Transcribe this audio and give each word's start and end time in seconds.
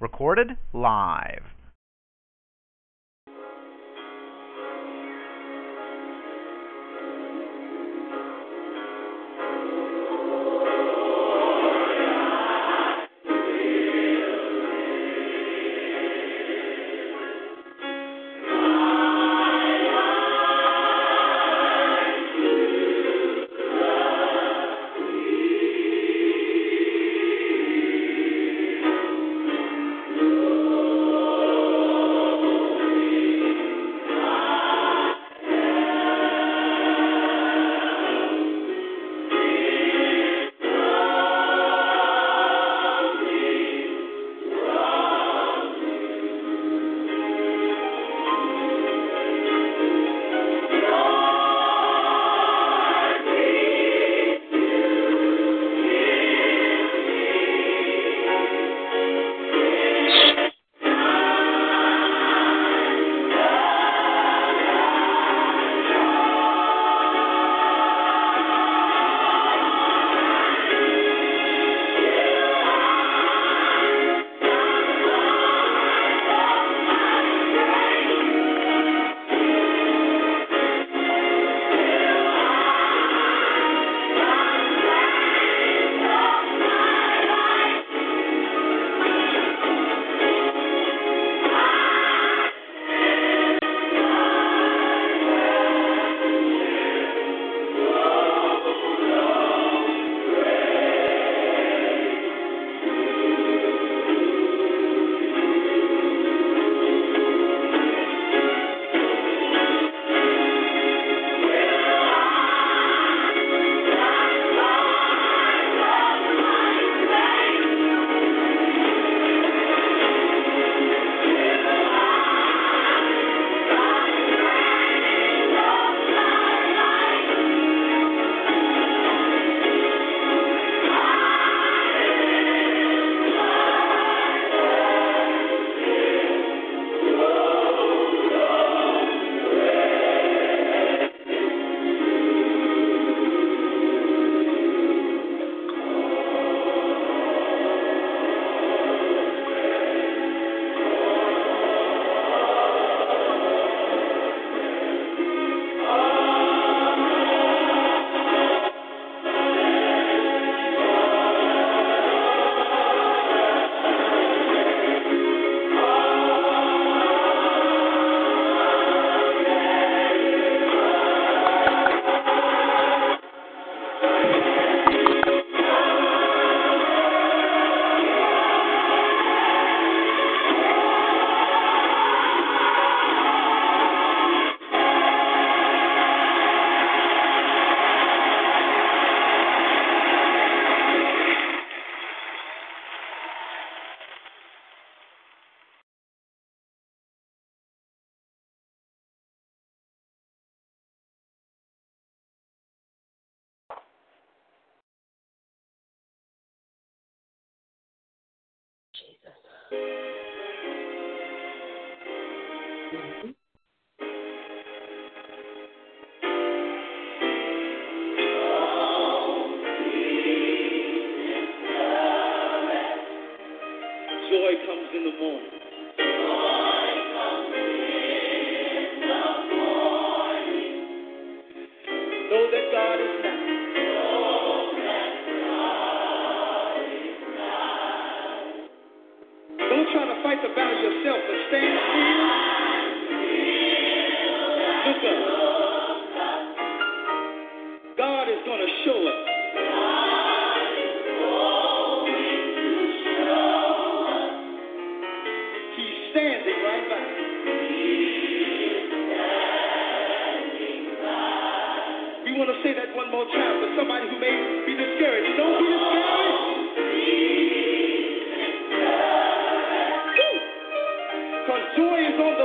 Recorded 0.00 0.56
live. 0.72 1.42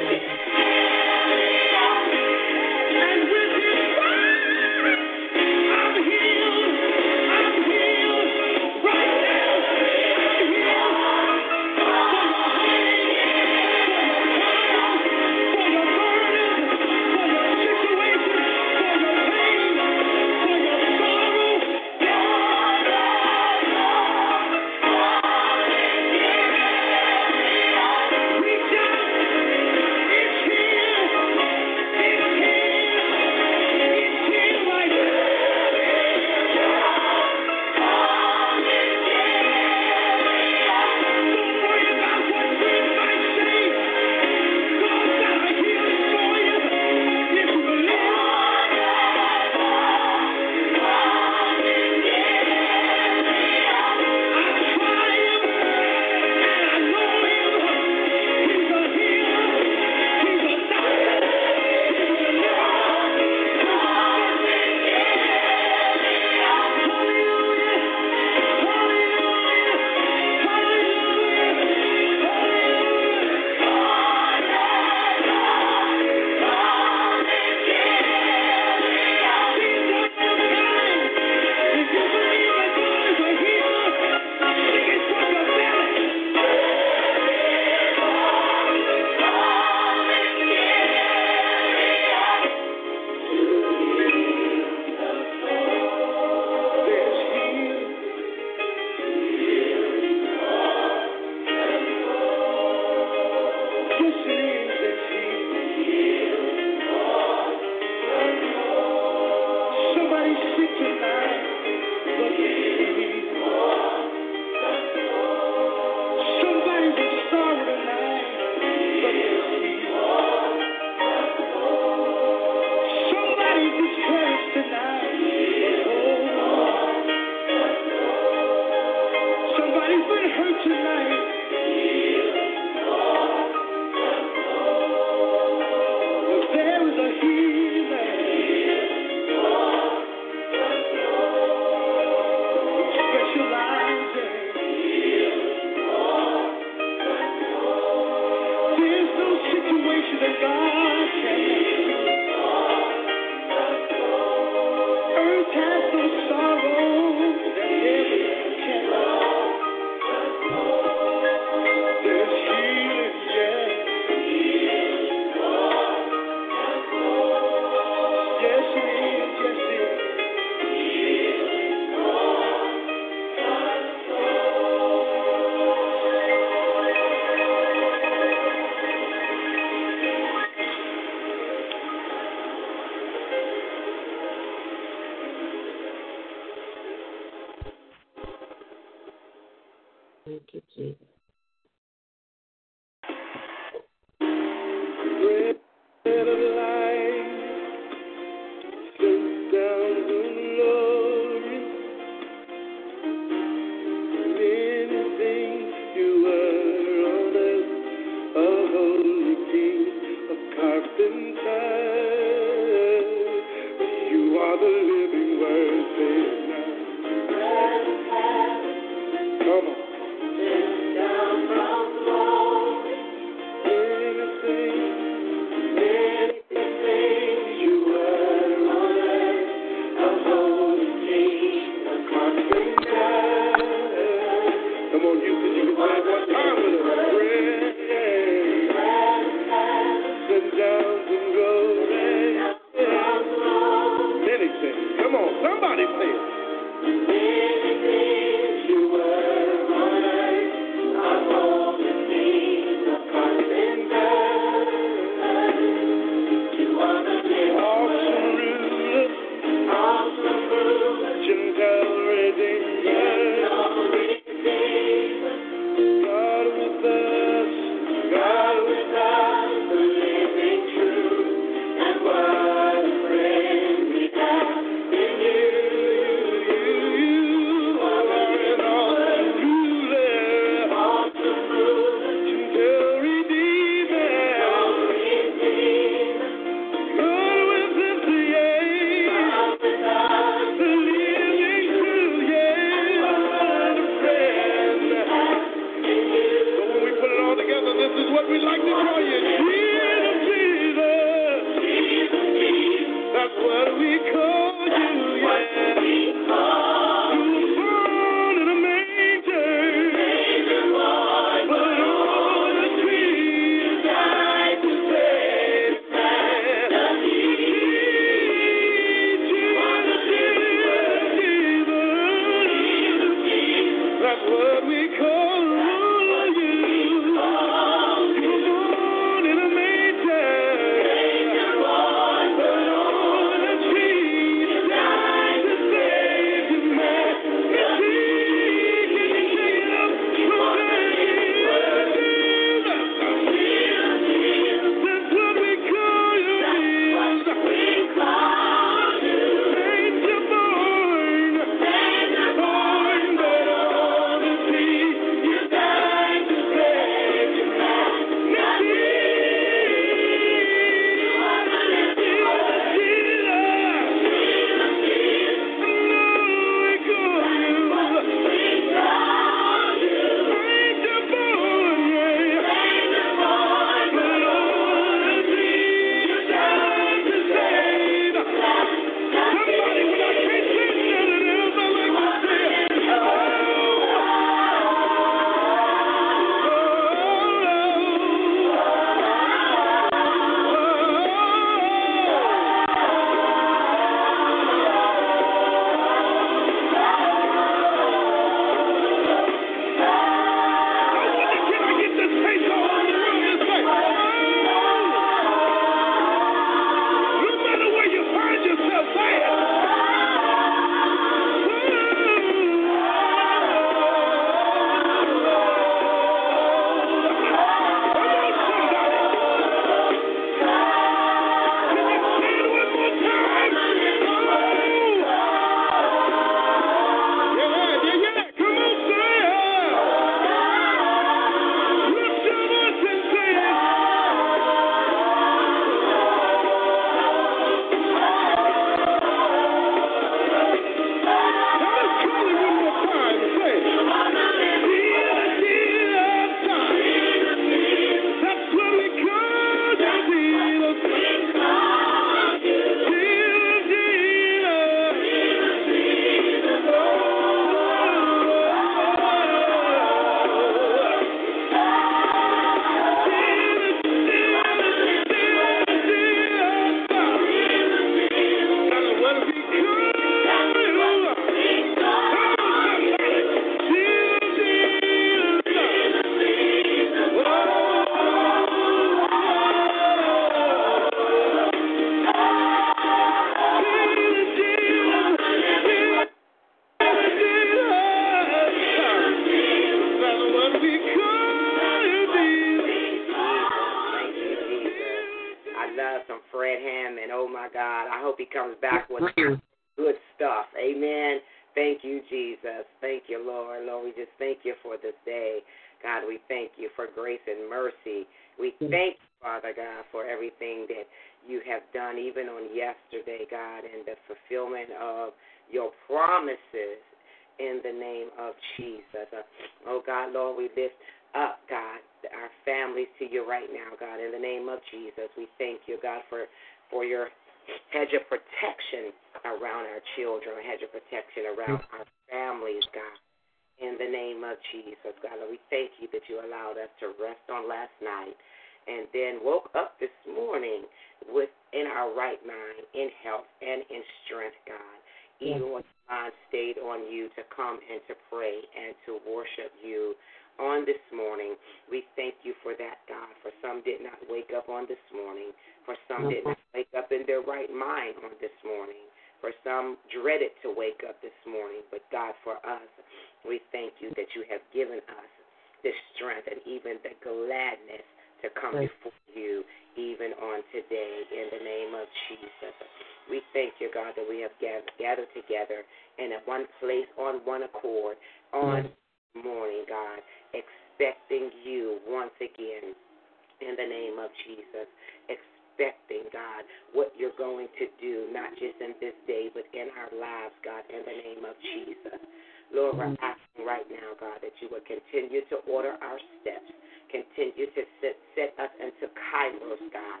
continue 597.46 597.54
to 597.54 597.64
set, 597.80 597.96
set 598.14 598.44
us 598.44 598.50
into 598.60 598.92
kairos, 598.94 599.60
God, 599.72 600.00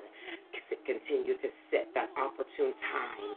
To 0.70 0.76
continue 0.86 1.36
to 1.38 1.48
set 1.70 1.86
that 1.94 2.10
opportune 2.18 2.74
time, 2.90 3.30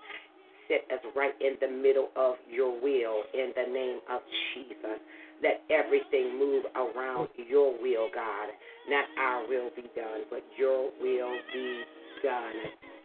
set 0.68 0.82
us 0.90 1.04
right 1.16 1.36
in 1.42 1.58
the 1.62 1.70
middle 1.70 2.10
of 2.16 2.36
your 2.50 2.74
will 2.74 3.24
in 3.34 3.54
the 3.56 3.72
name 3.72 4.00
of 4.10 4.22
Jesus. 4.54 4.98
Let 5.42 5.62
everything 5.70 6.38
move 6.40 6.66
around 6.76 7.30
your 7.38 7.72
will, 7.82 8.10
God. 8.14 8.50
Not 8.90 9.06
our 9.20 9.48
will 9.48 9.70
be 9.76 9.86
done, 9.96 10.26
but 10.30 10.44
your 10.58 10.90
will 11.02 11.36
be 11.54 11.84
done 12.24 12.60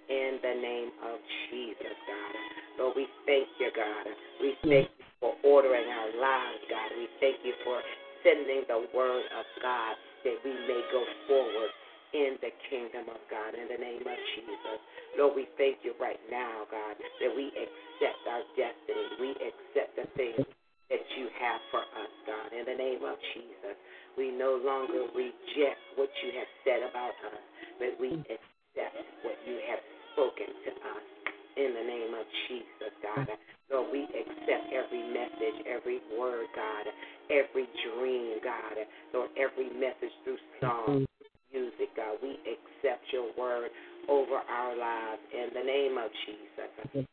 in 0.09 0.39
the 0.43 0.55
name 0.61 0.91
of 1.05 1.21
Jesus, 1.51 1.97
God. 2.09 2.35
Lord, 2.79 2.97
we 2.97 3.07
thank 3.27 3.49
you, 3.61 3.71
God. 3.77 4.07
We 4.41 4.55
thank 4.65 4.89
you 4.99 5.05
for 5.21 5.33
ordering 5.45 5.89
our 5.89 6.11
lives, 6.21 6.65
God. 6.69 6.91
We 6.97 7.07
thank 7.21 7.37
you 7.45 7.53
for 7.65 7.81
sending 8.25 8.65
the 8.67 8.89
word 8.97 9.29
of 9.37 9.47
God 9.61 9.95
that 10.25 10.37
we 10.43 10.53
may 10.67 10.83
go 10.91 11.05
forward 11.29 11.71
in 12.17 12.41
the 12.41 12.51
kingdom 12.71 13.11
of 13.13 13.21
God 13.29 13.53
in 13.53 13.69
the 13.69 13.79
name 13.79 14.03
of 14.03 14.19
Jesus. 14.35 14.79
Lord, 15.19 15.37
we 15.37 15.47
thank 15.61 15.85
you 15.85 15.93
right 16.01 16.19
now, 16.31 16.65
God, 16.71 16.97
that 16.99 17.33
we 17.35 17.53
accept 17.53 18.21
our 18.31 18.43
destiny. 18.57 19.05
We 19.21 19.31
accept 19.37 19.93
the 19.99 20.07
things 20.17 20.47
that 20.91 21.05
you 21.19 21.27
have 21.43 21.61
for 21.71 21.83
us, 21.83 22.13
God. 22.25 22.55
In 22.55 22.65
the 22.65 22.79
name 22.79 23.03
of 23.05 23.19
Jesus, 23.35 23.77
we 24.17 24.31
no 24.31 24.57
longer 24.63 25.11
reject 25.11 25.83
what 25.99 26.11
you 26.23 26.31
have 26.39 26.51
said 26.63 26.87
about 26.87 27.19
us, 27.35 27.43
but 27.83 27.93
we 27.99 28.15
accept 28.31 28.97
what 29.27 29.39
you 29.45 29.59
have 29.69 29.83
spoken 30.15 30.49
to 30.49 30.71
us. 30.71 31.14
In 31.57 31.71
the 31.71 31.87
name 31.87 32.13
of 32.19 32.27
Jesus, 32.49 32.93
God. 32.99 33.29
Lord, 33.71 33.93
we 33.93 34.05
accept 34.11 34.75
every 34.75 35.03
message, 35.15 35.63
every 35.71 36.01
word, 36.19 36.47
God, 36.55 36.87
every 37.31 37.69
dream, 37.87 38.43
God. 38.43 38.77
Lord, 39.15 39.31
every 39.39 39.71
message 39.79 40.13
through 40.25 40.39
song, 40.61 41.07
music, 41.53 41.95
God. 41.97 42.19
We 42.23 42.39
accept 42.43 43.07
your 43.13 43.31
word 43.39 43.71
over 44.09 44.43
our 44.51 44.77
lives 44.77 45.23
in 45.33 45.55
the 45.55 45.65
name 45.65 45.97
of 45.97 46.11
Jesus. 46.27 47.07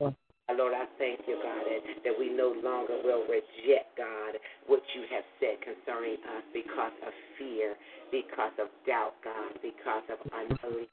Lord, 0.58 0.74
I 0.74 0.86
thank 0.98 1.22
you, 1.28 1.40
God, 1.42 1.64
that 2.04 2.14
we 2.20 2.30
no 2.30 2.54
longer 2.64 2.98
will 3.04 3.24
reject, 3.30 3.96
God, 3.98 4.36
what 4.68 4.82
you 4.96 5.06
have 5.14 5.24
said 5.40 5.62
concerning 5.62 6.18
us 6.36 6.44
because 6.54 6.92
of 7.08 7.14
fear, 7.38 7.76
because 8.12 8.52
of 8.60 8.68
doubt, 8.86 9.14
God, 9.24 9.54
because 9.62 10.04
of 10.12 10.20
unbelief. 10.34 10.90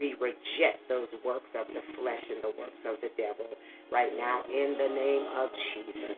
We 0.00 0.14
reject 0.22 0.86
those 0.88 1.10
works 1.26 1.50
of 1.58 1.66
the 1.74 1.82
flesh 1.98 2.24
and 2.30 2.42
the 2.42 2.54
works 2.54 2.82
of 2.86 3.02
the 3.02 3.10
devil 3.18 3.50
right 3.90 4.14
now 4.14 4.46
in 4.46 4.78
the 4.78 4.90
name 4.94 5.26
of 5.42 5.48
Jesus. 5.74 6.16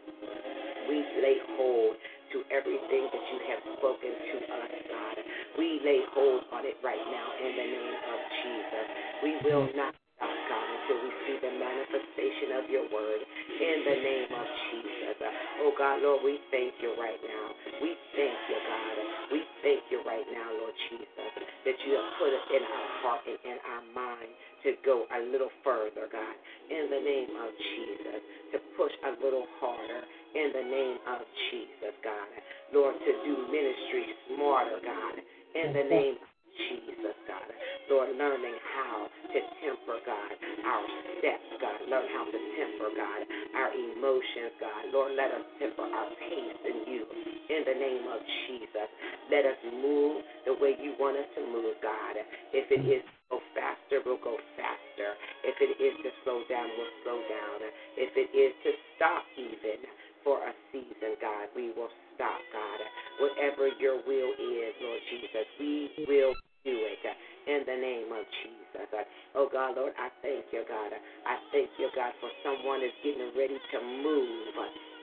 We 0.88 1.00
lay 1.24 1.38
hold 1.56 1.96
to 2.32 2.38
everything 2.52 3.04
that 3.08 3.24
you 3.32 3.38
have 3.48 3.62
spoken 3.80 4.12
to 4.12 4.36
us, 4.52 4.72
God. 4.84 5.16
We 5.58 5.80
lay 5.84 6.00
hold 6.12 6.44
on 6.52 6.64
it 6.68 6.76
right 6.84 7.04
now 7.08 7.28
in 7.40 7.52
the 7.56 7.68
name 7.72 7.98
of 8.04 8.18
Jesus. 8.44 8.86
We 9.24 9.32
will 9.48 9.66
not 9.72 9.96
stop, 10.16 10.36
God, 10.48 10.66
until 10.76 10.98
we 11.00 11.10
see 11.24 11.36
the 11.40 11.52
manifestation 11.56 12.48
of 12.60 12.64
your 12.68 12.86
word 12.92 13.20
in 13.24 13.76
the 13.84 13.96
name 13.96 14.30
of 14.36 14.46
Jesus. 14.72 14.99
Oh, 15.20 15.72
God, 15.76 16.00
Lord, 16.00 16.24
we 16.24 16.40
thank 16.48 16.72
you 16.80 16.96
right 16.96 17.20
now. 17.20 17.46
We 17.84 17.92
thank 18.16 18.38
you, 18.48 18.58
God. 18.64 18.96
We 19.32 19.40
thank 19.60 19.82
you 19.92 20.00
right 20.08 20.24
now, 20.32 20.48
Lord 20.56 20.76
Jesus, 20.88 21.32
that 21.64 21.76
you 21.84 21.90
have 22.00 22.08
put 22.16 22.32
it 22.32 22.44
in 22.56 22.62
our 22.64 22.88
heart 23.04 23.22
and 23.28 23.40
in 23.44 23.58
our 23.60 23.84
mind 23.92 24.32
to 24.64 24.76
go 24.84 25.04
a 25.12 25.20
little 25.28 25.52
further, 25.64 26.08
God, 26.08 26.36
in 26.72 26.88
the 26.88 27.00
name 27.00 27.32
of 27.36 27.50
Jesus, 27.52 28.20
to 28.52 28.56
push 28.76 28.92
a 29.04 29.12
little 29.20 29.44
harder 29.60 30.02
in 30.34 30.48
the 30.56 30.64
name 30.64 30.98
of 31.08 31.20
Jesus, 31.50 31.94
God. 32.04 32.28
Lord, 32.72 32.94
to 32.96 33.12
do 33.24 33.34
ministry 33.52 34.16
smarter, 34.30 34.80
God, 34.80 35.16
in 35.54 35.72
the 35.72 35.84
name 35.84 36.16
of 36.16 36.29
Jesus, 36.68 37.16
God. 37.28 37.50
Lord, 37.90 38.14
learning 38.16 38.58
how 38.74 39.06
to 39.06 39.38
temper, 39.62 39.98
God, 40.06 40.32
our 40.66 40.84
steps, 41.18 41.50
God. 41.58 41.78
Learn 41.90 42.06
how 42.14 42.24
to 42.26 42.40
temper, 42.58 42.90
God, 42.94 43.20
our 43.56 43.70
emotions, 43.74 44.54
God. 44.62 44.82
Lord, 44.94 45.12
let 45.18 45.30
us 45.34 45.44
temper 45.58 45.86
our 45.86 46.10
pace 46.18 46.60
in 46.66 46.78
you 46.86 47.02
in 47.50 47.66
the 47.66 47.76
name 47.76 48.06
of 48.10 48.20
Jesus. 48.46 48.88
Let 49.30 49.46
us 49.46 49.58
move 49.74 50.22
the 50.46 50.54
way 50.58 50.78
you 50.78 50.94
want 50.98 51.18
us 51.18 51.28
to 51.38 51.42
move, 51.46 51.78
God. 51.82 52.18
If 52.54 52.70
it 52.70 52.82
is 52.86 53.02
to 53.02 53.18
go 53.30 53.38
faster, 53.54 54.02
we'll 54.06 54.22
go 54.22 54.38
faster. 54.54 55.10
If 55.42 55.56
it 55.58 55.74
is 55.78 55.94
to 56.06 56.10
slow 56.22 56.46
down, 56.46 56.70
we'll 56.78 56.94
slow 57.02 57.18
down. 57.26 57.58
If 57.98 58.14
it 58.14 58.30
is 58.34 58.52
to 58.66 58.70
stop 58.96 59.26
even 59.38 59.82
for 60.22 60.38
a 60.42 60.52
season, 60.70 61.18
God, 61.20 61.50
we 61.54 61.74
will 61.74 61.90
stop, 62.20 62.40
God. 62.52 62.80
Whatever 63.24 63.72
your 63.80 63.96
will 64.04 64.32
is, 64.36 64.72
Lord 64.84 65.00
Jesus, 65.08 65.46
we 65.56 65.88
will 66.04 66.36
do 66.68 66.76
it 66.76 67.00
in 67.48 67.64
the 67.64 67.78
name 67.80 68.12
of 68.12 68.28
Jesus. 68.44 68.92
Oh 69.32 69.48
God, 69.48 69.80
Lord, 69.80 69.96
I 69.96 70.12
thank 70.20 70.52
you, 70.52 70.60
God. 70.68 70.92
I 71.24 71.40
thank 71.48 71.72
you, 71.80 71.88
God, 71.96 72.12
for 72.20 72.28
someone 72.44 72.84
is 72.84 72.92
getting 73.00 73.32
ready 73.32 73.56
to 73.56 73.78
move 73.80 74.52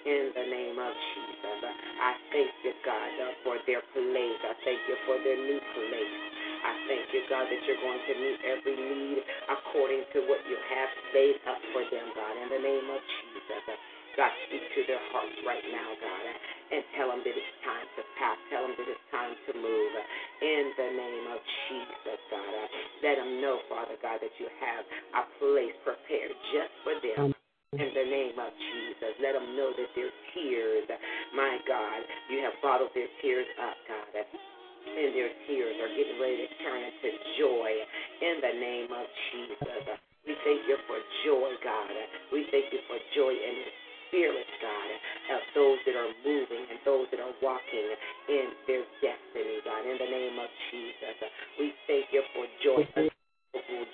in 0.06 0.30
the 0.38 0.46
name 0.46 0.78
of 0.78 0.94
Jesus. 0.94 1.58
I 1.66 2.14
thank 2.30 2.54
you, 2.62 2.74
God, 2.86 3.10
for 3.42 3.58
their 3.66 3.82
place. 3.98 4.42
I 4.46 4.54
thank 4.62 4.82
you 4.86 4.98
for 5.10 5.18
their 5.26 5.40
new 5.42 5.62
place. 5.74 6.18
I 6.62 6.74
thank 6.86 7.06
you, 7.14 7.22
God, 7.34 7.50
that 7.50 7.62
you're 7.66 7.82
going 7.82 8.02
to 8.06 8.14
meet 8.22 8.40
every 8.46 8.78
need 8.78 9.18
according 9.50 10.06
to 10.14 10.20
what 10.30 10.42
you 10.46 10.58
have 10.58 10.92
laid 11.18 11.38
up 11.50 11.62
for 11.74 11.82
them, 11.90 12.08
God, 12.14 12.34
in 12.38 12.48
the 12.54 12.62
name 12.62 12.88
of 12.94 13.02
Jesus. 13.02 13.77
God, 14.18 14.34
speak 14.50 14.66
to 14.74 14.82
their 14.90 15.04
hearts 15.14 15.38
right 15.46 15.62
now, 15.70 15.90
God, 16.02 16.26
and 16.74 16.82
tell 16.98 17.14
them 17.14 17.22
that 17.22 17.36
it's 17.38 17.56
time 17.62 17.86
to 17.86 18.02
pass. 18.18 18.38
Tell 18.50 18.66
them 18.66 18.74
that 18.74 18.90
it's 18.90 19.08
time 19.14 19.30
to 19.30 19.52
move. 19.62 19.94
In 20.42 20.74
the 20.74 20.90
name 20.90 21.26
of 21.30 21.40
Jesus, 21.70 22.20
God. 22.34 22.66
Let 23.06 23.22
them 23.22 23.38
know, 23.46 23.62
Father 23.70 23.94
God, 24.02 24.18
that 24.26 24.34
you 24.42 24.50
have 24.58 24.84
a 25.22 25.24
place 25.38 25.78
prepared 25.86 26.34
just 26.50 26.74
for 26.82 26.98
them. 26.98 27.30
In 27.78 27.94
the 27.94 28.08
name 28.10 28.42
of 28.42 28.50
Jesus, 28.58 29.14
let 29.22 29.38
them 29.38 29.54
know 29.54 29.70
that 29.70 29.90
their 29.94 30.10
tears, 30.34 30.90
my 31.38 31.62
God, 31.70 32.02
you 32.34 32.42
have 32.42 32.58
bottled 32.66 32.90
their 32.98 33.12
tears 33.22 33.46
up, 33.62 33.78
God 33.86 34.26
and 34.88 35.14
their 35.14 35.30
tears 35.46 35.76
are 35.84 35.92
getting 35.94 36.18
ready 36.18 36.48
to 36.48 36.50
turn 36.64 36.80
into 36.80 37.10
joy 37.38 37.70
in 38.24 38.36
the 38.40 38.54
name 38.56 38.90
of 38.90 39.06
Jesus. 39.30 40.00
We 40.26 40.34
thank 40.48 40.64
you 40.66 40.80
for 40.88 40.98
joy, 41.28 41.52
God. 41.60 41.92
We 42.32 42.48
thank 42.50 42.72
you 42.72 42.80
for 42.88 42.98
joy 43.14 43.36
in 43.36 43.54
the 43.62 43.87
spirits, 44.08 44.54
God, 44.64 44.90
of 45.38 45.42
those 45.56 45.80
that 45.86 45.96
are 45.96 46.12
moving 46.24 46.64
and 46.72 46.80
those 46.84 47.08
that 47.12 47.20
are 47.20 47.36
walking 47.44 47.88
in 48.32 48.48
their 48.66 48.84
destiny, 49.04 49.60
God. 49.64 49.84
In 49.86 49.98
the 50.00 50.10
name 50.10 50.36
of 50.40 50.50
Jesus, 50.72 51.16
we 51.60 51.74
thank 51.86 52.12
you 52.12 52.24
for 52.36 52.44
joy, 52.64 52.82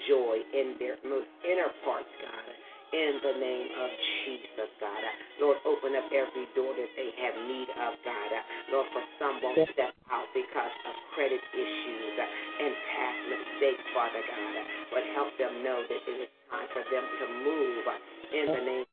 joy 0.07 0.35
in 0.53 0.77
their 0.79 0.97
most 1.05 1.29
inner 1.45 1.69
parts, 1.85 2.09
God 2.21 2.47
in 2.93 3.17
the 3.25 3.35
name 3.41 3.69
of 3.73 3.89
Jesus, 4.21 4.69
God. 4.77 5.01
Lord, 5.41 5.57
open 5.65 5.97
up 5.97 6.05
every 6.13 6.45
door 6.53 6.77
that 6.77 6.91
they 6.93 7.09
have 7.25 7.35
need 7.49 7.65
of, 7.73 7.97
God. 8.05 8.31
Lord, 8.69 8.85
for 8.93 9.01
some 9.17 9.41
won't 9.41 9.65
step 9.73 9.97
out 10.13 10.29
because 10.37 10.75
of 10.85 10.93
credit 11.17 11.41
issues 11.57 12.15
and 12.21 12.71
past 12.93 13.19
mistakes, 13.33 13.85
Father 13.97 14.21
God. 14.21 14.53
But 14.93 15.03
help 15.17 15.33
them 15.41 15.65
know 15.65 15.81
that 15.81 16.01
it 16.05 16.17
is 16.21 16.31
time 16.53 16.69
for 16.69 16.85
them 16.85 17.01
to 17.01 17.25
move 17.41 17.85
in 18.29 18.45
the 18.53 18.61
name 18.61 18.85
of 18.85 18.92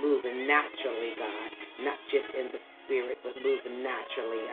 Moving 0.00 0.46
naturally, 0.46 1.12
God, 1.16 1.50
not 1.84 1.98
just 2.12 2.30
in 2.36 2.52
the 2.52 2.60
spirit, 2.84 3.18
but 3.24 3.34
moving 3.40 3.82
naturally 3.82 4.44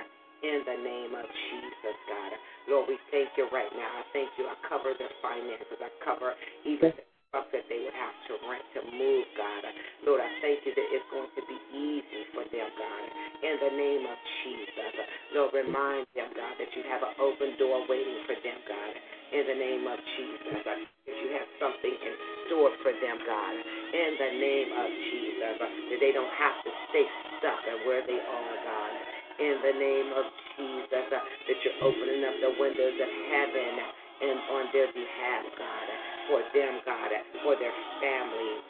in 0.44 0.60
the 0.68 0.78
name 0.84 1.16
of 1.16 1.28
Jesus, 1.28 1.98
God. 2.08 2.32
Lord, 2.68 2.86
we 2.92 2.98
thank 3.12 3.32
you 3.38 3.48
right 3.52 3.72
now. 3.76 3.92
I 4.00 4.04
thank 4.12 4.32
you. 4.40 4.48
I 4.48 4.56
cover 4.68 4.96
their 4.98 5.12
finances. 5.24 5.80
I 5.80 5.92
cover 6.04 6.36
even 6.68 6.92
truck 7.34 7.50
that 7.50 7.66
they 7.66 7.82
would 7.82 7.98
have 7.98 8.14
to 8.30 8.38
rent 8.46 8.62
to 8.78 8.82
move, 8.94 9.26
God. 9.34 9.66
Lord, 10.06 10.22
I 10.22 10.30
thank 10.38 10.62
you 10.70 10.78
that 10.78 10.88
it's 10.94 11.10
going 11.10 11.34
to 11.34 11.42
be 11.50 11.58
easy 11.74 12.30
for 12.30 12.46
them, 12.46 12.70
God. 12.78 13.06
In 13.42 13.58
the 13.58 13.74
name 13.74 14.06
of 14.06 14.18
Jesus. 14.46 14.94
Lord, 15.34 15.50
remind 15.58 16.06
them, 16.14 16.30
God, 16.38 16.54
that 16.62 16.70
you 16.78 16.86
have 16.94 17.02
an 17.02 17.18
open 17.18 17.58
door 17.58 17.90
waiting 17.90 18.22
for 18.30 18.38
them, 18.38 18.60
God. 18.70 18.94
In 19.34 19.50
the 19.50 19.58
name 19.58 19.90
of 19.90 19.98
Jesus. 20.14 20.62
That 20.62 20.78
you 21.10 21.34
have 21.34 21.50
something 21.58 21.96
in 21.98 22.14
store 22.46 22.70
for 22.86 22.94
them, 22.94 23.18
God. 23.26 23.56
In 23.98 24.12
the 24.22 24.32
name 24.38 24.70
of 24.78 24.88
Jesus. 25.10 25.58
That 25.58 25.98
they 25.98 26.14
don't 26.14 26.36
have 26.38 26.58
to 26.62 26.72
stay 26.94 27.10
stuck 27.42 27.66
at 27.66 27.82
where 27.90 28.06
they 28.06 28.22
are, 28.22 28.56
God. 28.62 28.94
In 29.42 29.58
the 29.58 29.74
name 29.74 30.10
of 30.14 30.26
Jesus. 30.54 31.06
That 31.10 31.58
you're 31.66 31.82
opening 31.82 32.22
up 32.30 32.38
the 32.46 32.54
windows 32.62 32.94
of 33.02 33.10
heaven 33.34 34.03
their 34.74 34.90
behalf, 34.92 35.46
God 35.56 36.14
for 36.28 36.42
them, 36.56 36.80
God, 36.86 37.12
for 37.44 37.54
their 37.60 37.74
families. 38.00 38.62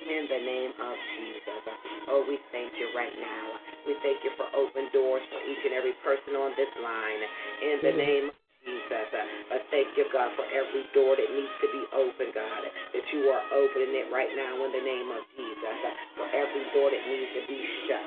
In 0.00 0.26
the 0.26 0.40
name 0.42 0.72
of 0.74 0.94
Jesus. 1.16 1.62
Oh, 2.10 2.26
we 2.26 2.36
thank 2.50 2.74
you 2.74 2.90
right 2.96 3.14
now. 3.14 3.46
We 3.86 3.94
thank 4.02 4.20
you 4.26 4.32
for 4.34 4.48
open 4.58 4.90
doors 4.90 5.22
for 5.30 5.40
each 5.44 5.62
and 5.64 5.74
every 5.76 5.94
person 6.02 6.34
on 6.34 6.50
this 6.58 6.72
line. 6.82 7.22
In 7.62 7.76
the 7.84 7.94
name 7.94 8.26
of 8.32 8.36
Jesus. 8.66 9.06
I 9.54 9.58
thank 9.70 9.94
you, 9.96 10.04
God, 10.10 10.34
for 10.34 10.44
every 10.50 10.84
door 10.92 11.14
that 11.14 11.30
needs 11.30 11.54
to 11.62 11.68
be 11.72 11.82
open, 11.94 12.34
God, 12.34 12.62
that 12.68 13.06
you 13.14 13.30
are 13.30 13.44
opening 13.54 13.92
it 14.02 14.08
right 14.12 14.32
now 14.34 14.60
in 14.66 14.70
the 14.74 14.84
name 14.84 15.08
of 15.14 15.22
Jesus. 15.38 15.76
For 16.18 16.26
every 16.28 16.64
door 16.74 16.90
that 16.90 17.04
needs 17.06 17.30
to 17.40 17.42
be 17.46 17.60
shut, 17.86 18.04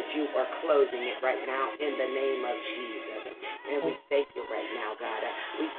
that 0.00 0.08
you 0.16 0.24
are 0.36 0.48
closing 0.66 1.02
it 1.06 1.18
right 1.22 1.42
now 1.48 1.64
in 1.80 1.92
the 1.96 2.08
name 2.08 2.42
of 2.44 2.56
Jesus. 2.76 3.22
And 3.64 3.78
we 3.88 3.92
oh. 3.94 4.08
thank 4.12 4.28
you 4.34 4.44
right 4.50 4.70
now, 4.76 4.92
God. 5.00 5.03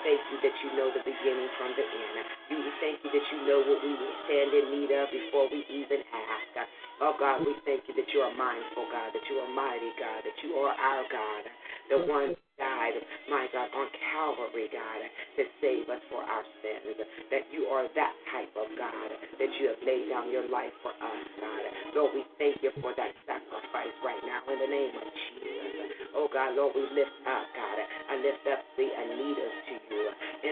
Thank 0.05 0.21
you 0.29 0.37
that 0.37 0.53
you 0.61 0.69
know 0.77 0.93
the 0.93 1.01
beginning 1.01 1.49
from 1.57 1.73
the 1.73 1.81
end. 1.81 2.29
We 2.53 2.69
thank 2.77 3.01
you 3.01 3.09
that 3.09 3.25
you 3.33 3.39
know 3.49 3.59
what 3.65 3.81
we 3.81 3.97
stand 4.29 4.53
in 4.53 4.65
need 4.69 4.93
of 4.93 5.09
before 5.09 5.49
we 5.49 5.65
even 5.65 6.05
ask. 6.13 6.69
Oh, 7.01 7.17
God, 7.17 7.41
we 7.41 7.57
thank 7.65 7.89
you 7.89 7.97
that 7.97 8.07
you 8.13 8.21
are 8.21 8.31
mindful, 8.37 8.85
God, 8.93 9.11
that 9.17 9.25
you 9.25 9.41
are 9.41 9.49
mighty, 9.49 9.89
God, 9.97 10.21
that 10.21 10.37
you 10.45 10.61
are 10.61 10.77
our 10.77 11.03
God, 11.09 11.43
the 11.89 11.99
one 12.05 12.37
died, 12.61 12.95
my 13.27 13.49
God, 13.51 13.67
on 13.73 13.87
Calvary, 14.13 14.69
God, 14.71 15.01
to 15.35 15.43
save 15.59 15.89
us 15.89 15.99
for 16.07 16.21
our 16.21 16.45
sins. 16.61 17.01
That 17.33 17.49
you 17.51 17.67
are 17.73 17.89
that 17.89 18.13
type 18.31 18.53
of 18.55 18.69
God, 18.77 19.09
that 19.11 19.51
you 19.59 19.73
have 19.73 19.81
laid 19.83 20.07
down 20.13 20.31
your 20.31 20.47
life 20.47 20.71
for 20.85 20.93
us, 20.93 21.25
God. 21.41 21.63
Lord, 21.97 22.13
we 22.15 22.23
thank 22.37 22.61
you 22.63 22.71
for 22.79 22.93
that 22.95 23.11
sacrifice 23.27 23.95
right 24.05 24.21
now 24.23 24.45
in 24.53 24.57
the 24.61 24.69
name 24.69 24.93
of 24.95 25.07
Jesus. 25.09 26.13
Oh 26.15 26.31
God, 26.31 26.55
Lord, 26.55 26.73
we 26.77 26.87
lift 26.95 27.11
up, 27.27 27.45
God. 27.57 27.77
I 28.07 28.15
lift 28.23 28.43
up 28.47 28.63
the 28.79 28.87
Anitas 28.87 29.55
to 29.67 29.73
you 29.75 29.84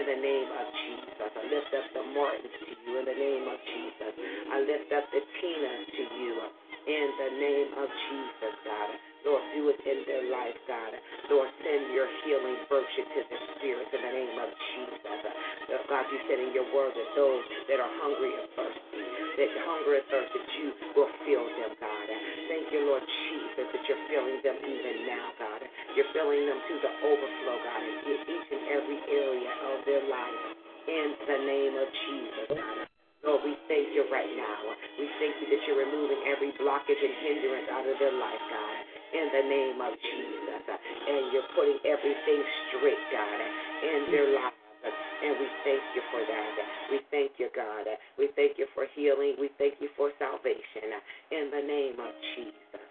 in 0.04 0.20
the 0.20 0.20
name 0.20 0.50
of 0.52 0.66
Jesus. 0.84 1.16
I 1.16 1.42
lift 1.48 1.72
up 1.72 1.86
the 1.96 2.04
Martins 2.12 2.52
to 2.60 2.64
you 2.76 2.92
in 3.00 3.04
the 3.08 3.16
name 3.16 3.48
of 3.48 3.56
Jesus. 3.72 4.12
I 4.52 4.60
lift 4.60 4.92
up 4.92 5.08
the 5.08 5.22
Tinas 5.40 5.84
to 5.96 6.04
you 6.20 6.32
in 6.84 7.08
the 7.16 7.30
name 7.40 7.70
of 7.80 7.88
Jesus, 7.88 8.52
God. 8.68 8.90
Lord, 9.24 9.40
do 9.56 9.72
it 9.72 9.80
in 9.88 10.04
their 10.04 10.28
life, 10.28 10.60
God. 10.68 10.92
Lord, 11.32 11.48
send 11.64 11.88
your 11.96 12.04
healing 12.20 12.60
virtue 12.68 13.08
to 13.16 13.20
their 13.32 13.44
spirits 13.56 13.88
in 13.96 14.04
the 14.04 14.12
name 14.12 14.36
of 14.44 14.52
Jesus. 14.76 15.20
Lord 15.72 15.84
God, 15.88 16.04
you 16.12 16.20
said 16.28 16.36
in 16.36 16.52
your 16.52 16.68
word 16.76 16.92
that 16.92 17.10
those 17.16 17.40
that 17.72 17.80
are 17.80 17.92
hungry 18.04 18.36
and 18.36 18.44
thirsty, 18.52 19.00
that 19.40 19.50
hunger 19.64 20.04
and 20.04 20.06
thirst, 20.12 20.28
that 20.36 20.48
you 20.60 20.68
will 20.92 21.08
fill 21.24 21.48
them, 21.48 21.72
God. 21.80 22.06
Thank 22.52 22.68
you, 22.76 22.92
Lord 22.92 23.08
Jesus, 23.08 23.72
that 23.72 23.82
you're 23.88 24.04
filling 24.12 24.44
them 24.44 24.60
even 24.60 25.08
now, 25.08 25.32
God. 25.40 25.53
You're 25.94 26.10
filling 26.10 26.42
them 26.50 26.58
to 26.58 26.74
the 26.82 26.92
overflow, 27.06 27.56
God, 27.62 27.82
in 27.86 28.18
each 28.26 28.48
and 28.50 28.62
every 28.74 28.98
area 29.06 29.52
of 29.72 29.86
their 29.86 30.02
life. 30.10 30.42
In 30.90 31.08
the 31.22 31.38
name 31.46 31.74
of 31.78 31.88
Jesus, 32.10 32.46
God. 32.50 32.84
Lord, 33.24 33.40
we 33.40 33.56
thank 33.72 33.88
you 33.96 34.04
right 34.12 34.28
now. 34.36 34.60
We 35.00 35.08
thank 35.16 35.38
you 35.40 35.48
that 35.48 35.60
you're 35.64 35.80
removing 35.80 36.20
every 36.28 36.52
blockage 36.60 37.00
and 37.00 37.14
hindrance 37.24 37.70
out 37.72 37.86
of 37.88 37.96
their 37.96 38.12
life, 38.12 38.44
God, 38.52 38.76
in 39.16 39.26
the 39.32 39.44
name 39.48 39.78
of 39.80 39.96
Jesus. 39.96 40.62
And 40.68 41.32
you're 41.32 41.48
putting 41.56 41.80
everything 41.88 42.40
straight, 42.68 43.00
God, 43.08 43.38
in 43.80 44.12
their 44.12 44.28
lives. 44.34 44.60
And 44.84 45.40
we 45.40 45.48
thank 45.64 45.80
you 45.96 46.02
for 46.12 46.20
that. 46.20 46.52
We 46.92 47.00
thank 47.08 47.40
you, 47.40 47.48
God. 47.56 47.88
We 48.20 48.28
thank 48.36 48.60
you 48.60 48.68
for 48.76 48.84
healing. 48.92 49.40
We 49.40 49.48
thank 49.56 49.80
you 49.80 49.88
for 49.96 50.12
salvation 50.20 51.00
in 51.32 51.48
the 51.48 51.64
name 51.64 51.96
of 51.96 52.12
Jesus. 52.36 52.83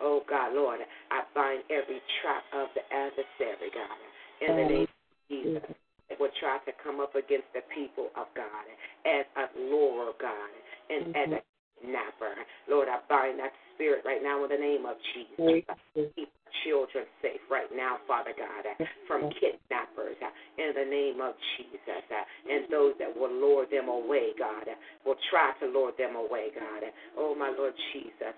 Oh, 0.00 0.22
God, 0.28 0.54
Lord, 0.54 0.80
I 1.10 1.22
bind 1.34 1.62
every 1.70 2.00
trap 2.22 2.44
of 2.52 2.68
the 2.74 2.84
adversary, 2.94 3.70
God, 3.74 3.98
in 4.40 4.56
the 4.56 4.64
name 4.64 4.82
of 4.82 5.28
Jesus 5.28 5.76
will 6.20 6.30
try 6.36 6.60
to 6.68 6.72
come 6.84 7.00
up 7.00 7.16
against 7.16 7.48
the 7.56 7.64
people 7.72 8.12
of 8.12 8.28
God 8.36 8.66
as 9.08 9.24
a 9.40 9.48
Lord 9.72 10.20
God 10.20 10.52
and 10.92 11.16
mm-hmm. 11.16 11.32
as 11.32 11.40
a 11.40 11.42
kidnapper. 11.80 12.36
Lord, 12.68 12.92
I 12.92 13.00
bind 13.08 13.40
that 13.40 13.56
spirit 13.74 14.04
right 14.04 14.20
now 14.20 14.44
in 14.44 14.52
the 14.52 14.60
name 14.60 14.84
of 14.84 15.00
Jesus. 15.16 15.64
Keep 15.96 16.28
our 16.28 16.52
children 16.62 17.08
safe 17.24 17.40
right 17.48 17.72
now, 17.72 17.96
Father 18.04 18.36
God, 18.36 18.68
from 19.08 19.32
kidnappers 19.40 20.20
in 20.60 20.76
the 20.76 20.84
name 20.84 21.24
of 21.24 21.32
Jesus. 21.56 22.04
And 22.44 22.68
those 22.68 22.92
that 23.00 23.08
will 23.08 23.32
lure 23.32 23.64
them 23.64 23.88
away, 23.88 24.36
God, 24.36 24.68
will 25.08 25.18
try 25.32 25.56
to 25.64 25.66
lure 25.72 25.96
them 25.96 26.20
away, 26.20 26.52
God. 26.52 26.84
Oh, 27.16 27.32
my 27.32 27.48
Lord 27.48 27.72
Jesus, 27.96 28.36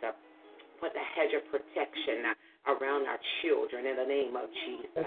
put 0.82 0.90
the 0.90 1.06
hedge 1.14 1.30
of 1.38 1.46
protection 1.46 2.26
around 2.66 3.06
our 3.06 3.22
children 3.40 3.86
in 3.86 3.94
the 3.94 4.08
name 4.10 4.34
of 4.34 4.50
Jesus 4.66 5.06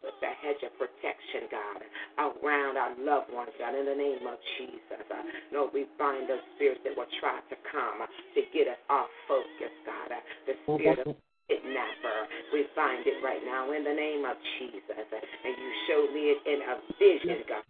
Put 0.00 0.16
the 0.24 0.32
hedge 0.32 0.64
of 0.64 0.72
protection, 0.80 1.44
God, 1.52 1.84
around 2.16 2.80
our 2.80 2.96
loved 2.96 3.28
ones, 3.36 3.52
God, 3.60 3.76
in 3.76 3.84
the 3.84 3.94
name 3.94 4.24
of 4.24 4.40
Jesus. 4.56 5.04
Lord, 5.52 5.76
we 5.76 5.84
bind 6.00 6.24
those 6.24 6.40
spirits 6.56 6.80
that 6.88 6.96
will 6.96 7.10
try 7.20 7.36
to 7.36 7.56
come 7.68 8.00
to 8.08 8.40
get 8.48 8.64
us 8.64 8.80
off 8.88 9.12
focus, 9.28 9.74
God. 9.84 10.08
The 10.48 10.56
spirit 10.64 11.04
of 11.04 11.12
kidnapper, 11.52 12.18
we 12.48 12.64
bind 12.72 13.04
it 13.04 13.20
right 13.20 13.44
now 13.44 13.68
in 13.76 13.84
the 13.84 13.92
name 13.92 14.24
of 14.24 14.40
Jesus. 14.56 15.04
And 15.44 15.52
you 15.52 15.70
showed 15.84 16.16
me 16.16 16.32
it 16.32 16.40
in 16.48 16.64
a 16.64 16.74
vision, 16.96 17.44
God. 17.44 17.64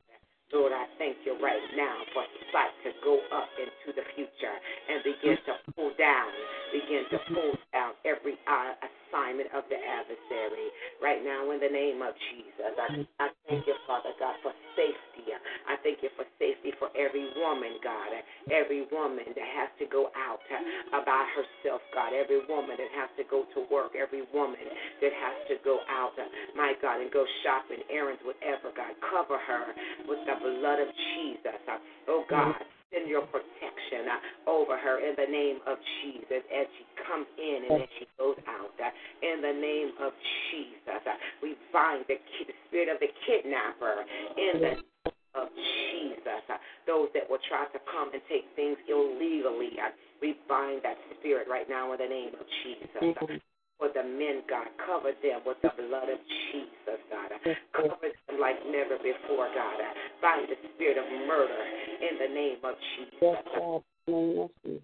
Lord, 0.53 0.73
I 0.73 0.87
thank 0.99 1.19
you 1.25 1.39
right 1.43 1.63
now 1.77 1.95
for 2.13 2.25
sight 2.53 2.75
to 2.85 2.91
go 3.05 3.19
up 3.31 3.49
into 3.55 3.95
the 3.95 4.03
future 4.15 4.57
and 4.91 5.03
begin 5.07 5.39
to 5.47 5.55
pull 5.75 5.93
down, 5.99 6.29
begin 6.75 7.07
to 7.11 7.19
pull 7.33 7.55
down 7.73 7.95
every 8.05 8.35
uh, 8.51 8.75
assignment 9.11 9.51
of 9.51 9.67
the 9.67 9.77
adversary 9.77 10.71
right 11.03 11.21
now 11.27 11.51
in 11.51 11.59
the 11.59 11.69
name 11.69 11.99
of 12.01 12.15
Jesus. 12.31 12.71
I, 12.79 13.03
I 13.19 13.27
thank 13.51 13.67
you, 13.67 13.75
Father 13.85 14.15
God, 14.23 14.39
for 14.47 14.55
safety. 14.79 15.35
I 15.35 15.75
thank 15.83 16.01
you 16.01 16.09
for 16.15 16.25
safety 16.39 16.71
for 16.79 16.89
every 16.95 17.27
woman, 17.35 17.83
God, 17.83 18.15
every 18.51 18.87
woman 18.89 19.27
that 19.35 19.49
has 19.59 19.71
to 19.83 19.87
go 19.91 20.15
out 20.15 20.41
by 21.05 21.23
herself, 21.35 21.83
God, 21.93 22.15
every 22.15 22.47
woman 22.47 22.79
that 22.79 22.93
has 22.95 23.11
to 23.19 23.25
go 23.27 23.45
to 23.59 23.67
work, 23.69 23.99
every 23.99 24.23
woman 24.31 24.63
that 25.03 25.13
has 25.13 25.37
to 25.51 25.57
go 25.67 25.83
out, 25.91 26.15
my 26.55 26.73
God, 26.79 27.03
and 27.03 27.11
go 27.11 27.27
shopping, 27.43 27.83
errands, 27.91 28.23
whatever, 28.23 28.71
God. 28.71 28.95
Cover 29.11 29.39
her 29.39 29.75
with 30.07 30.23
the 30.25 30.37
blood 30.39 30.79
of 30.79 30.89
Jesus. 31.15 31.59
Oh, 32.09 32.25
God 32.31 32.55
send 32.93 33.09
your 33.09 33.23
protection 33.23 34.11
uh, 34.11 34.51
over 34.51 34.77
her 34.77 34.99
in 34.99 35.15
the 35.17 35.31
name 35.31 35.59
of 35.67 35.79
Jesus 36.03 36.43
as 36.51 36.67
she 36.77 36.85
comes 37.07 37.27
in 37.39 37.71
and 37.71 37.83
as 37.83 37.89
she 37.99 38.07
goes 38.19 38.39
out. 38.47 38.75
Uh, 38.79 38.91
in 39.23 39.43
the 39.43 39.55
name 39.55 39.95
of 40.03 40.13
Jesus, 40.51 41.03
uh, 41.07 41.15
we 41.43 41.57
bind 41.73 42.05
the, 42.09 42.19
the 42.47 42.55
spirit 42.69 42.89
of 42.89 43.01
the 43.01 43.11
kidnapper 43.27 44.05
in 44.37 44.61
the 44.61 44.75
name 44.83 45.15
of 45.35 45.49
Jesus. 45.55 46.43
Those 46.87 47.09
that 47.15 47.29
will 47.31 47.43
try 47.49 47.67
to 47.71 47.79
come 47.91 48.11
and 48.13 48.23
take 48.29 48.45
things 48.57 48.77
illegally, 48.89 49.79
we 50.21 50.37
bind 50.49 50.83
that 50.83 50.97
spirit 51.19 51.47
right 51.49 51.69
now 51.69 51.93
in 51.93 51.99
the 51.99 52.09
name 52.09 52.35
of 52.35 52.47
Jesus. 52.63 53.41
For 53.81 53.89
the 53.89 54.05
men, 54.05 54.45
God. 54.45 54.69
Cover 54.85 55.17
them 55.25 55.41
with 55.49 55.57
the 55.65 55.73
blood 55.73 56.13
of 56.13 56.21
Jesus, 56.53 57.01
God. 57.09 57.33
Cover 57.73 58.13
them 58.13 58.37
like 58.37 58.61
never 58.69 59.01
before, 59.01 59.49
God. 59.57 59.81
Bind 60.21 60.53
the 60.53 60.61
spirit 60.77 61.01
of 61.01 61.09
murder 61.25 61.65
in 62.05 62.21
the 62.21 62.29
name 62.29 62.61
of 62.61 62.77
Jesus. 62.77 63.41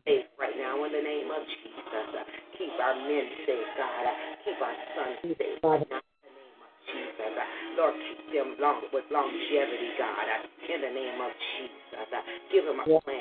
Safe 0.09 0.33
right 0.41 0.57
now 0.57 0.81
in 0.89 0.97
the 0.97 1.05
name 1.05 1.29
of 1.29 1.45
Jesus. 1.45 2.09
Keep 2.57 2.73
our 2.81 2.97
men 3.05 3.27
safe, 3.45 3.69
God. 3.77 4.05
Keep 4.49 4.59
our 4.65 4.77
sons 4.97 5.37
safe. 5.37 5.61
Right 5.61 5.85
now, 5.93 6.01
in 6.01 6.33
the 6.33 6.33
name 6.33 6.57
of 6.65 6.73
Jesus. 6.89 7.37
Lord, 7.77 7.95
keep 8.01 8.33
them 8.33 8.57
long 8.57 8.81
with 8.97 9.05
longevity, 9.13 9.93
God. 10.01 10.25
In 10.73 10.81
the 10.81 10.89
name 10.89 11.21
of 11.21 11.33
Jesus. 11.37 12.09
Give 12.49 12.65
them 12.65 12.81
a 12.81 12.89
plan 13.05 13.21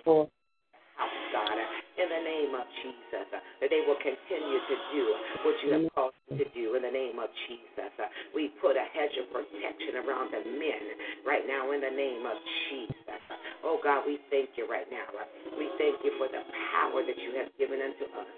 house, 0.95 1.19
God, 1.31 1.57
in 1.95 2.07
the 2.07 2.23
name 2.23 2.51
of 2.55 2.65
Jesus, 2.83 3.27
that 3.31 3.69
they 3.71 3.83
will 3.87 3.99
continue 3.99 4.59
to 4.59 4.75
do 4.91 5.03
what 5.43 5.55
you 5.63 5.67
have 5.71 5.85
mm. 5.87 5.93
called 5.95 6.15
them 6.27 6.39
to 6.39 6.47
do 6.51 6.75
in 6.75 6.83
the 6.83 6.91
name 6.91 7.19
of 7.19 7.31
Jesus. 7.47 7.91
We 8.35 8.51
put 8.59 8.75
a 8.75 8.87
hedge 8.91 9.15
of 9.19 9.31
protection 9.31 10.03
around 10.03 10.35
the 10.35 10.43
men 10.43 10.83
right 11.23 11.43
now 11.47 11.71
in 11.71 11.79
the 11.79 11.91
name 11.91 12.23
of 12.27 12.37
Jesus. 12.67 13.21
Oh 13.63 13.79
God, 13.79 14.03
we 14.07 14.19
thank 14.31 14.55
you 14.59 14.67
right 14.67 14.87
now. 14.91 15.07
We 15.55 15.71
thank 15.79 15.99
you 16.03 16.15
for 16.19 16.27
the 16.27 16.43
power 16.75 16.99
that 17.03 17.17
you 17.19 17.31
have 17.39 17.51
given 17.55 17.79
unto 17.79 18.05
us 18.15 18.29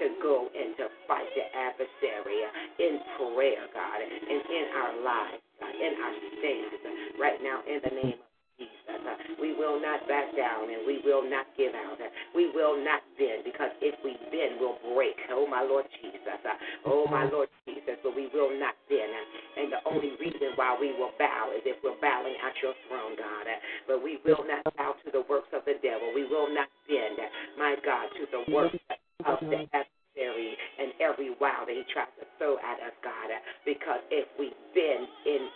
to 0.00 0.06
go 0.20 0.48
and 0.52 0.76
to 0.80 0.86
fight 1.08 1.28
the 1.32 1.44
adversary 1.52 2.40
in 2.80 3.00
prayer, 3.16 3.64
God, 3.72 3.98
and 4.04 4.40
in 4.48 4.64
our 4.76 4.94
lives, 5.04 5.42
in 5.64 5.92
our 5.96 6.14
stands 6.38 6.72
right 7.18 7.40
now 7.42 7.60
in 7.66 7.80
the 7.82 7.92
name 7.94 8.20
Jesus. 8.58 8.74
We 9.38 9.54
will 9.54 9.78
not 9.78 10.02
back 10.10 10.34
down 10.34 10.66
and 10.66 10.82
we 10.82 10.98
will 11.06 11.22
not 11.22 11.46
give 11.54 11.70
out. 11.70 11.98
We 12.34 12.50
will 12.50 12.74
not 12.82 13.06
bend 13.14 13.46
because 13.46 13.70
if 13.78 13.94
we 14.02 14.18
bend, 14.34 14.58
we'll 14.58 14.82
break. 14.94 15.14
Oh, 15.30 15.46
my 15.46 15.62
Lord 15.62 15.86
Jesus. 16.02 16.42
Oh, 16.82 17.06
my 17.06 17.30
Lord 17.30 17.46
Jesus. 17.62 18.02
But 18.02 18.18
we 18.18 18.26
will 18.34 18.50
not 18.58 18.74
bend. 18.90 19.14
And 19.54 19.70
the 19.70 19.82
only 19.86 20.18
reason 20.18 20.58
why 20.58 20.74
we 20.74 20.90
will 20.98 21.14
bow 21.22 21.54
is 21.54 21.62
if 21.62 21.78
we're 21.86 21.98
bowing 22.02 22.34
at 22.42 22.54
your 22.58 22.74
throne, 22.90 23.14
God. 23.14 23.46
But 23.86 24.02
we 24.02 24.18
will 24.26 24.42
not 24.42 24.66
bow 24.74 24.98
to 25.06 25.08
the 25.14 25.22
works 25.30 25.54
of 25.54 25.62
the 25.62 25.78
devil. 25.78 26.10
We 26.10 26.26
will 26.26 26.50
not 26.50 26.66
bend, 26.90 27.18
my 27.54 27.78
God, 27.86 28.10
to 28.18 28.24
the 28.26 28.42
works 28.50 28.78
of 29.22 29.38
the 29.46 29.70
adversary 29.70 30.58
and 30.78 30.90
every 30.98 31.30
wow 31.38 31.62
that 31.62 31.74
he 31.74 31.86
tries 31.94 32.10
to 32.18 32.26
throw 32.38 32.58
at 32.58 32.82
us, 32.82 32.94
God. 33.06 33.30
Because 33.62 34.02
if 34.10 34.26
we 34.38 34.50
bend 34.74 35.06
in 35.26 35.46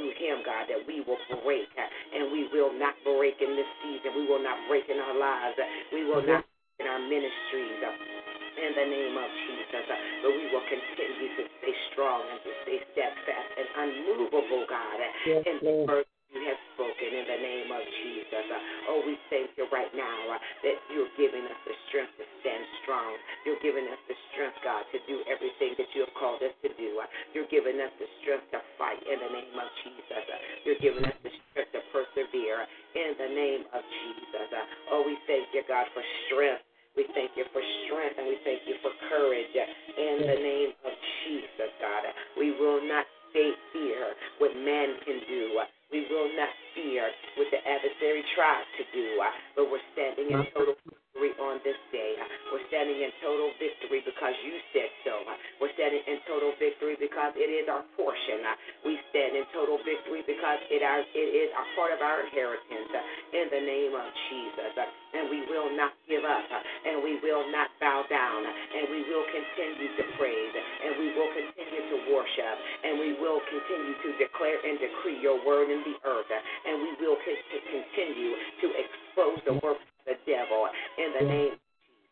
through 0.00 0.16
him, 0.16 0.40
God, 0.48 0.64
that 0.72 0.80
we 0.88 1.04
will 1.04 1.20
break 1.44 1.68
uh, 1.76 1.84
and 1.84 2.32
we 2.32 2.48
will 2.48 2.72
not 2.72 2.96
break 3.04 3.36
in 3.44 3.52
this 3.52 3.68
season. 3.84 4.16
We 4.16 4.24
will 4.24 4.40
not 4.40 4.56
break 4.64 4.88
in 4.88 4.96
our 4.96 5.12
lives. 5.12 5.60
We 5.92 6.08
will 6.08 6.24
not 6.24 6.40
break 6.40 6.80
in 6.80 6.86
our 6.88 7.02
ministries 7.04 7.78
uh, 7.84 7.92
in 8.64 8.72
the 8.80 8.86
name 8.88 9.14
of 9.20 9.28
Jesus. 9.44 9.84
Uh, 9.84 10.00
but 10.24 10.32
we 10.32 10.44
will 10.48 10.64
continue 10.72 11.28
to 11.36 11.44
stay 11.60 11.74
strong 11.92 12.24
and 12.24 12.40
to 12.40 12.52
stay 12.64 12.78
steadfast 12.96 13.50
and 13.60 13.68
unmovable, 13.76 14.64
God, 14.64 14.98
yes, 15.28 15.44
in 15.44 15.60
the 15.60 15.74
word 15.84 16.08
you 16.30 16.46
have 16.46 16.62
spoken 16.78 17.10
in 17.10 17.26
the 17.26 17.40
name 17.42 17.70
of 17.74 17.82
Jesus. 18.06 18.46
Oh, 18.86 19.02
we 19.02 19.18
thank 19.34 19.50
you 19.58 19.66
right 19.74 19.90
now 19.98 20.38
that 20.62 20.78
you're 20.94 21.10
giving 21.18 21.42
us 21.42 21.58
the 21.66 21.74
strength 21.90 22.14
to 22.22 22.26
stand 22.38 22.62
strong. 22.86 23.18
You're 23.42 23.58
giving 23.58 23.90
us 23.90 23.98
the 24.06 24.14
strength, 24.40 24.56
God, 24.64 24.88
to 24.88 24.98
do 25.04 25.20
everything 25.28 25.76
that 25.76 25.92
you 25.92 26.00
have 26.08 26.16
called 26.16 26.40
us 26.40 26.56
to 26.64 26.72
do. 26.80 26.96
You're 27.36 27.52
giving 27.52 27.76
us 27.76 27.92
the 28.00 28.08
strength 28.24 28.48
to 28.56 28.64
fight 28.80 28.96
in 29.04 29.20
the 29.20 29.28
name 29.36 29.52
of 29.52 29.68
Jesus. 29.84 30.24
You're 30.64 30.80
giving 30.80 31.04
us 31.04 31.12
the 31.20 31.28
strength 31.28 31.76
to 31.76 31.84
persevere 31.92 32.64
in 32.96 33.20
the 33.20 33.28
name 33.36 33.68
of 33.76 33.84
Jesus. 33.84 34.48
Oh, 34.88 35.04
we 35.04 35.20
thank 35.28 35.52
you, 35.52 35.60
God, 35.68 35.84
for 35.92 36.00
strength. 36.24 36.64
We 36.96 37.04
thank 37.12 37.36
you 37.36 37.44
for 37.52 37.60
strength 37.84 38.16
and 38.16 38.32
we 38.32 38.40
thank 38.40 38.64
you 38.64 38.80
for 38.80 38.96
courage 39.12 39.52
in 39.52 40.24
the 40.24 40.38
name 40.40 40.72
of 40.88 40.94
Jesus, 41.28 41.68
God. 41.76 42.08
We 42.40 42.56
will 42.56 42.80
not 42.80 43.04
fear 43.36 44.16
what 44.40 44.56
man 44.56 44.96
can 45.04 45.20
do. 45.28 45.52
We 45.92 46.08
will 46.08 46.32
not 46.32 46.48
fear 46.72 47.12
what 47.36 47.52
the 47.52 47.60
adversary 47.60 48.24
tries 48.32 48.64
to 48.80 48.88
do, 48.96 49.20
but 49.52 49.68
we're 49.68 49.84
standing 49.92 50.32
in 50.32 50.48
total 50.56 50.80
victory 51.20 51.36
on 51.44 51.60
this 51.64 51.76
day. 51.92 52.16
We're 52.48 52.64
standing 52.72 52.96
in 52.96 53.12
total 53.20 53.52
victory 53.60 54.00
because 54.00 54.32
you 54.40 54.56
said 54.72 54.88
so. 55.04 55.20
We're 55.60 55.72
standing 55.76 56.00
in 56.08 56.16
total 56.24 56.56
victory 56.56 56.96
because 56.96 57.36
it 57.36 57.52
is 57.52 57.68
our 57.68 57.84
portion. 57.96 58.40
We 58.88 58.96
stand 59.12 59.36
in 59.36 59.44
total 59.52 59.76
victory 59.84 60.24
because 60.24 60.60
it, 60.72 60.80
is 60.80 61.50
a 61.52 61.64
part 61.76 61.92
of 61.92 62.00
our 62.00 62.24
inheritance 62.24 62.88
in 63.36 63.46
the 63.52 63.60
name 63.60 63.92
of 63.92 64.08
Jesus. 64.32 64.72
And 65.12 65.28
we 65.28 65.44
will 65.50 65.68
not 65.76 65.92
give 66.08 66.24
up, 66.24 66.46
and 66.86 67.02
we 67.04 67.20
will 67.20 67.44
not 67.52 67.68
bow 67.82 68.06
down, 68.08 68.40
and 68.46 68.88
we 68.88 69.04
will 69.10 69.26
continue 69.28 69.90
to 69.98 70.04
praise, 70.16 70.54
and 70.54 70.96
we 70.96 71.12
will 71.18 71.28
continue 71.34 71.82
to 71.90 71.98
worship, 72.14 72.56
and 72.86 72.96
we 72.96 73.18
will 73.18 73.42
continue 73.50 73.94
to 74.06 74.08
declare 74.22 74.56
and 74.62 74.78
decree 74.78 75.18
your 75.18 75.42
word 75.42 75.68
in 75.68 75.82
the 75.82 75.96
earth, 76.06 76.30
and 76.30 76.78
we 76.78 76.90
will 77.02 77.18
continue 77.20 78.32
to 78.62 78.66
expose 78.78 79.42
the 79.44 79.54
work 79.60 79.76
of 79.82 79.90
the 80.06 80.16
devil 80.26 80.68
in 80.98 81.10
the 81.18 81.24
name 81.26 81.54
of 81.56 81.62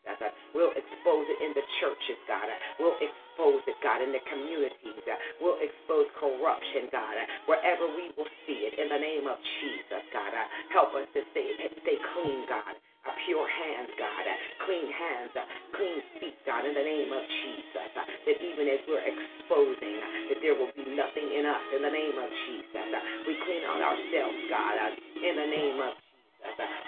Jesus. 0.07 0.33
We'll 0.55 0.73
expose 0.73 1.25
it 1.29 1.39
in 1.43 1.53
the 1.53 1.65
churches, 1.81 2.19
God. 2.27 2.49
We'll 2.79 2.97
expose 2.97 3.61
it, 3.69 3.77
God, 3.83 4.01
in 4.01 4.11
the 4.11 4.23
communities. 4.29 5.03
We'll 5.41 5.59
expose 5.61 6.09
corruption, 6.17 6.89
God, 6.91 7.15
wherever 7.47 7.85
we 7.87 8.11
will 8.17 8.29
see 8.47 8.65
it 8.69 8.79
in 8.79 8.89
the 8.89 8.99
name 9.01 9.27
of 9.29 9.37
Jesus, 9.61 10.03
God. 10.13 10.33
Help 10.73 10.95
us 10.95 11.07
to 11.13 11.21
stay, 11.31 11.53
stay 11.83 11.99
clean, 12.13 12.45
God 12.49 12.75
A 13.07 13.11
pure 13.25 13.47
hands, 13.47 13.89
God, 13.95 14.25
clean 14.67 14.91
hands, 14.91 15.31
clean 15.71 15.99
feet, 16.19 16.35
God, 16.45 16.67
in 16.67 16.75
the 16.75 16.83
name 16.83 17.13
of 17.15 17.23
Jesus. 17.23 17.89
That 17.95 18.37
even 18.43 18.67
as 18.67 18.81
we're 18.91 19.05
exposing, 19.07 20.03
that 20.27 20.39
there 20.43 20.55
will 20.59 20.73
be 20.75 20.83
nothing 20.99 21.31
in 21.31 21.47
us, 21.47 21.63
in 21.75 21.81
the 21.81 21.93
name 21.95 22.17
of 22.19 22.29
Jesus. 22.47 22.87
We 23.23 23.39
clean 23.47 23.63
out 23.71 23.79
ourselves, 23.79 24.39
God, 24.51 24.75
in 25.15 25.33
the 25.37 25.47
name 25.47 25.79
of 25.79 25.95
Jesus. 25.95 25.98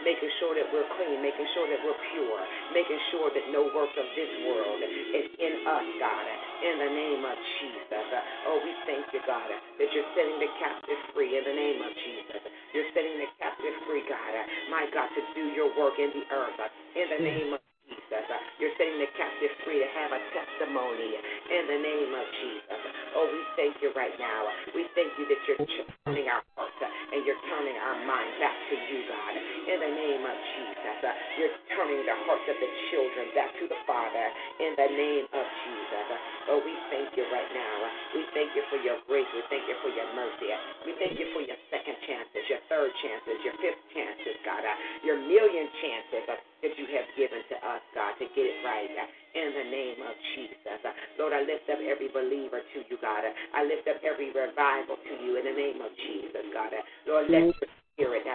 Making 0.02 0.32
sure 0.42 0.58
that 0.58 0.66
we're 0.74 0.88
clean, 0.98 1.22
making 1.22 1.46
sure 1.54 1.68
that 1.70 1.82
we're 1.86 2.02
pure, 2.16 2.42
making 2.74 2.98
sure 3.14 3.30
that 3.30 3.46
no 3.54 3.70
work 3.76 3.92
of 3.94 4.08
this 4.18 4.32
world 4.50 4.82
is 4.82 5.28
in 5.38 5.54
us, 5.68 5.88
God, 6.02 6.26
in 6.66 6.76
the 6.82 6.90
name 6.90 7.22
of 7.22 7.38
Jesus. 7.62 8.06
Oh, 8.50 8.58
we 8.64 8.72
thank 8.90 9.06
you, 9.14 9.22
God, 9.30 9.46
that 9.52 9.90
you're 9.94 10.10
setting 10.18 10.40
the 10.42 10.50
captive 10.58 11.00
free 11.14 11.38
in 11.38 11.44
the 11.46 11.54
name 11.54 11.80
of 11.86 11.94
Jesus. 11.94 12.42
You're 12.74 12.90
setting 12.96 13.20
the 13.20 13.30
captive 13.38 13.76
free, 13.86 14.02
God, 14.10 14.34
my 14.72 14.88
God, 14.90 15.12
to 15.14 15.22
do 15.36 15.54
your 15.54 15.70
work 15.78 16.00
in 16.00 16.10
the 16.16 16.26
earth 16.34 16.60
in 16.96 17.08
the 17.12 17.22
name 17.22 17.52
of 17.54 17.62
Jesus. 17.86 18.26
You're 18.58 18.74
setting 18.80 18.98
the 19.04 19.12
captive 19.20 19.52
free 19.68 19.84
to 19.84 19.90
have 20.00 20.12
a 20.16 20.22
testimony 20.32 21.20
in 21.52 21.64
the 21.68 21.80
name 21.80 22.12
of 22.16 22.26
Jesus. 22.40 22.82
Oh, 23.20 23.28
we 23.28 23.42
thank 23.60 23.76
you 23.84 23.92
right 23.94 24.16
now. 24.16 24.48
We 24.74 24.88
thank 24.96 25.12
you 25.20 25.28
that 25.28 25.42
you're 25.46 25.62
turning 26.08 26.32
our 26.32 26.42
hearts 26.56 26.80
and 27.12 27.28
you're 27.28 27.40
turning 27.52 27.76
our 27.76 27.98
mind 28.08 28.32
back 28.40 28.56
to 28.72 28.76
you, 28.88 29.04
God, 29.08 29.34
in 29.68 29.78
the 29.84 29.92
name 29.92 30.24
of 30.24 30.38
Jesus. 30.56 30.98
Uh, 31.04 31.12
you're 31.40 31.56
turning 31.76 32.02
the 32.08 32.18
hearts 32.28 32.48
of 32.48 32.58
the 32.58 32.72
children 32.92 33.26
back 33.36 33.52
to 33.60 33.68
the 33.68 33.80
Father 33.84 34.28
in 34.64 34.72
the 34.80 34.90
name 34.96 35.28
of 35.32 35.46
Jesus. 35.68 36.06
Uh, 36.08 36.31
Oh, 36.50 36.60
we 36.64 36.74
thank 36.90 37.14
you 37.14 37.26
right 37.30 37.52
now. 37.54 37.76
We 38.18 38.26
thank 38.34 38.56
you 38.58 38.64
for 38.74 38.80
your 38.82 38.98
grace. 39.06 39.30
We 39.36 39.44
thank 39.52 39.68
you 39.70 39.78
for 39.86 39.92
your 39.94 40.10
mercy. 40.18 40.50
We 40.88 40.98
thank 40.98 41.20
you 41.20 41.30
for 41.36 41.44
your 41.46 41.60
second 41.70 41.98
chances, 42.08 42.42
your 42.50 42.62
third 42.72 42.92
chances, 43.04 43.38
your 43.46 43.56
fifth 43.62 43.82
chances, 43.94 44.36
God, 44.42 44.66
your 45.06 45.20
million 45.22 45.68
chances 45.84 46.24
that 46.26 46.74
you 46.78 46.86
have 46.98 47.08
given 47.16 47.42
to 47.52 47.58
us, 47.62 47.84
God, 47.94 48.18
to 48.18 48.26
get 48.34 48.46
it 48.48 48.58
right 48.66 48.90
in 49.38 49.48
the 49.54 49.68
name 49.70 50.00
of 50.02 50.14
Jesus. 50.36 50.82
Lord, 51.20 51.32
I 51.34 51.46
lift 51.46 51.70
up 51.70 51.80
every 51.80 52.10
believer 52.10 52.60
to 52.60 52.78
you, 52.90 52.98
God. 53.00 53.24
I 53.28 53.62
lift 53.64 53.88
up 53.88 54.02
every 54.02 54.34
revival 54.34 54.98
to 54.98 55.14
you 55.22 55.38
in 55.38 55.46
the 55.46 55.56
name 55.56 55.80
of 55.80 55.92
Jesus, 56.10 56.46
God. 56.52 56.74
Lord, 57.08 57.30
let 57.30 57.48
your 57.48 57.70
spirit 57.96 58.26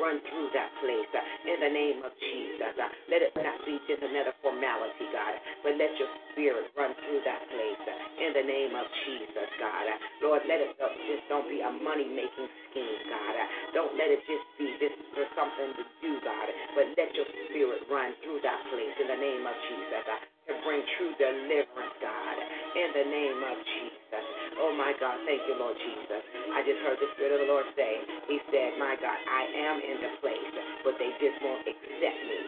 run 0.00 0.20
through 0.28 0.48
that 0.52 0.70
place 0.80 1.10
uh, 1.14 1.22
in 1.48 1.58
the 1.60 1.72
name 1.72 2.00
of 2.04 2.12
Jesus. 2.18 2.74
Uh, 2.76 2.88
let 3.08 3.20
it 3.24 3.32
not 3.36 3.58
be 3.64 3.80
just 3.88 4.02
another 4.02 4.34
formality, 4.44 5.06
God, 5.12 5.34
but 5.64 5.76
let 5.76 5.92
your 5.96 6.10
spirit 6.32 6.68
run 6.76 6.92
through 7.04 7.22
that 7.24 7.42
place 7.50 7.82
uh, 7.86 8.24
in 8.24 8.30
the 8.36 8.44
name 8.44 8.72
of 8.76 8.86
Jesus, 9.06 9.48
God. 9.58 9.86
Lord, 10.22 10.42
let 10.48 10.60
it 10.60 10.76
just 10.76 11.24
don't 11.28 11.48
be 11.48 11.64
a 11.64 11.70
money 11.70 12.06
making 12.08 12.48
scheme, 12.70 13.00
God. 13.08 13.34
Don't 13.72 13.94
let 13.96 14.10
it 14.12 14.22
just 14.28 14.46
be 14.60 14.68
this 14.80 14.94
for 15.16 15.24
something 15.36 15.70
to 15.78 15.84
do, 16.04 16.12
God, 16.24 16.48
but 16.76 16.86
let 16.96 17.10
your 17.16 17.28
spirit 17.48 17.86
run 17.88 18.12
through 18.24 18.40
that 18.44 18.60
place 18.72 18.94
in 19.00 19.08
the 19.08 19.20
name 19.20 19.44
of 19.46 19.56
Jesus 19.68 20.04
to 20.50 20.52
bring 20.66 20.82
true 20.98 21.14
deliverance, 21.14 21.94
God, 22.02 22.36
in 22.76 22.88
the 22.94 23.06
name 23.08 23.40
of 23.42 23.56
Jesus. 23.62 24.24
Oh, 24.60 24.72
my 24.76 24.92
God, 25.00 25.18
thank 25.26 25.42
you, 25.48 25.56
Lord 25.58 25.74
Jesus. 25.78 26.22
I 26.54 26.62
just 26.62 26.80
heard 26.86 26.98
the 27.00 27.10
Spirit 27.16 27.38
of 27.38 27.40
the 27.46 27.50
Lord 27.50 27.66
say, 27.74 27.92
He 28.28 28.38
said, 28.52 28.78
My 28.78 28.94
God, 29.00 29.16
I 29.16 29.42
am 29.70 29.76
in 29.82 29.96
the 30.02 30.12
place, 30.22 30.54
but 30.86 30.94
they 31.00 31.10
just 31.18 31.38
won't 31.42 31.64
accept 31.66 32.20
me. 32.26 32.40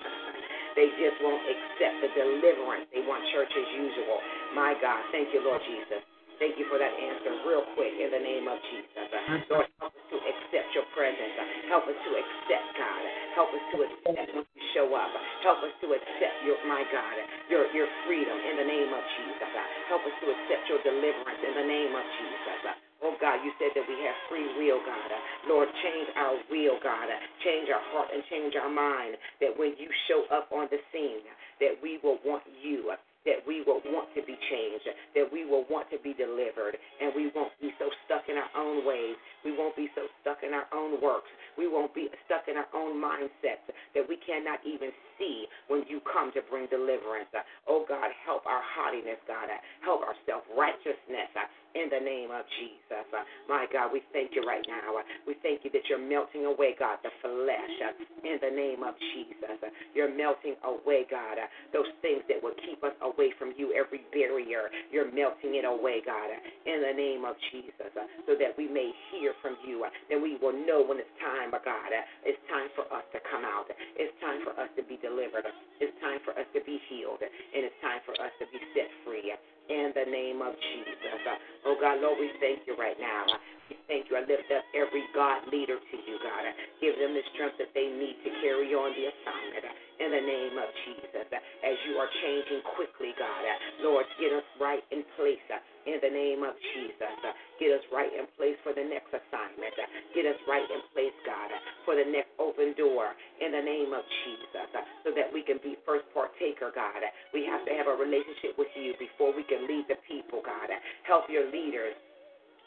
they 0.78 0.88
just 1.00 1.18
won't 1.24 1.44
accept 1.46 1.96
the 2.04 2.10
deliverance. 2.16 2.88
They 2.92 3.04
want 3.06 3.24
church 3.32 3.52
as 3.52 3.68
usual. 3.76 4.18
My 4.56 4.74
God, 4.80 5.00
thank 5.12 5.32
you, 5.32 5.40
Lord 5.44 5.62
Jesus. 5.64 6.02
Thank 6.38 6.54
you 6.58 6.70
for 6.70 6.78
that 6.78 6.94
answer 6.94 7.34
real 7.46 7.66
quick 7.74 7.94
in 7.98 8.14
the 8.14 8.22
name 8.22 8.46
of 8.46 8.58
Jesus. 8.70 9.06
Uh, 9.10 9.42
Lord, 9.50 9.66
help 9.82 9.90
us 9.90 10.06
to 10.10 10.16
accept 10.22 10.70
your 10.74 10.86
presence. 10.94 11.34
Uh, 11.34 11.46
help 11.70 11.84
us 11.90 11.98
to 11.98 12.10
accept, 12.14 12.68
God. 12.78 13.02
Help 13.34 13.50
us 13.54 13.64
to 13.74 13.76
accept 13.86 14.28
when 14.34 14.46
you 14.46 14.62
show 14.74 14.86
up. 14.94 15.10
Help 15.42 15.62
us 15.66 15.74
to 15.82 15.94
accept 15.98 16.36
your, 16.46 16.58
my 16.70 16.86
God, 16.94 17.16
your, 17.50 17.66
your 17.74 17.90
freedom 18.06 18.38
in 18.38 18.54
the 18.54 18.66
name 18.66 18.90
of 18.94 19.02
Jesus. 19.18 19.50
Uh, 19.50 19.66
help 19.90 20.02
us 20.06 20.14
to 20.22 20.26
accept 20.30 20.62
your 20.70 20.80
deliverance 20.86 21.42
in 21.42 21.54
the 21.58 21.66
name 21.66 21.92
of 21.94 22.06
Jesus. 22.22 22.78
Oh 23.02 23.14
God, 23.22 23.42
you 23.46 23.54
said 23.62 23.74
that 23.78 23.86
we 23.86 23.94
have 24.06 24.16
free 24.30 24.46
will, 24.58 24.82
God. 24.82 25.10
Lord, 25.46 25.70
change 25.82 26.08
our 26.18 26.34
will, 26.50 26.78
God. 26.82 27.06
Change 27.46 27.70
our 27.70 27.82
heart 27.94 28.10
and 28.14 28.22
change 28.30 28.54
our 28.58 28.70
mind. 28.70 29.18
That 29.42 29.54
when 29.54 29.74
you 29.78 29.90
show 30.10 30.26
up 30.34 30.50
on 30.50 30.66
the 30.70 30.82
scene, 30.90 31.22
that 31.62 31.78
we 31.82 31.98
will 32.02 32.18
want 32.26 32.42
you 32.62 32.94
that 33.26 33.42
we 33.46 33.62
will 33.66 33.82
want 33.90 34.08
to 34.14 34.22
be 34.22 34.36
changed, 34.50 34.86
that 35.14 35.26
we 35.32 35.44
will 35.44 35.64
want 35.70 35.90
to 35.90 35.98
be 36.00 36.14
delivered, 36.14 36.78
and 37.00 37.12
we 37.14 37.30
won't 37.34 37.52
be 37.60 37.70
so 37.78 37.90
stuck 38.06 38.24
in 38.28 38.36
our 38.38 38.50
own 38.56 38.86
ways. 38.86 39.16
We 39.44 39.52
won't 39.56 39.76
be 39.76 39.88
so 39.94 40.08
stuck 40.22 40.42
in 40.42 40.54
our 40.54 40.66
own 40.72 41.00
works. 41.02 41.28
We 41.58 41.68
won't 41.68 41.94
be 41.94 42.08
stuck 42.24 42.48
in 42.48 42.56
our 42.56 42.70
own 42.72 42.96
mindsets 42.96 43.66
that 43.94 44.04
we 44.08 44.16
cannot 44.24 44.60
even 44.64 44.90
see 45.18 45.46
when 45.68 45.84
you 45.88 46.00
come 46.08 46.32
to 46.32 46.42
bring 46.48 46.66
deliverance. 46.70 47.28
Oh 47.68 47.84
God, 47.88 48.08
help 48.24 48.46
our 48.46 48.62
haughtiness, 48.62 49.20
God. 49.28 49.50
Help 49.84 50.00
our 50.02 50.16
self 50.24 50.42
righteousness 50.56 51.30
uh, 51.36 51.46
in 51.76 51.90
the 51.90 52.00
name 52.00 52.30
of 52.30 52.44
Jesus. 52.56 52.87
Uh, 53.12 53.24
my 53.48 53.66
God, 53.72 53.92
we 53.92 54.02
thank 54.12 54.34
you 54.34 54.42
right 54.42 54.64
now. 54.66 54.98
Uh, 54.98 55.06
we 55.26 55.34
thank 55.42 55.62
you 55.64 55.70
that 55.74 55.86
you're 55.88 56.02
melting 56.02 56.46
away, 56.46 56.74
God, 56.78 56.98
the 57.02 57.12
flesh 57.22 57.76
uh, 57.84 57.92
in 58.26 58.38
the 58.40 58.50
name 58.50 58.82
of 58.82 58.94
Jesus. 59.14 59.58
You're 59.94 60.12
melting 60.12 60.56
away, 60.64 61.06
God, 61.10 61.38
those 61.72 61.90
things 62.02 62.22
that 62.28 62.42
will 62.42 62.56
keep 62.64 62.82
us 62.84 62.94
away 63.02 63.34
from 63.38 63.52
you, 63.56 63.74
every 63.74 64.02
barrier. 64.12 64.70
You're 64.92 65.10
melting 65.10 65.54
it 65.58 65.66
away, 65.66 66.00
God, 66.04 66.30
in 66.66 66.82
the 66.82 66.94
name 66.94 67.24
of 67.24 67.34
Jesus, 67.50 67.92
so 68.26 68.32
that 68.38 68.54
we 68.56 68.68
may 68.68 68.90
hear 69.10 69.34
from 69.42 69.56
you, 69.66 69.84
that 69.84 70.20
we 70.20 70.38
will 70.40 70.54
know 70.54 70.82
when 70.82 70.98
it's 70.98 71.14
time, 71.20 71.50
God. 71.52 71.92
It's 72.24 72.40
time 72.48 72.70
for 72.78 72.86
us 72.94 73.04
to 73.12 73.20
come 73.28 73.44
out. 73.44 73.66
It's 73.98 74.14
time 74.22 74.40
for 74.46 74.54
us 74.60 74.70
to 74.76 74.82
be 74.86 74.96
delivered. 75.02 75.44
It's 75.82 75.94
time 76.00 76.20
for 76.24 76.34
us 76.34 76.48
to 76.54 76.60
be 76.64 76.80
healed. 76.90 77.20
And 77.22 77.60
it's 77.66 77.78
time 77.82 78.00
for 78.06 78.14
us 78.18 78.32
to 78.40 78.46
be 78.50 78.58
set 78.74 78.90
free 79.04 79.32
in 79.68 79.92
the 79.92 80.06
name 80.08 80.40
of 80.40 80.56
Jesus. 80.56 81.20
Oh 81.68 81.76
God, 81.76 82.00
Lord, 82.00 82.16
we 82.16 82.32
thank 82.40 82.64
you 82.64 82.74
right 82.74 82.96
now. 82.96 83.28
We 83.68 83.76
thank 83.84 84.08
you. 84.08 84.16
I 84.16 84.24
lift 84.24 84.48
up 84.48 84.64
every 84.72 85.04
God 85.12 85.44
leader 85.52 85.76
to 85.76 85.96
you, 86.08 86.16
God. 86.24 86.44
Give 86.80 86.96
them 86.96 87.12
the 87.12 87.24
strength 87.36 87.60
that 87.60 87.76
they 87.76 87.92
need 87.92 88.16
to 88.24 88.30
carry 88.40 88.72
on 88.72 88.96
the 88.96 89.12
assignment 89.12 89.68
in 90.00 90.08
the 90.08 90.24
name 90.24 90.56
of 90.56 90.68
Jesus. 90.88 91.28
As 91.28 91.76
you 91.84 92.00
are 92.00 92.08
changing 92.24 92.64
quickly, 92.80 93.12
God, 93.20 93.44
Lord, 93.84 94.08
get 94.16 94.32
us 94.32 94.46
right 94.56 94.80
in 94.88 95.04
place 95.20 95.44
in 95.84 96.00
the 96.00 96.08
name 96.08 96.40
of 96.48 96.56
Jesus. 96.72 97.12
Get 97.60 97.76
us 97.76 97.84
right 97.92 98.08
in 98.16 98.24
place 98.40 98.56
for 98.64 98.72
the 98.72 98.86
next 98.88 99.12
assignment. 99.12 99.76
Get 100.16 100.24
us 100.24 100.40
right 100.48 100.64
in 100.64 100.80
place, 100.96 101.16
God, 101.28 101.52
for 101.84 101.92
the 101.92 102.08
next 102.08 102.32
open 102.40 102.72
door 102.72 103.12
in 103.44 103.52
the 103.52 103.60
name 103.60 103.92
of 103.92 104.04
Jesus 104.24 104.57
so 105.04 105.14
that 105.14 105.28
we 105.30 105.42
can 105.42 105.58
be 105.62 105.76
first 105.86 106.06
partaker, 106.14 106.70
God. 106.74 107.02
We 107.32 107.46
have 107.46 107.64
to 107.66 107.72
have 107.74 107.86
a 107.86 107.96
relationship 107.96 108.58
with 108.58 108.72
you 108.74 108.94
before 108.98 109.34
we 109.34 109.44
can 109.44 109.66
lead 109.66 109.86
the 109.88 109.98
people, 110.06 110.42
God. 110.44 110.70
Help 111.06 111.30
your 111.30 111.46
leaders 111.50 111.94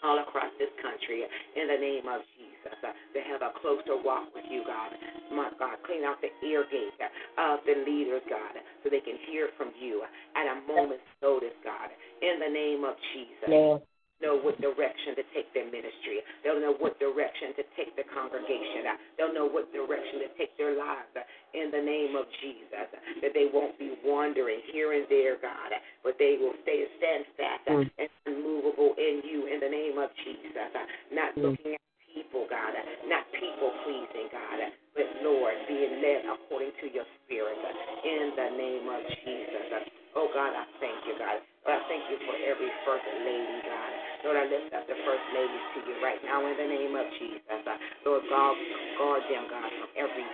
all 0.01 0.17
across 0.17 0.49
this 0.57 0.73
country 0.81 1.21
in 1.55 1.65
the 1.69 1.77
name 1.77 2.09
of 2.09 2.25
Jesus 2.37 2.73
uh, 2.81 2.89
to 2.89 3.19
have 3.21 3.45
a 3.45 3.53
closer 3.61 4.01
walk 4.01 4.33
with 4.33 4.45
you, 4.49 4.65
God. 4.65 4.97
My 5.29 5.53
God, 5.61 5.77
clean 5.85 6.03
out 6.03 6.17
the 6.25 6.33
ear 6.41 6.65
gate 6.73 6.97
of 7.37 7.61
the 7.69 7.85
leaders, 7.85 8.25
God, 8.25 8.57
so 8.81 8.89
they 8.89 9.01
can 9.01 9.17
hear 9.29 9.53
from 9.57 9.69
you 9.77 10.01
at 10.33 10.45
a 10.49 10.57
moment's 10.65 11.05
notice, 11.21 11.55
God, 11.63 11.93
in 12.21 12.41
the 12.41 12.49
name 12.49 12.83
of 12.83 12.97
Jesus. 13.13 13.49
Yeah 13.49 13.77
know 14.21 14.37
what 14.37 14.55
direction 14.61 15.17
to 15.17 15.25
take 15.33 15.49
their 15.57 15.65
ministry. 15.65 16.21
They'll 16.45 16.61
know 16.61 16.77
what 16.77 17.01
direction 17.01 17.57
to 17.57 17.63
take 17.73 17.97
the 17.97 18.05
congregation. 18.13 18.85
They'll 19.17 19.33
know 19.33 19.49
what 19.49 19.73
direction 19.73 20.21
to 20.21 20.29
take 20.37 20.53
their 20.61 20.77
lives 20.77 21.09
in 21.53 21.71
the 21.71 21.81
name 21.81 22.15
of 22.15 22.25
Jesus. 22.39 22.87
That 23.21 23.33
they 23.33 23.47
won't 23.51 23.77
be 23.77 23.95
wandering 24.05 24.61
here 24.71 24.93
and 24.93 25.05
there, 25.09 25.37
God, 25.41 25.71
but 26.03 26.15
they 26.17 26.37
will 26.39 26.55
stay 26.63 26.87
steadfast 26.97 27.67
mm. 27.67 27.89
and 27.99 28.09
unmovable 28.25 28.95
in 28.97 29.21
you 29.25 29.47
in 29.51 29.59
the 29.59 29.69
name 29.69 29.97
of 29.97 30.09
Jesus. 30.23 30.71
Not 31.11 31.35
mm. 31.35 31.51
looking 31.51 31.75
at 31.75 31.83
people, 32.11 32.47
God, 32.49 32.75
not 33.07 33.23
people 33.35 33.71
pleasing, 33.87 34.27
God, 34.31 34.59
but 34.95 35.07
Lord, 35.23 35.55
being 35.67 36.03
led 36.03 36.27
according 36.27 36.75
to 36.83 36.87
your 36.91 37.07
spirit 37.23 37.55
in 38.03 38.35
the 38.35 38.49
name 38.59 38.87
of 38.91 39.01
Jesus. 39.23 39.87
Oh 40.11 40.27
God, 40.35 40.51
I 40.51 40.67
thank 40.83 40.99
you, 41.07 41.15
God. 41.15 41.39
Lord, 41.63 41.79
I 41.79 41.81
thank 41.87 42.03
you 42.11 42.19
for 42.27 42.35
every 42.35 42.71
first 42.83 43.07
lady, 43.23 43.57
God. 43.63 43.91
Lord, 44.27 44.37
I 44.37 44.45
lift 44.51 44.75
up 44.75 44.85
the 44.91 44.99
first 45.07 45.25
ladies 45.31 45.65
to 45.73 45.77
you 45.87 45.95
right 46.03 46.19
now 46.27 46.43
in 46.43 46.53
the 46.59 46.67
name 46.67 46.93
of 46.99 47.07
Jesus. 47.15 47.63
Lord, 48.03 48.27
God, 48.27 48.53
guard 48.99 49.23
them, 49.31 49.47
God, 49.47 49.69
from 49.79 49.89
every 49.95 50.27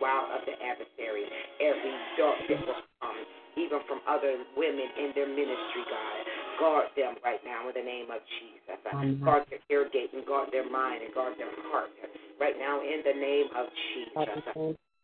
wild 0.00 0.30
of 0.34 0.42
the 0.46 0.54
adversary, 0.58 1.24
every 1.60 1.94
dark 2.18 2.38
that 2.48 2.60
will 2.66 2.82
come, 3.00 3.18
even 3.56 3.80
from 3.86 4.00
other 4.08 4.42
women 4.56 4.88
in 4.98 5.14
their 5.14 5.28
ministry, 5.28 5.84
God. 5.86 6.18
Guard 6.58 6.86
them 6.94 7.14
right 7.26 7.42
now 7.42 7.66
in 7.66 7.74
the 7.74 7.82
name 7.82 8.10
of 8.14 8.22
Jesus. 8.38 8.78
Guard 9.26 9.42
their 9.50 9.62
ear 9.70 9.90
gate 9.90 10.14
and 10.14 10.22
guard 10.26 10.50
their 10.54 10.66
mind 10.70 11.02
and 11.02 11.10
guard 11.14 11.34
their 11.38 11.50
heart 11.70 11.90
right 12.38 12.54
now 12.58 12.78
in 12.78 13.02
the 13.02 13.14
name 13.14 13.50
of 13.58 13.66
Jesus. 13.94 14.14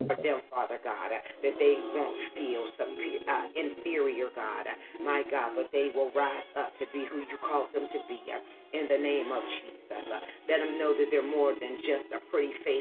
For 0.01 0.17
them, 0.17 0.41
Father 0.49 0.81
God, 0.81 1.13
that 1.13 1.55
they 1.61 1.75
won't 1.93 2.17
feel 2.33 2.65
superior, 2.73 3.21
uh, 3.21 3.45
inferior, 3.53 4.33
God, 4.33 4.65
my 5.05 5.21
God, 5.29 5.53
but 5.53 5.69
they 5.69 5.93
will 5.93 6.09
rise 6.17 6.49
up 6.57 6.73
to 6.81 6.89
be 6.89 7.05
who 7.05 7.21
you 7.21 7.37
called 7.37 7.69
them 7.69 7.85
to 7.85 7.99
be 8.09 8.17
uh, 8.33 8.41
in 8.73 8.89
the 8.89 8.97
name 8.97 9.29
of 9.29 9.45
Jesus. 9.61 10.01
Uh, 10.09 10.25
let 10.49 10.57
them 10.57 10.81
know 10.81 10.97
that 10.97 11.05
they're 11.13 11.21
more 11.21 11.53
than 11.53 11.77
just 11.85 12.09
a 12.17 12.19
pretty 12.33 12.49
face 12.65 12.80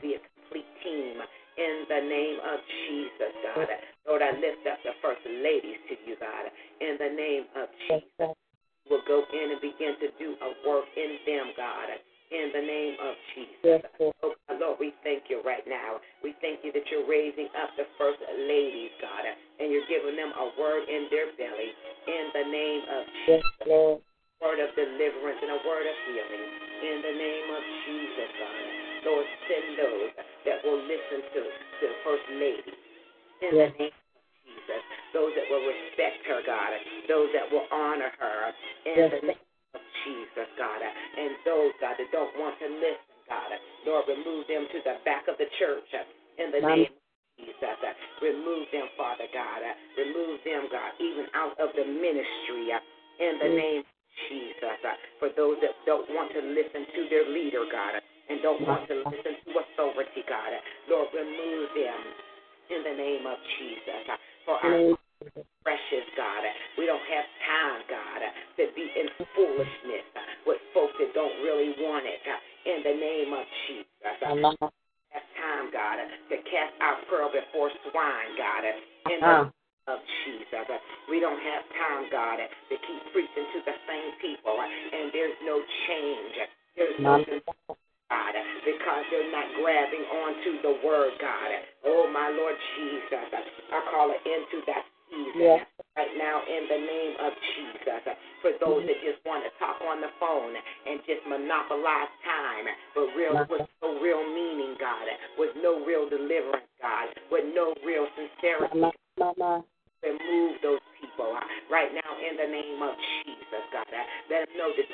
be 0.00 0.16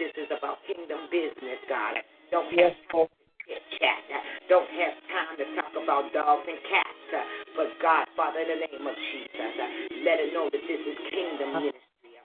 this 0.00 0.16
is 0.16 0.32
about 0.32 0.64
kingdom 0.64 1.12
business, 1.12 1.60
God. 1.68 2.00
Don't 2.32 2.48
yes. 2.56 2.72
have 2.72 3.04
time 3.04 3.12
to 3.12 3.56
chat. 3.76 4.00
don't 4.48 4.72
have 4.80 4.96
time 5.12 5.32
to 5.36 5.44
talk 5.60 5.72
about 5.76 6.08
dogs 6.16 6.48
and 6.48 6.56
cats. 6.64 7.28
But 7.52 7.68
God, 7.84 8.08
Father, 8.16 8.40
in 8.40 8.48
the 8.48 8.60
name 8.64 8.84
of 8.88 8.96
Jesus, 9.12 9.52
let 10.08 10.16
it 10.24 10.32
know 10.32 10.48
that 10.48 10.64
this 10.64 10.80
is 10.88 10.96
kingdom 11.12 11.68
ministry. 11.68 12.16
Uh, 12.16 12.24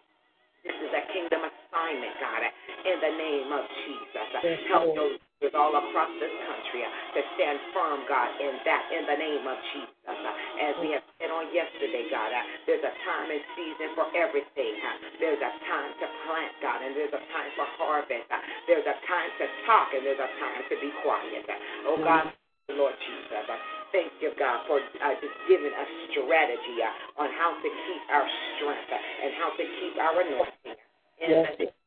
this 0.63 0.77
is 0.87 0.91
a 0.95 1.03
kingdom 1.11 1.43
assignment, 1.43 2.15
God, 2.23 2.47
in 2.87 2.97
the 3.03 3.13
name 3.19 3.51
of 3.51 3.67
Jesus. 3.83 4.27
Uh, 4.39 4.55
help 4.71 4.95
those 4.95 5.19
leaders 5.19 5.51
all 5.51 5.75
across 5.75 6.09
this 6.23 6.31
country 6.47 6.87
to 6.87 7.19
stand 7.35 7.59
firm, 7.75 8.07
God, 8.07 8.31
in 8.39 8.55
that, 8.63 8.87
in 8.95 9.03
the 9.03 9.19
name 9.19 9.43
of 9.43 9.57
Jesus. 9.75 10.15
As 10.59 10.75
we 10.81 10.91
have 10.95 11.05
said 11.19 11.31
on 11.31 11.51
yesterday, 11.53 12.07
God, 12.11 12.31
uh, 12.31 12.41
there's 12.67 12.83
a 12.83 12.93
time 13.03 13.27
and 13.31 13.43
season 13.55 13.93
for 13.95 14.07
everything. 14.15 14.73
Uh, 14.79 14.97
there's 15.19 15.41
a 15.41 15.51
time 15.67 15.91
to 15.99 16.07
plant, 16.27 16.53
God, 16.63 16.79
and 16.83 16.95
there's 16.95 17.13
a 17.13 17.23
time 17.33 17.51
for 17.59 17.67
harvest. 17.79 18.27
Uh, 18.31 18.39
there's 18.67 18.87
a 18.87 18.97
time 19.07 19.29
to 19.39 19.45
talk, 19.67 19.91
and 19.95 20.03
there's 20.07 20.21
a 20.21 20.31
time 20.39 20.61
to 20.71 20.75
be 20.79 20.89
quiet. 21.03 21.43
Uh, 21.47 21.89
oh, 21.91 21.97
God, 22.01 22.31
Lord 22.73 22.95
Jesus. 23.03 23.45
Uh, 23.47 23.57
thank 23.91 24.11
you, 24.23 24.31
God, 24.39 24.65
for 24.67 24.79
uh, 24.79 25.15
just 25.21 25.35
giving 25.47 25.73
us 25.75 25.89
strategy 26.11 26.77
uh, 26.83 27.21
on 27.21 27.29
how 27.35 27.53
to 27.55 27.69
keep 27.69 28.03
our 28.11 28.27
strength 28.57 28.89
uh, 28.91 29.23
and 29.23 29.31
how 29.39 29.49
to 29.55 29.63
keep 29.63 29.93
our 29.99 30.15
anointing. 30.21 30.77
In 31.23 31.31
Yes. 31.31 31.55
the 31.59 31.84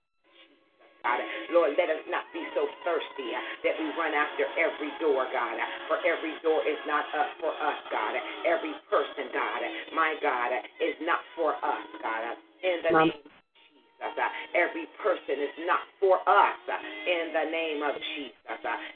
God. 1.03 1.21
Lord, 1.55 1.75
let 1.79 1.89
us 1.91 2.03
not 2.11 2.27
be 2.35 2.43
so 2.55 2.67
thirsty 2.83 3.29
uh, 3.33 3.43
that 3.65 3.75
we 3.79 3.87
run 3.97 4.13
after 4.15 4.45
every 4.59 4.93
door, 4.99 5.27
God. 5.31 5.57
For 5.87 5.99
every 6.05 6.35
door 6.43 6.61
is 6.67 6.79
not 6.87 7.07
up 7.15 7.31
for 7.41 7.53
us, 7.55 7.79
God. 7.91 8.15
Every 8.45 8.75
person, 8.91 9.31
God, 9.33 9.61
my 9.95 10.19
God, 10.21 10.51
is 10.83 10.97
not 11.03 11.23
for 11.39 11.55
us, 11.55 11.85
God. 12.03 12.37
In 12.63 12.79
the 12.83 12.93
Mom. 12.93 13.09
name 13.09 13.23
of 13.23 13.33
Jesus. 13.55 14.15
uh, 14.19 14.31
Every 14.59 14.87
person 14.99 15.37
is 15.39 15.57
not 15.65 15.85
for 16.03 16.19
us. 16.27 16.59
uh, 16.69 16.79
In 17.07 17.33
the 17.33 17.47
name 17.51 17.81
of 17.87 17.95
Jesus. 18.19 18.35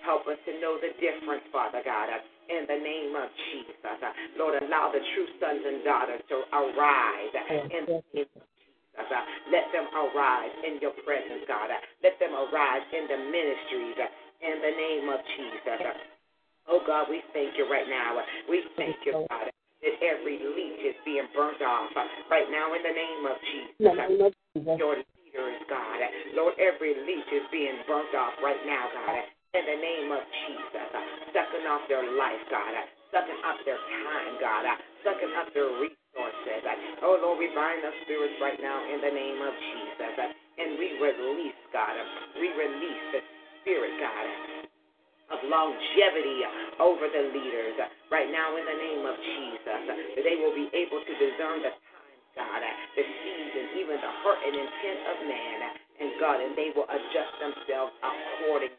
Help 0.02 0.26
us 0.26 0.38
to 0.46 0.52
know 0.60 0.78
the 0.82 0.92
difference, 0.98 1.46
Father 1.54 1.80
God. 1.84 2.10
In 2.50 2.66
the 2.66 2.76
name 2.76 3.14
of 3.16 3.30
Jesus. 3.50 3.78
Lord, 4.36 4.60
allow 4.62 4.90
the 4.92 5.00
true 5.14 5.28
sons 5.40 5.62
and 5.64 5.84
daughters 5.84 6.20
to 6.28 6.42
arise 6.52 7.32
in 7.32 7.62
the 7.62 7.68
name 7.70 7.86
of 7.88 8.04
Jesus. 8.12 8.51
Let 8.96 9.68
them 9.72 9.88
arise 9.92 10.52
in 10.64 10.80
your 10.80 10.92
presence, 11.04 11.44
God. 11.48 11.68
Let 12.04 12.16
them 12.20 12.32
arise 12.32 12.84
in 12.92 13.04
the 13.08 13.18
ministries 13.28 13.96
uh, 13.96 14.08
in 14.44 14.56
the 14.60 14.72
name 14.76 15.06
of 15.08 15.20
Jesus. 15.36 15.80
Oh 16.68 16.80
God, 16.86 17.08
we 17.08 17.24
thank 17.32 17.56
you 17.56 17.68
right 17.68 17.88
now. 17.88 18.20
We 18.48 18.64
thank 18.76 18.96
you, 19.04 19.24
God, 19.28 19.48
that 19.48 19.94
every 20.00 20.38
leech 20.38 20.80
is 20.84 20.96
being 21.04 21.26
burnt 21.34 21.60
off 21.60 21.90
uh, 21.96 22.04
right 22.30 22.48
now 22.52 22.72
in 22.76 22.82
the 22.84 22.94
name 22.94 23.22
of 23.26 23.36
Jesus. 23.40 23.72
In 23.80 23.84
the 23.84 23.96
name 23.96 24.20
of 24.28 24.32
Jesus. 24.54 24.76
Your 24.78 24.94
leaders, 25.00 25.60
God. 25.68 26.00
Lord, 26.36 26.54
every 26.60 26.92
leech 26.92 27.30
is 27.32 27.46
being 27.50 27.80
burnt 27.88 28.12
off 28.14 28.36
right 28.44 28.60
now, 28.68 28.88
God. 28.92 29.24
In 29.56 29.64
the 29.68 29.78
name 29.80 30.08
of 30.12 30.22
Jesus. 30.48 30.88
Sucking 31.32 31.66
off 31.68 31.84
their 31.88 32.04
life, 32.16 32.44
God. 32.48 32.72
Sucking 33.12 33.40
up 33.44 33.58
their 33.64 33.80
time, 33.80 34.36
God. 34.40 34.64
Sucking 35.04 35.32
up 35.36 35.48
their 35.52 35.68
resources. 35.80 36.01
Uh. 36.18 37.04
Oh, 37.04 37.18
Lord, 37.22 37.38
we 37.40 37.48
bind 37.54 37.82
the 37.84 37.92
spirits 38.04 38.36
right 38.42 38.58
now 38.62 38.78
in 38.88 39.00
the 39.00 39.12
name 39.12 39.40
of 39.42 39.54
Jesus. 39.54 40.12
uh, 40.18 40.32
And 40.60 40.78
we 40.78 40.98
release, 41.00 41.58
God. 41.72 41.94
uh, 41.96 42.06
We 42.40 42.48
release 42.54 43.04
the 43.12 43.22
spirit, 43.62 43.94
God. 44.00 44.26
uh, 44.26 44.52
Of 45.36 45.40
longevity 45.48 46.44
over 46.80 47.08
the 47.08 47.24
leaders 47.32 47.76
right 48.10 48.30
now 48.30 48.56
in 48.56 48.64
the 48.66 48.78
name 48.78 49.06
of 49.06 49.16
Jesus, 49.24 49.64
that 49.88 49.98
they 50.22 50.36
will 50.36 50.52
be 50.54 50.68
able 50.76 51.00
to 51.00 51.12
discern 51.16 51.62
the 51.64 51.72
times, 51.72 52.24
God, 52.36 52.62
the 52.96 53.04
season, 53.24 53.64
even 53.80 53.96
the 54.00 54.12
heart 54.22 54.38
and 54.44 54.54
intent 54.54 55.00
of 55.08 55.16
man, 55.26 55.58
and 56.00 56.10
God, 56.20 56.40
and 56.44 56.52
they 56.56 56.70
will 56.76 56.86
adjust 56.90 57.34
themselves 57.40 57.92
accordingly. 58.04 58.76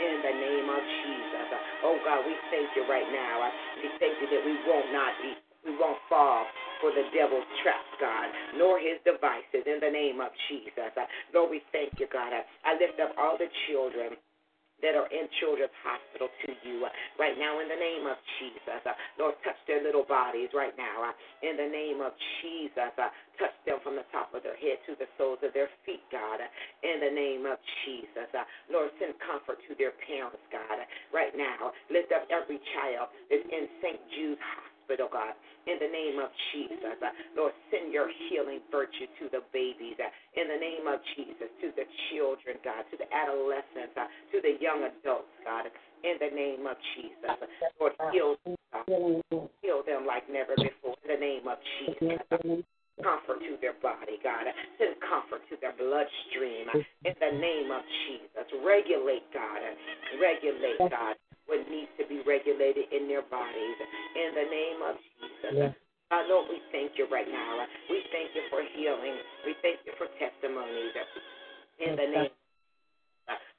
In 0.00 0.22
the 0.22 0.34
name 0.34 0.68
of 0.70 0.82
Jesus. 0.82 1.48
Oh 1.84 1.98
God, 2.04 2.24
we 2.26 2.34
thank 2.50 2.70
you 2.76 2.84
right 2.88 3.06
now. 3.12 3.52
We 3.82 3.88
thank 4.00 4.16
you 4.22 4.28
that 4.32 4.42
we 4.46 4.54
won't 4.66 4.90
not 4.92 5.12
be, 5.22 5.36
we 5.64 5.76
won't 5.76 6.00
fall 6.08 6.46
for 6.80 6.90
the 6.90 7.04
devil's 7.12 7.46
traps, 7.62 7.92
God, 8.00 8.28
nor 8.56 8.80
his 8.80 8.96
devices 9.04 9.68
in 9.68 9.78
the 9.80 9.92
name 9.92 10.20
of 10.20 10.32
Jesus. 10.48 10.92
Lord, 11.34 11.50
we 11.50 11.60
thank 11.72 12.00
you, 12.00 12.08
God. 12.08 12.32
I 12.32 12.72
lift 12.80 12.96
up 13.00 13.12
all 13.20 13.36
the 13.36 13.48
children 13.68 14.16
that 14.80 14.96
are 14.96 15.12
in 15.12 15.28
children's 15.44 15.76
hospital 15.84 16.32
to 16.40 16.56
you 16.64 16.80
right 17.20 17.36
now 17.36 17.60
in 17.60 17.68
the 17.68 17.76
name 17.76 18.08
of 18.08 18.16
Jesus. 18.40 18.80
Lord, 19.20 19.36
touch 19.44 19.60
their 19.68 19.84
little 19.84 20.08
bodies 20.08 20.48
right 20.56 20.72
now 20.80 21.12
in 21.44 21.60
the 21.60 21.68
name 21.68 22.00
of 22.00 22.16
Jesus. 22.40 22.96
Touch 23.36 23.52
them 23.68 23.76
from 23.84 24.00
the 24.00 24.08
top 24.08 24.32
of 24.32 24.40
their 24.40 24.56
head 24.56 24.80
to 24.88 24.96
the 24.96 25.04
soles 25.20 25.44
of 25.44 25.52
their 25.52 25.68
feet, 25.84 26.00
God, 26.08 26.40
in 26.80 26.96
the 26.96 27.12
name 27.12 27.44
of 27.44 27.60
Jesus. 27.84 28.32
Lord, 28.72 28.88
send 28.96 29.20
comfort 29.20 29.60
to 29.68 29.76
their 29.76 29.92
parents, 30.08 30.40
God, 30.48 30.80
right 31.12 31.36
now. 31.36 31.76
Lift 31.92 32.16
up 32.16 32.24
every 32.32 32.56
child 32.72 33.12
that's 33.28 33.44
in 33.52 33.68
St. 33.84 34.00
Jude's 34.16 34.40
Hospital, 34.40 34.79
God, 34.98 35.38
in 35.70 35.78
the 35.78 35.86
name 35.86 36.18
of 36.18 36.30
Jesus. 36.50 36.98
Uh, 36.98 37.14
Lord, 37.36 37.54
send 37.70 37.92
your 37.92 38.10
healing 38.26 38.58
virtue 38.70 39.06
to 39.22 39.30
the 39.30 39.46
babies, 39.54 39.94
uh, 40.02 40.10
in 40.34 40.50
the 40.50 40.58
name 40.58 40.90
of 40.90 40.98
Jesus, 41.14 41.46
to 41.62 41.70
the 41.78 41.86
children, 42.10 42.58
God, 42.64 42.82
to 42.90 42.96
the 42.98 43.06
adolescents, 43.14 43.94
uh, 43.94 44.10
to 44.34 44.42
the 44.42 44.58
young 44.58 44.82
adults, 44.82 45.30
God, 45.46 45.70
in 46.02 46.18
the 46.18 46.32
name 46.34 46.66
of 46.66 46.74
Jesus. 46.96 47.38
Lord, 47.78 47.94
heal, 48.10 48.34
heal 49.62 49.86
them 49.86 50.06
like 50.06 50.26
never 50.26 50.58
before, 50.58 50.98
in 51.06 51.14
the 51.14 51.20
name 51.20 51.46
of 51.46 51.58
Jesus. 51.78 52.18
Comfort 53.00 53.40
to 53.40 53.56
their 53.62 53.78
body, 53.80 54.20
God. 54.20 54.44
Send 54.76 54.98
comfort 55.00 55.40
to 55.48 55.56
their 55.62 55.72
bloodstream, 55.72 56.68
in 57.06 57.16
the 57.16 57.32
name 57.38 57.70
of 57.70 57.80
Jesus. 58.04 58.44
Regulate, 58.60 59.24
God. 59.32 59.62
Regulate, 60.20 60.78
God, 60.90 61.16
what 61.46 61.62
needs 61.68 61.90
to 61.98 62.04
be 62.06 62.20
regulated 62.26 62.90
in 62.92 63.08
their 63.08 63.22
bodies, 63.26 63.76
in 64.16 64.30
the 64.34 64.46
name 64.48 64.78
of 64.84 64.94
Jesus. 65.18 65.52
Yes. 65.56 65.72
Uh, 66.10 66.26
Lord, 66.26 66.50
we 66.50 66.58
thank 66.74 66.98
you 66.98 67.06
right 67.06 67.28
now. 67.30 67.62
We 67.86 68.02
thank 68.10 68.34
you 68.34 68.42
for 68.50 68.66
healing. 68.74 69.14
We 69.46 69.54
thank 69.62 69.78
you 69.86 69.94
for 69.94 70.10
testimonies. 70.18 70.90
In 71.78 71.94
the 71.94 72.08
name. 72.10 72.34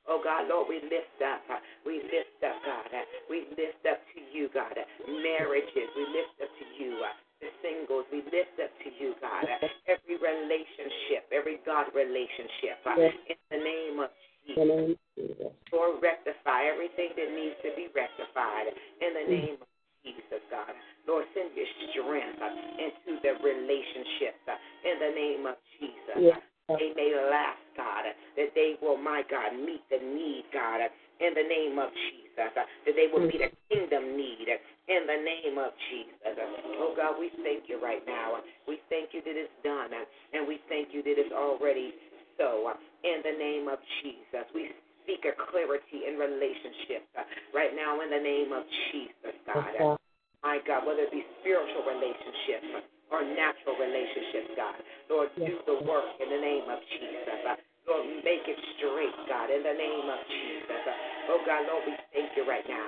Oh 0.10 0.20
God, 0.20 0.50
Lord, 0.52 0.68
we 0.68 0.84
lift 0.84 1.22
up. 1.24 1.46
We 1.86 2.04
lift 2.12 2.44
up, 2.44 2.60
God. 2.68 2.92
We 3.32 3.48
lift 3.56 3.86
up 3.88 4.04
to 4.12 4.20
you, 4.34 4.50
God. 4.52 4.76
Marriages, 5.08 5.88
we 5.96 6.04
lift 6.12 6.36
up 6.44 6.52
to 6.52 6.66
you. 6.76 7.00
The 7.40 7.48
singles, 7.64 8.04
we 8.12 8.20
lift 8.28 8.60
up 8.60 8.74
to 8.84 8.90
you, 9.00 9.16
God. 9.24 9.48
Every 9.88 10.20
relationship, 10.20 11.32
every 11.32 11.64
God 11.64 11.88
relationship. 11.96 12.84
In 13.32 13.40
the 13.48 13.62
name 13.64 14.04
of 14.04 14.12
In 14.48 14.56
the 14.58 14.66
name 14.66 14.92
of 14.92 15.02
Jesus. 15.16 15.54
Lord, 15.72 16.02
rectify 16.02 16.68
everything 16.68 17.14
that 17.16 17.30
needs 17.32 17.56
to 17.64 17.72
be 17.78 17.88
rectified 17.94 18.74
in 19.00 19.12
the 19.14 19.26
name 19.30 19.58
of 19.62 19.70
Jesus, 20.04 20.42
God. 20.50 20.74
Lord, 21.08 21.26
send 21.34 21.54
your 21.54 21.70
strength 21.90 22.42
uh, 22.42 22.50
into 22.78 23.22
the 23.22 23.38
relationships 23.42 24.42
uh, 24.50 24.58
in 24.86 24.96
the 24.98 25.12
name 25.14 25.44
of 25.46 25.56
Jesus. 25.78 26.18
Yes. 26.20 26.42
They 26.72 26.96
may 26.96 27.12
last, 27.30 27.60
God, 27.76 28.08
uh, 28.08 28.16
that 28.38 28.56
they 28.56 28.80
will, 28.82 28.98
my 28.98 29.24
God, 29.30 29.54
meet 29.58 29.84
the 29.92 30.00
need, 30.00 30.46
God, 30.54 30.88
in 31.20 31.34
the 31.34 31.44
name 31.44 31.78
of 31.80 31.90
Jesus. 31.92 32.52
That 32.56 32.68
they 32.86 33.08
will 33.12 33.28
meet 33.28 33.44
a 33.44 33.52
kingdom 33.70 34.18
need 34.18 34.48
in 34.88 35.02
the 35.06 35.20
name 35.20 35.58
of 35.60 35.72
Jesus. 35.92 36.34
Oh, 36.80 36.94
God, 36.96 37.20
we 37.20 37.30
thank 37.44 37.68
you 37.68 37.82
right 37.82 38.02
now. 38.08 38.40
We 38.68 38.80
thank 38.90 39.14
you 39.14 39.22
that 39.22 39.36
it's 39.36 39.52
done, 39.64 39.92
and 40.34 40.48
we 40.48 40.60
thank 40.70 40.90
you 40.96 41.04
that 41.04 41.16
it's 41.18 41.34
already 41.34 41.94
so. 42.38 42.74
In 43.02 43.26
the 43.26 43.34
name 43.34 43.66
of 43.66 43.82
Jesus, 44.02 44.46
we 44.54 44.70
speak 45.02 45.26
a 45.26 45.34
clarity 45.50 46.06
in 46.06 46.22
relationships 46.22 47.10
uh, 47.18 47.26
right 47.50 47.74
now 47.74 47.98
in 48.06 48.14
the 48.14 48.22
name 48.22 48.54
of 48.54 48.62
Jesus, 48.94 49.34
God. 49.50 49.74
Uh, 49.74 49.98
My 50.46 50.62
God, 50.62 50.86
whether 50.86 51.10
it 51.10 51.14
be 51.14 51.26
spiritual 51.42 51.82
relationships 51.82 52.70
uh, 52.78 53.14
or 53.14 53.26
natural 53.26 53.76
relationships, 53.82 54.54
God. 54.54 54.78
Lord, 55.10 55.34
do 55.34 55.58
the 55.66 55.82
work 55.84 56.14
in 56.22 56.30
the 56.30 56.42
name 56.42 56.70
of 56.70 56.78
Jesus. 56.94 57.38
Uh, 57.42 57.58
Lord, 57.90 58.06
make 58.22 58.46
it 58.46 58.60
straight, 58.78 59.18
God, 59.26 59.50
in 59.50 59.66
the 59.66 59.74
name 59.74 60.06
of 60.06 60.22
Jesus. 60.30 60.82
Uh, 60.86 60.94
Oh, 61.34 61.42
God, 61.46 61.64
Lord, 61.66 61.86
we 61.90 61.94
thank 62.14 62.30
you 62.38 62.44
right 62.46 62.66
now. 62.70 62.86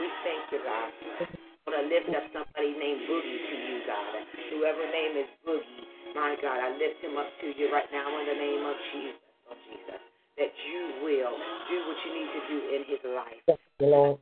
We 0.00 0.08
thank 0.24 0.44
you, 0.52 0.60
God. 0.60 0.90
I 1.24 1.64
want 1.64 1.76
to 1.78 1.84
lift 1.88 2.10
up 2.12 2.26
somebody 2.36 2.76
named 2.76 3.08
Boogie 3.08 3.40
to 3.48 3.56
you, 3.56 3.76
God. 3.88 4.12
Whoever 4.52 4.84
name 4.92 5.14
is 5.24 5.30
Boogie, 5.46 5.84
my 6.12 6.36
God, 6.42 6.60
I 6.60 6.76
lift 6.76 7.00
him 7.00 7.16
up 7.16 7.28
to 7.40 7.46
you 7.56 7.72
right 7.72 7.88
now 7.92 8.08
in 8.20 8.24
the 8.28 8.36
name 8.36 8.62
of 8.68 8.76
Jesus. 8.92 9.23
Oh, 9.50 9.56
Jesus. 9.68 10.00
That 10.38 10.52
you 10.66 10.82
will 11.04 11.36
do 11.70 11.76
what 11.86 11.98
you 12.02 12.10
need 12.14 12.30
to 12.32 12.42
do 12.50 12.58
in 12.74 12.80
his 12.88 13.02
life. 13.14 13.42
Yes, 13.48 13.60
Lord. 13.80 14.18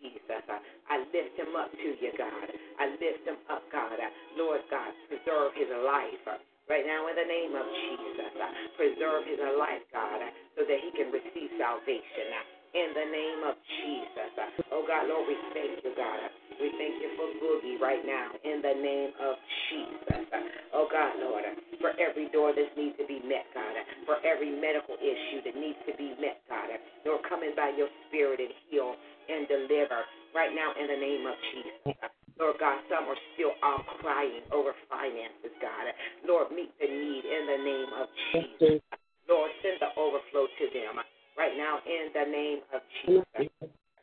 Jesus. 0.00 0.42
I, 0.48 0.58
I 0.88 0.96
lift 1.12 1.34
him 1.36 1.52
up 1.56 1.70
to 1.72 1.88
you, 2.00 2.12
God. 2.16 2.48
I 2.80 2.92
lift 2.96 3.24
him 3.24 3.38
up, 3.48 3.64
God. 3.72 3.96
Uh, 4.00 4.10
Lord 4.36 4.60
God, 4.70 4.92
preserve 5.08 5.52
his 5.56 5.68
life. 5.84 6.24
uh, 6.26 6.40
Right 6.70 6.86
now, 6.86 7.02
in 7.10 7.18
the 7.18 7.26
name 7.26 7.50
of 7.58 7.66
Jesus, 7.66 8.30
uh, 8.38 8.46
preserve 8.78 9.26
his 9.26 9.42
life, 9.58 9.82
God, 9.90 10.22
uh, 10.22 10.30
so 10.54 10.62
that 10.62 10.78
he 10.78 10.94
can 10.94 11.10
receive 11.10 11.50
salvation. 11.58 12.30
In 12.70 12.94
the 12.94 13.06
name 13.10 13.40
of 13.50 13.54
Jesus. 13.82 14.30
Oh, 14.70 14.86
God, 14.86 15.10
Lord, 15.10 15.26
we 15.26 15.34
thank 15.50 15.82
you, 15.82 15.90
God. 15.98 16.20
We 16.62 16.70
thank 16.78 17.02
you 17.02 17.10
for 17.18 17.26
Boogie 17.42 17.82
right 17.82 18.04
now, 18.06 18.30
in 18.46 18.62
the 18.62 18.76
name 18.78 19.10
of 19.18 19.34
Jesus. 19.66 20.22
Oh, 20.70 20.86
God, 20.86 21.18
Lord, 21.18 21.42
for 21.82 21.90
every 21.98 22.30
door 22.30 22.54
that 22.54 22.70
needs 22.78 22.94
to 23.02 23.06
be 23.10 23.18
met, 23.26 23.50
God, 23.54 23.74
for 24.06 24.22
every 24.22 24.54
medical 24.54 24.94
issue 25.02 25.42
that 25.44 25.58
needs 25.58 25.82
to 25.90 25.96
be 25.98 26.14
met, 26.22 26.38
God. 26.46 26.70
Lord, 27.02 27.26
come 27.26 27.42
in 27.42 27.58
by 27.58 27.74
your 27.74 27.88
spirit 28.06 28.38
and 28.38 28.54
heal 28.70 28.94
and 29.26 29.48
deliver. 29.48 29.70
deliver 29.70 30.02
right 30.34 30.52
now 30.54 30.74
in 30.78 30.86
the 30.86 30.98
name 30.98 31.26
of 31.26 31.36
Jesus. 31.52 31.94
Lord 32.38 32.56
God, 32.58 32.80
some 32.88 33.04
are 33.04 33.20
still 33.36 33.52
all 33.62 33.84
crying 34.00 34.42
over 34.50 34.72
finances, 34.88 35.52
God. 35.60 35.92
Lord, 36.24 36.48
meet 36.50 36.72
the 36.80 36.88
need 36.88 37.24
in 37.28 37.42
the 37.46 37.60
name 37.60 37.90
of 37.94 38.06
Jesus. 38.32 38.80
Lord, 39.28 39.50
send 39.62 39.78
the 39.78 39.92
overflow 40.00 40.48
to 40.48 40.66
them 40.72 40.98
right 41.40 41.56
now 41.56 41.80
in 41.88 42.12
the 42.12 42.26
name 42.28 42.60
of 42.76 42.84
Jesus. 43.00 43.48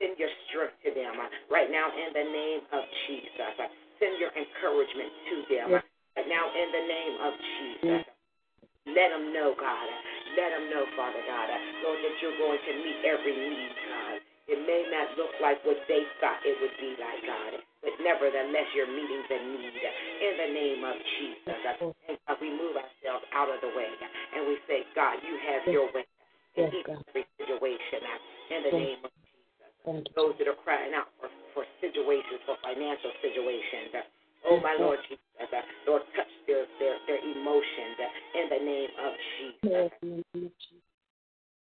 Send 0.02 0.18
your 0.18 0.34
strength 0.50 0.74
to 0.82 0.90
them 0.98 1.14
uh, 1.22 1.30
right 1.54 1.70
now 1.70 1.86
in 1.94 2.10
the 2.18 2.26
name 2.26 2.66
of 2.74 2.82
Jesus. 3.06 3.54
Uh, 3.62 3.70
send 4.02 4.18
your 4.18 4.34
encouragement 4.34 5.14
to 5.30 5.36
them 5.46 5.68
uh, 5.78 5.86
right 6.18 6.26
now 6.26 6.50
in 6.50 6.68
the 6.74 6.84
name 6.90 7.16
of 7.22 7.34
Jesus. 7.38 8.02
Let 8.90 9.14
them 9.14 9.30
know, 9.38 9.54
God. 9.54 9.86
Let 10.34 10.50
them 10.50 10.66
know, 10.74 10.86
Father 10.98 11.22
God, 11.30 11.46
Lord, 11.86 12.02
that 12.02 12.16
you're 12.26 12.40
going 12.42 12.58
to 12.58 12.74
meet 12.82 13.06
every 13.06 13.36
need, 13.38 13.74
God. 13.86 14.18
It 14.48 14.60
may 14.64 14.88
not 14.90 15.14
look 15.20 15.34
like 15.44 15.60
what 15.68 15.78
they 15.92 16.08
thought 16.24 16.40
it 16.42 16.56
would 16.58 16.78
be 16.80 16.96
like, 16.98 17.22
God, 17.28 17.60
but 17.84 17.94
nevertheless, 18.00 18.70
you're 18.74 18.90
meeting 18.90 19.22
the 19.28 19.40
need 19.44 19.76
in 19.76 20.34
the 20.40 20.50
name 20.56 20.82
of 20.88 20.96
Jesus. 21.20 21.62
And 22.08 22.16
God, 22.26 22.38
we 22.40 22.50
move 22.50 22.80
ourselves 22.80 23.28
out 23.36 23.52
of 23.52 23.60
the 23.62 23.70
way 23.76 23.92
and 24.34 24.48
we 24.48 24.56
say, 24.66 24.88
God, 24.96 25.20
you 25.22 25.36
have 25.52 25.68
your 25.68 25.92
way 25.92 26.08
in 26.58 26.74
every 26.90 27.26
situation 27.38 28.02
in 28.50 28.60
the 28.66 28.74
name 28.74 29.02
of 29.06 29.12
Jesus. 29.22 30.12
Those 30.18 30.36
that 30.42 30.48
are 30.50 30.60
crying 30.66 30.92
out 30.98 31.08
for, 31.22 31.30
for 31.54 31.64
situations, 31.80 32.44
for 32.44 32.58
financial 32.60 33.14
situations, 33.24 33.94
uh, 33.96 34.52
oh 34.52 34.60
my 34.60 34.76
Lord 34.76 35.00
Jesus, 35.08 35.24
uh, 35.40 35.64
Lord, 35.88 36.04
touch 36.18 36.28
their, 36.44 36.66
their, 36.82 36.98
their 37.08 37.22
emotions 37.24 37.96
uh, 38.02 38.40
in 38.42 38.46
the 38.52 38.62
name 38.66 38.92
of 39.00 39.14
Jesus. 39.38 39.80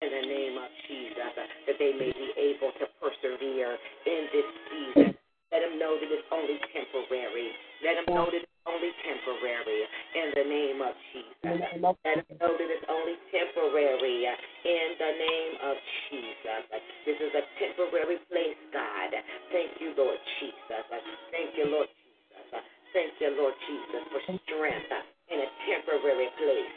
In 0.04 0.10
the 0.12 0.26
name 0.28 0.56
of 0.60 0.70
Jesus, 0.86 1.32
that 1.32 1.76
they 1.80 1.92
may 1.96 2.12
be 2.12 2.28
able 2.36 2.70
to 2.76 2.84
persevere 3.00 3.74
in 4.04 4.22
this 4.30 4.48
season. 4.68 5.16
Let 5.54 5.62
them 5.62 5.78
know 5.78 5.94
that 5.94 6.10
it's 6.10 6.26
only 6.34 6.58
temporary. 6.74 7.54
Let 7.86 7.94
them 8.02 8.10
know 8.10 8.26
that 8.26 8.42
it's 8.42 8.58
only 8.66 8.90
temporary 9.06 9.86
in 10.18 10.34
the 10.34 10.46
name 10.50 10.82
of 10.82 10.98
Jesus. 11.14 11.30
Let 11.46 11.62
them 11.62 12.26
know 12.42 12.58
that 12.58 12.70
it's 12.74 12.88
only 12.90 13.14
temporary 13.30 14.26
in 14.34 14.88
the 14.98 15.12
name 15.14 15.54
of 15.62 15.78
Jesus. 16.10 16.62
This 17.06 17.22
is 17.22 17.30
a 17.38 17.46
temporary 17.62 18.18
place, 18.26 18.58
God. 18.74 19.14
Thank 19.54 19.78
you, 19.78 19.94
Lord 19.94 20.18
Jesus. 20.42 20.82
Thank 21.30 21.54
you, 21.54 21.70
Lord 21.70 21.86
Jesus. 21.86 22.66
Thank 22.90 23.14
you, 23.22 23.30
Lord 23.38 23.54
Jesus, 23.70 24.02
for 24.10 24.22
strength 24.26 24.90
in 25.30 25.38
a 25.38 25.50
temporary 25.70 26.34
place. 26.34 26.74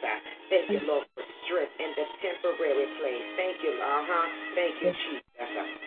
Thank 0.53 0.69
you, 0.69 0.85
Lord, 0.85 1.09
for 1.17 1.25
strength 1.49 1.73
in 1.81 1.97
the 1.97 2.05
temporary 2.21 2.89
place. 3.01 3.25
Thank 3.41 3.57
you, 3.65 3.73
uh 3.73 4.05
huh. 4.05 4.25
Thank 4.53 4.85
you, 4.85 4.93
Jesus, 4.93 5.86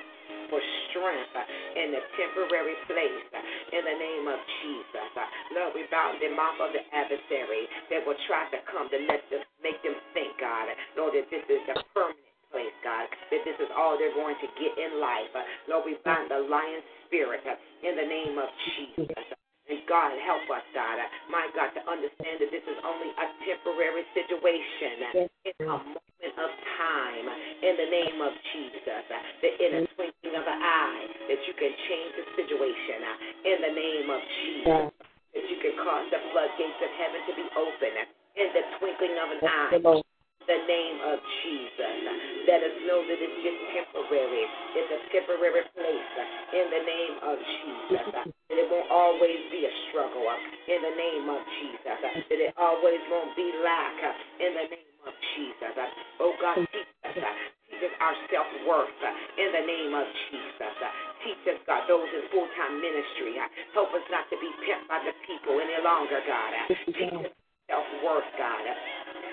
for 0.50 0.60
strength 0.90 1.32
uh, 1.32 1.78
in 1.78 1.94
the 1.94 2.02
temporary 2.18 2.76
place. 2.90 3.26
Uh, 3.32 3.40
in 3.70 3.82
the 3.86 3.96
name 3.96 4.26
of 4.26 4.38
Jesus, 4.60 5.10
uh, 5.14 5.26
Lord, 5.54 5.72
we 5.78 5.86
bound 5.88 6.18
the 6.18 6.34
mouth 6.34 6.58
of 6.58 6.74
the 6.74 6.82
adversary 6.90 7.70
that 7.88 8.02
will 8.02 8.18
try 8.26 8.50
to 8.50 8.58
come 8.68 8.90
to 8.90 8.98
let 9.06 9.22
them 9.30 9.46
make 9.62 9.78
them 9.86 9.96
think, 10.12 10.34
God, 10.42 10.68
Lord, 10.98 11.14
that 11.14 11.30
this 11.30 11.46
is 11.46 11.62
a 11.70 11.78
permanent 11.94 12.30
place, 12.50 12.74
God, 12.82 13.06
that 13.06 13.42
this 13.46 13.58
is 13.62 13.70
all 13.78 13.94
they're 13.94 14.14
going 14.14 14.36
to 14.42 14.48
get 14.58 14.74
in 14.74 14.98
life. 14.98 15.30
Lord, 15.70 15.86
we 15.86 15.94
bind 16.02 16.28
the 16.28 16.42
lion 16.42 16.82
spirit 17.06 17.46
in 17.46 17.94
the 17.94 18.06
name 18.06 18.36
of 18.36 18.50
Jesus. 18.74 19.26
And 19.70 19.78
God, 19.86 20.10
help 20.26 20.42
us, 20.50 20.66
God, 20.74 20.98
my 21.30 21.46
God, 21.54 21.70
to 21.78 21.82
understand 21.86 22.42
that 22.42 22.50
this 22.50 22.66
is 22.66 22.78
only 22.82 23.14
a 23.14 23.26
temporary 23.46 24.02
situation. 24.18 25.30
It's 25.46 25.62
a 25.62 25.70
moment 25.70 26.34
of 26.34 26.50
time 26.74 27.26
in 27.62 27.78
the 27.78 27.86
name 27.86 28.18
of 28.18 28.34
Jesus. 28.50 29.06
That 29.06 29.54
in 29.62 29.70
a 29.78 29.80
twinkling 29.94 30.19
of 30.34 30.44
an 30.46 30.60
eye, 30.60 31.04
that 31.30 31.40
you 31.46 31.54
can 31.54 31.72
change 31.86 32.10
the 32.18 32.26
situation 32.38 32.98
uh, 33.02 33.48
in 33.50 33.56
the 33.62 33.72
name 33.72 34.06
of 34.10 34.20
Jesus. 34.42 34.80
Mm. 34.86 34.90
That 35.34 35.46
you 35.46 35.58
can 35.62 35.74
cause 35.78 36.06
the 36.10 36.20
floodgates 36.34 36.80
of 36.82 36.90
heaven 36.98 37.20
to 37.26 37.32
be 37.38 37.46
open 37.54 37.92
uh, 37.94 38.40
in 38.40 38.48
the 38.54 38.62
twinkling 38.78 39.14
of 39.18 39.28
an 39.34 39.42
eye 39.46 40.02
the 40.50 40.66
name 40.66 40.98
of 41.06 41.18
Jesus. 41.46 41.78
Uh, 41.78 42.14
let 42.50 42.58
us 42.58 42.76
know 42.82 43.06
that 43.06 43.18
it's 43.22 43.38
just 43.38 43.60
temporary. 43.70 44.44
It's 44.74 44.90
a 44.90 45.00
temporary 45.14 45.62
place 45.78 46.12
in 46.50 46.66
the 46.74 46.82
name 46.82 47.14
of 47.22 47.36
Jesus. 47.38 48.02
Mm-hmm. 48.10 48.34
That 48.50 48.56
it 48.58 48.66
won't 48.66 48.90
always 48.90 49.38
be 49.54 49.62
a 49.62 49.72
struggle 49.86 50.26
in 50.66 50.80
the 50.82 50.94
name 50.98 51.30
of 51.30 51.38
Jesus. 51.62 51.96
That 52.02 52.34
it 52.34 52.50
always 52.58 52.98
won't 53.06 53.38
be 53.38 53.46
lack 53.62 53.94
in 54.42 54.50
the 54.58 54.66
name 54.74 54.98
of 55.06 55.14
Jesus. 55.38 55.70
Oh 56.18 56.34
God, 56.42 56.58
mm. 56.58 56.66
teach 56.74 57.22
us. 57.22 57.59
Teach 57.80 57.88
us 57.88 57.96
our 58.04 58.16
self 58.28 58.50
worth 58.68 58.92
uh, 59.00 59.40
in 59.40 59.56
the 59.56 59.64
name 59.64 59.96
of 59.96 60.04
Jesus. 60.28 60.74
Uh, 60.84 60.92
teach 61.24 61.40
us, 61.48 61.56
God, 61.64 61.88
those 61.88 62.12
in 62.12 62.28
full 62.28 62.44
time 62.52 62.76
ministry. 62.76 63.40
Uh, 63.40 63.48
help 63.72 63.88
us 63.96 64.04
not 64.12 64.28
to 64.28 64.36
be 64.36 64.52
pimped 64.68 64.84
by 64.84 65.00
the 65.00 65.16
people 65.24 65.56
any 65.56 65.80
longer, 65.80 66.20
God. 66.28 66.52
Teach 66.92 67.08
us 67.08 67.32
self 67.72 67.88
worth, 68.04 68.28
God 68.36 68.68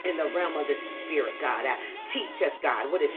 in 0.07 0.15
the 0.15 0.31
realm 0.31 0.55
of 0.55 0.63
the 0.71 0.77
spirit, 1.03 1.35
God. 1.43 1.67
Teach 2.15 2.39
us, 2.47 2.55
God, 2.63 2.87
what 2.95 3.03
is 3.03 3.11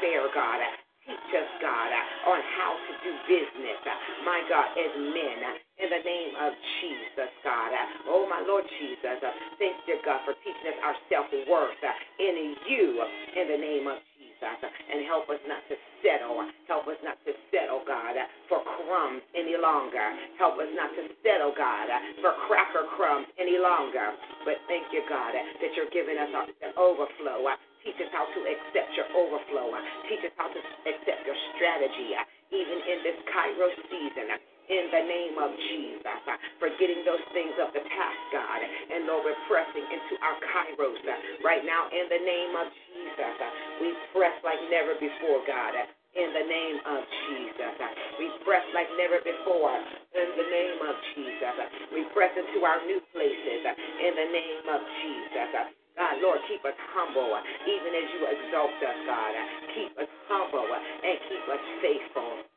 fair, 0.00 0.24
God. 0.32 0.60
Teach 1.04 1.32
us, 1.36 1.50
God, 1.60 1.90
on 2.28 2.40
how 2.56 2.72
to 2.76 2.92
do 3.04 3.12
business, 3.28 3.80
my 4.24 4.40
God, 4.48 4.72
as 4.72 4.92
men, 4.96 5.40
in 5.80 5.88
the 5.92 6.00
name 6.00 6.32
of 6.40 6.52
Jesus, 6.80 7.28
God. 7.44 7.72
Oh, 8.08 8.24
my 8.24 8.40
Lord 8.40 8.64
Jesus, 8.80 9.20
thank 9.60 9.76
you, 9.84 10.00
God, 10.04 10.24
for 10.24 10.32
teaching 10.40 10.72
us 10.72 10.78
our 10.80 10.96
self 11.12 11.28
worth 11.44 11.76
in 12.20 12.56
you, 12.68 13.04
in 13.36 13.44
the 13.52 13.60
name 13.60 13.84
of 13.84 14.00
And 14.40 15.04
help 15.04 15.28
us 15.28 15.40
not 15.44 15.60
to 15.68 15.76
settle. 16.00 16.40
Help 16.64 16.88
us 16.88 16.96
not 17.04 17.20
to 17.28 17.32
settle, 17.52 17.84
God, 17.84 18.16
for 18.48 18.64
crumbs 18.64 19.20
any 19.36 19.54
longer. 19.60 20.02
Help 20.40 20.56
us 20.56 20.70
not 20.72 20.90
to 20.96 21.12
settle, 21.20 21.52
God, 21.52 21.88
for 22.24 22.32
cracker 22.48 22.88
crumbs 22.96 23.28
any 23.36 23.60
longer. 23.60 24.16
But 24.48 24.56
thank 24.66 24.88
you, 24.96 25.04
God, 25.08 25.36
that 25.36 25.70
you're 25.76 25.92
giving 25.92 26.16
us 26.16 26.32
an 26.64 26.72
overflow. 26.80 27.52
Teach 27.84 27.96
us 28.00 28.12
how 28.12 28.28
to 28.28 28.40
accept 28.44 28.92
your 28.96 29.08
overflow. 29.16 29.72
Teach 30.08 30.24
us 30.24 30.34
how 30.36 30.48
to 30.48 30.60
accept 30.84 31.20
your 31.24 31.38
strategy, 31.56 32.12
even 32.52 32.78
in 32.84 32.98
this 33.04 33.16
Kairos 33.28 33.76
season 33.88 34.36
in 34.70 34.86
the 34.94 35.02
name 35.02 35.36
of 35.42 35.50
Jesus. 35.58 36.06
Uh, 36.06 36.38
forgetting 36.62 37.02
those 37.02 37.22
things 37.34 37.52
of 37.58 37.74
the 37.74 37.82
past, 37.82 38.22
God, 38.30 38.60
and 38.62 39.10
Lord, 39.10 39.26
we're 39.26 39.42
pressing 39.50 39.82
into 39.82 40.14
our 40.22 40.38
Kairos 40.38 41.02
uh, 41.02 41.42
right 41.42 41.66
now 41.66 41.90
in 41.90 42.06
the 42.06 42.22
name 42.22 42.54
of 42.54 42.70
Jesus. 42.70 43.34
Uh, 43.42 43.50
we 43.82 43.90
press 44.14 44.34
like 44.46 44.62
never 44.70 44.94
before, 45.02 45.42
God. 45.46 45.74
In 46.10 46.30
the 46.34 46.42
name 46.42 46.78
of 46.90 47.06
Jesus. 47.30 47.74
We 48.18 48.28
press 48.42 48.66
like 48.74 48.90
never 48.98 49.22
before. 49.22 49.74
In 50.14 50.28
the 50.34 50.46
name 50.50 50.80
of 50.82 50.94
Jesus. 51.14 51.56
We 51.94 52.02
press 52.10 52.34
into 52.34 52.66
our 52.66 52.82
new 52.86 52.98
places. 53.14 53.62
In 54.02 54.12
the 54.18 54.28
name 54.34 54.66
of 54.74 54.80
Jesus. 55.02 55.50
God, 55.94 56.14
Lord, 56.22 56.40
keep 56.50 56.64
us 56.66 56.74
humble, 56.96 57.30
even 57.66 57.90
as 57.94 58.06
you 58.16 58.20
exalt 58.26 58.74
us, 58.82 58.98
God. 59.06 59.34
Keep 59.74 59.92
us 60.02 60.10
humble 60.26 60.66
and 60.66 61.16
keep 61.30 61.44
us 61.46 61.62
faithful 61.78 62.49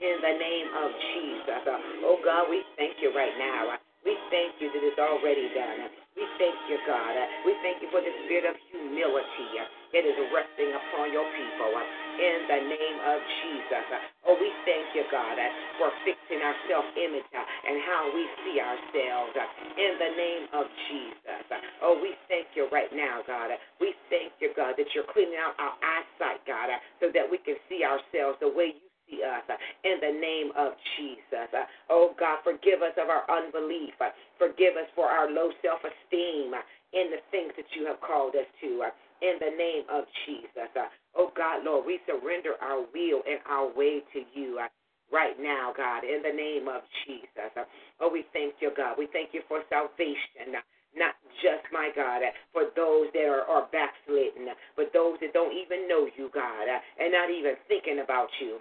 in 0.00 0.16
the 0.24 0.34
name 0.40 0.68
of 0.80 0.88
Jesus. 1.12 1.62
Oh 2.08 2.18
God, 2.24 2.48
we 2.48 2.64
thank 2.76 2.98
you 3.04 3.12
right 3.12 3.36
now. 3.36 3.76
We 4.00 4.16
thank 4.32 4.56
you 4.64 4.72
that 4.72 4.80
it's 4.80 4.96
already 4.96 5.52
done. 5.52 5.92
We 6.16 6.24
thank 6.40 6.56
you, 6.72 6.80
God. 6.88 7.14
We 7.44 7.52
thank 7.60 7.84
you 7.84 7.88
for 7.92 8.00
the 8.00 8.12
spirit 8.24 8.48
of 8.48 8.56
humility 8.72 9.60
that 9.92 10.04
is 10.04 10.16
resting 10.32 10.72
upon 10.72 11.12
your 11.12 11.28
people 11.36 11.72
in 12.20 12.38
the 12.48 12.60
name 12.64 12.98
of 13.04 13.18
Jesus. 13.44 13.86
Oh, 14.24 14.36
we 14.40 14.48
thank 14.64 14.92
you, 14.96 15.04
God, 15.12 15.36
for 15.76 15.92
fixing 16.04 16.40
our 16.40 16.56
self 16.68 16.84
image 16.96 17.28
and 17.32 17.76
how 17.84 18.08
we 18.12 18.24
see 18.44 18.56
ourselves 18.60 19.36
in 19.76 19.92
the 20.00 20.10
name 20.16 20.44
of 20.56 20.64
Jesus. 20.88 21.44
Oh, 21.84 22.00
we 22.00 22.16
thank 22.28 22.52
you 22.56 22.68
right 22.72 22.90
now, 22.92 23.20
God. 23.24 23.52
We 23.80 23.94
thank 24.08 24.32
you, 24.40 24.52
God, 24.56 24.76
that 24.80 24.88
you're 24.96 25.08
cleaning 25.12 25.40
out 25.40 25.56
our 25.60 25.76
eyesight, 25.80 26.44
God, 26.48 26.72
so 27.00 27.12
that 27.12 27.28
we 27.28 27.38
can 27.44 27.56
see 27.68 27.84
ourselves 27.84 28.40
the 28.40 28.50
way 28.50 28.76
you 28.76 28.89
us 29.18 29.42
uh, 29.50 29.58
in 29.82 29.98
the 29.98 30.14
name 30.14 30.54
of 30.54 30.78
Jesus. 30.96 31.50
Uh, 31.50 31.66
oh 31.90 32.14
God, 32.18 32.38
forgive 32.46 32.82
us 32.82 32.94
of 32.94 33.10
our 33.10 33.26
unbelief. 33.26 33.94
Uh, 34.00 34.14
forgive 34.38 34.78
us 34.78 34.86
for 34.94 35.06
our 35.06 35.30
low 35.30 35.50
self 35.62 35.82
esteem 35.82 36.54
in 36.94 37.10
the 37.10 37.22
things 37.30 37.52
that 37.58 37.66
you 37.74 37.86
have 37.86 38.00
called 38.00 38.34
us 38.38 38.46
to 38.62 38.86
in 39.20 39.36
the 39.38 39.52
name 39.52 39.84
of 39.90 40.04
Jesus. 40.26 40.70
Oh 41.14 41.30
God, 41.36 41.64
Lord, 41.64 41.84
we 41.86 42.00
surrender 42.06 42.54
our 42.62 42.86
will 42.94 43.22
and 43.26 43.42
our 43.48 43.68
way 43.74 44.00
to 44.14 44.20
you 44.34 44.58
right 45.12 45.36
now, 45.38 45.74
God, 45.76 46.04
in 46.06 46.22
the 46.22 46.32
name 46.32 46.68
of 46.68 46.82
Jesus. 47.06 47.52
Oh, 48.00 48.10
we 48.10 48.24
thank 48.32 48.54
you, 48.60 48.70
God. 48.76 48.94
We 48.96 49.08
thank 49.12 49.30
you 49.34 49.42
for 49.48 49.62
salvation 49.68 50.62
not 50.94 51.14
just, 51.42 51.62
my 51.72 51.90
God, 51.94 52.22
for 52.52 52.70
those 52.74 53.06
that 53.14 53.26
are, 53.26 53.46
are 53.46 53.68
backslidden, 53.70 54.50
but 54.76 54.90
those 54.92 55.18
that 55.20 55.32
don't 55.32 55.54
even 55.54 55.86
know 55.86 56.08
you, 56.16 56.30
God, 56.34 56.66
and 56.66 57.12
not 57.12 57.30
even 57.30 57.54
thinking 57.68 58.00
about 58.02 58.28
you. 58.40 58.58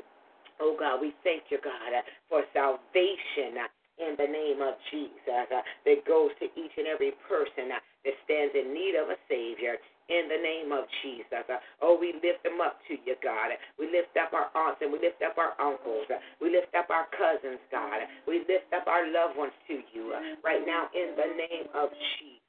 Oh 0.60 0.76
God, 0.78 1.01
we 1.01 1.16
thank 1.24 1.47
you, 1.49 1.57
God, 1.64 1.91
uh, 1.95 2.03
for 2.28 2.43
salvation 2.53 3.55
uh, 3.57 3.72
in 3.99 4.16
the 4.20 4.28
name 4.28 4.60
of 4.64 4.76
Jesus 4.91 5.24
uh, 5.28 5.64
that 5.64 5.99
goes 6.07 6.32
to 6.39 6.47
each 6.55 6.76
and 6.78 6.88
every 6.88 7.16
person 7.28 7.72
uh, 7.72 7.80
that 8.05 8.16
stands 8.28 8.55
in 8.55 8.72
need 8.76 8.95
of 8.95 9.12
a 9.12 9.20
Savior 9.28 9.80
in 10.07 10.28
the 10.28 10.39
name 10.39 10.72
of 10.72 10.88
Jesus. 11.03 11.43
Uh. 11.47 11.60
Oh, 11.84 11.95
we 11.99 12.16
lift 12.20 12.43
them 12.43 12.60
up 12.60 12.80
to 12.91 12.99
you, 13.07 13.16
God. 13.24 13.55
Uh, 13.55 13.60
we 13.80 13.88
lift 13.91 14.16
up 14.20 14.32
our 14.36 14.51
aunts 14.55 14.84
and 14.84 14.91
we 14.91 14.99
lift 14.99 15.24
up 15.24 15.39
our 15.39 15.55
uncles. 15.60 16.07
We 16.39 16.51
lift 16.51 16.76
up 16.76 16.91
our 16.91 17.07
cousins, 17.16 17.60
God. 17.72 18.03
We 18.28 18.43
lift 18.47 18.72
up 18.76 18.88
our 18.88 19.07
loved 19.07 19.39
ones 19.39 19.55
to 19.68 19.80
you 19.95 20.16
right 20.43 20.64
now 20.68 20.91
in 20.95 21.16
the 21.16 21.30
name 21.36 21.68
of 21.76 21.91
Jesus. 22.20 22.39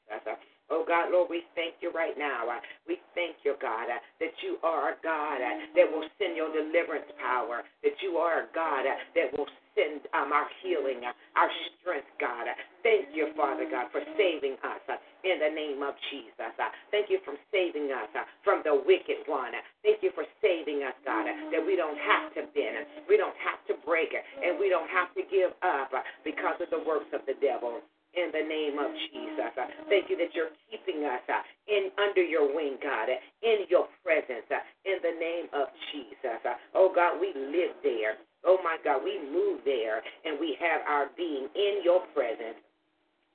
Oh 0.71 0.87
God, 0.87 1.11
Lord, 1.11 1.27
we 1.29 1.43
thank 1.59 1.83
you 1.83 1.91
right 1.91 2.15
now. 2.15 2.47
Uh, 2.47 2.63
we 2.87 3.03
thank 3.19 3.43
you, 3.43 3.59
God, 3.59 3.91
uh, 3.91 3.99
that 4.23 4.35
you 4.39 4.57
are 4.63 4.95
a 4.95 4.97
God 5.03 5.43
uh, 5.43 5.55
that 5.75 5.87
will 5.91 6.07
send 6.17 6.39
your 6.39 6.55
deliverance 6.55 7.11
power, 7.19 7.67
that 7.83 7.99
you 7.99 8.23
are 8.23 8.47
a 8.47 8.49
God 8.55 8.87
uh, 8.87 8.95
that 9.19 9.35
will 9.35 9.51
send 9.75 10.07
um, 10.15 10.31
our 10.31 10.47
healing, 10.63 11.03
uh, 11.03 11.11
our 11.35 11.51
strength, 11.83 12.07
God. 12.23 12.47
Uh. 12.47 12.55
Thank 12.87 13.11
you, 13.11 13.35
Father 13.35 13.67
God, 13.67 13.91
for 13.91 14.01
saving 14.15 14.55
us 14.63 14.83
in 15.27 15.43
the 15.43 15.51
name 15.51 15.83
of 15.83 15.99
Jesus. 16.15 16.55
Thank 16.95 17.11
you 17.11 17.19
for 17.27 17.35
saving 17.51 17.91
us 17.91 18.09
from 18.47 18.63
the 18.63 18.73
wicked 18.73 19.27
one. 19.27 19.53
Thank 19.83 20.07
you 20.07 20.15
for 20.15 20.25
saving 20.41 20.87
us, 20.87 20.95
God, 21.05 21.27
that 21.27 21.63
we 21.67 21.75
don't 21.75 21.99
have 21.99 22.31
to 22.39 22.47
bend, 22.55 22.87
we 23.11 23.19
don't 23.19 23.37
have 23.43 23.61
to 23.69 23.75
break, 23.85 24.15
and 24.15 24.55
we 24.57 24.71
don't 24.71 24.89
have 24.89 25.11
to 25.19 25.23
give 25.27 25.51
up 25.67 25.91
because 26.25 26.57
of 26.63 26.71
the 26.71 26.81
works 26.87 27.11
of 27.13 27.27
the 27.27 27.35
devil 27.43 27.83
in 28.15 28.31
the 28.33 28.43
name 28.43 28.79
of 28.79 28.91
Jesus. 29.11 29.53
Uh, 29.55 29.67
thank 29.89 30.11
you 30.11 30.17
that 30.19 30.35
you're 30.35 30.53
keeping 30.71 31.05
us 31.05 31.23
uh, 31.29 31.43
in 31.69 31.91
under 31.99 32.23
your 32.23 32.49
wing, 32.51 32.79
God, 32.83 33.09
uh, 33.11 33.19
in 33.43 33.67
your 33.69 33.87
presence, 34.03 34.47
in 34.85 34.99
the 35.03 35.15
name 35.19 35.47
of 35.55 35.69
Jesus. 35.93 36.43
Oh 36.75 36.91
God, 36.95 37.21
we 37.21 37.33
live 37.35 37.77
there. 37.83 38.19
Oh 38.45 38.59
my 38.65 38.79
God, 38.83 39.03
we 39.05 39.21
move 39.31 39.61
there 39.65 40.03
and 40.25 40.41
we 40.41 40.57
have 40.61 40.81
our 40.89 41.07
being 41.17 41.49
in 41.55 41.85
your 41.85 42.01
presence 42.15 42.59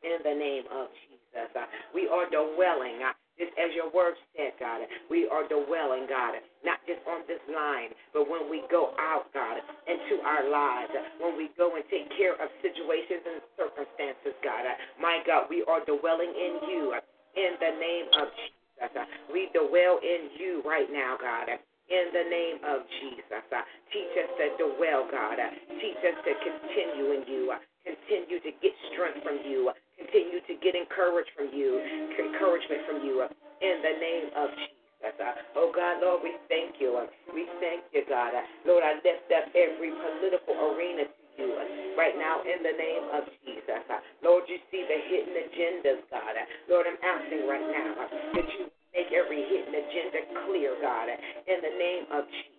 in 0.03 0.17
the 0.23 0.33
name 0.33 0.65
of 0.71 0.87
Jesus. 1.07 1.51
We 1.93 2.07
are 2.07 2.25
dwelling. 2.29 3.01
Just 3.35 3.51
as 3.59 3.75
your 3.75 3.91
word 3.91 4.15
said, 4.35 4.55
God, 4.59 4.87
we 5.11 5.27
are 5.27 5.43
dwelling, 5.47 6.07
God, 6.07 6.39
not 6.63 6.79
just 6.87 7.03
on 7.03 7.27
this 7.27 7.43
line, 7.51 7.91
but 8.15 8.31
when 8.31 8.47
we 8.47 8.63
go 8.71 8.95
out, 8.95 9.27
God, 9.35 9.59
into 9.87 10.23
our 10.23 10.47
lives, 10.47 10.91
when 11.19 11.35
we 11.35 11.51
go 11.59 11.75
and 11.75 11.83
take 11.91 12.07
care 12.15 12.39
of 12.39 12.47
situations 12.63 13.27
and 13.27 13.43
circumstances, 13.59 14.35
God, 14.39 14.63
my 14.99 15.19
God, 15.27 15.51
we 15.51 15.67
are 15.67 15.83
dwelling 15.83 16.31
in 16.31 16.53
you 16.63 16.95
in 17.35 17.59
the 17.59 17.73
name 17.75 18.07
of 18.15 18.31
Jesus. 18.39 18.95
We 19.31 19.51
dwell 19.51 19.99
in 19.99 20.31
you 20.39 20.63
right 20.63 20.87
now, 20.91 21.19
God 21.19 21.59
in 21.85 22.09
the 22.17 22.25
name 22.25 22.57
of 22.65 22.81
Jesus. 22.97 23.45
Uh, 23.53 23.61
teach 23.93 24.09
us 24.17 24.29
to 24.41 24.45
dwell, 24.57 25.05
God. 25.05 25.37
Uh, 25.37 25.53
teach 25.77 26.01
us 26.01 26.17
to 26.25 26.33
continue 26.41 27.13
in 27.13 27.21
you. 27.29 27.53
Uh, 27.53 27.61
continue 27.85 28.41
to 28.41 28.51
get 28.61 28.73
strength 28.89 29.21
from 29.21 29.37
you 29.45 29.69
continue 29.97 30.39
to 30.43 30.53
get 30.59 30.75
encouraged 30.75 31.31
from 31.35 31.51
you, 31.51 31.79
encouragement 32.19 32.81
from 32.87 33.03
you 33.03 33.23
uh, 33.23 33.31
in 33.63 33.75
the 33.81 33.95
name 33.99 34.27
of 34.35 34.47
Jesus. 34.55 34.73
Uh, 35.05 35.59
oh 35.59 35.69
God, 35.69 36.01
Lord, 36.01 36.25
we 36.25 36.33
thank 36.49 36.81
you. 36.81 36.97
Uh, 36.97 37.07
we 37.31 37.45
thank 37.61 37.85
you, 37.93 38.03
God. 38.09 38.33
Lord, 38.65 38.83
I 38.83 38.97
lift 39.05 39.29
up 39.31 39.45
every 39.53 39.93
political 39.93 40.55
arena 40.73 41.05
to 41.05 41.21
you 41.37 41.49
right 41.93 42.15
now 42.17 42.41
in 42.41 42.63
the 42.63 42.75
name 42.75 43.05
of 43.13 43.23
Jesus. 43.45 43.85
Lord, 44.23 44.49
you 44.49 44.57
see 44.73 44.81
the 44.81 44.99
hidden 45.05 45.35
agendas, 45.35 46.01
God. 46.09 46.35
Lord, 46.69 46.89
I'm 46.89 46.99
asking 47.05 47.45
right 47.45 47.67
now 47.69 48.07
that 48.09 48.47
you 48.57 48.71
make 48.97 49.13
every 49.13 49.45
hidden 49.45 49.75
agenda 49.77 50.19
clear, 50.47 50.73
God, 50.81 51.11
in 51.11 51.59
the 51.61 51.73
name 51.77 52.05
of 52.09 52.25
Jesus. 52.31 52.54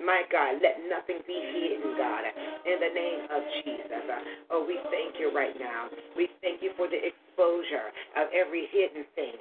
My 0.00 0.22
God, 0.32 0.62
let 0.62 0.80
nothing 0.88 1.20
be 1.26 1.36
hidden, 1.36 1.96
God, 1.98 2.24
in 2.64 2.80
the 2.80 2.92
name 2.94 3.22
of 3.28 3.42
Jesus. 3.64 4.04
Uh, 4.08 4.20
oh, 4.50 4.64
we 4.64 4.78
thank 4.90 5.20
you 5.20 5.34
right 5.34 5.54
now. 5.58 5.88
We 6.16 6.28
thank 6.40 6.62
you 6.62 6.72
for 6.76 6.88
the 6.88 6.96
exposure 6.96 7.92
of 8.16 8.28
every 8.32 8.68
hidden 8.72 9.04
thing 9.14 9.36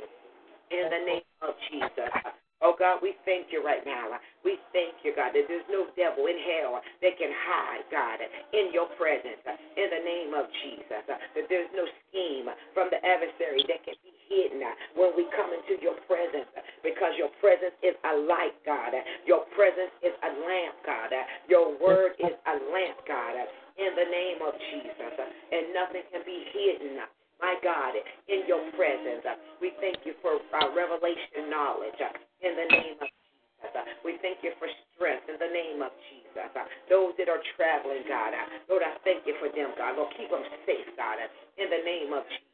in 0.71 0.85
the 0.91 1.01
name 1.05 1.29
of 1.41 1.55
Jesus. 1.71 2.11
Uh, 2.25 2.46
Oh 2.61 2.73
God, 2.73 3.05
we 3.05 3.13
thank 3.21 3.53
you 3.53 3.61
right 3.61 3.85
now. 3.85 4.17
We 4.41 4.57
thank 4.73 4.97
you, 5.05 5.13
God, 5.13 5.37
that 5.37 5.45
there's 5.45 5.69
no 5.69 5.93
devil 5.93 6.25
in 6.25 6.41
hell 6.41 6.81
that 6.81 7.13
can 7.21 7.29
hide, 7.29 7.85
God, 7.93 8.17
in 8.53 8.73
your 8.73 8.89
presence 8.97 9.41
in 9.77 9.87
the 9.93 10.01
name 10.01 10.33
of 10.33 10.49
Jesus. 10.65 11.05
That 11.05 11.45
there's 11.49 11.69
no 11.77 11.85
scheme 12.09 12.49
from 12.73 12.89
the 12.89 12.97
adversary 13.05 13.61
that 13.69 13.85
can 13.85 13.93
be 14.01 14.13
hidden 14.25 14.65
when 14.97 15.13
we 15.13 15.29
come 15.37 15.53
into 15.53 15.77
your 15.85 15.95
presence 16.09 16.49
because 16.81 17.13
your 17.15 17.29
presence 17.39 17.77
is 17.85 17.93
a 18.03 18.13
light, 18.25 18.57
God. 18.65 18.97
Your 19.29 19.45
presence 19.53 19.93
is 20.01 20.15
a 20.25 20.31
lamp, 20.41 20.75
God. 20.81 21.13
Your 21.45 21.77
word 21.77 22.17
is 22.17 22.33
a 22.33 22.55
lamp, 22.73 22.99
God, 23.05 23.37
in 23.77 23.91
the 23.93 24.07
name 24.09 24.41
of 24.41 24.57
Jesus. 24.73 25.13
And 25.53 25.77
nothing 25.77 26.03
can 26.09 26.25
be 26.25 26.41
hidden 26.57 27.05
my 27.39 27.55
God, 27.61 27.93
in 28.29 28.45
your 28.49 28.61
presence. 28.73 29.25
We 29.61 29.73
thank 29.81 30.01
you 30.05 30.17
for 30.21 30.41
uh, 30.41 30.73
revelation 30.73 31.49
knowledge 31.49 31.97
uh, 32.01 32.13
in 32.41 32.53
the 32.57 32.67
name 32.73 32.97
of 32.97 33.09
Jesus. 33.09 33.73
Uh, 33.73 33.85
we 34.05 34.17
thank 34.21 34.41
you 34.41 34.53
for 34.57 34.69
strength 34.93 35.29
in 35.29 35.37
the 35.37 35.49
name 35.49 35.81
of 35.81 35.93
Jesus. 36.09 36.49
Uh, 36.53 36.65
those 36.89 37.13
that 37.21 37.29
are 37.29 37.41
traveling, 37.57 38.05
God, 38.09 38.33
Lord, 38.69 38.81
I 38.85 38.97
thank 39.05 39.25
you 39.25 39.37
for 39.37 39.49
them, 39.53 39.73
God. 39.77 39.97
Lord, 39.97 40.13
keep 40.17 40.29
them 40.29 40.45
safe, 40.65 40.89
God, 40.97 41.21
in 41.57 41.69
the 41.69 41.81
name 41.85 42.13
of 42.13 42.25
Jesus. 42.29 42.45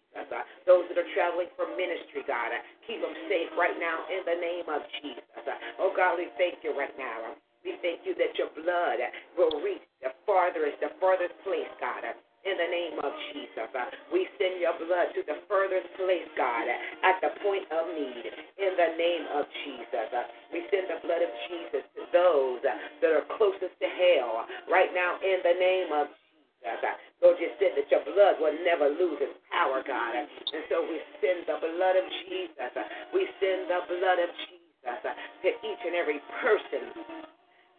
Those 0.69 0.86
that 0.93 1.01
are 1.01 1.11
traveling 1.17 1.49
for 1.57 1.65
ministry, 1.73 2.21
God, 2.29 2.53
keep 2.86 3.01
them 3.01 3.15
safe 3.25 3.49
right 3.57 3.75
now 3.81 4.05
in 4.13 4.21
the 4.27 4.38
name 4.38 4.67
of 4.69 4.86
Jesus. 5.01 5.25
Oh, 5.81 5.89
God, 5.89 6.21
we 6.21 6.29
thank 6.38 6.61
you 6.61 6.71
right 6.77 6.93
now. 7.01 7.34
We 7.65 7.79
thank 7.81 8.05
you 8.05 8.13
that 8.21 8.38
your 8.38 8.51
blood 8.53 8.99
will 9.39 9.63
reach 9.63 9.81
the 10.03 10.13
farthest, 10.27 10.84
the 10.84 10.93
farthest 10.99 11.34
place, 11.41 11.71
God 11.81 12.03
in 12.43 12.55
the 12.59 12.69
name 12.69 12.97
of 12.99 13.11
Jesus. 13.31 13.67
Uh, 13.71 13.87
we 14.11 14.27
send 14.35 14.59
your 14.59 14.75
blood 14.75 15.15
to 15.15 15.23
the 15.23 15.39
furthest 15.47 15.87
place, 15.95 16.27
God, 16.35 16.67
at 16.67 17.17
the 17.23 17.31
point 17.39 17.65
of 17.71 17.83
need 17.95 18.27
in 18.59 18.71
the 18.75 18.89
name 18.99 19.25
of 19.31 19.47
Jesus. 19.63 20.07
Uh, 20.11 20.27
we 20.51 20.67
send 20.67 20.91
the 20.91 20.99
blood 21.03 21.23
of 21.23 21.31
Jesus 21.47 21.83
to 21.95 22.03
those 22.11 22.59
uh, 22.67 22.75
that 22.99 23.11
are 23.15 23.25
closest 23.39 23.75
to 23.79 23.87
hell 23.87 24.43
right 24.67 24.91
now 24.91 25.19
in 25.23 25.39
the 25.41 25.55
name 25.55 25.89
of 25.95 26.11
Jesus. 26.11 26.19
Lord, 27.19 27.39
you 27.39 27.51
said 27.59 27.75
that 27.75 27.87
your 27.91 28.03
blood 28.07 28.39
will 28.39 28.55
never 28.63 28.87
lose 28.87 29.19
its 29.19 29.35
power, 29.51 29.83
God. 29.83 30.15
And 30.15 30.27
so 30.71 30.83
we 30.83 30.99
send 31.19 31.43
the 31.47 31.59
blood 31.59 31.95
of 31.99 32.07
Jesus. 32.27 32.71
We 33.11 33.27
send 33.39 33.67
the 33.67 33.83
blood 33.87 34.19
of 34.19 34.31
Jesus 34.47 34.99
to 35.43 35.49
each 35.63 35.83
and 35.87 35.95
every 35.95 36.19
person 36.39 36.91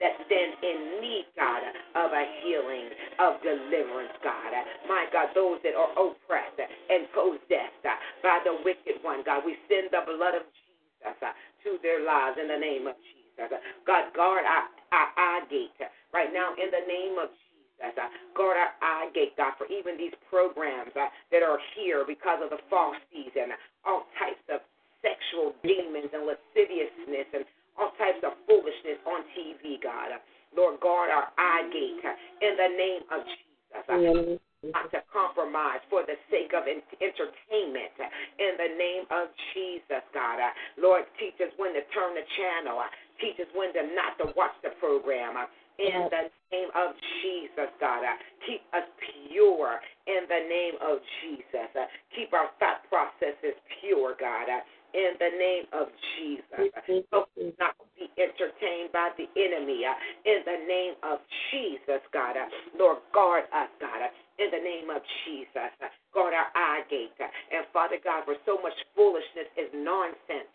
that 0.04 0.20
stand 0.28 0.52
in 0.60 1.00
need, 1.00 1.24
God, 1.32 1.64
of 1.96 2.12
a 2.12 2.24
healing, 2.44 2.92
of 3.16 3.40
deliverance, 3.40 4.12
God. 4.20 4.52
My 4.84 5.08
God, 5.08 5.32
those 5.32 5.64
that 5.64 5.72
are 5.72 5.88
oppressed 5.96 6.60
and 6.60 7.08
possessed 7.16 7.80
by 8.20 8.36
the 8.44 8.60
wicked 8.60 9.00
one, 9.00 9.24
God, 9.24 9.48
we 9.48 9.56
send 9.64 9.88
the 9.96 10.04
blood 10.04 10.36
of 10.36 10.44
Jesus 10.52 11.16
uh, 11.24 11.32
to 11.64 11.80
their 11.80 12.04
lives 12.04 12.36
in 12.36 12.52
the 12.52 12.60
name 12.60 12.84
of 12.84 13.00
Jesus. 13.00 13.48
God, 13.88 14.12
guard 14.12 14.44
our, 14.44 14.68
our 14.92 15.08
eye 15.16 15.48
gate 15.48 15.72
right 16.12 16.28
now 16.36 16.52
in 16.60 16.68
the 16.68 16.84
name 16.84 17.16
of 17.16 17.32
Jesus. 17.32 17.96
Guard 18.36 18.60
our 18.60 18.76
eye 18.84 19.08
gate, 19.16 19.32
God, 19.40 19.56
for 19.56 19.64
even 19.72 19.96
these 19.96 20.12
programs 20.28 20.92
uh, 20.92 21.08
that 21.32 21.40
are 21.40 21.58
here 21.72 22.04
because 22.04 22.44
of 22.44 22.52
the 22.52 22.60
fall 22.68 22.92
season, 23.08 23.56
all 23.88 24.04
types 24.20 24.44
of 24.52 24.60
sexual 25.00 25.56
demons 25.64 26.12
and 26.12 26.28
lasciviousness 26.28 27.28
and 27.32 27.48
all 27.78 27.92
types 27.98 28.22
of 28.22 28.34
foolishness 28.46 29.00
on 29.06 29.26
TV, 29.34 29.82
God. 29.82 30.14
Lord, 30.56 30.78
guard 30.80 31.10
our 31.10 31.28
eye 31.38 31.66
gate 31.72 32.04
in 32.42 32.54
the 32.54 32.70
name 32.78 33.02
of 33.10 33.20
Jesus. 33.26 33.44
Uh, 33.90 34.38
not 34.72 34.88
to 34.96 35.02
compromise 35.12 35.82
for 35.90 36.06
the 36.08 36.16
sake 36.32 36.56
of 36.56 36.64
entertainment 36.64 37.92
in 38.40 38.56
the 38.56 38.70
name 38.78 39.04
of 39.12 39.28
Jesus, 39.52 40.00
God. 40.14 40.40
Lord, 40.80 41.04
teach 41.20 41.36
us 41.44 41.52
when 41.60 41.74
to 41.74 41.84
turn 41.92 42.16
the 42.16 42.24
channel. 42.38 42.80
Uh, 42.80 42.88
teach 43.20 43.36
us 43.42 43.50
when 43.52 43.74
to 43.76 43.82
not 43.92 44.16
to 44.22 44.32
watch 44.38 44.56
the 44.62 44.72
program. 44.80 45.36
Uh, 45.36 45.50
in 45.74 46.06
the 46.06 46.30
name 46.54 46.70
of 46.78 46.94
Jesus, 47.20 47.66
God. 47.82 48.06
Keep 48.46 48.62
us 48.72 48.86
pure 49.26 49.82
in 50.06 50.22
the 50.30 50.46
name 50.46 50.78
of 50.78 51.02
Jesus. 51.18 51.66
Keep 52.14 52.32
our 52.32 52.46
thought 52.62 52.86
processes 52.88 53.58
pure, 53.82 54.14
God 54.14 54.62
in 54.94 55.18
the 55.18 55.30
name 55.34 55.66
of 55.74 55.90
Jesus. 56.14 56.70
So 57.10 57.26
not 57.58 57.74
be 57.98 58.06
entertained 58.14 58.94
by 58.94 59.10
the 59.18 59.26
enemy 59.34 59.82
uh, 59.82 59.98
in 60.24 60.46
the 60.46 60.58
name 60.66 60.94
of 61.02 61.18
Jesus, 61.50 62.00
God. 62.14 62.38
Uh, 62.38 62.46
Lord, 62.78 63.02
guard 63.12 63.44
us, 63.50 63.68
God, 63.82 64.00
uh, 64.00 64.10
in 64.38 64.54
the 64.54 64.62
name 64.62 64.88
of 64.88 65.02
Jesus. 65.26 65.74
Guard 66.14 66.32
our 66.32 66.48
eye 66.54 66.86
gate. 66.88 67.10
And 67.18 67.66
Father 67.74 67.98
God, 68.02 68.24
for 68.24 68.38
so 68.46 68.62
much 68.62 68.74
foolishness 68.94 69.50
is 69.58 69.68
nonsense 69.74 70.50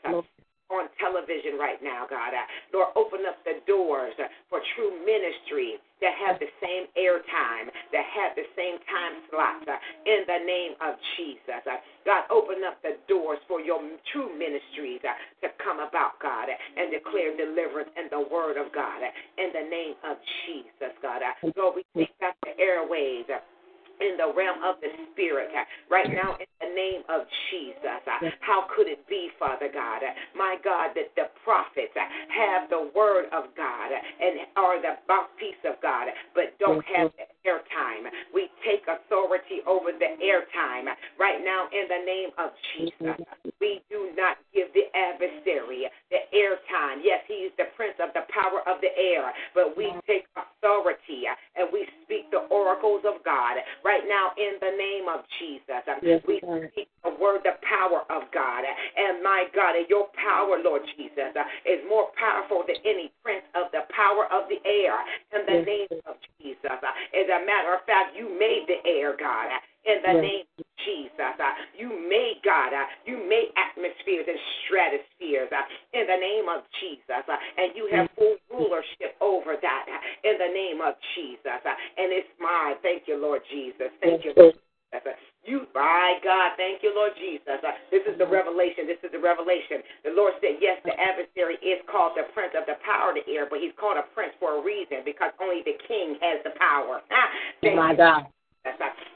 on 0.70 0.90
television 1.02 1.58
right 1.58 1.82
now, 1.82 2.06
God. 2.06 2.34
Uh, 2.34 2.46
Lord, 2.74 2.94
open 2.96 3.26
up 3.26 3.42
the 3.44 3.62
doors 3.66 4.14
for 4.50 4.62
true 4.78 4.94
ministry 5.02 5.82
that 6.02 6.16
have 6.16 6.40
the 6.40 6.50
same 6.64 6.88
airtime, 6.96 7.68
that 7.92 8.06
have 8.08 8.38
the 8.38 8.48
same 8.56 8.80
time 8.88 9.20
slots 9.28 9.68
uh, 9.68 9.76
in 10.08 10.24
the 10.30 10.40
name 10.46 10.74
of 10.80 10.96
Jesus. 11.18 11.62
Uh, 11.66 11.82
God, 12.06 12.24
open 12.32 12.64
up 12.64 12.80
the 12.82 12.96
doors 13.10 13.40
for 13.48 13.60
your 13.60 13.82
true 14.14 14.32
ministries 14.32 15.02
to 15.04 15.50
come 15.60 15.82
about, 15.82 16.22
God, 16.22 16.48
and 16.50 16.94
declare 16.94 17.36
deliverance 17.36 17.90
and 17.98 18.08
the 18.10 18.24
word 18.32 18.56
of 18.56 18.72
God 18.72 19.02
in 19.38 19.52
the 19.52 19.66
name 19.68 19.98
of 20.08 20.18
Jesus, 20.46 20.94
God. 21.02 21.22
Uh, 21.26 21.52
Lord, 21.58 21.82
we 21.82 21.84
take 21.98 22.14
back 22.20 22.38
the 22.46 22.56
airways. 22.62 23.26
In 24.00 24.16
the 24.16 24.32
realm 24.32 24.64
of 24.64 24.80
the 24.80 24.90
spirit 25.12 25.52
right 25.90 26.10
now 26.14 26.36
in 26.40 26.48
the 26.62 26.72
name 26.72 27.04
of 27.10 27.28
Jesus. 27.52 28.02
Uh, 28.08 28.32
how 28.40 28.68
could 28.72 28.88
it 28.88 29.04
be, 29.08 29.30
Father 29.40 29.68
God, 29.72 30.04
uh, 30.04 30.14
my 30.36 30.56
God, 30.64 30.96
that 30.96 31.12
the 31.16 31.28
prophets 31.44 31.92
uh, 31.96 32.06
have 32.32 32.70
the 32.70 32.92
word 32.96 33.28
of 33.34 33.52
God 33.56 33.90
and 33.92 34.40
are 34.56 34.80
the 34.82 34.96
mouthpiece 35.08 35.60
of 35.66 35.82
God, 35.82 36.08
but 36.36 36.56
don't 36.60 36.84
have 36.86 37.12
the 37.18 37.28
airtime? 37.44 38.08
We 38.34 38.48
take 38.64 38.86
authority 38.88 39.66
over 39.68 39.92
the 39.92 40.16
airtime 40.22 40.88
right 41.20 41.44
now 41.44 41.68
in 41.74 41.90
the 41.90 42.02
name 42.06 42.32
of 42.38 42.54
Jesus. 42.76 43.20
We 43.60 43.82
do 43.90 44.12
not 44.16 44.38
give 44.54 44.72
the 44.72 44.88
adversary 44.96 45.90
the 46.12 46.22
airtime. 46.32 47.04
Yes, 47.04 47.26
he 47.28 47.50
is 47.50 47.54
the 47.58 47.68
prince 47.76 48.00
of 48.00 48.14
the 48.14 48.24
power 48.32 48.64
of 48.64 48.80
the 48.80 48.94
air, 48.96 49.34
but 49.54 49.76
we 49.76 49.92
take 50.08 50.24
authority 50.38 51.28
and 51.58 51.68
we 51.74 51.88
speak 52.06 52.32
the 52.32 52.48
oracles 52.48 53.04
of 53.04 53.24
God 53.26 53.58
right 53.84 53.89
now 54.08 54.32
in 54.38 54.62
the 54.62 54.74
name 54.78 55.10
of 55.10 55.26
Jesus. 55.40 55.82
Yes, 56.02 56.22
we 56.28 56.42
speak 56.72 56.90
the 57.04 57.16
word, 57.18 57.42
the 57.44 57.58
power 57.66 58.06
of 58.10 58.30
God. 58.34 58.64
And 58.66 59.24
my 59.24 59.46
God, 59.56 59.76
and 59.76 59.88
your 59.90 60.08
power, 60.14 60.60
Lord 60.62 60.84
Jesus, 60.98 61.34
is 61.66 61.80
more 61.88 62.12
powerful 62.16 62.64
than 62.68 62.78
any 62.86 63.12
prince 63.24 63.46
of 63.56 63.72
the 63.72 63.90
power 63.90 64.30
of 64.32 64.50
the 64.50 64.60
air 64.68 64.94
in 65.34 65.46
the 65.46 65.66
Yes. 65.66 65.66
name 65.66 66.02
of 66.06 66.16
Jesus. 66.42 66.70
As 66.70 67.28
a 67.30 67.46
matter 67.46 67.74
of 67.74 67.82
fact, 67.86 68.16
you 68.16 68.30
made 68.30 68.68
the 68.68 68.80
air, 68.86 69.14
God. 69.18 69.50
In 69.86 70.02
the 70.04 70.14
Yes. 70.14 70.22
name 70.22 70.46
of 70.60 70.66
Jesus, 70.86 71.36
uh, 71.40 71.54
you 71.76 71.90
made 71.90 72.40
God, 72.44 72.72
uh, 72.72 72.86
you 73.06 73.20
made 73.20 73.52
atmospheres 73.56 74.28
and 74.28 74.40
stratospheres 74.66 75.52
uh, 75.52 75.66
in 75.96 76.08
the 76.08 76.20
name 76.20 76.48
of 76.48 76.64
Jesus, 76.80 77.24
and 77.28 77.76
you 77.76 77.90
have 77.92 78.08
full 78.16 78.38
rulership 78.52 79.16
over 79.20 79.56
that 79.60 79.86
in 80.24 80.36
the 80.40 80.52
name 80.52 80.80
of 80.80 80.96
Jesus. 81.16 81.62
and 81.66 82.12
it's 82.12 82.30
mine. 82.40 82.76
Thank 82.82 83.08
you, 83.08 83.20
Lord 83.20 83.42
Jesus. 83.52 83.92
Thank 84.02 84.24
you, 84.24 84.34
Yes, 84.36 84.56
Jesus. 85.06 85.20
You, 85.46 85.66
my 85.74 86.20
God, 86.24 86.58
thank 86.58 86.84
you, 86.84 86.92
Lord 86.94 87.14
Jesus. 87.18 87.62
Uh, 87.64 87.74
this 87.90 88.04
is 88.06 88.18
the 88.18 88.28
revelation. 88.28 88.86
This 88.86 89.00
is 89.06 89.12
the 89.12 89.22
revelation. 89.22 89.82
The 90.04 90.14
Lord 90.14 90.34
said, 90.42 90.60
yes, 90.62 90.78
the 90.84 90.94
adversary 90.94 91.56
is 91.64 91.80
called 91.90 92.14
the 92.18 92.28
prince 92.34 92.54
of 92.58 92.66
the 92.66 92.78
power 92.86 93.14
of 93.14 93.18
the 93.18 93.26
air, 93.30 93.48
but 93.50 93.60
he's 93.60 93.74
called 93.80 93.98
a 93.98 94.06
prince 94.14 94.34
for 94.38 94.60
a 94.60 94.62
reason 94.62 95.02
because 95.06 95.32
only 95.42 95.62
the 95.64 95.78
king 95.88 96.20
has 96.22 96.44
the 96.44 96.54
power. 96.60 97.02
Ah, 97.10 97.30
thank 97.64 97.78
My 97.78 97.92
you, 97.92 97.98
God. 97.98 98.22
Uh, 98.66 98.72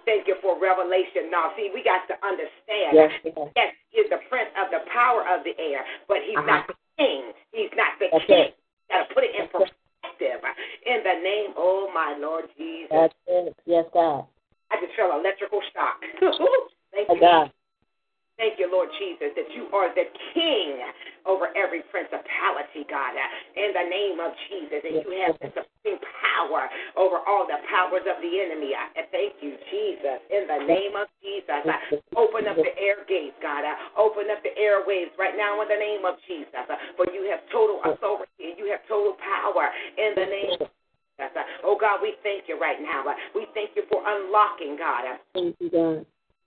Thank 0.05 0.27
you 0.27 0.35
for 0.41 0.59
revelation. 0.59 1.31
Now, 1.31 1.51
see, 1.55 1.69
we 1.73 1.83
got 1.83 2.07
to 2.07 2.15
understand. 2.25 2.91
Yes, 2.95 3.11
yes. 3.23 3.47
Yes, 3.55 3.69
he 3.89 3.97
is 3.99 4.09
the 4.09 4.19
prince 4.29 4.49
of 4.59 4.71
the 4.71 4.83
power 4.91 5.23
of 5.27 5.43
the 5.43 5.55
air, 5.59 5.83
but 6.07 6.17
he's 6.25 6.37
Uh-huh. 6.37 6.47
not 6.47 6.67
the 6.67 6.75
king. 6.97 7.31
He's 7.51 7.71
not 7.75 7.99
the 7.99 8.07
That's 8.11 8.25
king. 8.25 8.51
Got 8.89 9.07
to 9.07 9.13
put 9.13 9.23
it 9.23 9.35
in 9.35 9.47
That's 9.51 9.71
it. 9.71 9.73
perspective. 10.03 10.39
In 10.85 11.03
the 11.03 11.15
name, 11.23 11.53
oh 11.57 11.89
my 11.93 12.15
Lord 12.19 12.45
Jesus. 12.57 12.89
That's 12.91 13.15
it. 13.27 13.55
Yes, 13.65 13.85
God. 13.93 14.25
I 14.71 14.79
just 14.81 14.95
feel 14.95 15.11
electrical 15.11 15.61
shock. 15.73 15.99
Thank 16.91 17.07
My 17.09 17.15
you. 17.15 17.19
God. 17.21 17.51
Thank 18.43 18.59
you, 18.59 18.67
Lord 18.67 18.91
Jesus, 18.99 19.31
that 19.39 19.47
you 19.55 19.71
are 19.71 19.87
the 19.95 20.03
king 20.35 20.75
over 21.23 21.47
every 21.55 21.79
principality, 21.87 22.83
God, 22.91 23.15
uh, 23.15 23.29
in 23.55 23.71
the 23.71 23.87
name 23.87 24.19
of 24.19 24.35
Jesus. 24.51 24.83
And 24.83 24.99
you 24.99 25.15
have 25.23 25.39
the 25.39 25.47
supreme 25.55 26.03
power 26.19 26.67
over 26.99 27.23
all 27.23 27.47
the 27.47 27.63
powers 27.71 28.03
of 28.03 28.19
the 28.19 28.33
enemy. 28.43 28.75
I 28.75 29.07
thank 29.15 29.39
you, 29.39 29.55
Jesus, 29.71 30.19
in 30.27 30.43
the 30.51 30.59
name 30.67 30.91
of 30.91 31.07
Jesus. 31.23 31.63
Uh, 31.63 32.19
open 32.19 32.51
up 32.51 32.59
the 32.59 32.75
air 32.75 33.07
gates, 33.07 33.39
God. 33.39 33.63
Uh, 33.63 33.79
open 33.95 34.27
up 34.27 34.43
the 34.43 34.51
airwaves 34.59 35.15
right 35.15 35.39
now 35.39 35.63
in 35.63 35.71
the 35.71 35.79
name 35.79 36.03
of 36.03 36.19
Jesus. 36.27 36.67
For 36.99 37.07
you 37.15 37.23
have 37.31 37.47
total 37.47 37.79
authority 37.79 38.51
and 38.51 38.59
you 38.59 38.67
have 38.75 38.83
total 38.91 39.15
power 39.23 39.71
in 39.95 40.19
the 40.19 40.27
name 40.27 40.59
of 40.59 40.67
Jesus. 40.67 41.31
Oh, 41.63 41.79
God, 41.79 42.03
we 42.03 42.19
thank 42.27 42.51
you 42.51 42.59
right 42.59 42.83
now. 42.83 43.07
We 43.31 43.47
thank 43.55 43.71
you 43.79 43.87
for 43.87 44.03
unlocking, 44.03 44.75
God 44.75 45.15
Thank 45.31 45.55
you, 45.63 45.71
God. 45.71 46.03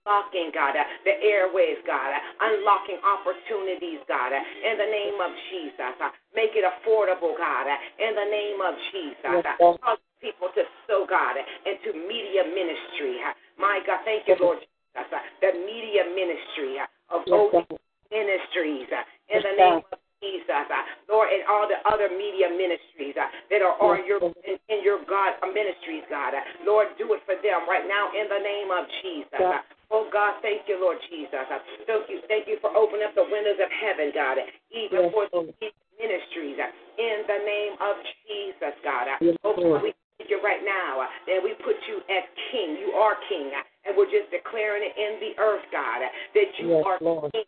Unlocking, 0.07 0.51
God, 0.55 0.75
uh, 0.75 0.83
the 1.03 1.19
airways, 1.19 1.77
God, 1.85 2.15
uh, 2.15 2.47
unlocking 2.47 2.99
opportunities, 3.03 3.99
God, 4.07 4.31
uh, 4.31 4.39
in 4.39 4.79
the 4.79 4.87
name 4.87 5.19
of 5.19 5.31
Jesus. 5.51 5.93
Uh, 5.99 6.09
make 6.31 6.55
it 6.55 6.63
affordable, 6.63 7.35
God, 7.35 7.67
uh, 7.67 7.75
in 7.99 8.15
the 8.15 8.27
name 8.31 8.59
of 8.63 8.73
Jesus. 8.95 9.43
Uh, 9.43 9.43
yes, 9.59 9.77
cause 9.83 9.99
people 10.21 10.47
to 10.55 10.63
sow, 10.87 11.05
God, 11.07 11.35
into 11.67 11.91
media 12.07 12.47
ministry. 12.47 13.19
My 13.59 13.83
God, 13.85 13.99
thank 14.05 14.27
you, 14.27 14.35
Lord 14.39 14.63
Jesus. 14.63 15.11
The 15.43 15.51
media 15.67 16.07
ministry 16.07 16.79
of 17.11 17.21
Yes, 17.27 17.67
ministries 18.09 18.87
in 19.29 19.43
the 19.43 19.55
name 19.59 19.83
of 19.91 19.99
Jesus, 20.21 20.49
uh, 20.49 20.83
Lord, 21.05 21.29
and 21.29 21.45
all 21.45 21.69
the 21.69 21.77
other 21.85 22.09
media 22.09 22.49
ministries 22.49 23.13
uh, 23.13 23.29
that 23.53 23.61
are 23.61 23.77
on 23.77 24.01
your 24.09 24.17
in, 24.49 24.57
in 24.69 24.81
your 24.81 25.05
God 25.05 25.37
uh, 25.45 25.49
ministries, 25.53 26.01
God. 26.09 26.33
Uh, 26.33 26.41
Lord, 26.65 26.89
do 26.97 27.13
it 27.13 27.21
for 27.29 27.37
them 27.37 27.69
right 27.69 27.85
now 27.85 28.09
in 28.17 28.25
the 28.25 28.41
name 28.41 28.69
of 28.73 28.89
Jesus. 29.05 29.37
Uh, 29.37 29.61
Oh 29.87 30.03
God, 30.11 30.35
thank 30.43 30.67
you, 30.67 30.75
Lord 30.83 30.99
Jesus. 31.07 31.31
Uh, 31.47 31.63
Thank 31.87 32.11
you, 32.11 32.19
thank 32.27 32.43
you 32.43 32.59
for 32.59 32.75
opening 32.75 33.07
up 33.07 33.15
the 33.15 33.23
windows 33.23 33.55
of 33.55 33.71
heaven, 33.71 34.11
God, 34.11 34.35
even 34.67 35.07
Yes, 35.07 35.15
for 35.15 35.31
these 35.63 35.71
ministries. 35.95 36.59
uh, 36.59 36.67
In 36.99 37.23
the 37.23 37.39
name 37.47 37.73
of 37.79 37.95
Jesus, 38.27 38.75
God. 38.83 39.07
Uh, 39.07 39.15
Yes, 39.23 39.37
Oh 39.47 39.55
God, 39.55 39.79
we 39.79 39.95
thank 40.19 40.27
you 40.27 40.43
right 40.43 40.59
now 40.65 41.07
uh, 41.07 41.07
that 41.31 41.39
we 41.39 41.55
put 41.63 41.79
you 41.87 42.03
as 42.11 42.23
King. 42.51 42.75
You 42.83 42.99
are 42.99 43.15
King, 43.31 43.47
uh, 43.55 43.63
and 43.87 43.95
we're 43.95 44.11
just 44.11 44.27
declaring 44.27 44.83
it 44.83 44.91
in 44.99 45.23
the 45.23 45.39
earth, 45.39 45.63
God, 45.71 46.03
uh, 46.03 46.11
that 46.35 46.49
you 46.59 46.67
Yes, 46.75 46.83
are 46.83 46.97
Lord. 46.99 47.31
King. 47.31 47.47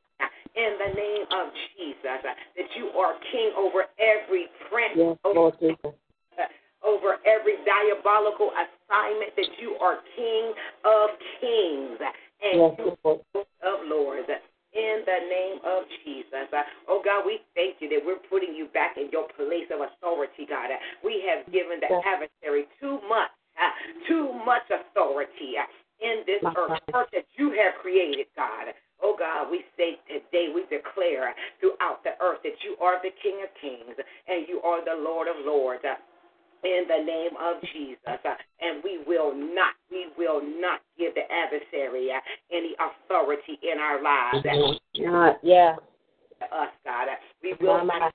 In 0.59 0.75
the 0.75 0.91
name 0.91 1.23
of 1.31 1.55
Jesus, 1.79 2.19
uh, 2.19 2.35
that 2.35 2.69
you 2.75 2.91
are 2.99 3.15
king 3.31 3.55
over 3.55 3.87
every 3.95 4.51
prince, 4.67 4.91
Yes, 4.99 5.15
over 5.23 5.55
over 6.83 7.15
every 7.23 7.55
diabolical 7.63 8.51
assignment 8.51 9.31
that 9.35 9.51
you 9.61 9.75
are 9.79 9.99
King 10.15 10.51
of 10.83 11.09
kings 11.39 11.99
and 12.43 12.75
Yes, 12.75 12.97
Lord. 13.03 13.19
Of 13.35 13.79
lords. 13.87 14.27
In 14.71 15.01
the 15.03 15.19
name 15.27 15.57
of 15.65 15.83
Jesus. 16.03 16.47
Uh, 16.51 16.63
Oh 16.87 17.01
God, 17.03 17.25
we 17.25 17.39
thank 17.55 17.79
you 17.79 17.89
that 17.89 18.03
we're 18.05 18.21
putting 18.29 18.53
you 18.53 18.67
back 18.67 18.97
in 18.97 19.09
your 19.11 19.27
place 19.35 19.67
of 19.73 19.81
authority, 19.81 20.45
God. 20.47 20.71
Uh, 20.71 20.77
We 21.03 21.23
have 21.27 21.47
given 21.51 21.79
the 21.79 21.89
adversary 22.03 22.67
too 22.79 22.99
much, 23.07 23.31
too 24.07 24.31
much 24.45 24.67
authority 24.67 25.55
in 25.99 26.23
this 26.27 26.43
earth, 26.55 26.79
earth 26.93 27.09
that 27.11 27.25
you 27.35 27.51
have 27.59 27.81
created, 27.81 28.27
God, 29.19 29.51
we 29.51 29.67
say 29.75 29.99
today, 30.07 30.47
we 30.55 30.63
declare 30.71 31.35
throughout 31.59 31.99
the 32.07 32.15
earth 32.23 32.39
that 32.47 32.55
you 32.63 32.79
are 32.79 33.03
the 33.03 33.11
King 33.29 33.45
of 33.45 33.53
kings 33.61 33.93
and 34.25 34.49
you 34.49 34.57
are 34.65 34.81
the 34.81 34.97
Lord 34.97 35.27
of 35.29 35.45
lords. 35.45 35.85
Uh, 35.85 35.93
in 36.63 36.83
the 36.87 37.03
name 37.05 37.31
of 37.39 37.61
Jesus. 37.71 37.97
Uh, 38.05 38.35
and 38.59 38.83
we 38.83 38.99
will 39.07 39.33
not, 39.33 39.73
we 39.89 40.07
will 40.17 40.41
not 40.59 40.81
give 40.97 41.15
the 41.15 41.21
adversary 41.31 42.11
uh, 42.11 42.19
any 42.51 42.75
authority 42.75 43.57
in 43.63 43.79
our 43.79 44.01
lives 44.03 44.43
Not, 44.97 45.39
yeah. 45.41 45.75
us, 46.41 46.67
God. 46.83 47.07
We 47.41 47.55
will 47.61 47.85
not 47.85 48.13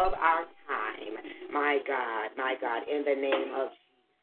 of 0.00 0.16
our 0.16 0.48
time. 0.64 1.14
My 1.52 1.78
God, 1.84 2.32
my 2.36 2.54
God, 2.60 2.88
in 2.88 3.04
the 3.04 3.16
name 3.16 3.52
of 3.52 3.68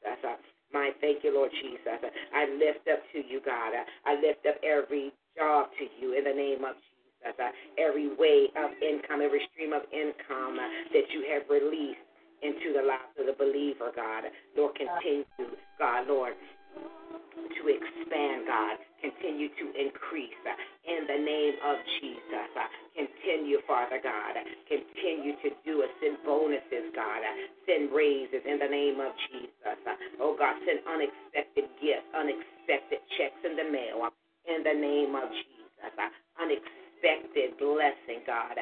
Jesus. 0.01 0.19
Uh, 0.25 0.37
my 0.73 0.91
thank 0.99 1.23
you, 1.23 1.33
Lord 1.33 1.51
Jesus. 1.61 2.01
Uh, 2.01 2.09
I 2.33 2.49
lift 2.57 2.87
up 2.89 2.99
to 3.13 3.19
you, 3.21 3.39
God. 3.45 3.77
Uh, 3.77 3.85
I 4.05 4.15
lift 4.19 4.45
up 4.47 4.57
every 4.65 5.13
job 5.37 5.69
to 5.77 5.85
you 6.01 6.17
in 6.17 6.23
the 6.25 6.33
name 6.33 6.65
of 6.65 6.75
Jesus. 6.75 7.37
Every 7.77 8.09
way 8.15 8.49
of 8.55 8.71
income, 8.81 9.21
every 9.21 9.41
stream 9.53 9.73
of 9.73 9.83
income 9.93 10.57
that 10.57 11.07
you 11.13 11.25
have 11.33 11.49
released 11.49 12.01
into 12.41 12.73
the 12.73 12.85
lives 12.85 13.13
of 13.19 13.25
the 13.25 13.37
believer, 13.37 13.91
God. 13.95 14.29
Lord, 14.55 14.77
continue, 14.77 15.25
God, 15.79 16.07
Lord, 16.07 16.33
to 17.45 17.61
expand, 17.69 18.49
God. 18.49 18.75
Continue 18.97 19.53
to 19.61 19.65
increase 19.77 20.41
uh, 20.43 20.57
in 20.89 21.05
the 21.05 21.19
name 21.21 21.55
of 21.61 21.77
Jesus. 22.01 22.49
Uh, 22.57 22.65
continue, 22.97 23.61
Father 23.69 24.01
God. 24.01 24.33
Uh, 24.33 24.43
continue 24.65 25.37
to 25.45 25.49
do 25.61 25.85
it. 25.85 25.91
Send 26.01 26.17
bonuses, 26.25 26.89
God. 26.97 27.21
Uh, 27.21 27.33
send 27.69 27.93
raises 27.93 28.41
in 28.41 28.57
the 28.57 28.69
name 28.69 28.97
of 28.97 29.13
Jesus. 29.29 29.77
Uh, 29.85 29.93
oh, 30.19 30.33
God, 30.33 30.57
send 30.65 30.81
unexpected 30.89 31.69
gifts, 31.77 32.09
unexpected 32.17 33.01
checks 33.15 33.37
in 33.45 33.53
the 33.53 33.69
mail 33.69 34.09
in 34.47 34.63
the 34.63 34.73
name 34.73 35.13
of 35.15 35.29
Jesus. 35.29 35.93
Unexpected 36.39 37.59
blessing, 37.59 38.23
oh 38.25 38.47
God. 38.49 38.57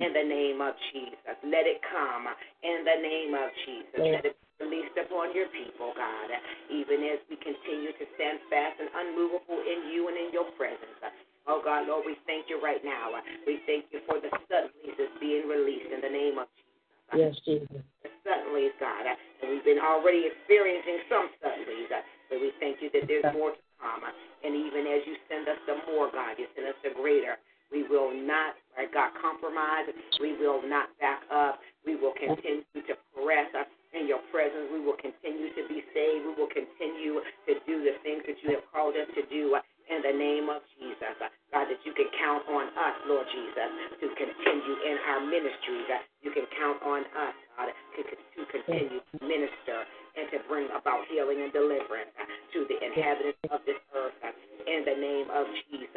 In 0.00 0.12
the 0.12 0.26
name 0.26 0.60
of 0.60 0.74
Jesus. 0.92 1.36
Let 1.46 1.64
it 1.64 1.80
come 1.86 2.26
in 2.62 2.84
the 2.84 2.98
name 3.00 3.34
of 3.34 3.48
Jesus. 3.64 3.98
Let 3.98 4.24
it 4.26 4.36
released 4.62 4.94
upon 4.94 5.34
your 5.34 5.50
people, 5.50 5.90
God, 5.98 6.30
even 6.70 7.02
as 7.10 7.18
we 7.26 7.34
continue 7.42 7.90
to 7.90 8.04
stand 8.14 8.38
fast 8.46 8.78
and 8.78 8.86
unmovable 8.94 9.58
in 9.58 9.90
you 9.90 10.06
and 10.06 10.16
in 10.16 10.30
your 10.30 10.46
presence. 10.54 11.02
Oh, 11.50 11.58
God, 11.58 11.90
Lord, 11.90 12.06
we 12.06 12.14
thank 12.22 12.46
you 12.46 12.62
right 12.62 12.78
now. 12.86 13.10
We 13.42 13.58
thank 13.66 13.90
you 13.90 13.98
for 14.06 14.22
the 14.22 14.30
suddenlies 14.46 14.94
that's 14.94 15.18
being 15.18 15.50
released 15.50 15.90
in 15.90 15.98
the 15.98 16.12
name 16.12 16.38
of 16.38 16.46
Jesus. 16.54 16.70
Yes, 17.18 17.34
Jesus. 17.42 17.82
The 18.06 18.10
suddenlies, 18.22 18.72
God, 18.78 19.04
and 19.10 19.50
we've 19.50 19.66
been 19.66 19.82
already 19.82 20.30
experiencing 20.30 21.02
some 21.10 21.34
suddenlies, 21.42 21.90
but 22.30 22.38
we 22.38 22.54
thank 22.62 22.78
you 22.78 22.88
that 22.94 23.10
there's 23.10 23.26
more 23.34 23.52
to 23.58 23.62
come. 23.82 24.06
And 24.46 24.54
even 24.54 24.86
as 24.86 25.02
you 25.04 25.18
send 25.26 25.50
us 25.50 25.58
the 25.66 25.82
more, 25.90 26.08
God, 26.14 26.38
you 26.38 26.46
send 26.54 26.70
us 26.70 26.78
the 26.86 26.94
greater. 26.94 27.36
We 27.74 27.82
will 27.88 28.14
not, 28.14 28.54
God, 28.94 29.10
compromise. 29.18 29.90
We 30.20 30.38
will 30.38 30.62
not 30.62 30.94
back 31.00 31.26
up. 31.32 31.58
We 31.84 31.96
will 31.96 32.14
continue 32.14 32.62
to 32.74 32.94
press 33.16 33.50
in 33.92 34.08
your 34.08 34.20
presence. 34.32 34.72
We 34.72 34.80
will 34.80 34.98
continue 34.98 35.52
to 35.52 35.62
be 35.68 35.84
saved. 35.92 36.24
We 36.26 36.34
will 36.36 36.52
continue 36.52 37.20
to 37.20 37.52
do 37.64 37.84
the 37.84 37.94
things 38.02 38.24
that 38.26 38.36
you 38.40 38.56
have 38.56 38.64
called 38.72 38.96
us 38.96 39.08
to 39.16 39.22
do 39.28 39.56
uh, 39.56 39.60
in 39.88 40.00
the 40.00 40.14
name 40.16 40.48
of 40.48 40.64
Jesus. 40.80 41.14
Uh, 41.20 41.28
God, 41.52 41.68
that 41.68 41.80
you 41.84 41.92
can 41.92 42.08
count 42.16 42.44
on 42.48 42.72
us, 42.72 42.96
Lord 43.04 43.28
Jesus, 43.28 43.68
to 44.00 44.06
continue 44.16 44.76
in 44.88 44.96
our 45.12 45.20
ministries. 45.20 45.86
Uh, 45.92 46.00
you 46.24 46.32
can 46.32 46.48
count 46.56 46.80
on 46.80 47.04
us, 47.12 47.36
God, 47.56 47.68
to 47.68 48.42
continue 48.48 49.00
to 49.00 49.16
minister 49.20 49.78
and 50.16 50.28
to 50.32 50.38
bring 50.48 50.68
about 50.72 51.04
healing 51.08 51.40
and 51.40 51.52
deliverance 51.52 52.12
to 52.52 52.64
the 52.68 52.76
inhabitants 52.80 53.40
of 53.52 53.60
this 53.68 53.80
earth. 53.96 54.16
In 54.64 54.86
the 54.86 54.96
name 54.96 55.28
of 55.34 55.44
Jesus, 55.68 55.90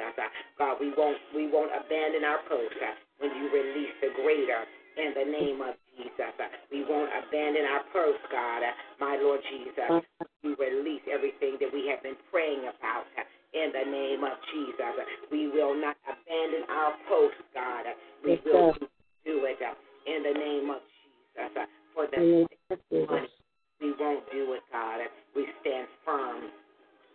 God, 0.57 0.81
we 0.81 0.89
won't 0.97 1.19
we 1.35 1.47
won't 1.47 1.69
abandon 1.69 2.25
our 2.25 2.41
post 2.49 2.73
when 3.21 3.29
you 3.37 3.45
release 3.53 3.93
the 4.01 4.09
greater. 4.17 4.65
In 4.95 5.11
the 5.11 5.27
name 5.27 5.59
of 5.61 5.75
Jesus, 5.97 6.35
we 6.71 6.83
won't 6.83 7.09
abandon 7.09 7.63
our 7.65 7.83
post, 7.91 8.19
God, 8.31 8.61
my 8.99 9.17
Lord 9.21 9.39
Jesus. 9.47 10.03
We 10.43 10.55
release 10.59 11.01
everything 11.07 11.57
that 11.59 11.71
we 11.71 11.87
have 11.89 12.03
been 12.03 12.19
praying 12.31 12.67
about 12.67 13.07
in 13.55 13.71
the 13.71 13.85
name 13.89 14.23
of 14.23 14.35
Jesus. 14.51 14.93
We 15.31 15.47
will 15.47 15.73
not 15.73 15.95
abandon 16.03 16.67
our 16.69 16.93
post, 17.07 17.39
God. 17.53 17.85
We 18.23 18.39
will 18.45 18.75
do 19.23 19.47
it 19.47 19.59
in 20.05 20.19
the 20.23 20.35
name 20.37 20.69
of 20.69 20.83
Jesus. 20.83 21.67
For 21.95 22.07
the 22.11 22.19
money, 22.19 23.27
we 23.81 23.93
won't 23.99 24.23
do 24.31 24.53
it, 24.53 24.63
God. 24.71 24.99
We 25.35 25.47
stand 25.61 25.87
firm 26.03 26.51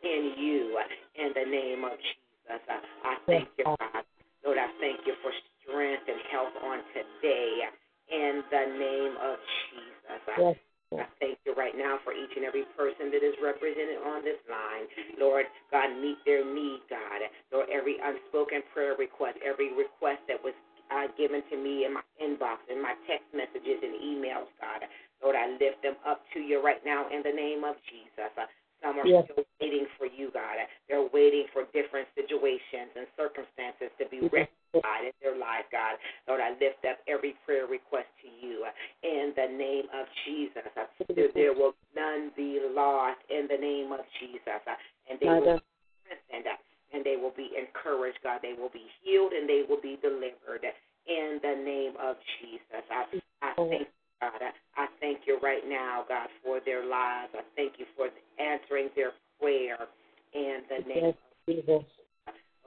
in 0.02 0.34
you 0.38 0.80
in 1.20 1.32
the 1.36 1.44
name 1.44 1.84
of 1.84 1.92
Jesus. 2.00 2.64
I 3.04 3.16
thank 3.26 3.48
you, 3.58 3.64
God. 3.64 4.04
Lord, 4.44 4.56
I 4.56 4.72
thank 4.80 5.04
you 5.04 5.14
for 5.22 5.30
strength 5.60 6.08
and 6.08 6.20
health 6.32 6.56
on 6.64 6.80
today 6.96 7.68
in 8.10 8.42
the 8.50 8.64
name 8.78 9.14
of 9.22 9.38
Jesus. 9.70 10.22
Yes. 10.38 10.56
I 10.98 11.06
thank 11.22 11.38
you 11.46 11.54
right 11.54 11.74
now 11.78 12.02
for 12.02 12.10
each 12.10 12.34
and 12.34 12.42
every 12.44 12.66
person 12.74 13.14
that 13.14 13.22
is 13.22 13.38
represented 13.38 14.02
on 14.02 14.26
this 14.26 14.42
line. 14.50 14.90
Lord, 15.22 15.46
God, 15.70 15.94
meet 16.02 16.18
their 16.26 16.42
need, 16.42 16.82
God. 16.90 17.22
Lord, 17.54 17.70
every 17.70 17.96
unspoken 18.02 18.66
prayer 18.74 18.98
request, 18.98 19.38
every 19.46 19.70
request 19.70 20.26
that 20.26 20.42
was 20.42 20.52
uh, 20.90 21.06
given 21.14 21.46
to 21.46 21.56
me 21.56 21.86
in 21.86 21.94
my 21.94 22.02
inbox, 22.18 22.66
in 22.66 22.82
my 22.82 22.98
text 23.06 23.30
messages 23.30 23.78
and 23.86 23.94
emails, 24.02 24.50
God. 24.58 24.82
Lord, 25.22 25.38
I 25.38 25.54
lift 25.62 25.78
them 25.86 25.94
up 26.02 26.26
to 26.34 26.42
you 26.42 26.58
right 26.58 26.82
now 26.82 27.06
in 27.06 27.22
the 27.22 27.30
name 27.30 27.62
of 27.62 27.78
Jesus. 27.86 28.34
Uh, 28.34 28.50
some 28.82 28.98
are 28.98 29.06
Yes. 29.06 29.24
still 29.30 29.44
waiting 29.60 29.86
for 29.94 30.10
you, 30.10 30.34
God. 30.34 30.58
They're 30.88 31.06
waiting 31.14 31.46
for 31.52 31.70
different 31.70 32.08
situations 32.18 32.90
and 32.98 33.06
circumstances 33.14 33.94
to 34.00 34.08
be 34.10 34.26
rectified 34.72 35.10
in 35.10 35.16
their 35.22 35.36
life, 35.38 35.66
God. 35.72 35.98
Lord, 36.28 36.40
I 36.40 36.50
lift 36.50 36.84
up 36.86 36.98
every 37.08 37.34
prayer 37.44 37.66
request 37.66 38.08
to 38.22 38.28
you 38.30 38.64
uh, 38.66 38.72
in 39.02 39.32
the 39.36 39.48
name 39.50 39.86
of 39.94 40.06
Jesus. 40.26 40.66
Uh, 40.76 40.86
There, 41.14 41.28
there 41.34 41.54
will 41.54 41.74
none 41.94 42.30
be 42.36 42.60
lost 42.74 43.20
in 43.30 43.46
the 43.50 43.58
name 43.58 43.92
of 43.92 44.00
Jesus. 44.18 44.62
Uh, 44.66 44.74
And 45.10 45.18
they 45.20 45.28
will 45.28 45.58
be 45.58 45.66
strengthened 46.06 46.46
and 46.92 47.04
they 47.04 47.16
will 47.16 47.34
be 47.36 47.50
encouraged, 47.54 48.18
God. 48.22 48.40
They 48.42 48.54
will 48.58 48.70
be 48.70 48.86
healed 49.02 49.32
and 49.32 49.48
they 49.48 49.62
will 49.68 49.80
be 49.80 49.98
delivered 50.02 50.66
in 51.06 51.38
the 51.42 51.54
name 51.62 51.94
of 52.02 52.16
Jesus. 52.38 52.82
I, 52.90 53.06
I 53.42 53.54
thank 53.54 53.86
you, 53.86 54.18
God. 54.20 54.40
I, 54.42 54.50
I 54.82 54.86
thank 55.00 55.20
you 55.26 55.38
right 55.42 55.62
now, 55.66 56.04
God, 56.08 56.28
for 56.42 56.58
their 56.64 56.84
lives. 56.84 57.30
I 57.34 57.42
thank 57.56 57.74
you 57.78 57.86
for 57.96 58.08
answering 58.42 58.90
their 58.96 59.12
prayer 59.40 59.78
in 60.34 60.62
the 60.68 60.88
name 60.88 61.14
Yes, 61.14 61.14
Jesus. 61.46 61.84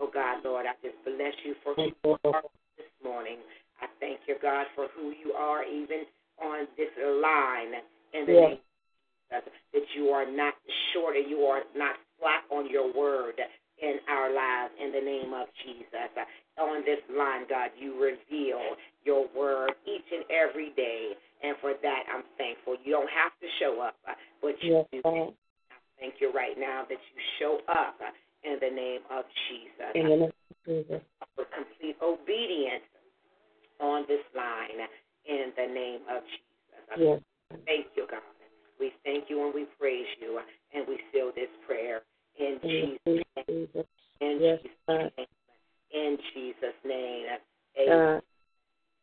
Oh 0.03 0.11
God, 0.13 0.43
Lord, 0.43 0.65
I 0.67 0.75
just 0.83 0.99
bless 1.07 1.31
you 1.47 1.55
for 1.63 1.79
who 1.79 1.95
you 2.03 2.17
are 2.27 2.43
this 2.75 2.91
morning. 2.99 3.39
I 3.79 3.87
thank 4.03 4.19
you, 4.27 4.35
God, 4.41 4.67
for 4.75 4.87
who 4.91 5.15
you 5.15 5.31
are, 5.31 5.63
even 5.63 6.03
on 6.43 6.67
this 6.75 6.91
line. 6.99 7.79
In 8.11 8.27
the 8.27 8.33
Yes. 8.35 8.49
name 8.51 8.59
of 9.31 9.45
Jesus, 9.47 9.53
that 9.71 9.95
you 9.95 10.09
are 10.09 10.29
not 10.29 10.55
short 10.91 11.15
and 11.15 11.29
you 11.29 11.47
are 11.47 11.63
not 11.73 11.95
slack 12.19 12.43
on 12.51 12.69
your 12.69 12.91
word 12.91 13.39
in 13.79 13.95
our 14.09 14.27
lives. 14.27 14.73
In 14.75 14.91
the 14.91 14.99
name 14.99 15.31
of 15.31 15.47
Jesus, 15.63 16.11
on 16.59 16.83
this 16.83 16.99
line, 17.07 17.47
God, 17.47 17.71
you 17.79 17.95
reveal 17.95 18.75
your 19.05 19.27
word 19.31 19.71
each 19.87 20.11
and 20.11 20.25
every 20.29 20.71
day, 20.75 21.15
and 21.43 21.55
for 21.61 21.75
that 21.81 22.03
I'm 22.13 22.23
thankful. 22.37 22.75
You 22.83 22.91
don't 22.91 23.09
have 23.09 23.31
to 23.39 23.47
show 23.57 23.79
up, 23.79 23.95
but 24.41 24.61
you 24.61 24.83
Yes, 24.83 24.85
do. 24.91 25.01
God. 25.01 25.33
Thank 25.97 26.19
you 26.19 26.33
right 26.33 26.59
now 26.59 26.83
that 26.89 26.99
you 26.99 27.21
show 27.39 27.59
up 27.69 27.95
in 28.43 28.57
the 28.61 28.73
name 28.73 29.01
of 29.11 29.25
Jesus 29.49 29.91
In 29.95 30.09
the 30.09 30.15
name 30.15 30.23
of 30.23 30.31
Jesus. 30.67 31.01
for 31.35 31.45
complete 31.55 31.97
obedience 32.01 32.85
on 33.79 34.05
this 34.07 34.23
line 34.35 34.87
in 35.25 35.51
the 35.55 35.67
name 35.73 36.01
of 36.11 36.23
Jesus. 36.23 36.43
Yes. 36.97 37.19
Thank 37.65 37.87
you, 37.95 38.07
God. 38.09 38.21
We 38.79 38.91
thank 39.03 39.29
you 39.29 39.45
and 39.45 39.53
we 39.53 39.65
praise 39.79 40.07
you 40.19 40.39
and 40.73 40.85
we 40.87 40.99
seal 41.11 41.31
this 41.35 41.49
prayer 41.65 42.01
in 42.39 42.59
In 42.63 42.97
Jesus' 43.05 43.25
name. 43.47 43.85
In 44.21 44.37
Yes, 44.41 44.59
Jesus' 44.61 44.77
God. 44.87 45.11
name. 45.17 45.27
In 45.93 46.17
Jesus' 46.33 46.79
name. 46.85 47.25
Amen. 47.79 48.21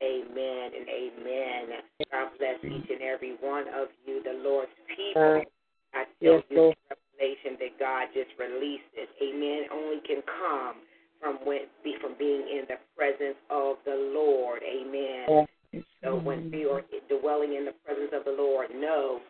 Amen 0.03 0.71
and 0.75 0.89
amen. 0.89 1.83
God 2.11 2.31
bless 2.39 2.57
each 2.65 2.91
and 2.91 3.03
every 3.03 3.37
one 3.41 3.69
of 3.69 3.89
you, 4.07 4.23
the 4.23 4.41
Lord's 4.43 4.73
people. 4.89 5.23
God. 5.23 5.47
I 5.93 6.05
tell 6.23 6.35
Yes, 6.35 6.43
you 6.51 6.73
revelation 7.21 7.57
that 7.61 7.79
God 7.79 8.09
just 8.15 8.31
releases, 8.39 8.81
it. 8.97 9.09
Amen. 9.23 9.69
Only 9.73 10.01
can 10.07 10.23
come 10.25 10.77
from 11.21 11.37
when 11.45 11.69
be 11.85 11.97
from 12.01 12.15
being 12.19 12.43
in 12.49 12.65
the 12.69 12.77
presence 12.97 13.37
of 13.51 13.77
the 13.85 14.13
Lord. 14.15 14.61
Amen. 14.65 15.47
Yes. 15.73 15.85
So 16.03 16.17
when 16.17 16.51
we 16.51 16.65
are 16.65 16.83
dwelling 17.09 17.55
in 17.55 17.65
the 17.65 17.75
presence 17.85 18.11
of 18.13 18.25
the 18.25 18.33
Lord, 18.33 18.69
know 18.75 19.21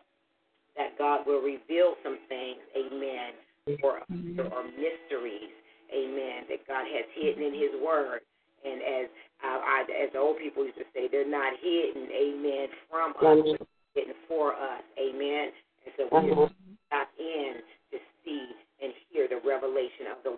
that 0.77 0.97
God 0.97 1.27
will 1.27 1.41
reveal 1.41 1.95
some 2.03 2.17
things, 2.29 2.57
amen, 2.73 3.35
or, 3.83 3.99
or 3.99 4.63
mysteries, 4.71 5.51
amen, 5.93 6.47
that 6.49 6.65
God 6.67 6.87
has 6.87 7.05
hidden 7.13 7.43
in 7.43 7.53
His 7.53 7.75
Word. 7.83 8.21
And 8.63 8.79
as 8.81 9.09
uh, 9.43 9.59
I, 9.59 9.83
as 10.05 10.13
the 10.13 10.19
old 10.19 10.37
people 10.37 10.63
used 10.63 10.77
to 10.77 10.85
say, 10.95 11.09
they're 11.11 11.29
not 11.29 11.53
hidden, 11.61 12.07
amen, 12.09 12.67
from 12.89 13.11
us, 13.19 13.59
hidden 13.93 14.13
for 14.27 14.53
us, 14.53 14.81
amen. 14.97 15.51
And 15.85 15.93
so 15.97 16.03
we 16.09 16.31
Uh-huh. 16.31 16.47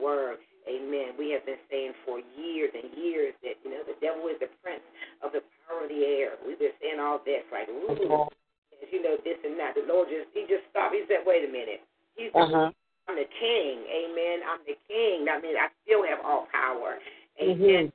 Word. 0.04 0.38
Amen. 0.68 1.16
We 1.20 1.32
have 1.32 1.46
been 1.48 1.60
saying 1.72 1.96
for 2.04 2.20
years 2.36 2.72
and 2.76 2.92
years 2.96 3.34
that, 3.44 3.56
you 3.64 3.72
know, 3.72 3.84
the 3.88 3.96
devil 4.04 4.28
is 4.28 4.40
the 4.44 4.52
prince 4.60 4.84
of 5.24 5.32
the 5.32 5.44
power 5.64 5.84
of 5.84 5.90
the 5.90 6.04
air. 6.04 6.36
We've 6.44 6.60
been 6.60 6.76
saying 6.84 7.00
all 7.00 7.20
this, 7.24 7.44
like, 7.52 7.68
ooh, 7.72 7.96
you 8.92 9.00
know, 9.04 9.16
this 9.24 9.40
and 9.44 9.56
that. 9.60 9.76
The 9.76 9.88
Lord 9.88 10.08
just, 10.12 10.28
he 10.36 10.44
just 10.52 10.68
stopped. 10.72 10.96
He 10.96 11.04
said, 11.08 11.24
wait 11.26 11.48
a 11.48 11.52
minute. 11.52 11.84
He's 12.16 12.32
the, 12.36 12.44
Uh-huh. 12.44 12.72
I'm 13.08 13.16
the 13.16 13.28
king. 13.40 13.84
Amen. 13.88 14.44
I'm 14.48 14.64
the 14.68 14.80
king. 14.88 15.28
I 15.28 15.40
mean, 15.40 15.56
I 15.60 15.68
still 15.84 16.04
have 16.08 16.20
all 16.24 16.48
power. 16.52 17.00
Amen. 17.42 17.92
Mhm. 17.92 17.93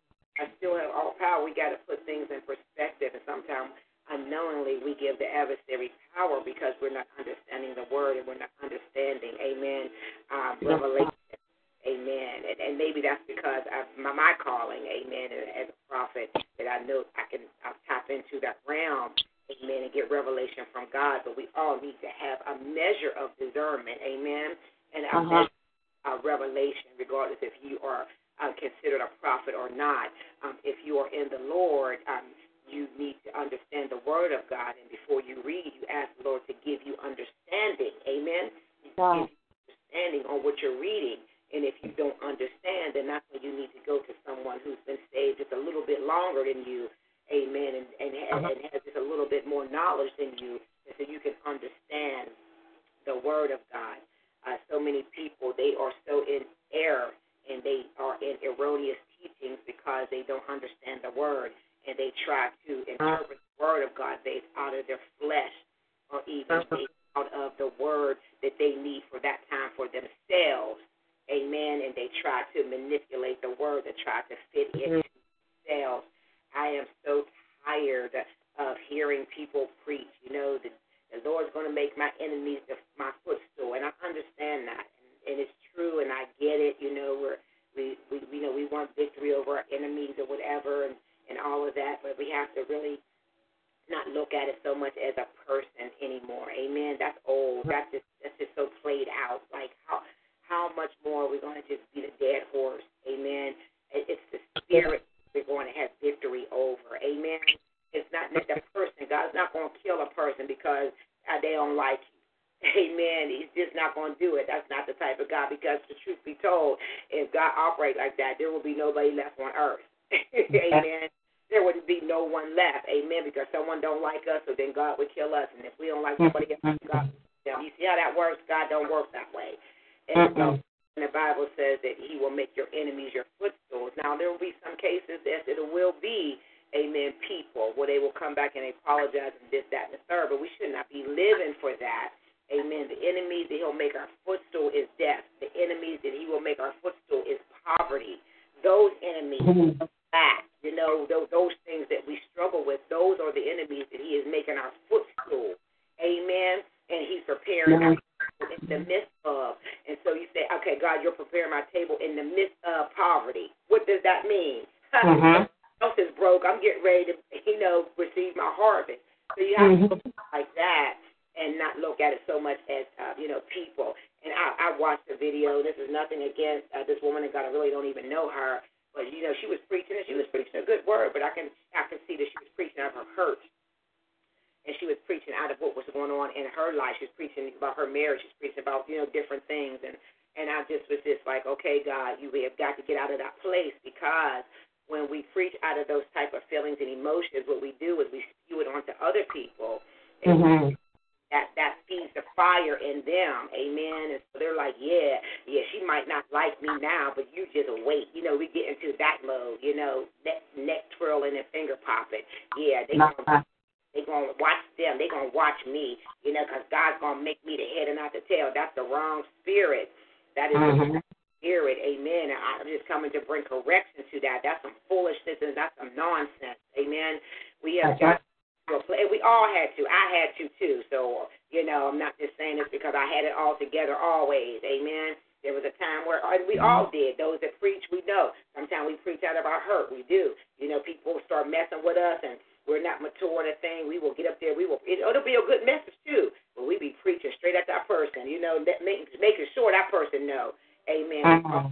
Know, 248.48 248.64
that, 248.64 248.80
make, 248.80 249.12
making 249.20 249.44
sure 249.52 249.68
that 249.72 249.92
person 249.92 250.24
know. 250.26 250.56
Amen. 250.88 251.44
Mhm. 251.44 251.70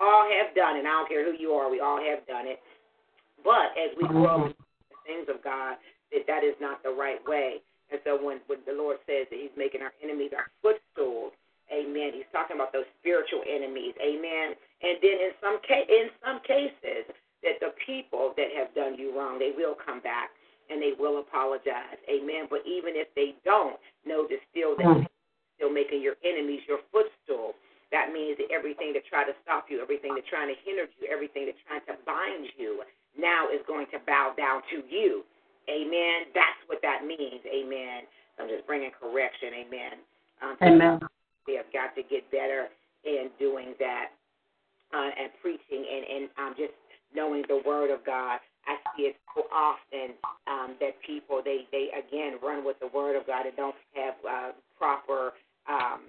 All 0.00 0.28
have 0.28 0.52
done 0.54 0.76
it. 0.76 0.84
I 0.84 0.92
don't 0.92 1.08
care 1.08 1.24
who 1.24 1.32
you 1.32 1.54
are. 1.56 1.70
We 1.72 1.80
all 1.80 1.96
have 2.04 2.26
done 2.28 2.46
it. 2.46 2.60
But 3.42 3.72
as 3.78 3.96
we 3.96 4.04
grow 4.06 4.44
in 4.44 4.52
Mhm. 4.52 4.56
the 4.90 4.96
things 5.06 5.28
of 5.28 5.40
God, 5.42 5.78
that 6.12 6.26
that 6.26 6.44
is 6.44 6.58
not 6.60 6.82
the 6.82 6.90
right 6.90 7.24
way. 7.26 7.62
And 7.90 8.00
so 8.04 8.16
when 8.16 8.38
when 8.48 8.62
the 8.66 8.74
Lord 8.74 8.98
says 9.06 9.26
that 9.30 9.38
He's 9.38 9.54
making 9.56 9.80
our 9.80 9.94
enemies 10.02 10.32
our 10.36 10.50
footstools, 10.60 11.32
Amen. 11.72 12.12
He's 12.12 12.28
talking 12.32 12.56
about 12.56 12.72
those 12.72 12.86
spiritual 13.00 13.42
enemies, 13.46 13.94
Amen. 14.00 14.56
And 14.82 15.00
then 15.00 15.18
in 15.20 15.32
some 15.40 15.58
ca- 15.60 15.86
in 15.88 16.10
some 16.24 16.40
cases, 16.40 17.06
that 17.42 17.60
the 17.60 17.70
people 17.86 18.34
that 18.36 18.52
have 18.52 18.74
done 18.74 18.96
you 18.96 19.12
wrong, 19.12 19.38
they 19.38 19.52
will 19.52 19.74
come 19.74 20.00
back 20.00 20.30
and 20.70 20.82
they 20.82 20.92
will 20.92 21.18
apologize, 21.18 21.96
Amen. 22.08 22.46
But 22.50 22.66
even 22.66 22.96
if 22.96 23.12
they 23.14 23.34
don't, 23.44 23.78
know 24.04 24.26
that 24.26 24.40
still 24.50 24.76
that 24.76 24.86
Mhm. 24.86 25.06
Still 25.58 25.74
making 25.74 26.00
your 26.00 26.14
enemies 26.22 26.62
your 26.70 26.78
footstool. 26.94 27.58
That 27.90 28.12
means 28.14 28.38
that 28.38 28.48
everything 28.54 28.94
that 28.94 29.02
tried 29.10 29.26
to 29.26 29.36
stop 29.42 29.66
you, 29.68 29.82
everything 29.82 30.14
that's 30.14 30.28
trying 30.30 30.48
to 30.48 30.58
hinder 30.62 30.86
you, 31.00 31.10
everything 31.10 31.50
that's 31.50 31.60
trying 31.66 31.82
to 31.90 31.98
bind 32.06 32.46
you, 32.54 32.86
now 33.18 33.50
is 33.50 33.60
going 33.66 33.90
to 33.90 33.98
bow 34.06 34.32
down 34.38 34.62
to 34.70 34.86
you. 34.86 35.26
Amen. 35.66 36.30
That's 36.32 36.60
what 36.70 36.80
that 36.86 37.04
means. 37.04 37.42
Amen. 37.44 38.06
I'm 38.38 38.48
just 38.48 38.64
bringing 38.66 38.94
correction. 38.94 39.66
Amen. 39.66 39.94
Um, 40.40 40.54
Amen. 40.62 41.00
We 41.46 41.56
have 41.56 41.68
got 41.72 41.96
to 41.96 42.02
get 42.06 42.30
better 42.30 42.68
in 43.04 43.32
doing 43.38 43.74
that 43.80 44.12
uh, 44.94 45.10
and 45.18 45.32
preaching 45.40 45.84
and, 45.84 46.04
and 46.04 46.24
um, 46.38 46.54
just 46.56 46.72
knowing 47.14 47.42
the 47.48 47.60
Word 47.66 47.90
of 47.90 48.04
God. 48.04 48.38
I 48.68 48.76
see 48.94 49.08
it 49.08 49.16
so 49.34 49.44
often 49.48 50.12
um, 50.46 50.76
that 50.80 51.00
people 51.04 51.40
they 51.42 51.64
they 51.72 51.88
again 51.96 52.36
run 52.42 52.64
with 52.64 52.78
the 52.80 52.88
Word 52.88 53.16
of 53.16 53.26
God 53.26 53.46
and 53.46 53.56
don't 53.56 53.74
have 53.94 54.14
uh, 54.28 54.50
proper 54.76 55.32
um, 55.68 56.00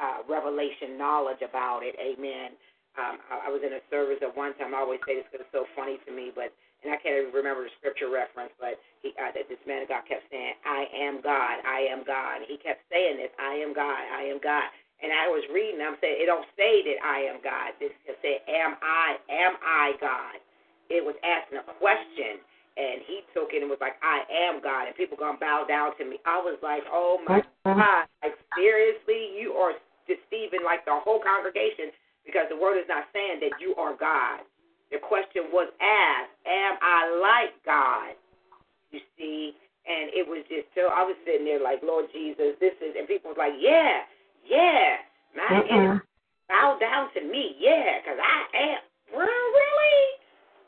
uh, 0.00 0.24
revelation 0.28 0.96
knowledge 0.96 1.42
about 1.44 1.82
it. 1.82 1.96
Amen. 2.00 2.56
Um, 2.98 3.20
I, 3.30 3.48
I 3.48 3.50
was 3.52 3.62
in 3.64 3.72
a 3.76 3.82
service 3.90 4.20
at 4.22 4.32
one 4.34 4.56
time. 4.58 4.74
I 4.74 4.84
always 4.84 5.00
say 5.06 5.16
this 5.16 5.26
because 5.30 5.46
it's 5.46 5.56
so 5.56 5.66
funny 5.76 5.98
to 6.06 6.12
me, 6.12 6.32
but 6.34 6.52
and 6.80 6.92
I 6.92 6.98
can't 7.00 7.12
even 7.12 7.32
remember 7.36 7.68
the 7.68 7.74
scripture 7.76 8.08
reference, 8.08 8.56
but 8.56 8.80
he, 9.04 9.12
uh, 9.20 9.32
that 9.36 9.52
this 9.52 9.60
man 9.68 9.84
of 9.84 9.88
God 9.92 10.04
kept 10.08 10.24
saying, 10.32 10.56
"I 10.64 10.88
am 10.96 11.20
God, 11.20 11.60
I 11.64 11.88
am 11.92 12.04
God." 12.04 12.44
He 12.48 12.56
kept 12.56 12.84
saying 12.88 13.18
this, 13.20 13.32
"I 13.38 13.60
am 13.60 13.72
God, 13.74 14.00
I 14.12 14.24
am 14.28 14.40
God." 14.40 14.68
And 15.00 15.12
I 15.12 15.28
was 15.32 15.44
reading, 15.52 15.80
I'm 15.80 15.96
saying 16.00 16.20
it 16.20 16.26
don't 16.28 16.46
say 16.56 16.84
that 16.84 16.98
I 17.04 17.24
am 17.28 17.40
God. 17.42 17.72
This 17.80 17.92
just 18.06 18.20
said, 18.22 18.40
"Am 18.48 18.76
I? 18.82 19.18
Am 19.28 19.56
I 19.62 19.94
God?" 20.00 20.36
It 20.90 21.04
was 21.04 21.16
asking 21.22 21.58
a 21.58 21.66
question, 21.78 22.40
and 22.80 23.04
he 23.04 23.20
took 23.36 23.52
it 23.52 23.60
and 23.60 23.68
was 23.68 23.80
like, 23.84 24.00
"I 24.00 24.24
am 24.32 24.64
God," 24.64 24.88
and 24.88 24.96
people 24.96 25.20
gonna 25.20 25.36
bow 25.36 25.68
down 25.68 25.92
to 26.00 26.04
me. 26.08 26.16
I 26.24 26.40
was 26.40 26.56
like, 26.64 26.82
"Oh 26.88 27.20
my. 27.28 27.44
God! 27.68 28.08
Like 28.24 28.40
seriously, 28.56 29.36
you 29.36 29.52
are 29.52 29.76
deceiving 30.08 30.64
like 30.64 30.88
the 30.88 30.96
whole 30.96 31.20
congregation 31.20 31.92
because 32.24 32.48
the 32.48 32.56
word 32.56 32.80
is 32.80 32.88
not 32.88 33.04
saying 33.12 33.44
that 33.44 33.60
you 33.60 33.76
are 33.76 33.92
God." 33.94 34.40
The 34.90 34.98
question 34.98 35.54
was 35.54 35.70
asked, 35.80 36.34
Am 36.46 36.74
I 36.82 36.98
like 37.22 37.54
God? 37.64 38.14
You 38.90 38.98
see? 39.16 39.54
And 39.86 40.10
it 40.12 40.26
was 40.26 40.44
just 40.50 40.66
so 40.74 40.90
I 40.90 41.02
was 41.02 41.14
sitting 41.24 41.46
there 41.46 41.62
like, 41.62 41.78
Lord 41.82 42.06
Jesus, 42.12 42.58
this 42.60 42.74
is 42.82 42.94
and 42.98 43.06
people 43.06 43.30
was 43.30 43.38
like, 43.38 43.54
Yeah, 43.58 44.02
yeah. 44.42 44.98
My 45.34 45.62
Mm-mm. 45.62 45.94
Uh-uh. 45.94 45.98
bow 46.48 46.76
down 46.80 47.08
to 47.14 47.20
me, 47.22 47.54
yeah, 47.58 48.02
because 48.02 48.18
I 48.18 48.38
am 48.58 48.80
well 49.14 49.46
really? 49.54 50.00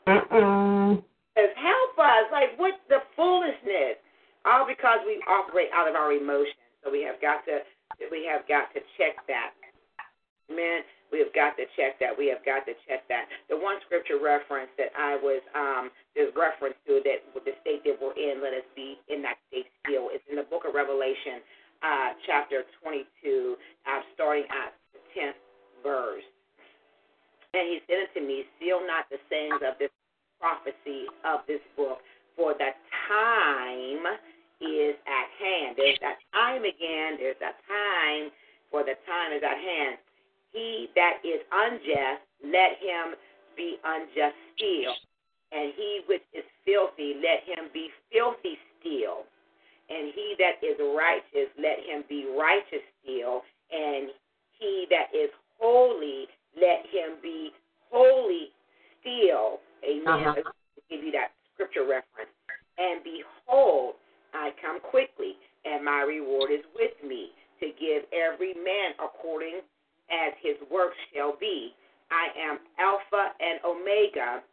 Mm-mm. 0.07 1.03
Help 1.35 1.95
us. 1.97 2.25
Like 2.31 2.57
what 2.57 2.79
the 2.89 3.01
foolishness. 3.15 3.97
All 4.45 4.67
because 4.67 4.99
we 5.07 5.23
operate 5.25 5.71
out 5.73 5.87
of 5.87 5.95
our 5.95 6.11
emotions. 6.11 6.59
So 6.83 6.91
we 6.91 7.01
have 7.07 7.19
got 7.21 7.45
to 7.47 7.63
we 8.11 8.27
have 8.27 8.43
got 8.47 8.73
to 8.75 8.81
check 8.99 9.15
that. 9.31 9.55
Amen. 10.51 10.83
We 11.13 11.21
have 11.23 11.31
got 11.31 11.55
to 11.61 11.65
check 11.77 12.01
that. 12.01 12.11
We 12.17 12.27
have 12.33 12.43
got 12.43 12.65
to 12.65 12.73
check 12.89 13.07
that. 13.07 13.29
The 13.47 13.55
one 13.55 13.79
scripture 13.85 14.19
reference 14.19 14.69
that 14.77 14.91
I 14.97 15.15
was 15.15 15.39
um 15.55 15.89
there's 16.13 16.33
reference 16.35 16.75
to 16.85 16.99
that 17.07 17.23
the 17.33 17.55
state 17.63 17.81
that 17.87 17.97
we're 17.97 18.17
in, 18.19 18.43
let 18.43 18.53
us 18.53 18.67
be 18.75 18.99
in 19.07 19.23
that 19.23 19.39
state 19.49 19.71
still. 19.85 20.11
It's 20.11 20.25
in 20.29 20.35
the 20.35 20.45
book 20.45 20.67
of 20.67 20.75
Revelation, 20.75 21.39
uh, 21.81 22.13
chapter 22.27 22.67
twenty 22.83 23.07
two, 23.23 23.55
uh, 23.87 24.03
starting 24.13 24.45
at 24.51 24.75
the 24.91 24.99
tenth 25.15 25.39
verse. 25.81 26.25
And 27.53 27.69
he 27.69 27.77
said 27.85 28.09
unto 28.09 28.25
me, 28.25 28.43
Seal 28.57 28.81
not 28.81 29.05
the 29.13 29.21
sayings 29.29 29.61
of 29.61 29.77
this 29.77 29.93
prophecy 30.43 31.07
of 31.23 31.39
this 31.47 31.63
book, 31.79 32.03
for 32.35 32.51
the 32.51 32.75
time 33.07 34.03
is 34.59 34.99
at 35.07 35.27
hand. 35.39 35.79
There's 35.79 35.95
that 36.03 36.19
time 36.35 36.67
again, 36.67 37.15
there's 37.15 37.39
that 37.39 37.63
time, 37.63 38.27
for 38.67 38.83
the 38.83 38.99
time 39.07 39.31
is 39.31 39.39
at 39.39 39.55
hand. 39.55 39.95
He 40.51 40.91
that 40.99 41.23
is 41.23 41.39
unjust, 41.47 42.27
let 42.43 42.75
him 42.83 43.15
be 43.55 43.79
unjust 43.87 44.35
still. 44.59 44.91
And 45.55 45.71
he 45.79 46.01
which 46.11 46.27
is 46.35 46.43
filthy, 46.67 47.23
let 47.23 47.47
him 47.47 47.71
be 47.71 47.87
filthy 48.11 48.59
still. 48.79 49.23
And 49.87 50.11
he 50.11 50.35
that 50.43 50.59
is 50.59 50.75
righteous, 50.79 51.47
let 51.55 51.79
him 51.87 52.03
be 52.09 52.27
righteous 52.35 52.83
still. 52.99 53.47
And 53.71 54.11
he 54.59 54.87
that 54.91 55.07
is 55.15 55.29
holy, 55.59 56.27
let 56.59 56.83
him 56.91 57.15
be 57.23 57.51
holy 57.91 58.51
still. 58.99 59.63
Amen. 59.83 60.07
Uh-huh. 60.07 60.33
Let's 60.35 60.87
give 60.89 61.03
you 61.03 61.11
that 61.11 61.35
scripture 61.53 61.83
reference. 61.83 62.31
And 62.77 63.03
behold, 63.03 63.95
I 64.33 64.49
come 64.61 64.79
quickly, 64.81 65.37
and 65.65 65.85
my 65.85 66.01
reward 66.01 66.51
is 66.51 66.65
with 66.73 66.97
me 67.05 67.29
to 67.59 67.67
give 67.79 68.03
every 68.11 68.53
man 68.55 68.97
according 68.97 69.61
as 70.09 70.33
his 70.41 70.57
works 70.71 70.97
shall 71.13 71.37
be. 71.39 71.73
I 72.11 72.33
am 72.35 72.59
Alpha 72.79 73.33
and 73.39 73.59
Omega, 73.63 74.43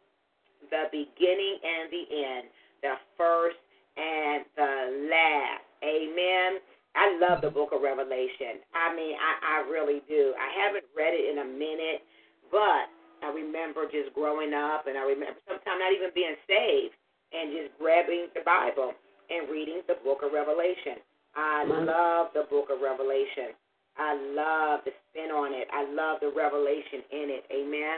the 0.69 0.85
beginning 0.91 1.57
and 1.61 1.85
the 1.91 2.05
end, 2.09 2.45
the 2.81 2.95
first 3.17 3.57
and 3.97 4.45
the 4.55 5.09
last. 5.09 5.65
Amen. 5.83 6.61
I 6.95 7.17
love 7.19 7.41
the 7.41 7.49
book 7.49 7.69
of 7.73 7.81
Revelation. 7.81 8.61
I 8.75 8.95
mean, 8.95 9.15
I, 9.15 9.63
I 9.63 9.69
really 9.69 10.01
do. 10.07 10.33
I 10.35 10.49
haven't 10.65 10.85
read 10.95 11.13
it 11.13 11.31
in 11.31 11.39
a 11.39 11.47
minute, 11.47 12.03
but 12.51 12.91
I 13.21 13.29
remember 13.29 13.85
just 13.85 14.13
growing 14.13 14.53
up, 14.53 14.87
and 14.87 14.97
I 14.97 15.05
remember 15.05 15.39
sometimes 15.47 15.79
not 15.79 15.93
even 15.93 16.09
being 16.13 16.35
saved 16.49 16.97
and 17.31 17.53
just 17.53 17.77
grabbing 17.77 18.27
the 18.33 18.41
Bible 18.43 18.93
and 19.29 19.47
reading 19.49 19.81
the 19.87 19.95
book 20.03 20.25
of 20.25 20.33
Revelation. 20.33 20.99
I 21.35 21.63
love 21.63 22.35
the 22.35 22.43
book 22.49 22.67
of 22.73 22.81
Revelation. 22.81 23.55
I 23.97 24.15
love 24.35 24.81
the 24.87 24.91
spin 25.11 25.31
on 25.31 25.51
it. 25.53 25.67
I 25.71 25.83
love 25.91 26.23
the 26.23 26.31
revelation 26.31 27.03
in 27.11 27.27
it. 27.31 27.43
Amen. 27.51 27.97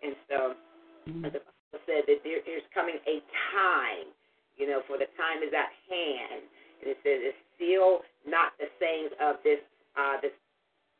And 0.00 0.14
so 0.28 0.38
the 1.06 1.40
Bible 1.40 1.80
said 1.84 2.08
that 2.08 2.20
there 2.24 2.40
is 2.44 2.64
coming 2.72 2.96
a 3.04 3.20
time, 3.52 4.08
you 4.56 4.68
know, 4.68 4.80
for 4.88 4.96
the 4.96 5.08
time 5.16 5.44
is 5.44 5.52
at 5.52 5.72
hand. 5.88 6.44
And 6.80 6.86
it 6.92 6.98
says, 7.04 7.32
it's 7.32 7.42
still 7.56 8.00
not 8.24 8.56
the 8.56 8.68
sayings 8.80 9.12
of 9.20 9.40
this, 9.44 9.60
uh, 9.96 10.20
this, 10.20 10.32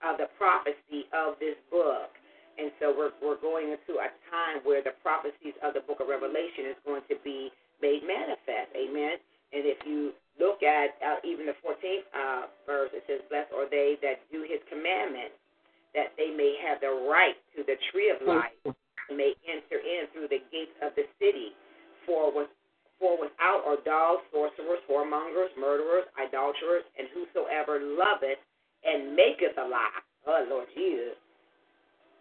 of 0.05 0.21
the 0.21 0.29
prophecy 0.37 1.09
of 1.17 1.41
this 1.41 1.57
book. 1.73 2.13
And 2.57 2.73
so 2.81 2.93
we're 2.97 3.13
we're 3.21 3.41
going 3.41 3.69
into 3.69 4.01
a 4.01 4.09
time 4.33 4.65
where 4.65 4.81
the 4.81 4.97
prophecies 5.05 5.57
of 5.61 5.77
the 5.77 5.85
book 5.85 6.01
of 6.01 6.09
Revelation 6.09 6.73
is 6.73 6.79
going 6.89 7.05
to 7.13 7.17
be 7.21 7.53
made 7.85 8.01
manifest. 8.05 8.73
Amen. 8.73 9.21
And 9.53 9.63
if 9.69 9.79
you 9.85 10.17
look 10.41 10.65
at 10.65 10.97
uh, 11.01 11.21
even 11.23 11.47
the 11.47 11.57
14th 11.61 12.07
uh, 12.13 12.43
verse, 12.65 12.91
it 12.97 13.05
says, 13.07 13.21
"Blessed 13.29 13.53
are 13.53 13.69
they 13.69 14.01
that 14.01 14.25
do 14.33 14.43
His 14.43 14.61
commandments, 14.73 15.37
that 15.93 16.17
they 16.17 16.33
may 16.33 16.57
have 16.65 16.81
the 16.81 16.93
right 17.09 17.37
to 17.57 17.65
the 17.65 17.77
tree 17.93 18.09
of 18.09 18.25
life, 18.25 18.57
and 18.65 19.17
may 19.17 19.37
enter 19.45 19.79
in 19.81 20.09
through 20.13 20.29
the 20.33 20.41
gates 20.49 20.75
of 20.81 20.97
the 20.97 21.05
city. 21.21 21.53
For 22.09 22.33
with 22.33 22.49
for 22.97 23.21
without 23.21 23.61
are 23.69 23.77
dogs, 23.85 24.25
sorcerers, 24.33 24.81
whoremongers, 24.89 25.53
murderers, 25.61 26.09
idolaters, 26.17 26.85
and 26.97 27.09
whosoever 27.13 27.77
loveth 27.81 28.41
and 28.85 29.13
maketh 29.13 29.57
a 29.61 29.69
lie. 29.69 30.01
Oh 30.27 30.47
Lord 30.49 30.69
Jesus. 30.75 31.21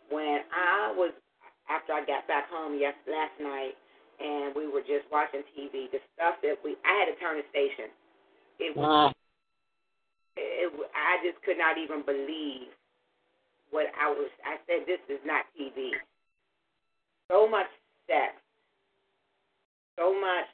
When 0.10 0.46
I 0.54 0.94
was 0.96 1.12
after 1.70 1.94
I 1.94 2.06
got 2.06 2.28
back 2.28 2.50
home 2.50 2.78
yes 2.80 2.94
last 3.10 3.34
night 3.42 3.74
and 4.22 4.56
we 4.56 4.68
were 4.68 4.82
just 4.82 5.10
watching 5.12 5.42
TV, 5.58 5.92
the 5.92 6.00
stuff 6.14 6.40
that 6.44 6.56
we 6.64 6.78
I 6.86 6.94
had 7.04 7.08
to 7.12 7.16
turn 7.20 7.38
the 7.38 7.46
station. 7.50 7.90
It 8.60 8.78
was 8.78 9.14
it, 10.38 10.72
I 10.94 11.24
just 11.24 11.42
could 11.44 11.58
not 11.58 11.78
even 11.78 12.04
believe 12.04 12.72
what 13.72 13.88
I 14.00 14.12
was. 14.12 14.30
I 14.46 14.60
said, 14.68 14.86
"This 14.86 15.00
is 15.10 15.20
not 15.26 15.46
TV." 15.58 15.92
So 17.32 17.48
much 17.48 17.68
sex, 18.08 18.36
so 19.98 20.14
much 20.14 20.46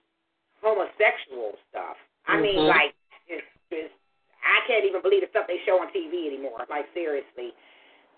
homosexual 0.61 1.57
stuff. 1.69 1.97
I 2.27 2.37
mean, 2.37 2.59
Mhm. 2.59 2.67
like, 2.67 2.95
it's, 3.27 3.47
it's, 3.71 3.93
I 4.43 4.61
can't 4.67 4.85
even 4.85 5.01
believe 5.01 5.21
the 5.21 5.27
stuff 5.29 5.47
they 5.47 5.59
show 5.65 5.81
on 5.81 5.91
TV 5.91 6.27
anymore. 6.27 6.65
Like, 6.69 6.85
seriously, 6.93 7.53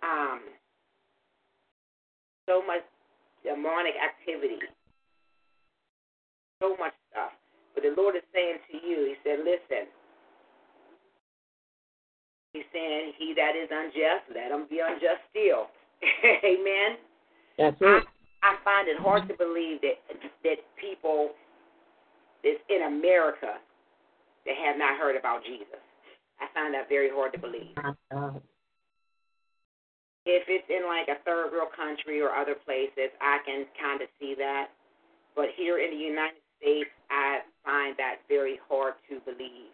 um, 0.03 0.43
so 2.45 2.61
much 2.65 2.83
demonic 3.43 3.95
activity, 3.99 4.59
so 6.61 6.75
much 6.77 6.93
stuff. 7.11 7.31
But 7.73 7.83
the 7.83 7.93
Lord 7.95 8.15
is 8.15 8.23
saying 8.33 8.59
to 8.71 8.77
you, 8.87 9.13
He 9.13 9.15
said, 9.23 9.39
"Listen." 9.39 9.87
He's 12.53 12.69
saying, 12.71 13.13
He 13.17 13.33
that 13.33 13.57
is 13.57 13.67
unjust, 13.71 14.29
let 14.33 14.51
him 14.51 14.67
be 14.69 14.79
unjust 14.79 15.25
still. 15.31 15.73
Amen. 16.45 16.97
That's 17.57 17.77
I, 17.81 17.97
it. 17.97 18.03
I 18.43 18.55
find 18.63 18.87
it 18.87 18.99
hard 18.99 19.27
to 19.27 19.33
believe 19.35 19.81
that 19.81 19.97
that 20.43 20.57
people 20.79 21.31
that's 22.43 22.59
in 22.69 22.83
America 22.83 23.57
that 24.45 24.55
have 24.67 24.77
not 24.77 24.99
heard 24.99 25.15
about 25.15 25.43
Jesus. 25.43 25.81
I 26.39 26.45
find 26.53 26.73
that 26.73 26.89
very 26.89 27.09
hard 27.09 27.33
to 27.33 27.39
believe. 27.39 27.73
If 30.25 30.47
it's 30.47 30.69
in 30.71 30.87
like 30.87 31.11
a 31.11 31.19
third 31.27 31.51
world 31.51 31.75
country 31.75 32.21
or 32.21 32.31
other 32.31 32.55
places, 32.55 33.11
I 33.19 33.39
can 33.45 33.65
kind 33.75 34.01
of 34.01 34.07
see 34.19 34.35
that. 34.39 34.71
But 35.35 35.51
here 35.57 35.79
in 35.79 35.91
the 35.91 35.99
United 35.99 36.39
States, 36.59 36.89
I 37.11 37.43
find 37.65 37.95
that 37.97 38.23
very 38.29 38.59
hard 38.69 38.93
to 39.09 39.19
believe. 39.27 39.73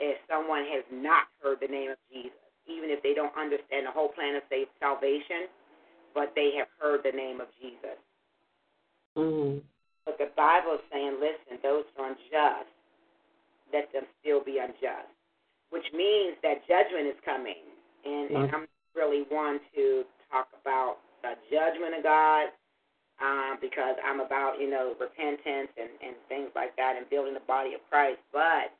If 0.00 0.18
someone 0.30 0.66
has 0.74 0.82
not 0.90 1.30
heard 1.42 1.58
the 1.60 1.70
name 1.70 1.90
of 1.90 1.98
Jesus, 2.10 2.38
even 2.66 2.90
if 2.90 3.02
they 3.02 3.14
don't 3.14 3.34
understand 3.38 3.86
the 3.86 3.94
whole 3.94 4.08
plan 4.08 4.34
of 4.34 4.42
salvation, 4.80 5.46
but 6.14 6.32
they 6.34 6.52
have 6.58 6.68
heard 6.78 7.00
the 7.04 7.14
name 7.14 7.40
of 7.40 7.48
Jesus. 7.60 7.98
Mm. 9.16 9.62
But 10.04 10.18
the 10.18 10.30
Bible 10.36 10.74
is 10.74 10.84
saying, 10.90 11.18
listen, 11.20 11.58
those 11.62 11.84
who 11.94 12.02
are 12.02 12.10
unjust, 12.10 12.70
let 13.72 13.92
them 13.92 14.04
still 14.20 14.42
be 14.42 14.58
unjust, 14.58 15.12
which 15.70 15.84
means 15.92 16.34
that 16.42 16.66
judgment 16.66 17.06
is 17.06 17.18
coming. 17.24 17.60
And, 18.06 18.30
and 18.30 18.50
I'm 18.54 18.66
really 18.98 19.22
one 19.30 19.62
to 19.78 20.02
talk 20.26 20.50
about 20.58 20.98
the 21.22 21.38
judgment 21.46 21.94
of 21.94 22.02
God 22.02 22.50
um, 23.22 23.62
because 23.62 23.94
I'm 24.02 24.18
about, 24.18 24.58
you 24.58 24.66
know, 24.66 24.98
repentance 24.98 25.70
and, 25.78 25.90
and 26.02 26.14
things 26.26 26.50
like 26.58 26.74
that 26.74 26.98
and 26.98 27.06
building 27.06 27.34
the 27.34 27.46
body 27.46 27.78
of 27.78 27.82
Christ. 27.86 28.18
But 28.34 28.74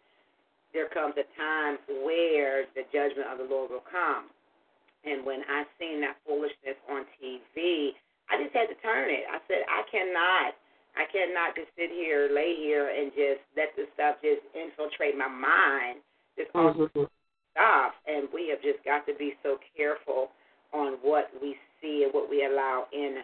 there 0.75 0.91
comes 0.91 1.15
a 1.15 1.27
time 1.39 1.79
where 2.03 2.67
the 2.75 2.83
judgment 2.91 3.31
of 3.31 3.39
the 3.39 3.47
Lord 3.47 3.71
will 3.71 3.87
come. 3.87 4.31
And 5.07 5.23
when 5.23 5.47
I 5.47 5.63
seen 5.79 6.03
that 6.03 6.19
foolishness 6.27 6.77
on 6.91 7.07
TV, 7.17 7.95
I 8.29 8.43
just 8.43 8.53
had 8.53 8.67
to 8.67 8.77
turn 8.83 9.09
it. 9.09 9.25
I 9.31 9.39
said, 9.47 9.63
I 9.71 9.87
cannot 9.87 10.59
I 10.99 11.07
cannot 11.15 11.55
just 11.55 11.71
sit 11.79 11.91
here, 11.95 12.29
lay 12.35 12.59
here, 12.59 12.91
and 12.91 13.13
just 13.15 13.47
let 13.57 13.71
this 13.77 13.87
stuff 13.95 14.17
just 14.19 14.43
infiltrate 14.51 15.17
my 15.17 15.29
mind. 15.29 16.03
Just 16.37 16.51
all 16.55 16.75
Stuff, 17.59 17.93
and 18.07 18.29
we 18.33 18.49
have 18.51 18.63
just 18.63 18.85
got 18.85 19.05
to 19.07 19.15
be 19.19 19.35
so 19.43 19.59
careful 19.77 20.29
on 20.73 20.95
what 21.03 21.27
we 21.43 21.57
see 21.83 22.05
and 22.05 22.15
what 22.15 22.31
we 22.31 22.47
allow 22.47 22.87
in 22.93 23.17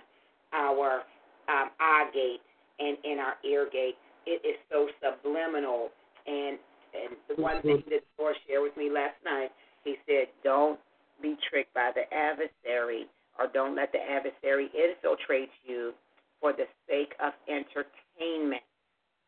our 0.52 1.02
um, 1.46 1.70
eye 1.78 2.10
gate 2.12 2.40
and 2.80 2.96
in 3.04 3.18
our 3.20 3.34
ear 3.48 3.68
gate. 3.70 3.94
It 4.26 4.42
is 4.44 4.56
so 4.72 4.88
subliminal, 4.98 5.90
and 6.26 6.58
and 6.94 7.14
the 7.28 7.40
one 7.40 7.62
thing 7.62 7.84
that 7.90 8.02
the 8.02 8.22
Lord 8.22 8.34
shared 8.48 8.62
with 8.62 8.76
me 8.76 8.90
last 8.90 9.14
night, 9.24 9.50
He 9.84 9.94
said, 10.06 10.26
"Don't 10.42 10.80
be 11.22 11.36
tricked 11.48 11.72
by 11.72 11.92
the 11.94 12.12
adversary, 12.12 13.06
or 13.38 13.46
don't 13.46 13.76
let 13.76 13.92
the 13.92 14.00
adversary 14.02 14.68
infiltrate 14.74 15.50
you 15.64 15.92
for 16.40 16.52
the 16.52 16.66
sake 16.88 17.14
of 17.20 17.34
entertainment." 17.46 18.62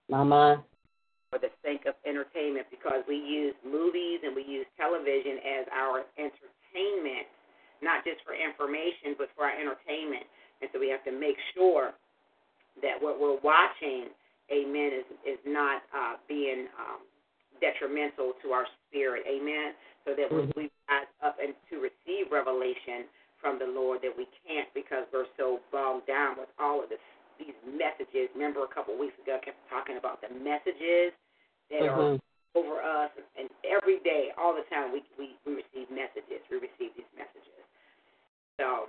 Mama. 0.08 0.64
For 1.36 1.44
the 1.44 1.52
sake 1.60 1.84
of 1.84 1.92
entertainment 2.08 2.64
because 2.72 3.04
we 3.04 3.20
use 3.20 3.52
movies 3.60 4.24
and 4.24 4.32
we 4.32 4.40
use 4.40 4.64
television 4.80 5.36
as 5.44 5.68
our 5.68 6.08
entertainment, 6.16 7.28
not 7.84 8.00
just 8.08 8.24
for 8.24 8.32
information, 8.32 9.12
but 9.20 9.28
for 9.36 9.44
our 9.44 9.52
entertainment. 9.52 10.24
And 10.64 10.72
so 10.72 10.80
we 10.80 10.88
have 10.88 11.04
to 11.04 11.12
make 11.12 11.36
sure 11.52 11.92
that 12.80 12.96
what 12.96 13.20
we're 13.20 13.36
watching, 13.44 14.08
amen, 14.48 15.04
is, 15.04 15.36
is 15.36 15.40
not 15.44 15.84
uh, 15.92 16.16
being 16.24 16.72
um, 16.80 17.04
detrimental 17.60 18.32
to 18.40 18.56
our 18.56 18.64
spirit, 18.88 19.28
amen, 19.28 19.76
so 20.08 20.16
that 20.16 20.32
when 20.32 20.48
we 20.56 20.72
rise 20.88 21.10
up 21.20 21.36
and 21.36 21.52
to 21.68 21.84
receive 21.84 22.32
revelation 22.32 23.04
from 23.44 23.60
the 23.60 23.68
Lord 23.68 24.00
that 24.00 24.12
we 24.16 24.24
can't 24.48 24.72
because 24.72 25.04
we're 25.12 25.28
so 25.36 25.60
bogged 25.68 26.08
down 26.08 26.40
with 26.40 26.48
all 26.56 26.80
of 26.80 26.88
this 26.88 27.04
these 27.36 27.56
messages. 27.68 28.32
Remember 28.32 28.64
a 28.64 28.72
couple 28.72 28.96
of 28.96 29.00
weeks 29.00 29.12
ago 29.20 29.36
I 29.36 29.44
kept 29.44 29.60
talking 29.68 30.00
about 30.00 30.24
the 30.24 30.32
messages 30.40 31.12
that 31.70 31.88
are 31.88 32.16
Mhm. 32.16 32.20
over 32.54 32.80
us 32.80 33.10
and 33.36 33.50
every 33.64 33.98
day, 34.00 34.32
all 34.38 34.54
the 34.54 34.64
time 34.72 34.90
we, 34.90 35.04
we, 35.18 35.36
we 35.44 35.60
receive 35.60 35.90
messages. 35.90 36.40
We 36.50 36.56
receive 36.56 36.94
these 36.96 37.12
messages. 37.14 37.60
So 38.56 38.88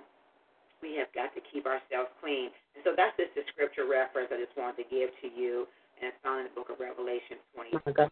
we 0.81 0.95
have 0.95 1.11
got 1.11 1.35
to 1.35 1.41
keep 1.41 1.65
ourselves 1.65 2.09
clean. 2.21 2.49
And 2.75 2.83
so 2.83 2.95
that's 2.95 3.17
just 3.17 3.35
a 3.35 3.43
scripture 3.51 3.85
reference 3.85 4.31
I 4.31 4.37
just 4.39 4.55
wanted 4.55 4.83
to 4.83 4.87
give 4.89 5.11
to 5.21 5.27
you. 5.27 5.67
And 5.99 6.13
it's 6.13 6.19
found 6.23 6.45
in 6.45 6.47
the 6.47 6.55
book 6.55 6.69
of 6.69 6.79
Revelation 6.79 7.41
20. 7.55 7.75
My 7.83 8.07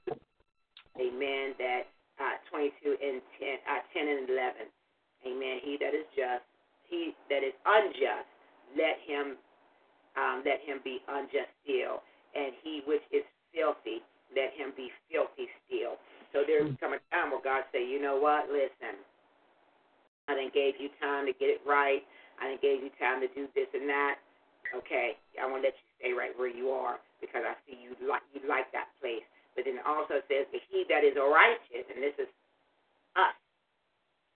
Amen. 0.99 1.55
That 1.59 1.87
uh, 2.19 2.35
22 2.49 2.97
and 2.99 3.21
10, 3.39 3.59
uh, 3.67 3.81
10 3.93 4.07
and 4.07 4.29
11. 4.29 4.67
Amen. 5.27 5.55
He 5.63 5.77
that 5.79 5.93
is 5.93 6.07
just, 6.15 6.43
he 6.87 7.15
that 7.29 7.43
is 7.43 7.53
unjust, 7.65 8.29
let 8.75 8.99
him 9.05 9.37
um, 10.15 10.43
let 10.45 10.63
him 10.63 10.79
be 10.83 11.03
unjust 11.11 11.51
still, 11.63 11.99
and 12.35 12.55
he 12.63 12.81
which 12.87 13.03
is 13.11 13.23
filthy, 13.51 13.99
let 14.35 14.53
him 14.53 14.75
be 14.75 14.91
filthy 15.09 15.47
still. 15.65 15.97
So 16.35 16.43
there's 16.45 16.67
mm. 16.67 16.79
come 16.79 16.93
a 16.93 17.01
time 17.09 17.31
where 17.31 17.41
God 17.41 17.63
say, 17.71 17.81
you 17.81 17.97
know 18.03 18.19
what? 18.19 18.51
Listen, 18.51 18.99
I 20.27 20.35
done 20.35 20.51
gave 20.53 20.75
you 20.77 20.91
time 20.99 21.25
to 21.25 21.33
get 21.33 21.49
it 21.49 21.63
right. 21.65 22.03
I 22.41 22.51
done 22.51 22.61
gave 22.61 22.83
you 22.83 22.91
time 22.99 23.23
to 23.23 23.29
do 23.31 23.47
this 23.55 23.71
and 23.73 23.87
that. 23.87 24.19
Okay, 24.75 25.15
I 25.39 25.47
want 25.47 25.63
to 25.63 25.71
let 25.71 25.77
you 25.77 25.87
stay 26.01 26.11
right 26.11 26.33
where 26.35 26.51
you 26.51 26.73
are 26.73 26.99
because 27.21 27.45
I 27.47 27.55
see 27.63 27.77
you 27.79 27.95
like 28.03 28.25
you 28.35 28.41
like 28.49 28.67
that 28.73 28.91
place. 28.99 29.23
But 29.55 29.63
then 29.63 29.79
it 29.79 29.87
also 29.87 30.19
says, 30.27 30.49
but 30.51 30.59
he 30.67 30.83
that 30.91 31.07
is 31.07 31.15
righteous, 31.15 31.87
and 31.87 32.03
this 32.03 32.17
is 32.19 32.27
us, 33.15 33.31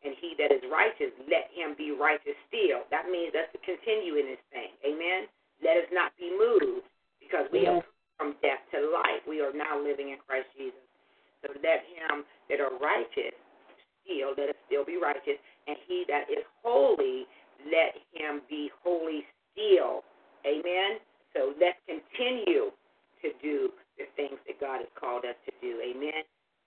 And 0.05 0.15
he 0.23 0.31
that 0.39 0.51
is 0.55 0.63
righteous, 0.71 1.11
let 1.27 1.51
him 1.51 1.75
be 1.75 1.91
righteous 1.91 2.37
still. 2.47 2.87
That 2.87 3.11
means 3.11 3.35
us 3.35 3.51
to 3.51 3.59
continue 3.67 4.15
in 4.15 4.31
this 4.31 4.43
thing. 4.53 4.71
Amen. 4.87 5.27
Let 5.59 5.75
us 5.83 5.89
not 5.91 6.15
be 6.15 6.31
moved 6.31 6.87
because 7.19 7.51
we 7.51 7.67
Yes. 7.67 7.83
have 7.83 7.83
from 8.19 8.35
death 8.43 8.59
to 8.75 8.91
life. 8.91 9.23
We 9.23 9.39
are 9.39 9.55
now 9.55 9.79
living 9.79 10.11
in 10.11 10.19
Christ 10.19 10.51
Jesus. 10.59 10.83
So 11.41 11.55
let 11.63 11.87
him 11.87 12.27
that 12.51 12.59
are 12.59 12.75
righteous 12.83 13.33
still, 14.03 14.33
let 14.37 14.49
us 14.49 14.59
still 14.67 14.85
be 14.85 14.97
righteous. 14.97 15.39
And 15.67 15.77
he 15.87 16.03
that 16.09 16.27
is 16.29 16.43
holy, 16.63 17.25
let 17.69 17.95
him 18.11 18.41
be 18.49 18.71
holy 18.83 19.23
still. 19.53 20.03
Amen. 20.45 20.99
So 21.35 21.53
let's 21.61 21.79
continue 21.85 22.73
to 23.21 23.27
do 23.43 23.69
the 23.99 24.07
things 24.15 24.39
that 24.47 24.57
God 24.59 24.79
has 24.81 24.91
called 24.99 25.25
us 25.27 25.37
to 25.45 25.51
do. 25.61 25.79
Amen. 25.83 26.23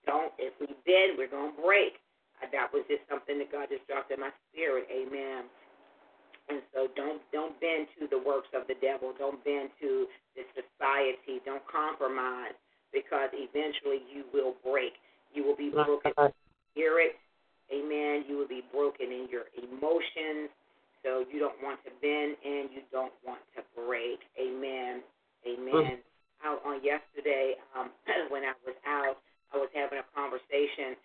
Don't, 0.06 0.32
if 0.38 0.52
we 0.60 0.68
bend, 0.86 1.16
we're 1.18 1.32
going 1.32 1.56
to 1.56 1.62
break. 1.62 1.98
Uh, 2.42 2.48
That 2.52 2.70
was 2.72 2.84
just 2.88 3.02
something 3.08 3.38
that 3.40 3.50
God 3.50 3.68
just 3.72 3.86
dropped 3.88 4.12
in 4.12 4.20
my 4.20 4.30
spirit. 4.52 4.86
Amen. 4.92 5.48
And 6.48 6.60
so 6.74 6.88
don't 6.96 7.22
don't 7.32 7.58
bend 7.60 7.86
to 7.98 8.06
the 8.10 8.18
works 8.18 8.48
of 8.54 8.66
the 8.66 8.74
devil. 8.82 9.14
Don't 9.18 9.42
bend 9.44 9.70
to 9.80 10.06
the 10.34 10.42
society. 10.56 11.40
Don't 11.44 11.62
compromise 11.70 12.56
because 12.92 13.30
eventually 13.32 14.02
you 14.10 14.24
will 14.34 14.54
break. 14.64 14.92
You 15.32 15.44
will 15.44 15.56
be 15.56 15.70
broken 15.70 16.12
God. 16.16 16.32
spirit. 16.72 17.16
Amen. 17.72 18.24
You 18.28 18.36
will 18.36 18.50
be 18.50 18.62
broken 18.72 19.06
in 19.08 19.28
your 19.30 19.48
emotions. 19.56 20.50
So 21.02 21.24
you 21.32 21.40
don't 21.40 21.58
want 21.62 21.82
to 21.82 21.90
bend 21.98 22.36
and 22.44 22.70
you 22.70 22.82
don't 22.92 23.14
want 23.26 23.40
to 23.56 23.62
break. 23.74 24.22
Amen. 24.38 25.02
Amen. 25.42 25.98
Out 26.44 26.62
on 26.66 26.82
yesterday, 26.82 27.54
um, 27.74 27.90
when 28.30 28.42
I 28.42 28.54
was 28.66 28.78
out, 28.86 29.18
I 29.50 29.58
was 29.58 29.70
having 29.74 29.98
a 29.98 30.06
conversation, 30.14 30.96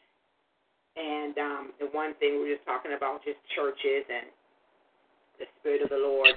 and 0.95 1.35
um, 1.37 1.63
the 1.77 1.89
one 1.91 2.15
thing 2.17 2.39
we 2.41 2.49
were 2.49 2.55
just 2.57 2.65
talking 2.65 2.93
about 2.95 3.21
just 3.25 3.37
churches 3.53 4.05
and 4.07 4.29
Spirit 5.67 5.83
of 5.83 5.91
the 5.91 5.99
Lord 5.99 6.31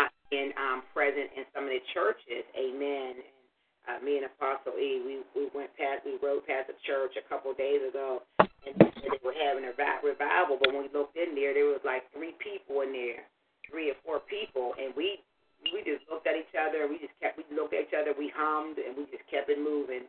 not 0.00 0.08
being 0.32 0.56
um, 0.56 0.80
present 0.96 1.28
in 1.36 1.44
some 1.52 1.68
of 1.68 1.72
the 1.76 1.84
churches. 1.92 2.48
Amen. 2.56 3.20
And 3.20 3.28
uh, 3.84 3.98
me 4.00 4.16
and 4.16 4.24
Apostle 4.24 4.72
E, 4.80 5.04
we 5.04 5.20
we 5.36 5.52
went 5.52 5.68
past, 5.76 6.00
we 6.08 6.16
rode 6.16 6.48
past 6.48 6.72
a 6.72 6.76
church 6.88 7.12
a 7.20 7.24
couple 7.28 7.52
of 7.52 7.60
days 7.60 7.84
ago, 7.84 8.24
and 8.40 8.72
they 8.80 9.20
were 9.20 9.36
having 9.36 9.68
a 9.68 9.76
revival. 9.76 10.56
But 10.56 10.72
when 10.72 10.88
we 10.88 10.90
looked 10.96 11.20
in 11.20 11.36
there, 11.36 11.52
there 11.52 11.68
was 11.68 11.84
like 11.84 12.08
three 12.16 12.32
people 12.40 12.80
in 12.80 12.96
there, 12.96 13.28
three 13.68 13.92
or 13.92 14.00
four 14.00 14.24
people, 14.24 14.72
and 14.80 14.96
we 14.96 15.20
we 15.60 15.84
just 15.84 16.00
looked 16.08 16.24
at 16.24 16.40
each 16.40 16.56
other. 16.56 16.88
We 16.88 17.04
just 17.04 17.12
kept 17.20 17.36
we 17.36 17.44
looked 17.52 17.76
at 17.76 17.84
each 17.84 17.96
other. 17.96 18.16
We 18.16 18.32
hummed 18.32 18.80
and 18.80 18.96
we 18.96 19.04
just 19.12 19.28
kept 19.28 19.52
it 19.52 19.60
moving. 19.60 20.08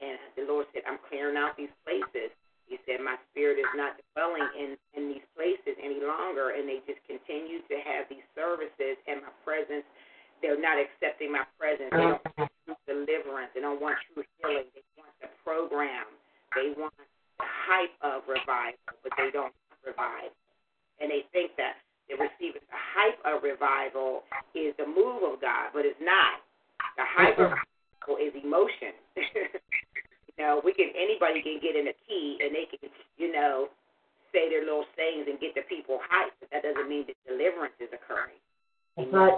And 0.00 0.16
the 0.40 0.48
Lord 0.48 0.72
said, 0.72 0.88
"I'm 0.88 1.04
clearing 1.04 1.36
out 1.36 1.52
these 1.60 1.72
places." 1.84 2.32
He 2.70 2.78
said, 2.86 3.02
"My 3.02 3.18
spirit 3.30 3.58
is 3.58 3.66
not 3.74 3.98
dwelling 4.14 4.46
in 4.54 4.78
in 4.94 5.10
these 5.10 5.26
places 5.34 5.74
any 5.82 5.98
longer." 5.98 6.54
And 6.54 6.70
they 6.70 6.78
just 6.86 7.02
continue 7.10 7.60
to 7.66 7.76
have 7.82 8.06
these 8.06 8.24
services, 8.38 8.94
and 9.10 9.26
my 9.26 9.34
presence. 9.42 9.84
They're 10.40 10.56
not 10.56 10.78
accepting 10.80 11.34
my 11.34 11.44
presence. 11.58 11.90
They 11.92 12.00
don't 12.00 12.22
want 12.38 12.48
true 12.64 12.78
deliverance. 12.86 13.50
They 13.52 13.60
don't 13.60 13.82
want 13.82 13.98
true 14.08 14.24
healing. 14.40 14.70
They 14.72 14.86
want 14.96 15.12
the 15.20 15.28
program. 15.44 16.06
They 16.56 16.72
want 16.78 16.94
the 16.96 17.44
hype 17.44 17.92
of 18.00 18.24
revival, 18.24 18.80
but 19.02 19.12
they 19.18 19.28
don't 19.34 19.52
revive. 19.84 20.32
And 21.00 21.10
they 21.10 21.26
think 21.32 21.56
that 21.56 21.76
they're 22.08 22.18
receiving 22.18 22.62
the 22.66 22.82
hype 22.96 23.20
of 23.24 23.42
revival 23.42 24.24
is 24.54 24.74
the 24.78 24.86
move 24.86 25.22
of 25.22 25.40
God, 25.40 25.70
but 25.72 25.84
it's 25.84 26.00
not. 26.00 26.40
The 26.96 27.04
hype 27.06 27.38
of 27.38 27.52
mm-hmm. 27.52 28.08
revival 28.08 28.16
is 28.18 28.32
emotion. 28.42 28.92
you 30.40 30.46
know, 30.46 30.62
we 30.64 30.72
can 30.72 30.88
anybody 30.96 31.44
can 31.44 31.60
get 31.60 31.76
in 31.76 31.92
a 31.92 31.96
key 32.08 32.40
and 32.40 32.56
they 32.56 32.64
can, 32.64 32.88
you 33.20 33.28
know, 33.28 33.68
say 34.32 34.48
their 34.48 34.64
little 34.64 34.88
sayings 34.96 35.28
and 35.28 35.36
get 35.36 35.52
the 35.52 35.60
people 35.68 36.00
hyped, 36.00 36.32
but 36.40 36.48
that 36.48 36.64
doesn't 36.64 36.88
mean 36.88 37.04
that 37.12 37.16
deliverance 37.28 37.76
is 37.76 37.92
occurring. 37.92 38.40
That's 38.96 39.12
right. 39.12 39.36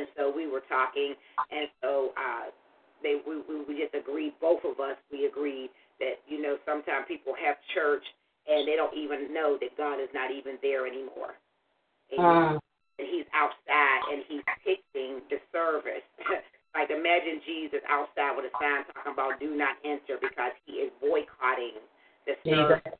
And 0.00 0.08
so 0.16 0.32
we 0.32 0.48
were 0.48 0.64
talking, 0.72 1.12
and 1.52 1.68
so 1.84 2.16
uh, 2.16 2.48
they 3.04 3.20
we, 3.28 3.44
we 3.44 3.60
we 3.68 3.76
just 3.76 3.92
agreed. 3.92 4.32
Both 4.40 4.64
of 4.64 4.80
us 4.80 4.96
we 5.12 5.28
agreed 5.28 5.68
that 6.00 6.24
you 6.24 6.40
know 6.40 6.56
sometimes 6.64 7.04
people 7.04 7.36
have 7.36 7.60
church 7.76 8.04
and 8.48 8.64
they 8.64 8.76
don't 8.76 8.96
even 8.96 9.36
know 9.36 9.60
that 9.60 9.76
God 9.76 10.00
is 10.00 10.08
not 10.16 10.32
even 10.32 10.56
there 10.64 10.88
anymore. 10.88 11.36
Amen. 12.16 12.56
Uh, 12.56 12.58
And 12.96 13.04
He's 13.04 13.28
outside 13.36 14.00
and 14.16 14.24
He's 14.24 14.44
picking 14.64 15.20
the 15.28 15.44
service. 15.52 16.08
like 16.76 16.92
imagine 16.92 17.40
Jesus 17.48 17.80
outside 17.88 18.36
with 18.36 18.46
a 18.46 18.54
sign 18.60 18.84
talking 18.92 19.16
about 19.16 19.40
"Do 19.40 19.56
not 19.56 19.80
enter" 19.80 20.20
because 20.20 20.52
He 20.68 20.84
is 20.84 20.92
boycotting 21.00 21.80
the 22.26 22.34
service 22.44 22.82
Jesus. 22.84 22.98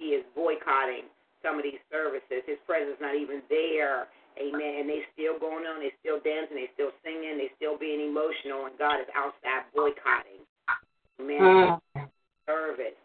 he 0.00 0.16
is 0.16 0.24
boycotting 0.34 1.06
some 1.44 1.60
of 1.60 1.62
these 1.62 1.80
services. 1.92 2.42
His 2.48 2.58
presence 2.66 2.96
is 2.96 3.02
not 3.02 3.14
even 3.14 3.44
there. 3.46 4.08
Amen. 4.40 4.82
And 4.82 4.86
they 4.88 5.02
still 5.14 5.38
going 5.38 5.66
on, 5.66 5.82
they 5.82 5.90
still 5.98 6.22
dancing, 6.22 6.56
they 6.56 6.70
still 6.74 6.94
singing, 7.02 7.38
they 7.38 7.50
still 7.58 7.74
being 7.74 7.98
emotional, 7.98 8.70
and 8.70 8.74
God 8.78 9.02
is 9.02 9.10
outside 9.14 9.66
boycotting. 9.74 10.42
Amen. 11.18 11.78
Uh, 11.98 12.06
Service. 12.46 12.96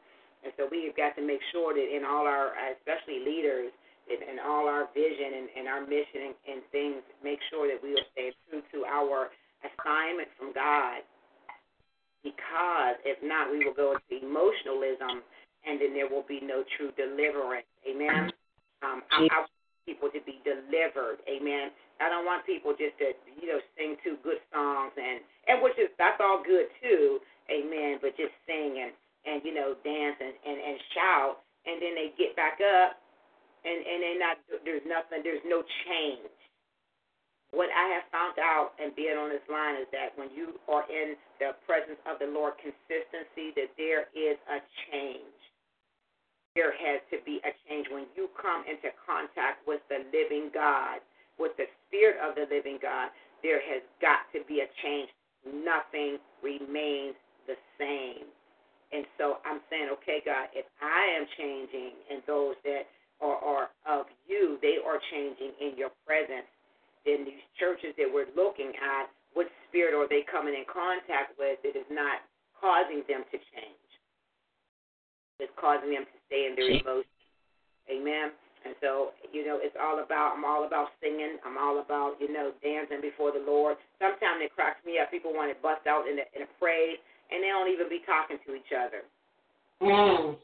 And 0.45 0.53
so 0.55 0.69
we 0.69 0.85
have 0.87 0.95
got 0.95 1.15
to 1.17 1.23
make 1.25 1.41
sure 1.51 1.73
that 1.73 1.87
in 1.89 2.05
all 2.05 2.29
our, 2.29 2.53
especially 2.77 3.25
leaders, 3.25 3.73
in, 4.07 4.19
in 4.21 4.37
all 4.39 4.67
our 4.67 4.87
vision 4.93 5.39
and, 5.39 5.47
and 5.57 5.65
our 5.67 5.81
mission 5.81 6.31
and, 6.31 6.35
and 6.47 6.59
things, 6.71 7.01
make 7.23 7.39
sure 7.49 7.65
that 7.67 7.81
we 7.81 7.95
are 7.97 8.05
staying 8.13 8.35
true 8.47 8.61
to 8.75 8.85
our 8.85 9.31
assignment 9.64 10.30
from 10.38 10.53
God. 10.53 11.02
Because 12.23 12.95
if 13.03 13.19
not, 13.19 13.52
we 13.52 13.65
will 13.65 13.76
go 13.76 13.95
into 13.99 14.23
emotionalism 14.23 15.23
and 15.65 15.80
then 15.80 15.91
there 15.95 16.07
will 16.07 16.27
be 16.27 16.40
no 16.44 16.64
true 16.76 16.91
deliverance. 16.95 17.68
Amen. 17.88 18.31
Um, 18.84 19.03
I, 19.11 19.27
I 19.27 19.40
want 19.48 19.52
people 19.88 20.11
to 20.11 20.22
be 20.23 20.40
delivered. 20.44 21.23
Amen. 21.27 21.72
I 21.99 22.11
don't 22.11 22.27
want 22.27 22.48
people 22.48 22.76
just 22.76 22.95
to 22.99 23.15
you 23.40 23.48
know 23.48 23.60
sing 23.76 23.95
two 24.03 24.19
good 24.23 24.40
songs 24.52 24.91
and 24.95 25.23
and 25.48 25.64
which 25.64 25.76
is 25.80 25.91
that's 25.99 26.19
all 26.19 26.44
good 26.44 26.68
too. 26.84 27.19
Amen. 27.52 27.99
But 28.03 28.15
just 28.19 28.35
sing 28.48 28.80
and 28.80 28.91
and 29.27 29.44
you 29.44 29.56
know 29.56 29.76
dance 29.84 30.19
and 30.19 30.35
and, 30.44 30.60
and 30.60 30.77
shout 30.95 31.44
and 31.64 31.80
then 31.80 31.95
they 31.95 32.11
get 32.19 32.35
back 32.35 32.60
up 32.60 32.99
and 33.64 33.80
and 33.84 33.98
they're 34.03 34.19
not 34.19 34.35
there's 34.68 34.85
nothing 34.88 35.23
there's 35.23 35.44
no 35.48 35.64
change. 35.88 36.27
What 37.53 37.69
I 37.69 37.85
have 37.93 38.09
found 38.09 38.41
out 38.41 38.73
and 38.81 38.89
being 38.97 39.13
on 39.13 39.30
this 39.30 39.45
line 39.45 39.77
is 39.77 39.85
that 39.93 40.17
when 40.17 40.34
you 40.34 40.57
are 40.65 40.89
in 40.89 41.13
the 41.38 41.53
presence 41.69 42.01
of 42.09 42.17
the 42.17 42.25
Lord 42.25 42.57
consistency, 42.57 43.53
that 43.53 43.69
there 43.77 44.09
is 44.17 44.41
a 44.49 44.57
change 44.89 45.38
there 46.55 46.71
has 46.71 47.01
to 47.09 47.17
be 47.25 47.41
a 47.41 47.51
change 47.65 47.88
when 47.89 48.05
you 48.15 48.30
come 48.38 48.61
into 48.69 48.93
contact 49.01 49.65
with 49.65 49.81
the 49.89 50.05
living 50.13 50.53
God, 50.53 51.01
with 51.41 51.57
the 51.57 51.65
Spirit 51.88 52.17
of 52.21 52.38
the 52.38 52.45
living 52.45 52.77
God. 52.81 53.09
There 53.41 53.59
has 53.59 53.81
got 53.99 54.30
to 54.38 54.45
be 54.45 54.61
a 54.61 54.69
change. 54.85 55.09
Nothing 55.41 56.21
remains 56.45 57.17
the 57.49 57.57
same. 57.81 58.30
And 58.93 59.05
so 59.17 59.41
I'm 59.41 59.59
saying, 59.69 59.89
okay, 59.97 60.21
God, 60.21 60.53
if 60.53 60.69
I 60.77 61.17
am 61.17 61.25
changing 61.34 61.97
and 62.13 62.21
those 62.30 62.53
that 62.63 62.85
are, 63.17 63.41
are 63.41 63.67
of 63.89 64.05
you, 64.30 64.61
they 64.61 64.77
are 64.77 65.01
changing 65.09 65.57
in 65.57 65.73
your 65.73 65.89
presence, 66.05 66.45
then 67.05 67.25
these 67.27 67.45
churches 67.59 67.93
that 67.99 68.07
we're 68.07 68.31
looking 68.35 68.71
at, 68.80 69.11
what 69.34 69.47
spirit 69.67 69.93
are 69.97 70.07
they 70.07 70.23
coming 70.27 70.53
in 70.53 70.65
contact 70.69 71.35
with 71.38 71.59
that 71.63 71.75
is 71.75 71.89
not 71.91 72.23
causing 72.55 73.03
them 73.09 73.25
to 73.31 73.38
change? 73.51 73.89
It's 75.41 75.51
causing 75.59 75.91
them 75.91 76.05
to 76.05 76.17
stay 76.30 76.47
in 76.47 76.55
their 76.55 76.69
emotions. 76.69 77.09
Amen. 77.89 78.31
And 78.63 78.80
so, 78.80 79.11
you 79.35 79.43
know, 79.43 79.59
it's 79.59 79.75
all 79.75 79.99
about, 79.99 80.39
I'm 80.39 80.47
all 80.47 80.63
about 80.63 80.95
singing. 81.03 81.35
I'm 81.43 81.59
all 81.59 81.84
about, 81.84 82.15
you 82.23 82.31
know, 82.31 82.55
dancing 82.63 83.03
before 83.03 83.35
the 83.35 83.43
Lord. 83.43 83.75
Sometimes 83.99 84.39
it 84.39 84.55
cracks 84.55 84.80
me 84.88 85.03
up. 85.03 85.11
People 85.11 85.35
want 85.35 85.51
to 85.51 85.57
bust 85.59 85.84
out 85.84 86.07
in 86.07 86.15
a, 86.15 86.25
in 86.31 86.47
a 86.47 86.49
praise, 86.63 86.95
and 87.27 87.43
they 87.43 87.51
don't 87.51 87.67
even 87.67 87.91
be 87.91 87.99
talking 88.07 88.39
to 88.47 88.55
each 88.55 88.71
other. 88.71 89.03
mm, 89.84 90.39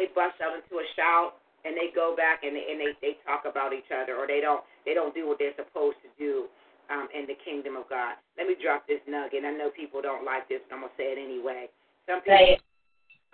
They 0.00 0.08
bust 0.16 0.40
out 0.40 0.56
into 0.56 0.80
a 0.80 0.86
shout, 0.96 1.36
and 1.64 1.74
they 1.74 1.90
go 1.94 2.14
back 2.14 2.46
and 2.46 2.54
they, 2.54 2.64
and 2.70 2.78
they, 2.78 2.92
they 3.02 3.14
talk 3.26 3.46
about 3.48 3.74
each 3.74 3.90
other, 3.90 4.14
or 4.14 4.26
they 4.26 4.40
don't 4.40 4.62
they 4.86 4.94
don't 4.94 5.14
do 5.14 5.26
what 5.26 5.38
they're 5.38 5.56
supposed 5.58 5.98
to 6.06 6.10
do 6.18 6.46
um, 6.90 7.08
in 7.12 7.26
the 7.26 7.36
kingdom 7.42 7.76
of 7.76 7.88
God. 7.90 8.16
Let 8.36 8.46
me 8.46 8.54
drop 8.56 8.86
this 8.86 9.02
nugget. 9.08 9.44
I 9.44 9.52
know 9.52 9.70
people 9.74 10.00
don't 10.00 10.24
like 10.24 10.48
this, 10.48 10.62
but 10.68 10.78
I'm 10.78 10.82
gonna 10.86 10.96
say 10.96 11.14
it 11.14 11.18
anyway. 11.18 11.68
Some 12.06 12.22
people 12.22 12.56
it. 12.56 12.62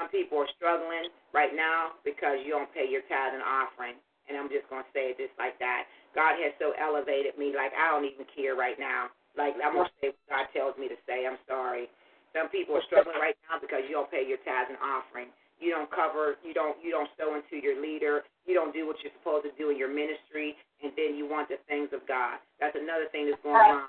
some 0.01 0.09
people 0.09 0.41
are 0.41 0.51
struggling 0.57 1.13
right 1.37 1.53
now 1.53 1.99
because 2.03 2.43
you 2.43 2.57
don't 2.57 2.71
pay 2.73 2.89
your 2.89 3.05
tithe 3.07 3.37
and 3.37 3.45
offering. 3.45 3.99
And 4.25 4.41
I'm 4.41 4.49
just 4.49 4.65
going 4.73 4.81
to 4.81 4.93
say 4.97 5.13
it 5.13 5.21
just 5.21 5.37
like 5.37 5.61
that. 5.61 5.85
God 6.17 6.41
has 6.41 6.57
so 6.57 6.73
elevated 6.81 7.37
me, 7.37 7.53
like 7.53 7.77
I 7.77 7.93
don't 7.93 8.09
even 8.09 8.25
care 8.33 8.57
right 8.57 8.81
now. 8.81 9.13
Like 9.37 9.53
I'm 9.61 9.77
to 9.77 9.85
say 10.01 10.17
what 10.17 10.27
God 10.33 10.47
tells 10.57 10.75
me 10.81 10.89
to 10.89 10.97
say. 11.05 11.29
I'm 11.29 11.37
sorry. 11.45 11.93
Some 12.33 12.49
people 12.49 12.75
are 12.75 12.87
struggling 12.89 13.21
right 13.21 13.37
now 13.47 13.61
because 13.61 13.85
you 13.87 13.95
don't 13.95 14.11
pay 14.11 14.25
your 14.25 14.41
tithe 14.43 14.73
and 14.73 14.81
offering. 14.81 15.29
You 15.61 15.71
don't 15.71 15.91
cover. 15.91 16.37
You 16.43 16.53
don't. 16.53 16.77
You 16.83 16.91
don't 16.91 17.09
sow 17.17 17.35
into 17.39 17.63
your 17.63 17.81
leader. 17.81 18.27
You 18.45 18.55
don't 18.55 18.75
do 18.75 18.87
what 18.87 18.97
you're 19.03 19.15
supposed 19.19 19.47
to 19.49 19.53
do 19.57 19.71
in 19.71 19.79
your 19.79 19.89
ministry, 19.89 20.57
and 20.83 20.93
then 20.99 21.15
you 21.17 21.25
want 21.25 21.49
the 21.49 21.57
things 21.69 21.89
of 21.95 22.05
God. 22.07 22.43
That's 22.61 22.77
another 22.77 23.09
thing 23.11 23.31
that's 23.31 23.41
going 23.41 23.57
on 23.57 23.89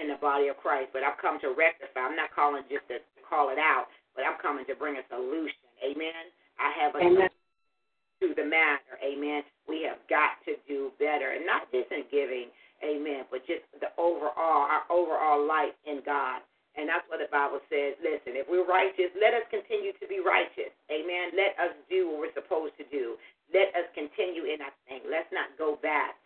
in 0.00 0.08
the 0.08 0.18
body 0.18 0.48
of 0.48 0.56
Christ. 0.58 0.90
But 0.90 1.06
I've 1.06 1.20
come 1.20 1.38
to 1.44 1.54
rectify. 1.54 2.00
I'm 2.02 2.16
not 2.16 2.34
calling 2.34 2.66
just 2.66 2.88
to 2.90 2.98
call 3.22 3.54
it 3.54 3.60
out, 3.60 3.86
but 4.16 4.26
I'm 4.26 4.40
coming 4.40 4.64
to 4.66 4.74
bring 4.74 4.96
a 4.96 5.04
solution. 5.06 5.68
Amen. 5.84 6.32
I 6.58 6.70
have 6.80 6.94
a 6.94 7.02
Amen. 7.02 7.30
to 8.22 8.34
the 8.34 8.46
matter. 8.46 8.98
Amen. 9.02 9.42
We 9.68 9.82
have 9.86 9.98
got 10.08 10.42
to 10.46 10.56
do 10.66 10.90
better, 10.98 11.34
and 11.34 11.46
not 11.46 11.70
just 11.70 11.90
in 11.90 12.04
giving, 12.10 12.50
amen, 12.82 13.24
but 13.30 13.46
just 13.46 13.62
the 13.80 13.90
overall, 13.98 14.66
our 14.68 14.84
overall 14.90 15.40
life 15.46 15.74
in 15.86 16.00
God. 16.04 16.42
And 16.74 16.90
that's 16.90 17.06
what 17.10 17.22
the 17.22 17.30
Bible 17.30 17.62
says. 17.70 17.98
Listen, 18.02 18.34
if 18.38 18.46
we're 18.50 18.66
righteous, 18.66 19.10
let 19.18 19.34
us 19.34 19.46
continue 19.50 19.94
to 19.98 20.06
be 20.10 20.18
righteous. 20.22 20.74
Amen. 20.90 21.34
Let 21.34 21.54
us 21.58 21.74
do 21.90 22.10
what 22.10 22.30
we're 22.30 22.36
supposed 22.38 22.74
to 22.82 22.86
do. 22.90 23.18
Let 23.54 23.70
us 23.74 23.86
continue 23.94 24.46
in 24.50 24.62
that 24.62 24.74
thing. 24.86 25.02
Let's 25.06 25.30
not 25.34 25.54
go 25.58 25.78
back. 25.82 26.18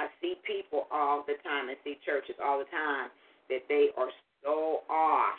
I 0.00 0.08
see 0.20 0.40
people 0.44 0.88
all 0.92 1.24
the 1.28 1.36
time 1.44 1.68
and 1.68 1.76
see 1.84 2.00
churches 2.04 2.36
all 2.40 2.60
the 2.60 2.70
time 2.72 3.12
that 3.52 3.64
they 3.68 3.92
are 3.96 4.12
so 4.44 4.84
off. 4.88 5.36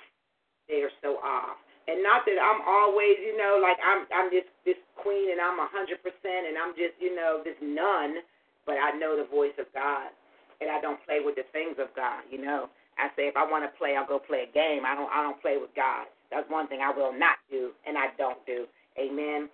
They 0.70 0.86
are 0.86 0.94
so 1.02 1.18
off. 1.22 1.58
And 1.90 2.04
not 2.06 2.24
that 2.30 2.38
I'm 2.38 2.62
always, 2.64 3.18
you 3.20 3.36
know, 3.38 3.60
like 3.62 3.78
I'm 3.82 4.06
I'm 4.14 4.30
just 4.30 4.48
this 4.64 4.78
queen 5.02 5.34
and 5.34 5.42
I'm 5.42 5.58
a 5.60 5.70
hundred 5.74 6.00
percent 6.06 6.46
and 6.48 6.56
I'm 6.56 6.78
just, 6.78 6.94
you 7.02 7.16
know, 7.18 7.42
this 7.44 7.58
nun, 7.62 8.22
but 8.70 8.78
I 8.78 8.94
know 8.98 9.18
the 9.18 9.26
voice 9.28 9.58
of 9.58 9.66
God 9.74 10.14
and 10.62 10.70
I 10.70 10.80
don't 10.80 11.02
play 11.10 11.20
with 11.26 11.36
the 11.36 11.48
things 11.52 11.82
of 11.82 11.90
God, 11.98 12.22
you 12.30 12.38
know. 12.40 12.70
I 12.98 13.10
say 13.16 13.28
if 13.28 13.38
I 13.38 13.44
want 13.44 13.64
to 13.64 13.72
play, 13.78 13.96
I'll 13.96 14.08
go 14.08 14.20
play 14.20 14.48
a 14.50 14.52
game. 14.52 14.84
I 14.86 14.96
don't 14.96 15.10
I 15.12 15.24
don't 15.24 15.42
play 15.42 15.58
with 15.60 15.74
God. 15.76 16.08
That's 16.32 16.50
one 16.50 16.68
thing 16.68 16.80
I 16.82 16.92
will 16.92 17.12
not 17.12 17.38
do 17.50 17.72
and 17.88 17.98
I 17.98 18.16
don't 18.18 18.40
do. 18.46 18.66
Amen. 19.00 19.50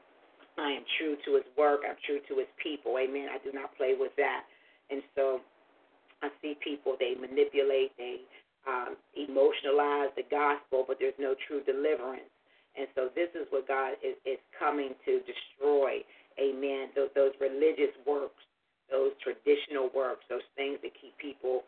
I 0.57 0.71
am 0.73 0.85
true 0.97 1.15
to 1.25 1.35
his 1.37 1.45
work. 1.57 1.81
I'm 1.85 1.97
true 2.05 2.19
to 2.29 2.33
his 2.41 2.49
people. 2.61 2.97
Amen. 2.97 3.29
I 3.29 3.37
do 3.45 3.53
not 3.53 3.75
play 3.77 3.93
with 3.97 4.11
that. 4.17 4.41
And 4.89 5.01
so 5.15 5.41
I 6.21 6.29
see 6.41 6.57
people 6.63 6.97
they 6.99 7.13
manipulate, 7.13 7.93
they 7.97 8.25
um, 8.65 8.97
emotionalize 9.13 10.13
the 10.17 10.25
gospel, 10.29 10.85
but 10.87 10.97
there's 10.99 11.17
no 11.19 11.35
true 11.47 11.61
deliverance. 11.63 12.29
And 12.77 12.87
so 12.93 13.09
this 13.13 13.29
is 13.33 13.45
what 13.49 13.67
God 13.67 13.97
is, 14.05 14.17
is 14.25 14.41
coming 14.57 14.93
to 15.05 15.21
destroy. 15.25 16.01
Amen. 16.37 16.89
Those, 16.95 17.09
those 17.15 17.33
religious 17.41 17.93
works, 18.05 18.41
those 18.89 19.13
traditional 19.21 19.89
works, 19.93 20.25
those 20.29 20.45
things 20.55 20.77
that 20.81 20.93
keep 20.97 21.17
people 21.17 21.65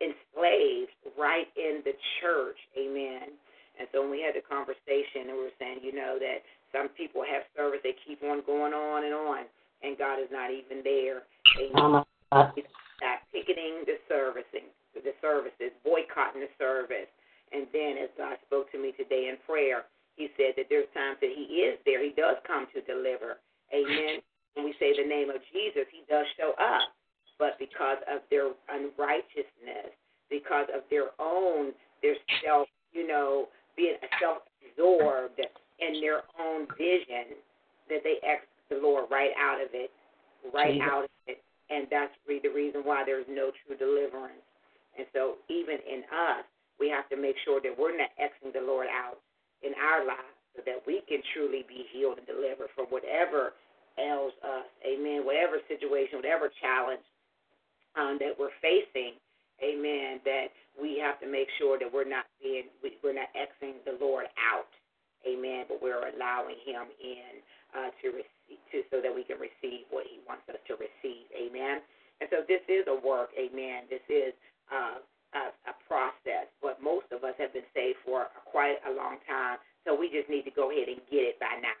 enslaved 0.00 0.94
right 1.18 1.48
in 1.56 1.82
the 1.84 1.94
church. 2.20 2.58
Amen. 2.78 3.34
And 3.78 3.86
so 3.92 4.02
when 4.02 4.10
we 4.10 4.22
had 4.22 4.34
the 4.34 4.42
conversation 4.42 5.30
and 5.30 5.38
we 5.38 5.46
were 5.50 5.58
saying, 5.58 5.80
you 5.82 5.94
know, 5.94 6.18
that 6.18 6.42
some 6.74 6.90
people 6.98 7.22
have 7.22 7.46
service, 7.54 7.80
they 7.82 7.94
keep 8.06 8.22
on 8.26 8.42
going 8.42 8.74
on 8.74 9.06
and 9.06 9.14
on, 9.14 9.46
and 9.82 9.94
God 9.96 10.18
is 10.18 10.30
not 10.34 10.50
even 10.50 10.82
there. 10.82 11.22
Amen. 11.62 12.02
Oh, 12.32 12.50
not 12.98 13.22
picketing 13.30 13.86
the 13.86 13.94
servicing, 14.10 14.66
the 14.92 15.14
services, 15.22 15.70
boycotting 15.86 16.42
the 16.42 16.50
service. 16.58 17.06
And 17.54 17.70
then 17.72 17.96
as 17.96 18.10
God 18.18 18.36
spoke 18.44 18.70
to 18.74 18.78
me 18.78 18.92
today 18.98 19.30
in 19.30 19.38
prayer, 19.46 19.86
he 20.18 20.28
said 20.34 20.58
that 20.58 20.66
there's 20.66 20.90
times 20.92 21.22
that 21.22 21.30
he 21.30 21.62
is 21.62 21.78
there. 21.86 22.02
He 22.02 22.10
does 22.10 22.36
come 22.42 22.66
to 22.74 22.82
deliver. 22.82 23.38
Amen. 23.70 24.18
When 24.58 24.66
we 24.66 24.74
say 24.82 24.90
the 24.98 25.06
name 25.06 25.30
of 25.30 25.38
Jesus, 25.54 25.86
he 25.94 26.02
does 26.10 26.26
show 26.34 26.58
up. 26.58 26.90
But 27.38 27.58
because 27.58 27.98
of 28.10 28.20
their 28.30 28.50
unrighteousness, 28.68 29.94
because 30.30 30.66
of 30.74 30.82
their 30.90 31.14
own, 31.18 31.72
their 32.02 32.16
self, 32.44 32.68
you 32.92 33.06
know, 33.06 33.48
being 33.76 33.94
self 34.20 34.42
absorbed 34.58 35.38
in 35.78 36.00
their 36.00 36.22
own 36.38 36.66
vision, 36.76 37.38
that 37.88 38.02
they 38.02 38.18
exit 38.26 38.50
the 38.68 38.78
Lord 38.82 39.06
right 39.10 39.30
out 39.38 39.62
of 39.62 39.70
it, 39.72 39.90
right 40.52 40.74
Jesus. 40.74 40.88
out 40.90 41.04
of 41.04 41.10
it. 41.26 41.40
And 41.70 41.86
that's 41.90 42.12
really 42.26 42.42
the 42.42 42.54
reason 42.54 42.82
why 42.82 43.04
there's 43.04 43.28
no 43.28 43.52
true 43.64 43.76
deliverance. 43.76 44.42
And 44.96 45.06
so 45.12 45.38
even 45.48 45.78
in 45.86 46.02
us, 46.10 46.44
we 46.80 46.88
have 46.90 47.08
to 47.10 47.16
make 47.16 47.36
sure 47.44 47.60
that 47.60 47.74
we're 47.74 47.96
not 47.96 48.10
exiting 48.18 48.54
the 48.54 48.66
Lord 48.66 48.88
out 48.90 49.22
in 49.62 49.74
our 49.78 50.06
lives 50.06 50.34
so 50.56 50.62
that 50.66 50.82
we 50.86 51.02
can 51.06 51.22
truly 51.34 51.62
be 51.68 51.86
healed 51.94 52.18
and 52.18 52.26
delivered 52.26 52.70
from 52.74 52.86
whatever 52.90 53.54
ails 53.98 54.34
us. 54.42 54.66
Amen. 54.82 55.22
Whatever 55.22 55.62
situation, 55.66 56.18
whatever 56.18 56.50
challenge 56.62 57.02
um, 57.98 58.16
that 58.22 58.38
we're 58.38 58.54
facing, 58.62 59.18
amen, 59.58 60.22
that 60.24 60.54
we 60.78 61.02
have 61.02 61.18
to 61.20 61.26
make 61.26 61.50
sure 61.58 61.78
that 61.78 61.90
we're 61.90 62.08
not 62.08 62.30
being, 62.38 62.70
we're 63.02 63.18
not 63.18 63.28
exiting 63.34 63.82
the 63.82 63.98
Lord 63.98 64.30
out. 64.38 64.70
Amen. 65.26 65.66
But 65.66 65.82
we're 65.82 66.06
allowing 66.14 66.62
him 66.62 66.86
in 67.02 67.42
uh, 67.74 67.90
to 68.00 68.06
receive, 68.14 68.62
to, 68.70 68.86
so 68.86 69.02
that 69.02 69.10
we 69.10 69.26
can 69.26 69.42
receive 69.42 69.90
what 69.90 70.06
he 70.06 70.22
wants 70.30 70.46
us 70.46 70.62
to 70.70 70.78
receive. 70.78 71.26
Amen. 71.34 71.82
And 72.22 72.30
so 72.30 72.46
this 72.46 72.62
is 72.70 72.86
a 72.86 72.94
work. 72.94 73.34
Amen. 73.34 73.90
This 73.90 74.04
is 74.06 74.30
uh, 74.70 75.02
a, 75.34 75.44
a 75.68 75.74
process, 75.90 76.46
but 76.62 76.78
most 76.78 77.10
of 77.10 77.26
us 77.26 77.34
have 77.42 77.52
been 77.52 77.66
saved 77.74 77.98
for 78.06 78.30
quite 78.46 78.78
a 78.86 78.92
long 78.94 79.20
time, 79.26 79.58
so 79.84 79.92
we 79.92 80.08
just 80.08 80.30
need 80.30 80.46
to 80.48 80.54
go 80.54 80.70
ahead 80.70 80.88
and 80.88 81.02
get 81.10 81.34
it 81.34 81.38
by 81.42 81.58
now. 81.60 81.76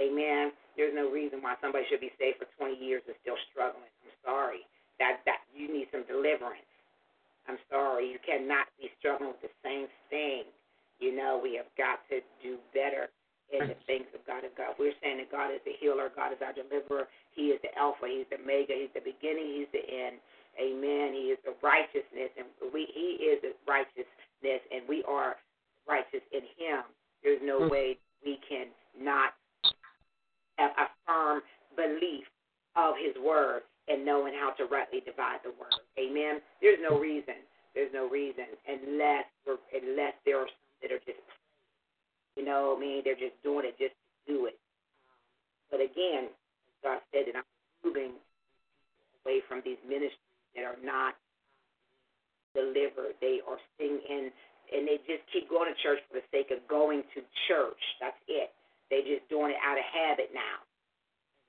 Amen. 0.00 0.52
There's 0.76 0.96
no 0.96 1.12
reason 1.12 1.44
why 1.44 1.58
somebody 1.60 1.84
should 1.90 2.00
be 2.00 2.12
saved 2.16 2.40
for 2.40 2.48
20 2.56 2.80
years 2.80 3.04
and 3.04 3.16
still 3.20 3.36
struggling. 3.52 3.90
I'm 4.04 4.16
sorry. 4.24 4.64
That 4.98 5.24
that 5.24 5.44
you 5.54 5.72
need 5.72 5.88
some 5.92 6.04
deliverance. 6.04 6.68
I'm 7.48 7.58
sorry. 7.70 8.10
You 8.10 8.18
cannot 8.22 8.70
be 8.78 8.90
struggling 8.98 9.34
with 9.34 9.42
the 9.42 9.54
same 9.64 9.86
thing. 10.10 10.44
You 11.00 11.14
know, 11.16 11.40
we 11.42 11.58
have 11.58 11.66
got 11.74 11.98
to 12.14 12.22
do 12.38 12.58
better 12.70 13.10
in 13.50 13.66
the 13.66 13.78
things 13.90 14.06
of 14.14 14.22
God. 14.24 14.46
Of 14.46 14.54
God, 14.54 14.78
we're 14.78 14.94
saying 15.02 15.18
that 15.18 15.30
God 15.34 15.50
is 15.50 15.60
the 15.66 15.74
healer. 15.80 16.08
God 16.14 16.32
is 16.32 16.40
our 16.40 16.54
deliverer. 16.54 17.10
He 17.34 17.50
is 17.50 17.58
the 17.66 17.74
Alpha. 17.74 18.06
He's 18.06 18.30
the 18.30 18.38
Omega. 18.38 18.78
He's 18.78 18.94
the 18.94 19.02
beginning. 19.02 19.58
He's 19.58 19.72
the 19.74 19.82
end. 19.82 20.22
Amen. 20.60 21.16
He 21.16 21.32
is 21.32 21.40
the 21.44 21.56
righteousness, 21.64 22.30
and 22.36 22.46
we 22.72 22.86
He 22.92 23.24
is 23.24 23.40
the 23.40 23.56
righteousness, 23.66 24.60
and 24.70 24.84
we 24.86 25.02
are 25.08 25.36
righteous 25.88 26.22
in 26.30 26.44
Him. 26.60 26.84
There's 27.24 27.40
no 27.42 27.60
mm-hmm. 27.64 27.72
way 27.72 27.98
we 28.24 28.38
can 28.46 28.68
not 28.94 29.32
have 30.58 30.72
a 30.76 30.86
firm 31.06 31.40
belief 31.74 32.28
of 32.76 32.94
His 33.00 33.16
word 33.22 33.62
and 33.88 34.04
knowing 34.04 34.34
how 34.34 34.50
to 34.58 34.64
rightly 34.70 35.00
divide 35.00 35.40
the 35.42 35.50
word. 35.58 35.74
Amen. 35.98 36.40
There's 36.60 36.78
no 36.82 36.98
reason. 36.98 37.34
There's 37.74 37.92
no 37.92 38.08
reason 38.08 38.44
unless 38.68 39.24
unless 39.48 40.14
there 40.24 40.38
are 40.38 40.46
some 40.46 40.70
that 40.82 40.92
are 40.92 41.02
just, 41.06 41.22
you 42.36 42.44
know, 42.44 42.74
I 42.76 42.80
mean, 42.80 43.02
they're 43.04 43.18
just 43.18 43.38
doing 43.42 43.64
it 43.64 43.78
just 43.78 43.94
to 43.94 44.34
do 44.34 44.46
it. 44.46 44.58
But 45.70 45.80
again, 45.80 46.28
God 46.82 47.00
said 47.14 47.30
that 47.30 47.38
I'm 47.38 47.48
moving 47.80 48.18
away 49.24 49.40
from 49.48 49.62
these 49.64 49.80
ministries 49.86 50.18
that 50.54 50.66
are 50.66 50.78
not 50.84 51.14
delivered. 52.52 53.16
They 53.22 53.40
are 53.48 53.56
sitting 53.78 54.02
in, 54.04 54.28
and 54.74 54.84
they 54.84 55.00
just 55.08 55.24
keep 55.32 55.48
going 55.48 55.72
to 55.72 55.76
church 55.80 56.02
for 56.10 56.20
the 56.20 56.26
sake 56.28 56.52
of 56.52 56.60
going 56.68 57.02
to 57.16 57.20
church. 57.48 57.82
That's 58.02 58.18
it. 58.28 58.52
They 58.90 59.00
just 59.00 59.24
doing 59.32 59.56
it 59.56 59.60
out 59.64 59.78
of 59.78 59.86
habit 59.88 60.34
now. 60.34 60.60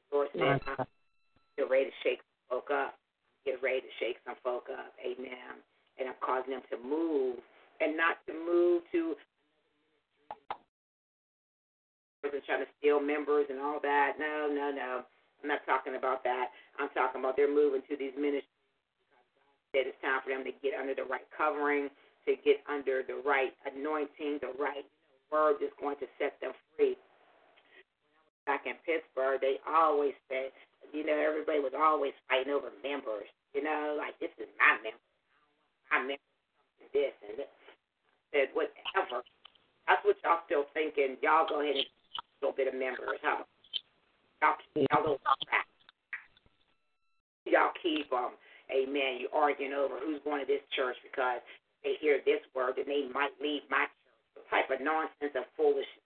The 0.08 0.16
Lord 0.16 0.30
said, 0.32 0.62
I'm 0.80 0.88
get 1.58 1.70
ready 1.70 1.90
to 1.90 1.98
shake 2.04 2.20
some 2.24 2.60
folk 2.60 2.70
up. 2.72 2.96
Get 3.46 3.62
ready 3.62 3.82
to 3.82 3.94
shake 4.00 4.18
some 4.26 4.36
folk 4.44 4.68
up. 4.72 4.94
Amen. 5.04 5.60
And 6.00 6.10
I'm 6.10 6.20
causing 6.24 6.52
them 6.52 6.66
to 6.72 6.78
move 6.80 7.38
and 7.82 7.98
not 7.98 8.18
to 8.28 8.34
move 8.34 8.84
to 8.92 9.16
trying 12.46 12.64
to 12.64 12.72
steal 12.80 13.00
members 13.00 13.48
and 13.50 13.60
all 13.60 13.80
that. 13.82 14.20
No, 14.20 14.52
no, 14.52 14.72
no. 14.72 15.04
I'm 15.44 15.48
not 15.50 15.64
talking 15.66 15.96
about 15.96 16.24
that. 16.24 16.52
I'm 16.80 16.90
talking 16.96 17.20
about 17.20 17.36
they're 17.36 17.52
moving 17.52 17.84
to 17.90 17.96
these 17.96 18.16
ministries 18.16 18.48
that 19.76 19.90
it's 19.90 20.00
time 20.06 20.22
for 20.24 20.32
them 20.32 20.44
to 20.46 20.54
get 20.64 20.78
under 20.78 20.96
the 20.96 21.04
right 21.04 21.26
covering, 21.36 21.90
to 22.26 22.32
get 22.46 22.64
under 22.70 23.04
the 23.04 23.20
right 23.26 23.52
anointing, 23.68 24.40
the 24.40 24.54
right 24.56 24.86
word 25.32 25.60
that's 25.60 25.76
going 25.82 25.98
to 26.00 26.08
set 26.16 26.40
them 26.40 26.54
free. 26.78 26.96
When 26.96 28.16
I 28.16 28.24
was 28.24 28.40
back 28.48 28.64
in 28.70 28.78
Pittsburgh, 28.88 29.42
they 29.42 29.60
always 29.68 30.16
said, 30.30 30.54
you 30.94 31.04
know, 31.04 31.18
everybody 31.18 31.60
was 31.60 31.74
always 31.74 32.14
fighting 32.30 32.54
over 32.54 32.70
members. 32.86 33.28
You 33.52 33.66
know, 33.66 33.98
like 33.98 34.18
this 34.22 34.34
is 34.38 34.50
my 34.62 34.78
member. 34.82 35.02
I 35.92 36.02
my 36.02 36.16
member 36.16 36.30
this 36.94 37.14
and 37.26 37.38
this. 37.42 37.50
I 37.50 38.46
said, 38.46 38.50
whatever. 38.54 39.26
That's 39.90 40.02
what 40.06 40.18
y'all 40.24 40.46
still 40.46 40.66
thinking. 40.74 41.18
Y'all 41.22 41.50
go 41.50 41.62
ahead 41.62 41.76
and 41.76 41.86
a 41.86 42.38
little 42.42 42.56
bit 42.56 42.70
of 42.70 42.78
members, 42.78 43.20
huh? 43.22 43.44
Y'all, 44.42 44.58
y'all, 44.78 45.18
y'all 47.46 47.74
keep. 47.82 48.08
Um, 48.14 48.38
Amen. 48.72 49.22
You're 49.22 49.36
arguing 49.36 49.76
over 49.76 50.00
who's 50.00 50.24
going 50.24 50.42
to 50.42 50.50
this 50.50 50.64
church 50.74 50.96
because 51.04 51.44
they 51.84 52.00
hear 52.00 52.24
this 52.26 52.42
word 52.56 52.80
and 52.80 52.88
they 52.88 53.06
might 53.12 53.36
leave 53.42 53.62
my 53.70 53.86
church. 53.86 54.00
The 54.34 54.42
type 54.50 54.70
of 54.74 54.82
nonsense 54.82 55.38
of 55.38 55.46
foolishness 55.54 56.04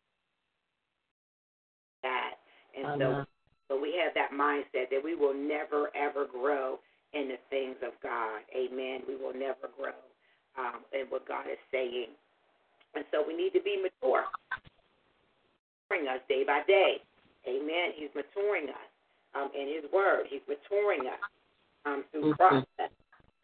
that. 2.03 2.33
And 2.77 3.01
so, 3.01 3.25
so 3.67 3.79
we 3.79 3.99
have 3.99 4.13
that 4.15 4.31
mindset 4.31 4.89
that 4.91 5.03
we 5.03 5.15
will 5.15 5.33
never 5.33 5.91
ever 5.95 6.25
grow 6.25 6.79
in 7.13 7.27
the 7.27 7.39
things 7.49 7.75
of 7.83 7.91
God. 8.01 8.41
Amen. 8.55 9.03
We 9.07 9.15
will 9.15 9.33
never 9.33 9.71
grow 9.75 9.95
um, 10.57 10.83
in 10.93 11.07
what 11.09 11.27
God 11.27 11.47
is 11.51 11.59
saying. 11.71 12.11
And 12.95 13.03
so 13.11 13.23
we 13.25 13.35
need 13.35 13.51
to 13.53 13.61
be 13.61 13.75
mature. 13.75 14.23
Maturing 15.89 16.07
us 16.07 16.21
day 16.27 16.43
by 16.45 16.61
day. 16.67 17.03
Amen. 17.47 17.95
He's 17.95 18.11
maturing 18.15 18.69
us 18.69 18.89
um, 19.35 19.51
in 19.55 19.67
His 19.67 19.91
Word. 19.91 20.27
He's 20.29 20.43
maturing 20.47 21.07
us 21.07 21.23
um, 21.85 22.03
through 22.11 22.33
mm-hmm. 22.33 22.39
process. 22.39 22.91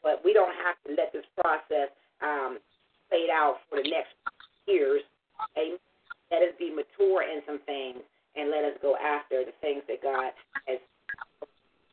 But 0.02 0.20
we 0.24 0.34
don't 0.34 0.56
have 0.64 0.76
to 0.88 0.96
let 0.96 1.12
this 1.14 1.28
process 1.40 1.92
um, 2.20 2.60
fade 3.10 3.32
out 3.32 3.64
for 3.70 3.80
the 3.80 3.88
next 3.88 4.16
years. 4.68 5.04
Amen. 5.58 5.80
Let 6.32 6.42
us 6.42 6.56
be 6.58 6.72
mature 6.72 7.24
in 7.24 7.42
some 7.46 7.60
things 7.68 8.02
and 8.36 8.50
let 8.50 8.64
us 8.66 8.78
go 8.82 8.96
after 8.98 9.46
the 9.46 9.54
things 9.62 9.84
that 9.88 10.02
God 10.02 10.32
has 10.68 10.80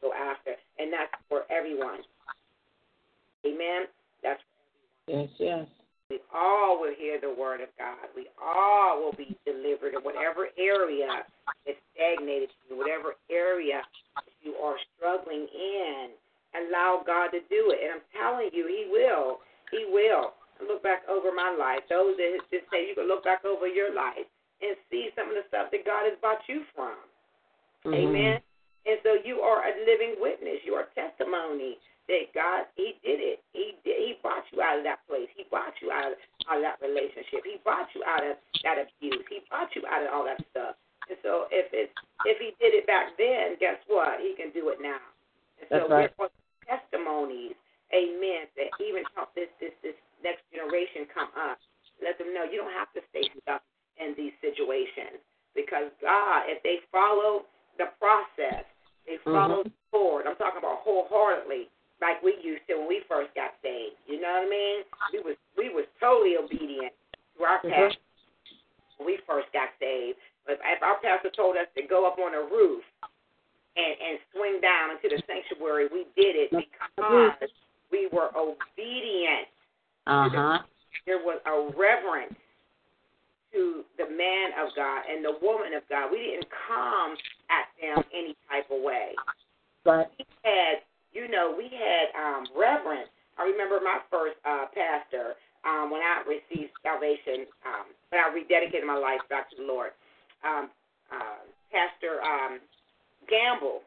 go 0.01 0.13
after. 0.13 0.57
and 0.79 0.93
that's 0.93 1.13
for 1.29 1.45
everyone. 1.53 2.01
Amen. 3.45 3.85
That's 4.23 4.41
Yes, 5.07 5.29
yes. 5.39 5.67
we 6.09 6.21
all 6.33 6.81
will 6.81 6.95
hear 6.97 7.21
the 7.21 7.33
word 7.33 7.61
of 7.61 7.69
God. 7.77 8.09
We 8.17 8.29
all 8.41 9.01
will 9.03 9.13
be 9.13 9.37
delivered 9.45 9.95
in 9.95 10.01
whatever 10.01 10.49
area 10.57 11.25
is 11.67 11.77
stagnated, 11.93 12.49
in 12.71 12.77
whatever 12.79 13.17
area 13.31 13.83
you 14.43 14.55
are 14.57 14.77
struggling 14.97 15.49
in. 15.53 16.11
Allow 16.57 17.03
God 17.07 17.29
to 17.37 17.41
do 17.49 17.71
it. 17.73 17.81
And 17.85 18.01
I'm 18.01 18.07
telling 18.17 18.51
you, 18.53 18.67
He 18.67 18.89
will. 18.91 19.41
He 19.71 19.85
will. 19.89 20.33
Look 20.61 20.83
back 20.83 21.03
over 21.09 21.33
my 21.33 21.55
life. 21.57 21.81
Those 21.89 22.17
that 22.17 22.41
just 22.53 22.69
say 22.71 22.89
you 22.89 22.95
can 22.95 23.09
look 23.09 23.25
back 23.25 23.45
over 23.45 23.67
your 23.67 23.95
life 23.95 24.29
and 24.63 24.77
see 24.91 25.11
some 25.17 25.29
of 25.29 25.37
the 25.37 25.45
stuff 25.49 25.71
that 25.73 25.85
God 25.85 26.05
has 26.09 26.19
brought 26.21 26.41
you 26.49 26.65
from. 26.75 26.97
Mhm. 27.85 27.95
Amen. 27.95 28.43
And 28.87 28.99
so 29.03 29.15
you 29.25 29.41
are 29.41 29.65
a 29.67 29.73
living 29.85 30.17
witness. 30.21 30.65
You 30.65 30.75
are 30.75 30.89
testimony 30.95 31.79
that 32.09 32.33
God, 32.35 32.67
He 32.77 32.99
did 33.05 33.21
it. 33.21 33.43
He 33.53 33.77
did, 33.85 33.97
He 34.01 34.19
brought 34.23 34.45
you 34.53 34.63
out 34.63 34.79
of 34.79 34.85
that 34.85 35.07
place. 35.07 35.29
He 35.37 35.45
brought 35.45 35.75
you 35.81 35.93
out 35.93 36.13
of, 36.13 36.19
out 36.49 36.57
of 36.59 36.63
that 36.63 36.81
relationship. 36.81 37.45
He 37.45 37.61
brought 37.63 37.89
you 37.95 38.03
out 38.05 38.25
of 38.25 38.37
that 38.65 38.79
abuse. 38.79 39.25
He 39.29 39.41
brought 39.49 39.75
you 39.77 39.85
out 39.87 40.03
of 40.03 40.13
all 40.13 40.25
that 40.25 40.41
stuff. 40.51 40.77
And 41.09 41.19
so 41.23 41.47
if 41.51 41.69
it's 41.73 41.93
if 42.25 42.39
He 42.39 42.57
did 42.61 42.75
it 42.75 42.87
back 42.87 43.17
then, 43.17 43.57
guess 43.61 43.79
what? 43.87 44.21
He 44.21 44.35
can 44.35 44.51
do 44.53 44.69
it 44.71 44.81
now. 44.81 45.01
And 45.61 45.69
so 45.69 45.89
That's 45.89 45.91
right. 45.91 46.11
we're 46.19 46.33
testimonies, 46.67 47.57
amen, 47.93 48.49
that 48.57 48.71
even 48.81 49.05
help 49.15 49.35
this 49.35 49.49
this 49.61 49.73
this 49.83 49.97
next 50.25 50.45
generation 50.53 51.07
come 51.13 51.29
up. 51.37 51.59
Let 52.01 52.17
them 52.17 52.33
know 52.33 52.45
you 52.45 52.65
don't 52.65 52.73
have 52.73 52.93
to 52.97 53.03
stay 53.13 53.29
stuck 53.43 53.61
in 54.01 54.15
these 54.17 54.33
situations 54.41 55.21
because 55.55 55.93
God, 56.01 56.49
if 56.49 56.63
they 56.63 56.81
follow 56.91 57.45
the 57.79 57.93
process, 57.99 58.65
they 59.07 59.19
follow 59.25 59.65
the 59.65 59.73
Lord. 59.93 60.27
I'm 60.27 60.37
talking 60.37 60.59
about 60.59 60.83
wholeheartedly, 60.87 61.69
like 62.01 62.23
we 62.23 62.39
used 62.43 62.63
to 62.69 62.79
when 62.79 62.89
we 62.89 63.03
first 63.09 63.35
got 63.35 63.55
saved. 63.63 63.97
You 64.07 64.21
know 64.21 64.31
what 64.31 64.47
I 64.47 64.51
mean? 64.51 64.79
We 65.13 65.19
was 65.21 65.37
we 65.57 65.69
was 65.69 65.85
totally 65.99 66.37
obedient 66.37 66.93
to 67.37 67.45
our 67.45 67.61
Mhm. 67.61 67.71
pastor 67.71 68.01
when 68.99 69.07
we 69.07 69.17
first 69.27 69.51
got 69.53 69.71
saved. 69.79 70.19
But 70.47 70.61
if 70.65 70.83
our 70.83 70.99
pastor 70.99 71.31
told 71.31 71.57
us 71.57 71.69
to 71.77 71.83
go 71.83 72.07
up 72.07 72.19
on 72.19 72.35
a 72.35 72.43
roof 72.43 72.85
and 73.77 73.97
and 74.01 74.19
swing 74.33 74.61
down 74.61 74.93
into 74.93 75.09
the 75.09 75.23
sanctuary, 75.27 75.89
we 75.89 76.07
did 76.17 76.37
it 76.37 76.51
because 76.51 77.51
we 77.91 78.07
were 78.09 78.31
obedient. 78.37 79.49
Uh 80.07 80.29
huh. 80.29 80.59
There 81.07 81.19
was 81.19 81.41
a 81.47 81.77
reverence 81.77 82.35
to 83.53 83.85
the 83.99 84.07
man 84.07 84.55
of 84.59 84.75
God 84.77 85.03
and 85.11 85.25
the 85.25 85.35
woman 85.43 85.75
of 85.75 85.83
God. 85.89 86.11
We 86.11 86.35
didn't 86.35 86.51
come 86.69 87.17
at 87.51 87.67
them 87.81 88.05
any 88.15 88.37
type 88.49 88.71
of 88.71 88.83
way. 88.83 89.15
But 89.85 90.13
We 90.19 90.27
had, 90.45 90.85
you 91.13 91.29
know, 91.29 91.55
we 91.57 91.71
had 91.71 92.15
um, 92.15 92.47
reverence. 92.55 93.11
I 93.39 93.49
remember 93.49 93.81
my 93.83 93.99
first 94.11 94.37
uh, 94.45 94.69
pastor 94.71 95.35
um, 95.65 95.91
when 95.91 96.01
I 96.01 96.23
received 96.25 96.73
salvation, 96.83 97.49
um, 97.67 97.89
when 98.11 98.21
I 98.21 98.29
rededicated 98.33 98.87
my 98.87 98.97
life 98.97 99.21
back 99.29 99.51
to 99.51 99.57
the 99.57 99.67
Lord. 99.67 99.93
Um, 100.45 100.71
uh, 101.13 101.45
Pastor 101.71 102.23
um, 102.23 102.59
Gamble, 103.29 103.83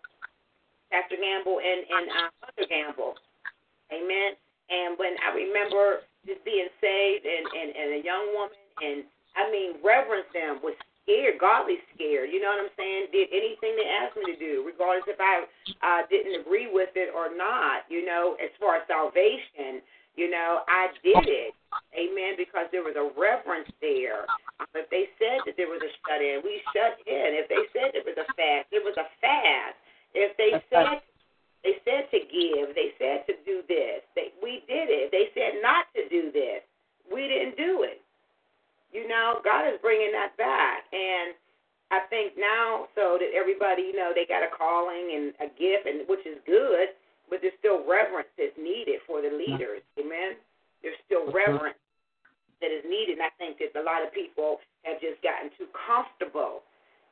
Pastor 0.92 1.18
Gamble, 1.18 1.60
and 1.60 1.82
and 1.84 2.06
uh, 2.12 2.30
Mother 2.42 2.68
Gamble. 2.70 3.14
Amen. 3.92 4.38
And 4.70 4.98
when 4.98 5.14
I 5.20 5.36
remember 5.36 6.08
just 6.26 6.42
being 6.48 6.72
saved 6.80 7.28
and, 7.28 7.46
and, 7.52 7.70
and 7.76 7.90
a 8.00 8.02
young 8.02 8.32
woman, 8.32 8.58
and 8.80 9.04
I 9.36 9.50
mean, 9.50 9.82
reverence 9.82 10.30
them 10.34 10.62
was 10.62 10.78
scared, 11.04 11.40
godly 11.40 11.82
scared. 11.94 12.30
You 12.32 12.40
know 12.40 12.54
what 12.54 12.70
I'm 12.70 12.76
saying? 12.78 13.12
Did 13.12 13.30
anything 13.34 13.76
they 13.76 13.90
asked 13.90 14.16
me 14.16 14.30
to 14.34 14.38
do, 14.38 14.64
regardless 14.66 15.10
if 15.10 15.20
I 15.20 15.46
uh, 15.84 16.02
didn't 16.10 16.40
agree 16.40 16.70
with 16.72 16.94
it 16.96 17.12
or 17.12 17.34
not. 17.34 17.90
You 17.90 18.06
know, 18.06 18.38
as 18.40 18.54
far 18.60 18.80
as 18.80 18.88
salvation, 18.88 19.84
you 20.16 20.30
know, 20.30 20.62
I 20.70 20.94
did 21.02 21.26
it. 21.26 21.52
Amen. 21.98 22.38
Because 22.38 22.70
there 22.70 22.86
was 22.86 22.94
a 22.94 23.10
reverence 23.18 23.70
there. 23.82 24.30
Um, 24.62 24.70
if 24.78 24.86
they 24.94 25.10
said 25.18 25.42
that 25.50 25.58
there 25.58 25.70
was 25.70 25.82
a 25.82 25.92
shut 26.06 26.22
in, 26.22 26.46
we 26.46 26.62
shut 26.72 27.02
in. 27.10 27.34
If 27.38 27.50
they 27.50 27.66
said 27.74 27.98
there 27.98 28.06
was 28.06 28.18
a 28.22 28.28
fast, 28.38 28.70
there 28.70 28.86
was 28.86 28.98
a 29.02 29.10
fast. 29.20 29.78
If 30.14 30.38
they 30.38 30.54
said 30.70 31.02
they 31.64 31.80
said 31.88 32.12
to 32.12 32.20
give. 32.28 32.76
They 32.76 32.92
said 33.00 33.24
to 33.26 33.40
do 33.48 33.64
this. 33.72 34.04
They, 34.16 34.36
we 34.44 34.68
did 34.68 34.92
it. 34.92 35.16
They 35.16 35.32
said 35.32 35.64
not 35.64 35.88
to 35.96 36.08
do 36.12 36.30
this. 36.36 36.60
We 37.08 37.28
didn't 37.28 37.56
do 37.56 37.88
it. 37.88 38.04
You 38.94 39.10
know, 39.10 39.42
God 39.44 39.68
is 39.68 39.82
bringing 39.82 40.14
that 40.14 40.38
back. 40.38 40.86
And 40.94 41.34
I 41.90 42.06
think 42.10 42.38
now, 42.38 42.86
so 42.94 43.18
that 43.18 43.34
everybody, 43.34 43.90
you 43.90 43.98
know, 43.98 44.14
they 44.14 44.30
got 44.30 44.46
a 44.46 44.54
calling 44.54 45.14
and 45.14 45.34
a 45.42 45.50
gift, 45.58 45.90
and 45.90 46.06
which 46.06 46.26
is 46.26 46.38
good, 46.46 46.94
but 47.30 47.42
there's 47.42 47.58
still 47.58 47.82
reverence 47.84 48.30
that's 48.38 48.54
needed 48.58 49.02
for 49.10 49.22
the 49.26 49.34
leaders. 49.34 49.82
Amen. 49.98 50.38
There's 50.86 50.98
still 51.10 51.34
reverence 51.34 51.80
that 52.62 52.70
is 52.70 52.86
needed. 52.86 53.18
And 53.18 53.26
I 53.26 53.34
think 53.42 53.58
that 53.60 53.74
a 53.74 53.82
lot 53.82 54.06
of 54.06 54.14
people 54.14 54.62
have 54.86 55.02
just 55.02 55.18
gotten 55.26 55.50
too 55.58 55.68
comfortable, 55.74 56.62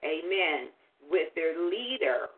amen, 0.06 0.70
with 1.10 1.34
their 1.34 1.58
leader 1.58 2.30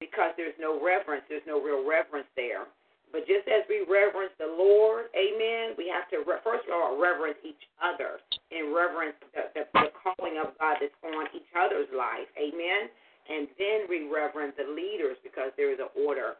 because 0.00 0.32
there's 0.36 0.56
no 0.60 0.80
reverence. 0.80 1.24
There's 1.28 1.46
no 1.46 1.60
real 1.60 1.84
reverence 1.84 2.28
there. 2.36 2.68
But 3.16 3.24
just 3.24 3.48
as 3.48 3.64
we 3.64 3.80
reverence 3.88 4.36
the 4.36 4.44
Lord, 4.44 5.08
amen, 5.16 5.72
we 5.80 5.88
have 5.88 6.04
to, 6.12 6.20
re- 6.28 6.44
first 6.44 6.68
of 6.68 6.76
all, 6.76 7.00
reverence 7.00 7.40
each 7.48 7.64
other 7.80 8.20
and 8.52 8.76
reverence 8.76 9.16
the, 9.32 9.48
the, 9.56 9.64
the 9.72 9.88
calling 9.96 10.36
of 10.36 10.52
God 10.60 10.76
that's 10.84 10.92
on 11.00 11.24
each 11.32 11.48
other's 11.56 11.88
life, 11.96 12.28
amen. 12.36 12.92
And 13.24 13.48
then 13.56 13.88
we 13.88 14.04
reverence 14.12 14.52
the 14.60 14.68
leaders 14.68 15.16
because 15.24 15.48
there 15.56 15.72
is 15.72 15.80
an 15.80 15.88
order 15.96 16.36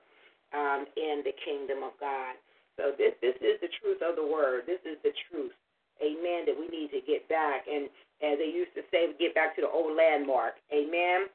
um, 0.53 0.85
in 1.01 1.25
the 1.25 1.33
kingdom 1.49 1.81
of 1.81 1.97
God. 1.97 2.37
So 2.77 2.93
this 2.93 3.17
this 3.25 3.41
is 3.41 3.57
the 3.65 3.73
truth 3.81 4.05
of 4.05 4.21
the 4.21 4.29
word. 4.29 4.69
This 4.69 4.85
is 4.85 5.01
the 5.01 5.17
truth, 5.33 5.57
amen, 6.05 6.45
that 6.45 6.61
we 6.61 6.69
need 6.69 6.93
to 6.93 7.01
get 7.01 7.25
back. 7.33 7.65
And 7.65 7.89
as 8.21 8.37
they 8.37 8.53
used 8.53 8.77
to 8.77 8.85
say, 8.93 9.17
get 9.17 9.33
back 9.33 9.57
to 9.57 9.65
the 9.65 9.73
old 9.73 9.97
landmark, 9.97 10.61
amen. 10.69 11.33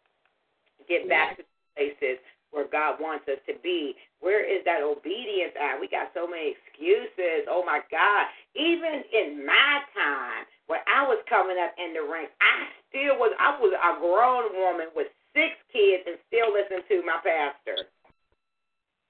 Get 0.86 1.10
back 1.10 1.42
to 1.42 1.44
places 1.74 2.22
where 2.52 2.68
God 2.68 3.00
wants 3.00 3.28
us 3.32 3.40
to 3.48 3.56
be. 3.64 3.96
Where 4.20 4.44
is 4.44 4.64
that 4.68 4.84
obedience 4.84 5.56
at? 5.56 5.80
We 5.80 5.88
got 5.88 6.12
so 6.14 6.28
many 6.28 6.54
excuses. 6.54 7.48
Oh 7.48 7.64
my 7.66 7.80
God. 7.90 8.24
Even 8.56 9.02
in 9.12 9.44
my 9.48 9.82
time, 9.96 10.46
when 10.68 10.84
I 10.88 11.08
was 11.08 11.20
coming 11.28 11.58
up 11.58 11.74
in 11.80 11.96
the 11.96 12.04
ranks, 12.04 12.36
I 12.44 12.70
still 12.92 13.16
was 13.18 13.32
I 13.40 13.56
was 13.58 13.72
a 13.72 13.92
grown 14.00 14.52
woman 14.56 14.92
with 14.94 15.08
six 15.32 15.56
kids 15.72 16.04
and 16.06 16.20
still 16.28 16.52
listened 16.52 16.84
to 16.92 17.04
my 17.08 17.20
pastor. 17.24 17.88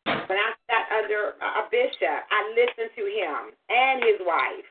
When 0.06 0.40
I 0.40 0.56
sat 0.70 0.86
under 0.96 1.36
a 1.38 1.68
bishop, 1.70 2.18
I 2.30 2.40
listened 2.56 2.94
to 2.96 3.04
him 3.04 3.52
and 3.68 4.00
his 4.06 4.22
wife. 4.24 4.70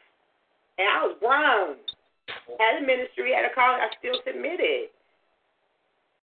And 0.78 0.88
I 0.88 0.98
was 1.04 1.14
grown. 1.20 1.76
Had 2.56 2.80
a 2.80 2.86
ministry, 2.86 3.34
had 3.34 3.44
a 3.44 3.52
calling, 3.52 3.82
I 3.82 3.90
still 3.98 4.16
submitted 4.24 4.94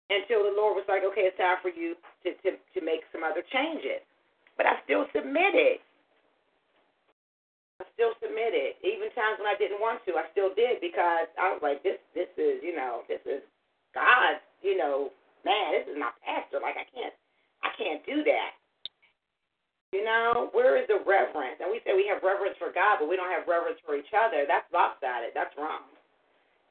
until 0.09 0.47
the 0.47 0.55
Lord 0.55 0.79
was 0.79 0.87
like, 0.87 1.03
okay, 1.03 1.27
it's 1.27 1.39
time 1.39 1.59
for 1.59 1.71
you 1.71 1.95
to, 2.23 2.31
to, 2.47 2.55
to 2.55 2.79
make 2.79 3.03
some 3.11 3.27
other 3.27 3.43
changes. 3.51 3.99
But 4.55 4.65
I 4.65 4.79
still 4.87 5.05
submitted. 5.11 5.83
I 7.77 7.85
still 7.93 8.15
submitted. 8.23 8.79
Even 8.81 9.11
times 9.13 9.37
when 9.37 9.51
I 9.51 9.59
didn't 9.59 9.83
want 9.83 10.01
to, 10.07 10.17
I 10.17 10.25
still 10.33 10.55
did 10.55 10.81
because 10.81 11.29
I 11.37 11.53
was 11.53 11.61
like, 11.61 11.85
this 11.85 12.01
this 12.17 12.31
is, 12.39 12.63
you 12.65 12.73
know, 12.73 13.05
this 13.05 13.21
is 13.27 13.45
God, 13.93 14.41
you 14.65 14.73
know, 14.73 15.13
man, 15.45 15.77
this 15.77 15.85
is 15.85 15.97
my 15.99 16.09
pastor. 16.25 16.57
Like 16.57 16.79
I 16.79 16.87
can't 16.89 17.13
I 17.61 17.69
can't 17.77 18.01
do 18.07 18.25
that. 18.25 18.57
You 19.93 20.03
know, 20.03 20.49
where 20.57 20.75
is 20.75 20.89
the 20.89 20.99
reverence? 21.05 21.61
And 21.61 21.69
we 21.69 21.79
say 21.85 21.93
we 21.93 22.09
have 22.09 22.25
reverence 22.25 22.57
for 22.57 22.73
God, 22.73 22.97
but 22.99 23.07
we 23.07 23.15
don't 23.15 23.31
have 23.31 23.45
reverence 23.45 23.79
for 23.85 23.93
each 23.93 24.11
other. 24.11 24.49
That's 24.49 24.67
lopsided. 24.73 25.37
That's 25.37 25.53
wrong 25.53 25.96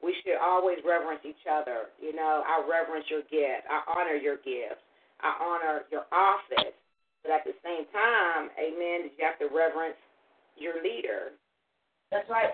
we 0.03 0.13
should 0.21 0.37
always 0.37 0.77
reverence 0.85 1.21
each 1.25 1.41
other. 1.49 1.89
You 1.97 2.13
know, 2.13 2.43
I 2.45 2.61
reverence 2.63 3.05
your 3.09 3.25
gift. 3.27 3.65
I 3.65 3.81
honor 3.89 4.15
your 4.15 4.37
gifts. 4.37 4.83
I 5.21 5.33
honor 5.41 5.83
your 5.89 6.05
office. 6.13 6.75
But 7.25 7.33
at 7.33 7.43
the 7.43 7.57
same 7.65 7.89
time, 7.89 8.53
amen, 8.55 9.09
you 9.09 9.19
have 9.25 9.41
to 9.41 9.49
reverence 9.49 9.97
your 10.55 10.81
leader. 10.81 11.33
that's 12.11 12.29
right. 12.29 12.53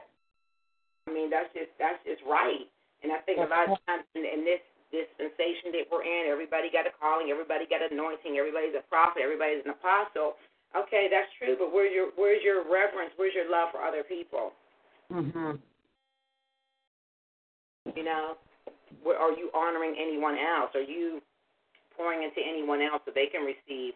I 1.07 1.11
mean, 1.11 1.27
that's 1.29 1.51
just 1.51 1.71
that's 1.79 1.99
just 2.07 2.23
right. 2.23 2.63
And 3.03 3.11
I 3.11 3.19
think 3.27 3.43
a 3.43 3.47
lot 3.51 3.67
of 3.67 3.75
times 3.83 4.07
in, 4.15 4.23
in 4.23 4.47
this 4.47 4.63
dispensation 4.87 5.75
that 5.75 5.91
we're 5.91 6.07
in, 6.07 6.31
everybody 6.31 6.71
got 6.71 6.87
a 6.87 6.93
calling, 6.95 7.27
everybody 7.27 7.67
got 7.67 7.83
anointing, 7.83 8.39
everybody's 8.39 8.77
a 8.77 8.85
prophet, 8.87 9.19
everybody's 9.19 9.67
an 9.67 9.75
apostle. 9.75 10.39
Okay, 10.71 11.11
that's 11.11 11.27
true, 11.35 11.59
but 11.59 11.75
where's 11.75 11.91
your 11.91 12.15
where's 12.15 12.41
your 12.41 12.63
reverence? 12.63 13.11
Where's 13.19 13.35
your 13.35 13.51
love 13.51 13.75
for 13.75 13.83
other 13.83 14.01
people? 14.07 14.55
Mhm. 15.11 15.59
You 18.03 18.11
know, 18.11 18.35
are 19.15 19.31
you 19.31 19.47
honoring 19.55 19.95
anyone 19.95 20.35
else? 20.35 20.75
Are 20.75 20.83
you 20.83 21.23
pouring 21.95 22.27
into 22.27 22.43
anyone 22.43 22.83
else 22.83 22.99
so 23.07 23.15
they 23.15 23.31
can 23.31 23.47
receive? 23.47 23.95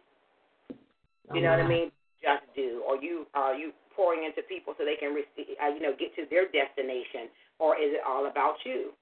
You 1.36 1.44
know 1.44 1.52
what 1.52 1.60
I 1.60 1.68
mean? 1.68 1.92
Just 2.24 2.48
do. 2.56 2.88
Or 2.88 2.96
you 2.96 3.28
are 3.36 3.52
you 3.52 3.76
pouring 3.92 4.24
into 4.24 4.48
people 4.48 4.72
so 4.80 4.88
they 4.88 4.96
can 4.96 5.12
receive? 5.12 5.60
Uh, 5.60 5.76
you 5.76 5.84
know, 5.84 5.92
get 5.92 6.16
to 6.16 6.24
their 6.32 6.48
destination, 6.48 7.28
or 7.60 7.76
is 7.76 7.92
it 7.92 8.02
all 8.08 8.32
about 8.32 8.56
you? 8.64 8.96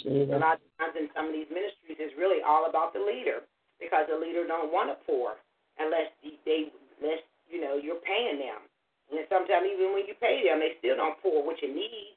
Jesus. 0.00 0.32
A 0.32 0.40
lot 0.40 0.56
of 0.56 0.64
times 0.80 0.96
in 0.96 1.12
some 1.12 1.28
of 1.28 1.34
these 1.36 1.50
ministries, 1.52 2.00
it's 2.00 2.16
really 2.16 2.40
all 2.40 2.72
about 2.72 2.96
the 2.96 3.02
leader 3.04 3.44
because 3.76 4.08
the 4.08 4.16
leader 4.16 4.48
don't 4.48 4.72
want 4.72 4.88
to 4.88 4.96
pour. 5.04 5.36
unless 5.78 6.08
they, 6.44 6.72
unless 7.02 7.22
you 7.50 7.60
know 7.60 7.76
you're 7.76 8.02
paying 8.02 8.38
them. 8.38 8.64
And 9.10 9.24
sometimes 9.28 9.64
even 9.68 9.92
when 9.92 10.04
you 10.06 10.14
pay 10.20 10.44
them, 10.44 10.60
they 10.60 10.76
still 10.78 10.96
don't 10.96 11.20
pull 11.22 11.44
what 11.44 11.60
you 11.62 11.68
need. 11.68 12.16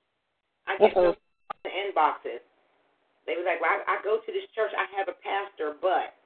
I 0.68 0.80
Uh-oh. 0.80 1.16
Some 1.64 1.74
inboxes. 1.74 2.42
They 3.30 3.38
was 3.38 3.46
like, 3.46 3.62
"Well, 3.62 3.70
I, 3.70 3.98
I 3.98 4.06
go 4.06 4.18
to 4.18 4.30
this 4.34 4.48
church. 4.54 4.74
I 4.74 4.86
have 4.98 5.08
a 5.10 5.18
pastor, 5.22 5.78
but." 5.82 6.18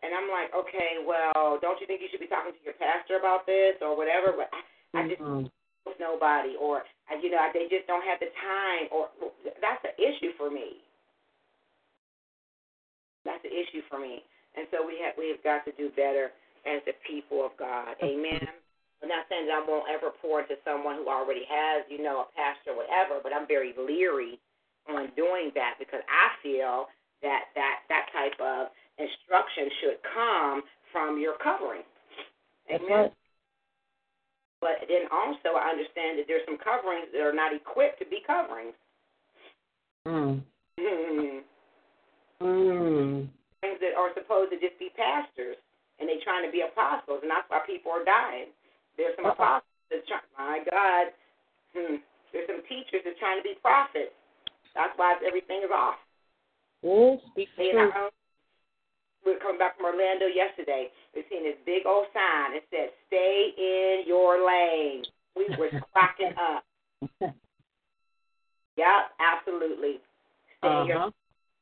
And 0.00 0.16
I'm 0.16 0.32
like, 0.32 0.48
okay, 0.56 1.04
well, 1.04 1.60
don't 1.60 1.76
you 1.76 1.84
think 1.84 2.00
you 2.00 2.08
should 2.08 2.24
be 2.24 2.30
talking 2.32 2.56
to 2.56 2.62
your 2.64 2.72
pastor 2.80 3.20
about 3.20 3.44
this 3.44 3.76
or 3.84 3.92
whatever? 3.92 4.32
But 4.32 4.48
I, 4.48 4.64
I 4.96 5.00
just 5.12 5.20
with 5.86 6.00
nobody, 6.00 6.56
or 6.56 6.84
you 7.20 7.30
know, 7.30 7.40
they 7.52 7.68
just 7.68 7.86
don't 7.86 8.04
have 8.04 8.20
the 8.20 8.32
time, 8.40 8.88
or 8.92 9.08
that's 9.60 9.84
an 9.84 9.96
issue 10.00 10.32
for 10.36 10.50
me. 10.50 10.80
That's 13.24 13.44
an 13.44 13.52
issue 13.52 13.84
for 13.88 14.00
me, 14.00 14.24
and 14.56 14.66
so 14.72 14.86
we 14.86 14.96
have 15.04 15.14
we 15.18 15.28
have 15.28 15.42
got 15.44 15.64
to 15.68 15.72
do 15.76 15.92
better 15.92 16.32
as 16.64 16.80
the 16.86 16.96
people 17.04 17.44
of 17.44 17.52
God. 17.58 17.96
Amen. 18.02 18.48
I'm 19.02 19.08
not 19.08 19.24
saying 19.32 19.48
that 19.48 19.56
I 19.56 19.64
won't 19.64 19.88
ever 19.88 20.12
pour 20.20 20.44
into 20.44 20.60
someone 20.60 21.00
who 21.00 21.08
already 21.08 21.48
has, 21.48 21.88
you 21.88 22.04
know, 22.04 22.28
a 22.28 22.28
pastor, 22.36 22.76
or 22.76 22.84
whatever, 22.84 23.20
but 23.24 23.32
I'm 23.32 23.48
very 23.48 23.72
leery 23.72 24.36
on 24.88 25.08
doing 25.16 25.52
that 25.56 25.80
because 25.80 26.04
I 26.04 26.36
feel 26.44 26.86
that 27.22 27.48
that 27.56 27.88
that 27.88 28.12
type 28.12 28.36
of 28.40 28.68
instruction 29.00 29.72
should 29.80 29.98
come 30.04 30.62
from 30.92 31.18
your 31.18 31.40
covering. 31.40 31.84
That's 32.68 32.84
Amen. 32.84 33.08
right. 33.08 33.12
But 34.60 34.84
then 34.88 35.08
also, 35.08 35.56
I 35.56 35.72
understand 35.72 36.20
that 36.20 36.28
there's 36.28 36.44
some 36.44 36.60
coverings 36.60 37.08
that 37.16 37.24
are 37.24 37.32
not 37.32 37.56
equipped 37.56 37.98
to 38.04 38.06
be 38.06 38.20
coverings. 38.20 38.76
Mm. 40.04 40.44
things 40.76 41.44
Mm. 42.40 43.28
Things 43.60 43.78
that 43.84 43.92
are 43.96 44.12
supposed 44.16 44.48
to 44.52 44.56
just 44.60 44.78
be 44.80 44.88
pastors, 44.96 45.56
and 46.00 46.08
they 46.08 46.16
trying 46.24 46.44
to 46.44 46.52
be 46.52 46.64
apostles, 46.64 47.20
and 47.20 47.28
that's 47.28 47.44
why 47.48 47.60
people 47.68 47.92
are 47.92 48.04
dying. 48.04 48.48
There's 49.00 49.16
some 49.16 49.24
Uh-uh. 49.32 49.32
apostles 49.32 49.88
that 49.88 50.04
try. 50.04 50.20
My 50.36 50.60
God, 50.68 51.04
hmm. 51.72 51.96
there's 52.36 52.44
some 52.52 52.60
teachers 52.68 53.00
that 53.08 53.16
trying 53.16 53.40
to 53.40 53.46
be 53.46 53.56
prophets. 53.64 54.12
That's 54.76 54.92
why 55.00 55.16
everything 55.24 55.64
is 55.64 55.72
off. 55.72 55.96
Oh, 56.84 57.16
speak 57.32 57.48
the 57.56 57.72
They 57.72 57.72
own- 57.76 58.12
we 59.24 59.32
were 59.32 59.38
coming 59.40 59.58
back 59.58 59.76
from 59.76 59.84
Orlando 59.86 60.26
yesterday. 60.28 60.90
We 61.14 61.24
seen 61.28 61.44
this 61.44 61.56
big 61.64 61.84
old 61.84 62.06
sign. 62.12 62.54
It 62.54 62.64
said, 62.70 62.92
"Stay 63.08 63.52
in 63.56 64.06
your 64.06 64.44
lane." 64.44 65.04
We 65.36 65.48
were 65.56 65.68
cracking 65.92 66.32
up. 66.36 66.64
Yep, 68.76 69.00
absolutely. 69.20 70.00
Stay 70.58 70.72
in 70.80 70.86
your 70.86 70.96
Uh-huh. 70.98 71.10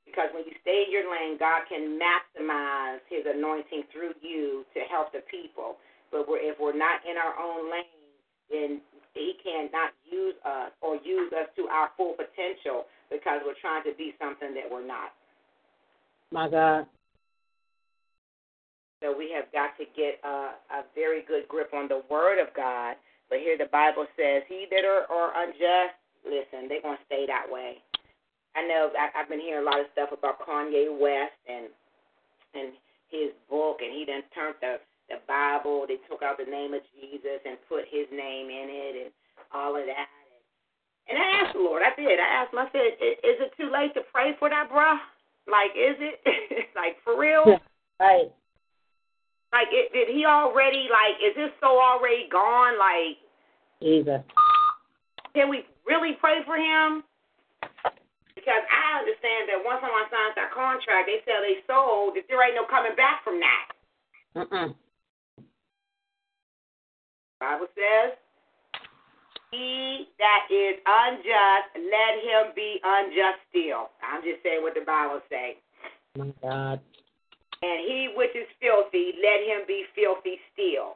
because 0.07 0.31
when 0.35 0.45
you 0.47 0.55
stay 0.63 0.85
in 0.87 0.93
your 0.93 1.11
lane, 1.11 1.37
God 1.39 1.67
can 1.69 1.99
maximize 1.99 3.01
His 3.09 3.27
anointing 3.27 3.85
through 3.93 4.15
you 4.23 4.65
to 4.75 4.81
help 4.91 5.13
the 5.13 5.21
people. 5.23 5.79
But 6.11 6.29
we're, 6.29 6.41
if 6.41 6.57
we're 6.61 6.77
not 6.77 7.01
in 7.09 7.17
our 7.17 7.35
own 7.37 7.71
lane, 7.71 8.13
then 8.51 8.81
He 9.15 9.35
cannot 9.43 9.93
use 10.11 10.35
us 10.45 10.73
or 10.81 10.97
use 11.05 11.33
us 11.33 11.49
to 11.57 11.69
our 11.69 11.91
full 11.97 12.15
potential 12.15 12.87
because 13.11 13.41
we're 13.45 13.59
trying 13.61 13.85
to 13.85 13.97
be 13.97 14.15
something 14.21 14.55
that 14.55 14.65
we're 14.71 14.87
not. 14.87 15.13
My 16.31 16.49
God. 16.49 16.87
So 19.03 19.17
we 19.17 19.31
have 19.33 19.47
got 19.53 19.79
to 19.79 19.85
get 19.95 20.19
a, 20.25 20.59
a 20.75 20.81
very 20.95 21.23
good 21.23 21.47
grip 21.49 21.71
on 21.73 21.89
the 21.89 22.03
Word 22.11 22.41
of 22.41 22.49
God. 22.55 22.97
But 23.31 23.39
here 23.39 23.57
the 23.57 23.71
Bible 23.71 24.07
says, 24.17 24.43
"He 24.49 24.67
that 24.71 24.85
are, 24.85 25.05
are 25.13 25.33
unjust, 25.45 25.95
listen, 26.25 26.69
they're 26.69 26.83
gonna 26.83 26.99
stay 27.07 27.27
that 27.27 27.47
way." 27.49 27.79
I 28.57 28.67
know 28.67 28.91
I, 28.99 29.21
I've 29.21 29.29
been 29.29 29.41
hearing 29.41 29.63
a 29.63 29.71
lot 29.71 29.81
of 29.81 29.87
stuff 29.93 30.11
about 30.11 30.41
Kanye 30.41 30.91
West 30.91 31.37
and 31.47 31.69
and 32.55 32.73
his 33.11 33.31
book, 33.49 33.79
and 33.81 33.93
he 33.93 34.05
done 34.05 34.23
turned 34.35 34.57
the 34.61 34.81
the 35.09 35.21
Bible. 35.27 35.85
They 35.89 36.01
took 36.09 36.23
out 36.23 36.39
the 36.39 36.49
name 36.49 36.73
of 36.77 36.85
Jesus 36.95 37.41
and 37.45 37.57
put 37.69 37.89
his 37.89 38.07
name 38.13 38.53
in 38.53 38.69
it, 38.69 38.95
and 39.09 39.11
all 39.53 39.77
of 39.77 39.85
that. 39.85 40.09
And 41.09 41.17
I 41.17 41.27
asked 41.41 41.57
the 41.57 41.65
Lord, 41.65 41.81
I 41.81 41.97
did. 41.97 42.21
I 42.21 42.29
asked 42.45 42.53
him. 42.53 42.61
I 42.61 42.69
said, 42.71 43.01
"Is 43.01 43.41
it 43.41 43.53
too 43.57 43.73
late 43.73 43.97
to 43.97 44.05
pray 44.13 44.37
for 44.39 44.49
that, 44.49 44.69
bruh? 44.69 45.01
Like, 45.49 45.73
is 45.73 45.97
it? 45.99 46.21
like 46.77 47.01
for 47.03 47.19
real?" 47.19 47.59
Right. 47.99 48.29
Like, 49.49 49.73
it, 49.73 49.89
did 49.97 50.13
he 50.13 50.29
already, 50.29 50.93
like, 50.93 51.17
is 51.25 51.33
this 51.33 51.49
so 51.57 51.81
already 51.81 52.29
gone? 52.29 52.77
Like, 52.77 53.17
Jesus. 53.81 54.21
can 55.33 55.49
we 55.49 55.65
really 55.89 56.21
pray 56.21 56.45
for 56.45 56.61
him? 56.61 57.03
Because 58.37 58.61
I 58.69 59.01
understand 59.01 59.49
that 59.49 59.65
once 59.65 59.81
someone 59.81 60.05
signs 60.13 60.37
that 60.37 60.53
contract, 60.53 61.09
they 61.09 61.25
sell 61.25 61.41
their 61.41 61.65
soul, 61.65 62.13
that 62.13 62.29
there 62.29 62.45
ain't 62.45 62.61
no 62.61 62.69
coming 62.69 62.93
back 62.93 63.25
from 63.25 63.41
that. 63.41 63.65
Mm-mm. 64.37 64.77
Bible 67.41 67.71
says, 67.75 68.19
He 69.51 70.09
that 70.19 70.51
is 70.51 70.77
unjust, 70.83 71.71
let 71.79 72.13
him 72.23 72.53
be 72.55 72.81
unjust 72.83 73.39
still. 73.51 73.91
I'm 74.03 74.23
just 74.23 74.43
saying 74.43 74.63
what 74.63 74.75
the 74.75 74.85
Bible 74.85 75.23
says. 75.31 75.57
My 76.19 76.35
God. 76.43 76.81
And 77.63 77.79
he 77.87 78.11
which 78.15 78.35
is 78.35 78.47
filthy, 78.63 79.19
let 79.19 79.43
him 79.47 79.67
be 79.67 79.87
filthy 79.95 80.39
still. 80.55 80.95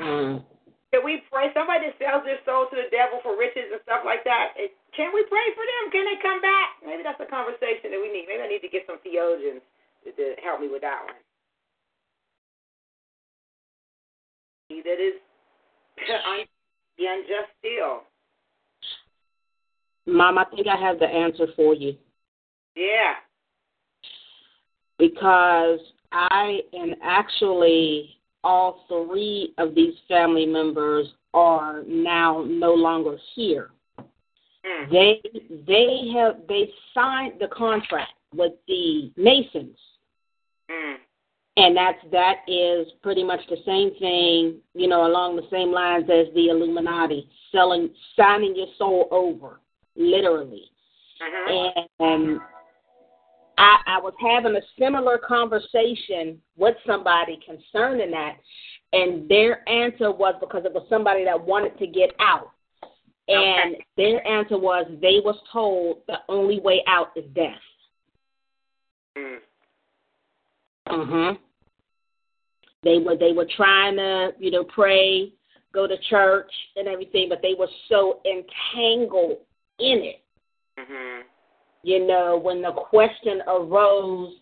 Mm. 0.00 0.44
Can 0.92 1.00
we 1.00 1.24
pray? 1.32 1.48
Somebody 1.56 1.88
that 1.88 1.96
sells 1.96 2.20
their 2.28 2.40
soul 2.44 2.68
to 2.68 2.76
the 2.76 2.92
devil 2.92 3.24
for 3.24 3.32
riches 3.32 3.72
and 3.72 3.80
stuff 3.88 4.04
like 4.04 4.24
that. 4.28 4.52
Can 4.92 5.08
we 5.16 5.24
pray 5.24 5.48
for 5.56 5.64
them? 5.64 5.84
Can 5.88 6.04
they 6.04 6.20
come 6.20 6.44
back? 6.44 6.76
Maybe 6.84 7.00
that's 7.00 7.20
a 7.20 7.28
conversation 7.28 7.88
that 7.96 8.00
we 8.00 8.12
need. 8.12 8.28
Maybe 8.28 8.44
I 8.44 8.48
need 8.52 8.60
to 8.60 8.68
get 8.68 8.84
some 8.84 9.00
theologians 9.00 9.64
to, 10.04 10.12
to 10.12 10.36
help 10.44 10.60
me 10.60 10.68
with 10.68 10.84
that 10.84 11.00
one. 11.08 11.16
He 14.68 14.84
that 14.84 15.00
is 15.00 15.16
the 15.96 17.04
unjust 17.06 17.50
still. 17.58 18.02
Mom, 20.06 20.38
I 20.38 20.44
think 20.46 20.66
I 20.66 20.76
have 20.76 20.98
the 20.98 21.06
answer 21.06 21.46
for 21.54 21.74
you 21.74 21.96
Yeah. 22.74 23.14
because 24.98 25.78
I 26.10 26.60
and 26.72 26.96
actually 27.02 28.16
all 28.44 28.84
three 28.88 29.54
of 29.58 29.74
these 29.74 29.94
family 30.08 30.46
members 30.46 31.06
are 31.34 31.82
now 31.86 32.44
no 32.46 32.74
longer 32.74 33.16
here. 33.34 33.70
Mm. 34.66 34.90
They 34.90 35.22
they 35.66 36.10
have 36.14 36.36
they 36.48 36.72
signed 36.92 37.34
the 37.40 37.48
contract 37.48 38.12
with 38.34 38.52
the 38.66 39.12
Masons. 39.16 39.78
Mm. 40.70 40.96
And 41.56 41.76
that's 41.76 41.98
that 42.12 42.36
is 42.48 42.86
pretty 43.02 43.22
much 43.22 43.40
the 43.50 43.58
same 43.66 43.90
thing, 43.98 44.60
you 44.74 44.88
know, 44.88 45.06
along 45.06 45.36
the 45.36 45.46
same 45.50 45.70
lines 45.70 46.04
as 46.04 46.32
the 46.34 46.48
Illuminati, 46.48 47.28
selling 47.50 47.90
signing 48.16 48.56
your 48.56 48.68
soul 48.78 49.06
over, 49.10 49.60
literally. 49.94 50.70
Uh-huh. 51.20 51.82
And 52.00 52.40
I, 53.58 53.76
I 53.86 54.00
was 54.00 54.14
having 54.20 54.56
a 54.56 54.62
similar 54.78 55.18
conversation 55.18 56.40
with 56.56 56.74
somebody 56.86 57.38
concerning 57.44 58.10
that, 58.12 58.36
and 58.94 59.28
their 59.28 59.68
answer 59.68 60.10
was 60.10 60.34
because 60.40 60.64
it 60.64 60.72
was 60.72 60.86
somebody 60.88 61.24
that 61.24 61.40
wanted 61.40 61.78
to 61.78 61.86
get 61.86 62.10
out. 62.18 62.50
And 63.28 63.76
their 63.96 64.26
answer 64.26 64.58
was 64.58 64.86
they 65.00 65.20
was 65.24 65.36
told 65.52 65.98
the 66.08 66.16
only 66.28 66.60
way 66.60 66.82
out 66.86 67.10
is 67.14 67.24
death. 67.34 67.54
Mm. 69.16 69.38
Mhm. 70.88 71.38
They 72.82 72.98
were 72.98 73.16
they 73.16 73.32
were 73.32 73.46
trying 73.56 73.96
to, 73.96 74.34
you 74.38 74.50
know, 74.50 74.64
pray, 74.64 75.32
go 75.72 75.86
to 75.86 75.96
church 76.10 76.52
and 76.76 76.88
everything, 76.88 77.28
but 77.28 77.40
they 77.42 77.54
were 77.54 77.70
so 77.88 78.20
entangled 78.24 79.38
in 79.78 80.02
it. 80.02 80.22
Mhm. 80.78 81.22
You 81.82 82.06
know, 82.06 82.36
when 82.36 82.62
the 82.62 82.72
question 82.72 83.42
arose, 83.46 84.36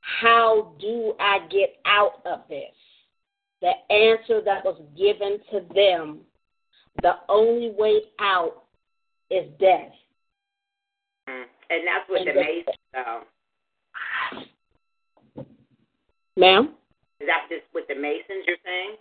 how 0.00 0.74
do 0.78 1.14
I 1.18 1.40
get 1.50 1.80
out 1.84 2.24
of 2.26 2.46
this? 2.48 2.74
The 3.60 3.92
answer 3.92 4.40
that 4.40 4.64
was 4.64 4.80
given 4.96 5.40
to 5.50 5.60
them, 5.74 6.20
the 7.02 7.18
only 7.28 7.70
way 7.70 8.02
out 8.18 8.64
is 9.30 9.50
death. 9.58 9.94
Mm. 11.28 11.44
And 11.70 11.86
that's 11.86 12.08
what 12.08 12.24
the 12.24 12.30
And 12.30 12.38
the- 12.38 12.42
Masons, 12.42 12.76
though. 12.92 13.22
Ma'am? 16.36 16.74
Is 17.20 17.26
that 17.26 17.46
just 17.50 17.64
with 17.74 17.86
the 17.88 17.94
Masons 17.94 18.44
you're 18.46 18.56
saying? 18.64 18.96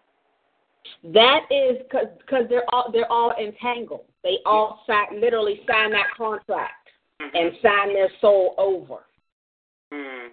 That 1.14 1.46
is 1.52 1.78
because 1.90 2.50
they're 2.50 2.64
all 2.74 2.92
they're 2.92 3.12
all 3.12 3.34
entangled. 3.40 4.06
They 4.24 4.40
all 4.46 4.84
sign, 4.88 5.22
literally 5.22 5.62
sign 5.70 5.92
that 5.92 6.08
contract 6.16 6.90
Mhm. 7.22 7.32
and 7.34 7.58
sign 7.62 7.94
their 7.94 8.10
soul 8.20 8.56
over. 8.58 9.06
Mm. 9.92 10.32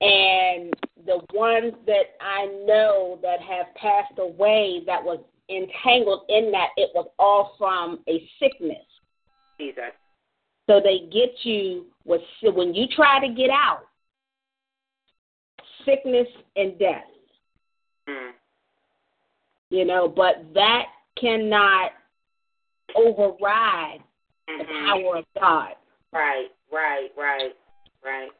And 0.00 0.74
the 1.04 1.24
ones 1.32 1.74
that 1.86 2.16
I 2.20 2.46
know 2.66 3.18
that 3.22 3.40
have 3.40 3.72
passed 3.74 4.18
away 4.18 4.80
that 4.86 5.02
was 5.02 5.20
entangled 5.48 6.24
in 6.28 6.50
that, 6.52 6.70
it 6.76 6.90
was 6.94 7.08
all 7.18 7.54
from 7.56 8.02
a 8.08 8.28
sickness. 8.38 8.84
Jesus. 9.58 9.92
So 10.68 10.80
they 10.80 11.00
get 11.00 11.44
you 11.44 11.86
with 12.04 12.22
when 12.42 12.74
you 12.74 12.86
try 12.88 13.20
to 13.20 13.32
get 13.32 13.50
out, 13.50 13.86
sickness 15.84 16.28
and 16.56 16.78
death. 16.78 17.04
Mm. 18.08 18.32
You 19.70 19.84
know, 19.84 20.08
but 20.08 20.52
that 20.54 20.86
cannot 21.16 21.92
override 22.94 24.02
the 24.46 24.64
Mhm. 24.64 24.86
power 24.86 25.16
of 25.16 25.26
God. 25.38 25.76
Right, 26.12 26.50
right, 26.70 27.10
right, 27.16 27.56
right. 28.02 28.32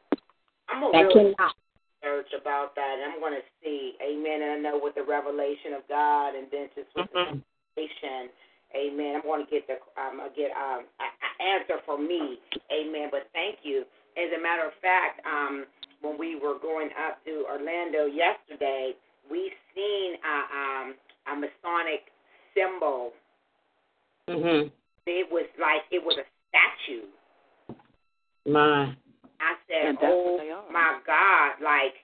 I'm 0.69 0.79
gonna 0.81 0.91
That 0.93 1.07
really 1.07 1.33
cannot. 1.35 1.55
research 2.01 2.33
about 2.33 2.75
that, 2.75 2.99
and 2.99 3.13
I'm 3.13 3.19
gonna 3.19 3.43
see. 3.63 3.97
Amen. 4.01 4.41
And 4.41 4.51
I 4.51 4.57
know 4.57 4.77
with 4.77 4.95
the 4.95 5.03
revelation 5.03 5.73
of 5.73 5.87
God, 5.87 6.35
and 6.35 6.49
then 6.51 6.69
just 6.75 6.93
with 6.95 7.11
Mhm. 7.11 7.13
the 7.13 7.41
revelation, 7.77 8.29
Amen. 8.75 9.17
I'm 9.17 9.21
going 9.21 9.45
to 9.45 9.51
get 9.51 9.67
the 9.67 9.77
um 10.01 10.21
get 10.35 10.49
um 10.57 10.85
an 10.99 11.11
answer 11.39 11.77
for 11.85 11.97
me. 11.97 12.39
Amen. 12.71 13.09
But 13.11 13.29
thank 13.33 13.59
you. 13.61 13.85
As 14.17 14.29
a 14.37 14.41
matter 14.41 14.65
of 14.67 14.73
fact, 14.81 15.21
um 15.25 15.65
when 16.01 16.17
we 16.17 16.35
were 16.35 16.59
going 16.59 16.89
up 17.07 17.23
to 17.25 17.45
Orlando 17.49 18.05
yesterday, 18.05 18.91
we 19.29 19.51
seen 19.73 20.15
a 20.23 20.37
um 20.57 20.95
a 21.31 21.35
Masonic 21.35 22.11
symbol. 22.53 23.13
Mhm. 24.29 24.71
It 25.05 25.31
was 25.31 25.45
like 25.59 25.81
it 25.91 26.03
was 26.03 26.17
a 26.17 26.25
statue. 26.49 27.07
My. 28.45 28.95
I 29.39 29.55
said, 29.67 29.87
And 29.87 29.97
"Oh 30.01 30.65
my 30.71 30.99
God!" 31.05 31.53
Like 31.61 31.95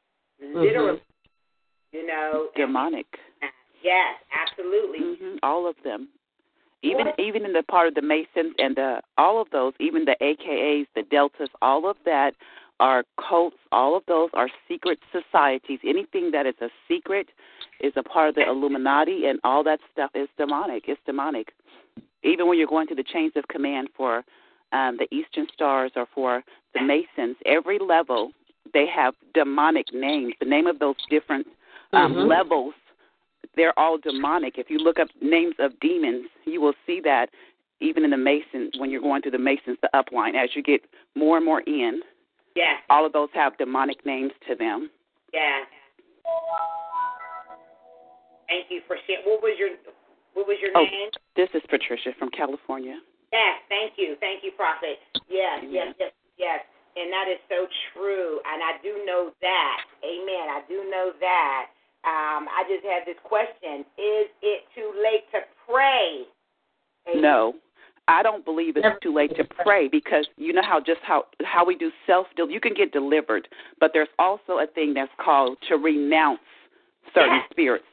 literally, 0.41 1.01
you 1.91 2.05
know. 2.05 2.49
Demonic. 2.55 3.07
Yes, 3.81 4.15
absolutely. 4.33 5.15
hmm 5.15 5.35
All 5.41 5.67
of 5.67 5.75
them. 5.83 6.09
Even 6.81 7.07
even 7.17 7.43
in 7.45 7.53
the 7.53 7.63
part 7.63 7.87
of 7.87 7.95
the 7.95 8.01
Masons 8.01 8.55
and 8.57 8.75
the 8.75 9.01
all 9.17 9.41
of 9.41 9.49
those, 9.51 9.73
even 9.79 10.05
the 10.05 10.15
AKAs, 10.21 10.87
the 10.95 11.03
Deltas, 11.03 11.49
all 11.61 11.89
of 11.89 11.97
that 12.05 12.33
are 12.79 13.03
cults. 13.27 13.57
All 13.71 13.97
of 13.97 14.03
those 14.07 14.29
are 14.33 14.49
secret 14.67 14.99
societies. 15.11 15.79
Anything 15.85 16.31
that 16.31 16.45
is 16.45 16.55
a 16.61 16.69
secret 16.87 17.27
is 17.81 17.93
a 17.97 18.03
part 18.03 18.29
of 18.29 18.35
the 18.35 18.47
Illuminati, 18.47 19.25
and 19.25 19.39
all 19.43 19.63
that 19.65 19.79
stuff 19.91 20.11
is 20.15 20.29
demonic. 20.37 20.85
It's 20.87 21.01
demonic. 21.05 21.51
Even 22.23 22.47
when 22.47 22.57
you're 22.57 22.67
going 22.67 22.87
to 22.87 22.95
the 22.95 23.03
chains 23.03 23.33
of 23.35 23.47
command 23.47 23.89
for 23.95 24.23
um, 24.71 24.97
the 24.97 25.07
Eastern 25.13 25.47
Stars 25.53 25.91
or 25.95 26.07
for 26.13 26.43
the 26.73 26.81
Masons, 26.81 27.35
every 27.45 27.79
level 27.79 28.31
they 28.73 28.85
have 28.87 29.13
demonic 29.33 29.87
names. 29.93 30.33
The 30.39 30.45
name 30.45 30.67
of 30.67 30.79
those 30.79 30.95
different 31.09 31.47
um, 31.91 32.13
Mhm. 32.13 32.27
levels 32.27 32.73
they're 33.55 33.77
all 33.77 33.97
demonic. 33.97 34.57
If 34.57 34.69
you 34.69 34.77
look 34.77 34.99
up 34.99 35.07
names 35.21 35.55
of 35.59 35.77
demons, 35.79 36.27
you 36.45 36.61
will 36.61 36.73
see 36.85 37.01
that 37.03 37.29
even 37.81 38.03
in 38.03 38.11
the 38.11 38.17
Masons, 38.17 38.73
when 38.77 38.89
you're 38.89 39.01
going 39.01 39.21
through 39.21 39.31
the 39.31 39.37
Masons, 39.39 39.77
the 39.81 39.89
upline, 39.93 40.35
as 40.35 40.49
you 40.55 40.61
get 40.63 40.81
more 41.15 41.37
and 41.37 41.45
more 41.45 41.61
in, 41.61 42.01
Yes, 42.55 42.81
all 42.89 43.05
of 43.05 43.13
those 43.13 43.29
have 43.33 43.57
demonic 43.57 44.05
names 44.05 44.31
to 44.47 44.55
them. 44.55 44.89
yes. 45.31 45.67
Thank 48.49 48.71
you 48.73 48.81
for 48.87 48.97
sharing. 49.05 49.25
What 49.25 49.41
was 49.41 49.55
your 49.57 49.69
What 50.33 50.47
was 50.47 50.57
your 50.61 50.71
Oh. 50.77 50.85
name? 50.85 51.09
This 51.35 51.49
is 51.53 51.61
Patricia 51.69 52.13
from 52.13 52.29
California. 52.29 53.01
Yes, 53.33 53.61
thank 53.67 53.97
you, 53.97 54.15
thank 54.17 54.43
you, 54.43 54.51
Prophet. 54.51 54.99
Yes, 55.27 55.63
yes, 55.67 55.93
yes, 55.99 56.13
yes. 56.37 56.65
And 56.95 57.11
that 57.11 57.27
is 57.27 57.39
so 57.49 57.67
true. 57.93 58.39
And 58.45 58.63
I 58.63 58.77
do 58.81 59.03
know 59.05 59.33
that. 59.41 59.85
Amen. 60.03 60.49
I 60.49 60.61
do 60.67 60.89
know 60.89 61.11
that. 61.19 61.69
Um, 62.05 62.47
I 62.47 62.63
just 62.69 62.85
had 62.85 63.03
this 63.05 63.19
question: 63.23 63.85
Is 63.97 64.27
it 64.41 64.63
too 64.75 64.91
late 64.97 65.25
to 65.31 65.39
pray? 65.67 66.25
Amen. 67.09 67.21
No, 67.21 67.53
I 68.07 68.23
don't 68.23 68.43
believe 68.43 68.77
it's 68.77 68.87
too 69.03 69.13
late 69.13 69.35
to 69.35 69.43
pray 69.43 69.87
because 69.87 70.27
you 70.37 70.53
know 70.53 70.63
how 70.63 70.79
just 70.79 71.01
how 71.03 71.25
how 71.43 71.65
we 71.65 71.75
do 71.75 71.91
self 72.07 72.27
del 72.35 72.49
you 72.49 72.59
can 72.59 72.73
get 72.73 72.91
delivered, 72.91 73.47
but 73.79 73.91
there's 73.93 74.09
also 74.17 74.59
a 74.59 74.67
thing 74.73 74.93
that's 74.93 75.11
called 75.23 75.57
to 75.67 75.75
renounce 75.75 76.39
certain 77.13 77.35
Yes. 77.35 77.47
spirits. 77.51 77.85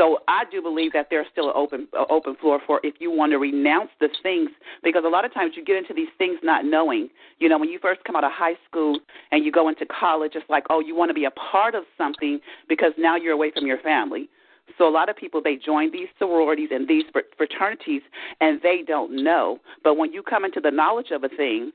So 0.00 0.20
I 0.28 0.44
do 0.50 0.62
believe 0.62 0.94
that 0.94 1.08
there's 1.10 1.26
still 1.30 1.48
an 1.48 1.52
open 1.54 1.86
open 2.08 2.34
floor 2.36 2.58
for 2.66 2.80
if 2.82 2.94
you 3.00 3.10
want 3.10 3.32
to 3.32 3.38
renounce 3.38 3.90
the 4.00 4.08
things 4.22 4.48
because 4.82 5.02
a 5.04 5.10
lot 5.10 5.26
of 5.26 5.34
times 5.34 5.52
you 5.56 5.62
get 5.62 5.76
into 5.76 5.92
these 5.92 6.08
things 6.16 6.38
not 6.42 6.64
knowing. 6.64 7.10
You 7.38 7.50
know, 7.50 7.58
when 7.58 7.68
you 7.68 7.78
first 7.78 8.02
come 8.04 8.16
out 8.16 8.24
of 8.24 8.32
high 8.32 8.54
school 8.66 8.98
and 9.30 9.44
you 9.44 9.52
go 9.52 9.68
into 9.68 9.84
college, 9.84 10.32
it's 10.36 10.48
like, 10.48 10.64
oh, 10.70 10.80
you 10.80 10.96
want 10.96 11.10
to 11.10 11.14
be 11.14 11.26
a 11.26 11.30
part 11.32 11.74
of 11.74 11.84
something 11.98 12.40
because 12.66 12.92
now 12.96 13.16
you're 13.16 13.34
away 13.34 13.50
from 13.50 13.66
your 13.66 13.76
family. 13.80 14.30
So 14.78 14.88
a 14.88 14.90
lot 14.90 15.10
of 15.10 15.16
people 15.16 15.42
they 15.42 15.56
join 15.56 15.92
these 15.92 16.08
sororities 16.18 16.70
and 16.72 16.88
these 16.88 17.04
fraternities 17.36 18.00
and 18.40 18.58
they 18.62 18.82
don't 18.86 19.22
know. 19.22 19.58
But 19.84 19.98
when 19.98 20.14
you 20.14 20.22
come 20.22 20.46
into 20.46 20.60
the 20.60 20.70
knowledge 20.70 21.10
of 21.10 21.24
a 21.24 21.28
thing, 21.28 21.72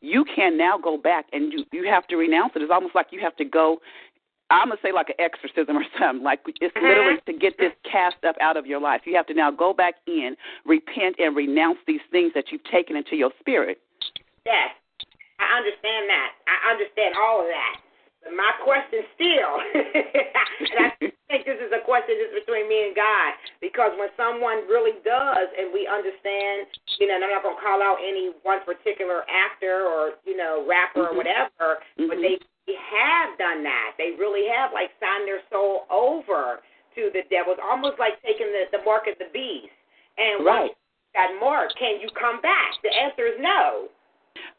you 0.00 0.24
can 0.34 0.56
now 0.56 0.78
go 0.78 0.96
back 0.96 1.26
and 1.32 1.52
you 1.52 1.64
you 1.72 1.86
have 1.88 2.06
to 2.08 2.16
renounce 2.16 2.52
it. 2.54 2.62
It's 2.62 2.70
almost 2.72 2.94
like 2.94 3.08
you 3.10 3.20
have 3.20 3.36
to 3.36 3.44
go. 3.44 3.78
I'm 4.50 4.68
gonna 4.68 4.80
say 4.82 4.92
like 4.92 5.08
an 5.10 5.18
exorcism 5.18 5.76
or 5.76 5.84
something. 5.98 6.22
Like 6.22 6.40
it's 6.60 6.74
literally 6.76 7.18
to 7.26 7.32
get 7.32 7.58
this 7.58 7.72
cast 7.82 8.22
up 8.26 8.36
out 8.40 8.56
of 8.56 8.66
your 8.66 8.80
life. 8.80 9.02
You 9.04 9.16
have 9.16 9.26
to 9.26 9.34
now 9.34 9.50
go 9.50 9.72
back 9.72 9.94
in, 10.06 10.36
repent, 10.64 11.16
and 11.18 11.34
renounce 11.34 11.78
these 11.86 12.04
things 12.10 12.32
that 12.34 12.52
you've 12.52 12.64
taken 12.70 12.94
into 12.94 13.16
your 13.16 13.30
spirit. 13.40 13.80
Yes, 14.46 14.70
I 15.42 15.58
understand 15.58 16.06
that. 16.06 16.30
I 16.46 16.70
understand 16.70 17.14
all 17.18 17.42
of 17.42 17.48
that. 17.50 17.74
But 18.22 18.38
my 18.38 18.52
question 18.62 19.02
still, 19.18 19.52
and 20.70 20.78
I 20.78 20.88
think 21.30 21.42
this 21.46 21.58
is 21.58 21.74
a 21.74 21.82
question 21.82 22.14
just 22.14 22.34
between 22.46 22.70
me 22.70 22.90
and 22.90 22.94
God, 22.94 23.34
because 23.58 23.94
when 23.98 24.10
someone 24.14 24.66
really 24.70 24.94
does, 25.02 25.46
and 25.58 25.74
we 25.74 25.90
understand, 25.90 26.70
you 27.02 27.10
know, 27.10 27.18
and 27.18 27.26
I'm 27.26 27.34
not 27.34 27.42
going 27.42 27.58
to 27.58 27.62
call 27.62 27.82
out 27.82 27.98
any 27.98 28.30
one 28.46 28.62
particular 28.62 29.26
actor 29.26 29.86
or, 29.86 30.22
you 30.22 30.38
know, 30.38 30.62
rapper 30.66 31.10
or 31.10 31.14
Mhm. 31.14 31.18
whatever, 31.18 31.82
but 32.06 32.18
Mhm. 32.18 32.22
they 32.22 32.38
have 32.74 33.38
done 33.38 33.62
that. 33.62 33.94
They 33.98 34.18
really 34.18 34.48
have, 34.50 34.72
like, 34.74 34.90
signed 34.98 35.28
their 35.28 35.40
soul 35.52 35.86
over 35.90 36.58
to 36.96 37.10
the 37.14 37.22
devil. 37.30 37.52
It's 37.54 37.62
almost 37.62 37.98
like 37.98 38.18
taking 38.26 38.48
the, 38.50 38.66
the 38.76 38.82
mark 38.84 39.06
of 39.06 39.14
the 39.18 39.30
beast. 39.32 39.70
And 40.18 40.42
once 40.44 40.46
Right. 40.46 40.70
you 40.72 41.12
got 41.14 41.40
mark, 41.40 41.70
can 41.78 42.00
you 42.00 42.08
come 42.18 42.40
back? 42.40 42.72
The 42.82 42.90
answer 42.90 43.26
is 43.26 43.38
no. 43.38 43.88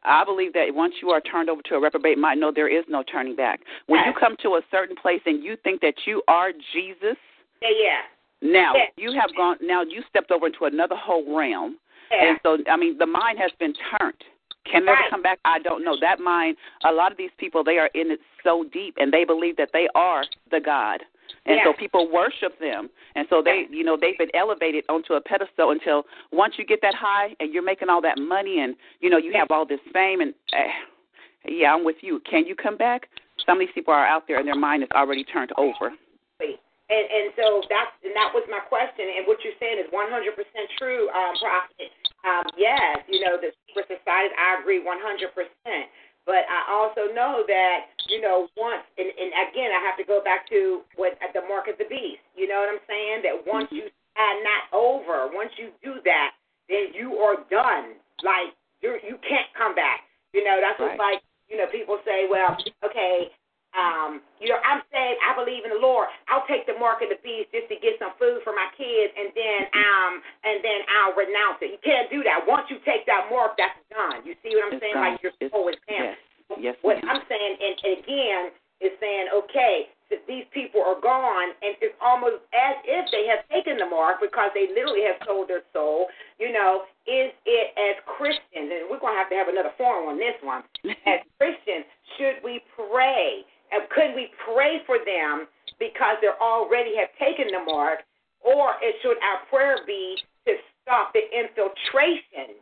I 0.03 0.23
believe 0.23 0.53
that 0.53 0.73
once 0.73 0.93
you 1.01 1.09
are 1.09 1.21
turned 1.21 1.49
over 1.49 1.61
to 1.63 1.75
a 1.75 1.79
reprobate 1.79 2.17
mind, 2.17 2.39
no, 2.39 2.51
there 2.51 2.69
is 2.69 2.85
no 2.87 3.03
turning 3.03 3.35
back. 3.35 3.59
When 3.87 4.03
you 4.05 4.13
come 4.13 4.35
to 4.43 4.55
a 4.55 4.61
certain 4.71 4.95
place 4.95 5.21
and 5.25 5.43
you 5.43 5.57
think 5.63 5.81
that 5.81 5.95
you 6.05 6.23
are 6.27 6.51
Jesus, 6.73 7.17
Yeah, 7.61 7.69
yeah. 7.83 8.01
now 8.41 8.73
Yes. 8.75 8.91
you 8.97 9.11
have 9.19 9.35
gone. 9.35 9.57
Now 9.61 9.81
you 9.81 10.01
stepped 10.09 10.31
over 10.31 10.47
into 10.47 10.65
another 10.65 10.95
whole 10.95 11.35
realm. 11.35 11.77
yeah. 12.11 12.29
And 12.29 12.39
so, 12.43 12.57
I 12.71 12.77
mean, 12.77 12.97
the 12.97 13.05
mind 13.05 13.37
has 13.39 13.51
been 13.59 13.73
turned. 13.99 14.23
Can 14.71 14.83
it 14.83 14.89
ever 14.89 15.01
come 15.09 15.21
back? 15.21 15.39
I 15.45 15.59
don't 15.59 15.83
know. 15.83 15.95
That 15.99 16.19
mind, 16.19 16.57
a 16.85 16.91
lot 16.91 17.11
of 17.11 17.17
these 17.17 17.31
people, 17.37 17.63
they 17.63 17.77
are 17.77 17.89
in 17.93 18.11
it 18.11 18.19
so 18.43 18.65
deep, 18.71 18.95
and 18.97 19.11
they 19.11 19.25
believe 19.25 19.57
that 19.57 19.69
they 19.73 19.87
are 19.95 20.23
the 20.51 20.59
God. 20.59 21.01
And 21.45 21.59
so 21.63 21.71
people 21.71 22.11
worship 22.11 22.59
them. 22.59 22.89
And 23.15 23.25
so 23.29 23.41
they, 23.43 23.65
you 23.69 23.83
know, 23.83 23.97
they've 23.99 24.17
been 24.17 24.33
elevated 24.35 24.83
onto 24.89 25.13
a 25.13 25.21
pedestal 25.21 25.71
until 25.71 26.03
once 26.31 26.55
you 26.57 26.65
get 26.65 26.79
that 26.81 26.93
high 26.93 27.35
and 27.39 27.53
you're 27.53 27.63
making 27.63 27.89
all 27.89 28.01
that 28.01 28.17
money 28.17 28.59
and, 28.59 28.75
you 28.99 29.09
know, 29.09 29.17
you 29.17 29.31
have 29.33 29.47
all 29.49 29.65
this 29.65 29.79
fame 29.93 30.19
and, 30.19 30.33
uh, 30.51 30.67
yeah, 31.47 31.73
I'm 31.73 31.85
with 31.85 31.97
you. 32.01 32.21
Can 32.29 32.45
you 32.45 32.55
come 32.55 32.75
back? 32.75 33.07
Some 33.45 33.57
of 33.57 33.59
these 33.61 33.73
people 33.73 33.93
are 33.93 34.05
out 34.05 34.27
there 34.27 34.39
and 34.39 34.47
their 34.47 34.59
mind 34.59 34.83
is 34.83 34.89
already 34.93 35.23
turned 35.23 35.51
over. 35.57 35.95
And 36.87 37.03
and 37.03 37.35
so 37.35 37.59
that's 37.67 37.91
and 37.99 38.15
that 38.15 38.31
was 38.31 38.47
my 38.47 38.63
question. 38.63 39.11
And 39.19 39.27
what 39.27 39.43
you're 39.43 39.59
saying 39.59 39.75
is 39.75 39.91
100% 39.91 40.07
true, 40.79 41.11
um, 41.11 41.35
Prophet. 41.35 41.91
Um, 42.23 42.47
yes, 42.55 43.03
you 43.11 43.19
know 43.19 43.35
the 43.35 43.51
secret 43.77 44.01
societies. 44.01 44.33
I 44.33 44.57
agree 44.57 44.81
100%. 44.81 44.89
But 46.25 46.43
I 46.51 46.67
also 46.67 47.07
know 47.15 47.47
that 47.47 47.87
you 48.11 48.19
know 48.19 48.51
once 48.59 48.83
and, 48.99 49.07
and 49.07 49.31
again 49.47 49.71
I 49.71 49.79
have 49.79 49.95
to 49.95 50.03
go 50.03 50.19
back 50.19 50.43
to 50.51 50.83
what 50.99 51.15
the 51.31 51.39
mark 51.47 51.71
of 51.71 51.79
the 51.79 51.87
beast. 51.87 52.19
You 52.35 52.51
know 52.51 52.59
what 52.59 52.67
I'm 52.67 52.83
saying? 52.83 53.23
That 53.23 53.47
once 53.47 53.71
mm-hmm. 53.71 53.87
you 53.87 53.95
hand 54.19 54.43
that 54.43 54.67
over, 54.75 55.31
once 55.31 55.55
you 55.55 55.71
do 55.79 56.03
that, 56.03 56.35
then 56.67 56.91
you 56.91 57.15
are 57.23 57.39
done. 57.47 57.95
Like 58.27 58.51
you're, 58.83 58.99
you 58.99 59.15
can't 59.23 59.47
come 59.55 59.71
back. 59.71 60.03
You 60.35 60.43
know 60.43 60.59
that's 60.59 60.75
just 60.75 60.99
Right. 60.99 61.15
like 61.15 61.21
you 61.47 61.55
know 61.55 61.71
people 61.71 61.95
say, 62.03 62.27
well, 62.27 62.59
okay, 62.83 63.31
um, 63.77 64.19
you 64.41 64.49
know, 64.49 64.57
I'm 64.65 64.81
saying 64.89 65.15
I 65.21 65.37
believe 65.37 65.61
in 65.63 65.71
the 65.71 65.79
Lord. 65.81 66.09
I'll 66.27 66.43
take 66.49 66.65
the 66.65 66.73
mark 66.81 67.05
of 67.05 67.13
the 67.13 67.21
beast 67.21 67.53
just 67.53 67.69
to 67.69 67.77
get 67.77 68.01
some 68.01 68.17
food 68.17 68.41
for 68.41 68.51
my 68.57 68.67
kids 68.73 69.13
and 69.13 69.29
then 69.37 69.61
um 69.77 70.11
and 70.43 70.57
then 70.65 70.79
I'll 70.89 71.13
renounce 71.13 71.61
it. 71.61 71.77
You 71.77 71.81
can't 71.85 72.09
do 72.09 72.25
that. 72.25 72.41
Once 72.49 72.65
you 72.73 72.81
take 72.81 73.05
that 73.05 73.29
mark, 73.29 73.53
that's 73.61 73.77
done. 73.93 74.25
You 74.25 74.33
see 74.41 74.57
what 74.57 74.73
I'm 74.73 74.73
It's 74.75 74.81
saying? 74.81 74.97
gone. 74.97 75.13
Like 75.13 75.21
your 75.21 75.33
soul 75.53 75.69
is 75.69 75.77
him. 75.85 76.11
Yes. 76.11 76.17
Yes, 76.57 76.75
What 76.81 76.97
ma'am. 77.05 77.21
I'm 77.21 77.23
saying 77.29 77.53
and, 77.61 77.75
and 77.85 77.93
again 78.01 78.43
is 78.79 78.93
saying, 79.01 79.27
okay, 79.33 79.89
that 80.09 80.21
these 80.29 80.45
people 80.53 80.79
are 80.85 80.95
gone 81.01 81.49
and 81.65 81.75
it's 81.83 81.97
almost 81.99 82.39
as 82.55 82.77
if 82.87 83.03
they 83.11 83.25
have 83.27 83.41
taken 83.51 83.75
the 83.77 83.85
mark 83.89 84.21
because 84.23 84.49
they 84.55 84.69
literally 84.71 85.03
have 85.03 85.19
sold 85.27 85.49
their 85.51 85.65
soul. 85.73 86.07
You 86.39 86.53
know, 86.53 86.87
is 87.05 87.33
it 87.45 87.67
as 87.75 87.99
Christians, 88.05 88.69
and 88.71 88.87
we're 88.89 89.01
gonna 89.01 89.17
have 89.17 89.29
to 89.29 89.35
have 89.35 89.49
another 89.49 89.73
forum 89.77 90.07
on 90.07 90.17
this 90.17 90.37
one 90.41 90.63
as 91.09 91.19
Christians, 91.37 91.83
should 92.15 92.39
we 92.45 92.61
pray? 92.73 93.43
And 93.71 93.83
could 93.89 94.15
we 94.15 94.29
pray 94.45 94.81
for 94.85 94.97
them 95.03 95.47
because 95.79 96.17
they 96.21 96.31
already 96.41 96.95
have 96.97 97.09
taken 97.19 97.51
the 97.51 97.63
mark, 97.65 97.99
or 98.41 98.75
it 98.81 98.95
should 99.01 99.17
our 99.19 99.43
prayer 99.49 99.83
be 99.85 100.17
to 100.47 100.53
stop 100.81 101.13
the 101.13 101.23
infiltration 101.31 102.55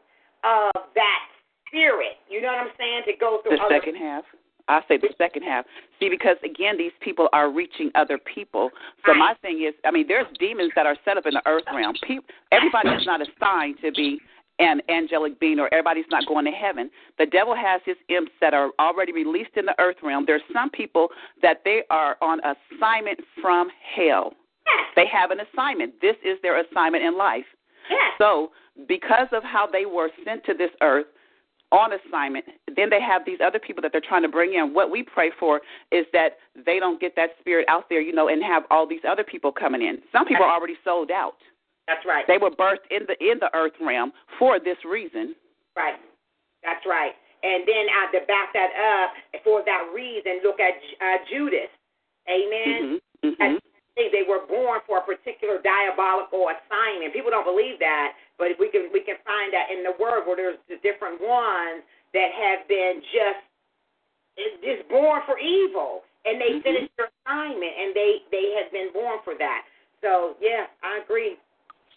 of 0.44 0.90
that 0.96 1.22
spirit? 1.68 2.18
You 2.30 2.42
know 2.42 2.50
what 2.50 2.68
I'm 2.68 2.76
saying? 2.78 3.04
To 3.08 3.14
go 3.20 3.40
through 3.44 3.58
the 3.58 3.64
other 3.64 3.80
second 3.80 3.96
half. 3.96 4.24
I 4.68 4.82
say 4.88 4.98
the 4.98 5.14
second 5.18 5.44
half. 5.44 5.66
See, 6.00 6.10
because 6.10 6.38
again, 6.44 6.78
these 6.78 6.92
people 7.00 7.30
are 7.34 7.52
reaching 7.52 7.92
other 7.94 8.18
people. 8.18 8.72
So 9.06 9.14
my 9.14 9.36
thing 9.42 9.62
is, 9.62 9.76
I 9.86 9.92
mean, 9.92 10.08
there's 10.08 10.26
demons 10.40 10.72
that 10.76 10.88
are 10.88 10.98
set 11.06 11.18
up 11.18 11.28
in 11.28 11.36
the 11.36 11.42
earth 11.46 11.66
realm. 11.74 11.94
People, 12.02 12.26
everybody 12.52 12.90
is 12.90 13.06
not 13.06 13.22
assigned 13.22 13.78
to 13.84 13.92
be 13.92 14.20
an 14.60 14.82
angelic 14.90 15.40
being, 15.40 15.60
or 15.60 15.68
everybody's 15.74 16.06
not 16.10 16.26
going 16.28 16.46
to 16.46 16.52
heaven. 16.52 16.90
The 17.18 17.26
devil 17.26 17.56
has 17.56 17.82
his 17.86 17.98
imps 18.10 18.32
that 18.42 18.54
are 18.54 18.72
already 18.80 19.12
released 19.12 19.52
in 19.56 19.66
the 19.66 19.76
earth 19.80 19.98
realm. 20.02 20.24
There's 20.26 20.42
some 20.54 20.70
people 20.70 21.10
that 21.42 21.62
they 21.66 21.82
are 21.90 22.18
on 22.22 22.40
assignment 22.40 23.20
from 23.42 23.68
hell. 23.96 24.34
They 24.96 25.06
have 25.12 25.32
an 25.32 25.40
assignment. 25.40 26.00
This 26.02 26.16
is 26.24 26.38
their 26.42 26.60
assignment 26.62 27.04
in 27.04 27.18
life. 27.18 27.46
So, 28.18 28.52
because 28.88 29.28
of 29.32 29.44
how 29.44 29.68
they 29.72 29.86
were 29.86 30.10
sent 30.26 30.44
to 30.46 30.54
this 30.54 30.72
earth, 30.82 31.06
on 31.72 31.92
assignment. 31.94 32.46
Then 32.76 32.90
they 32.90 33.02
have 33.02 33.24
these 33.26 33.40
other 33.46 33.60
people 33.60 33.82
that 33.82 33.92
they're 33.92 34.02
trying 34.02 34.22
to 34.22 34.30
bring 34.30 34.54
in. 34.54 34.74
What 34.74 34.92
we 34.92 35.04
pray 35.04 35.32
for 35.40 35.62
is 35.92 36.06
that 36.14 36.38
they 36.66 36.80
don't 36.80 37.02
get 37.02 37.16
that 37.16 37.32
spirit 37.40 37.66
out 37.68 37.90
there, 37.90 38.02
you 38.02 38.14
know, 38.14 38.30
and 38.30 38.42
have 38.44 38.64
all 38.72 38.88
these 38.88 39.02
other 39.08 39.24
people 39.24 39.52
coming 39.52 39.82
in. 39.82 39.98
Some 40.12 40.26
people 40.26 40.46
are 40.46 40.52
already 40.52 40.76
sold 40.84 41.12
out. 41.12 41.36
That's 41.88 42.06
right. 42.06 42.26
They 42.28 42.38
were 42.38 42.52
birthed 42.52 42.90
in 42.90 43.06
the 43.08 43.16
in 43.22 43.38
the 43.40 43.50
earth 43.54 43.78
realm 43.80 44.12
for 44.40 44.60
this 44.60 44.78
reason. 44.84 45.36
Right. 45.76 45.96
That's 46.64 46.86
right. 46.86 47.14
And 47.44 47.62
then 47.68 47.86
uh, 47.94 48.10
to 48.18 48.26
back 48.26 48.54
that 48.58 48.74
up, 48.74 49.14
for 49.44 49.62
that 49.66 49.92
reason, 49.94 50.42
look 50.42 50.60
at 50.60 50.74
uh, 50.98 51.22
Judas. 51.30 51.70
Amen. 52.26 52.98
Mm-hmm. 53.22 53.30
Mm-hmm. 53.30 53.56
They 53.96 54.26
were 54.28 54.44
born 54.50 54.82
for 54.88 54.98
a 55.00 55.06
particular 55.06 55.62
diabolical 55.62 56.50
assignment. 56.52 57.14
People 57.14 57.32
don't 57.32 57.46
believe 57.46 57.80
that, 57.80 58.14
but 58.38 58.50
we 58.60 58.68
can 58.68 58.90
we 58.92 59.00
can 59.00 59.16
find 59.24 59.54
that 59.54 59.72
in 59.72 59.84
the 59.86 59.94
Word 60.02 60.26
where 60.26 60.36
there's 60.36 60.60
the 60.68 60.82
different 60.84 61.22
ones 61.22 61.86
that 62.12 62.34
have 62.34 62.68
been 62.68 63.00
just 63.14 63.40
just 64.60 64.90
born 64.90 65.22
for 65.26 65.40
evil, 65.40 66.04
and 66.26 66.42
they 66.42 66.60
Mhm. 66.60 66.64
finished 66.64 66.92
their 66.98 67.10
assignment, 67.24 67.72
and 67.78 67.94
they 67.94 68.24
they 68.32 68.52
have 68.60 68.72
been 68.72 68.92
born 68.92 69.20
for 69.24 69.36
that. 69.36 69.64
So 70.02 70.36
yeah, 70.42 70.68
I 70.84 70.98
agree. 70.98 71.38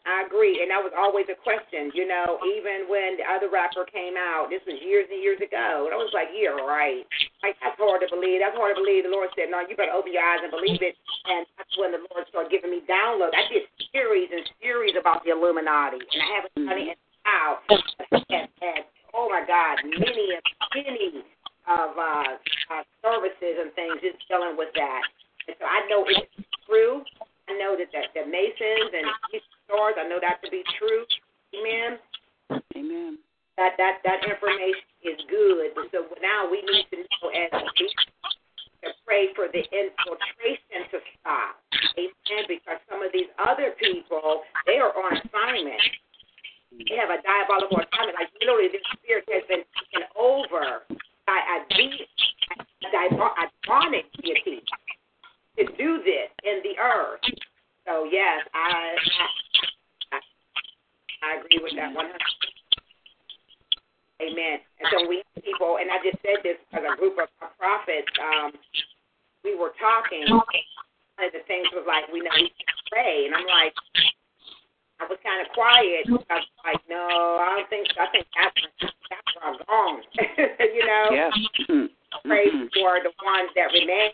I 0.08 0.24
agree, 0.24 0.64
and 0.64 0.72
that 0.72 0.80
was 0.80 0.96
always 0.96 1.28
a 1.28 1.36
question. 1.36 1.92
You 1.92 2.08
know, 2.08 2.40
even 2.48 2.88
when 2.88 3.20
the 3.20 3.28
other 3.28 3.52
rapper 3.52 3.84
came 3.84 4.16
out, 4.16 4.48
this 4.48 4.64
was 4.64 4.80
years 4.80 5.04
and 5.12 5.20
years 5.20 5.36
ago, 5.44 5.84
and 5.84 5.92
I 5.92 6.00
was 6.00 6.08
like, 6.16 6.32
"You're 6.32 6.64
right. 6.64 7.04
Like 7.44 7.60
that's 7.60 7.76
hard 7.76 8.00
to 8.00 8.08
believe. 8.08 8.40
That's 8.40 8.56
hard 8.56 8.72
to 8.72 8.80
believe." 8.80 9.04
The 9.04 9.12
Lord 9.12 9.28
said, 9.36 9.52
"No, 9.52 9.60
you 9.68 9.76
better 9.76 9.92
open 9.92 10.16
your 10.16 10.24
eyes 10.24 10.40
and 10.40 10.48
believe 10.48 10.80
it." 10.80 10.96
And 11.28 11.44
that's 11.60 11.76
when 11.76 11.92
the 11.92 12.00
Lord 12.08 12.24
started 12.32 12.48
giving 12.48 12.72
me 12.72 12.80
downloads. 12.88 13.36
I 13.36 13.44
did 13.52 13.68
series 13.92 14.32
and 14.32 14.48
series 14.64 14.96
about 14.96 15.28
the 15.28 15.36
Illuminati, 15.36 16.00
and 16.00 16.20
I 16.24 16.28
haven't 16.40 16.56
done 16.56 16.78
it 16.80 16.96
in 16.96 16.98
out. 17.28 17.60
And, 17.68 18.48
and 18.64 18.82
oh 19.12 19.28
my 19.28 19.44
God, 19.44 19.76
many 19.84 20.32
many 20.72 21.20
of 21.68 21.90
uh, 22.00 22.32
uh, 22.72 22.84
services 23.04 23.60
and 23.60 23.68
things 23.76 24.00
just 24.00 24.24
dealing 24.24 24.56
with 24.56 24.72
that. 24.72 25.02
And 25.46 25.56
so 25.60 25.64
I 25.68 25.84
know 25.92 26.08
it's 26.08 26.24
true. 26.64 27.04
I 27.48 27.56
know 27.60 27.76
that 27.76 27.92
the, 27.92 28.02
the 28.16 28.24
Masons 28.24 28.92
and 28.92 29.08
stars, 29.68 30.00
I 30.00 30.08
know 30.08 30.18
that 30.24 30.40
to 30.40 30.48
be 30.48 30.64
true. 30.80 31.04
Amen. 31.52 32.00
Amen. 32.72 33.18
That 33.60 33.76
that 33.76 34.00
that 34.08 34.24
information 34.24 34.88
is 35.04 35.20
good. 35.28 35.76
So 35.92 36.08
now 36.24 36.48
we 36.48 36.64
need 36.64 36.88
to 36.90 36.96
know 37.04 37.28
as 37.28 37.52
we 37.52 37.88
to 38.82 38.94
pray 39.04 39.34
for 39.34 39.50
the 39.50 39.62
infiltration 39.74 40.86
to 40.94 40.98
stop. 41.20 41.58
Amen. 41.98 42.42
Because 42.46 42.78
some 42.88 43.02
of 43.02 43.10
these 43.12 43.28
other 43.36 43.74
people, 43.76 44.46
they 44.66 44.78
are 44.78 44.94
on 44.94 45.18
assignment. 45.18 45.82
They 46.70 46.96
have 46.96 47.10
a 47.10 47.18
diabolical 47.20 47.82
assignment. 47.82 48.14
Like 48.14 48.30
literally, 48.38 48.70
this 48.70 48.84
spirit 48.94 49.26
has 49.34 49.42
been 49.50 49.66
taken 49.74 50.06
over 50.14 50.86
by 51.26 51.40
a, 51.42 51.56
de- 51.74 52.06
a, 52.54 52.88
diabol- 52.94 53.34
a 53.34 53.50
demonic 53.66 54.06
deity 54.22 54.62
to 55.58 55.64
do 55.74 55.98
this 56.06 56.30
in 56.46 56.62
the 56.62 56.78
earth. 56.78 57.24
So 57.88 58.04
yes, 58.04 58.46
I 58.54 58.94
I, 58.94 59.26
I 61.22 61.40
agree 61.42 61.58
with 61.62 61.74
that 61.76 61.92
one 61.94 62.06
hundred. 62.06 62.34
Amen. 64.18 64.58
And 64.82 64.86
so 64.90 65.06
we 65.06 65.22
have 65.22 65.44
people, 65.44 65.78
and 65.78 65.90
I 65.90 66.02
just 66.02 66.18
said 66.26 66.42
this 66.42 66.58
as 66.74 66.82
a 66.82 66.94
group 66.98 67.18
of 67.22 67.30
prophets. 67.58 68.10
Um, 68.18 68.50
we 69.46 69.54
were 69.54 69.72
talking. 69.78 70.26
One 70.26 70.42
of 71.26 71.30
the 71.34 71.42
things 71.46 71.66
was 71.74 71.86
like, 71.86 72.06
we 72.10 72.18
know 72.22 72.30
we 72.34 72.50
can 72.50 72.78
pray, 72.90 73.26
and 73.26 73.34
I'm 73.34 73.46
like, 73.46 73.74
I 74.98 75.06
was 75.06 75.18
kind 75.22 75.38
of 75.42 75.50
quiet. 75.54 76.10
I 76.30 76.42
was 76.42 76.50
like, 76.66 76.82
no, 76.90 77.38
I 77.38 77.58
don't 77.58 77.70
think 77.70 77.86
so. 77.94 78.02
I 78.02 78.10
think 78.10 78.26
that's 78.34 78.58
that's 79.06 79.30
where 79.38 79.46
I'm 79.54 79.58
going. 79.62 80.02
you 80.74 80.82
know, 80.86 81.04
Yeah. 81.14 81.30
Mhm. 81.70 81.86
pray 82.26 82.50
Mhm. 82.50 82.66
for 82.74 82.98
the 83.06 83.14
ones 83.22 83.50
that 83.54 83.70
remain. 83.70 84.10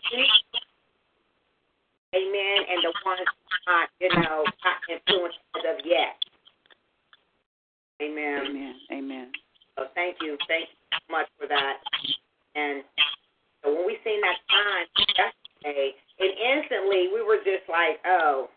Amen. 2.13 2.57
And 2.69 2.79
the 2.85 2.93
ones 3.03 3.27
not, 3.65 3.89
you 3.99 4.09
know, 4.21 4.45
not 4.63 4.77
influenced 4.89 5.39
as 5.57 5.65
of 5.65 5.85
yet. 5.85 6.15
Amen. 8.01 8.45
Amen. 8.49 8.75
Amen. 8.91 9.27
So 9.77 9.85
thank 9.95 10.17
you. 10.21 10.37
Thank 10.47 10.69
you 10.69 10.79
so 10.91 10.99
much 11.11 11.27
for 11.39 11.47
that. 11.47 11.79
And 12.55 12.83
so 13.63 13.75
when 13.75 13.85
we 13.85 13.97
seen 14.03 14.19
that 14.21 14.39
sign 14.47 14.85
yesterday, 15.15 15.95
and 16.19 16.31
instantly 16.31 17.11
we 17.11 17.23
were 17.23 17.39
just 17.43 17.67
like, 17.67 17.99
oh, 18.07 18.47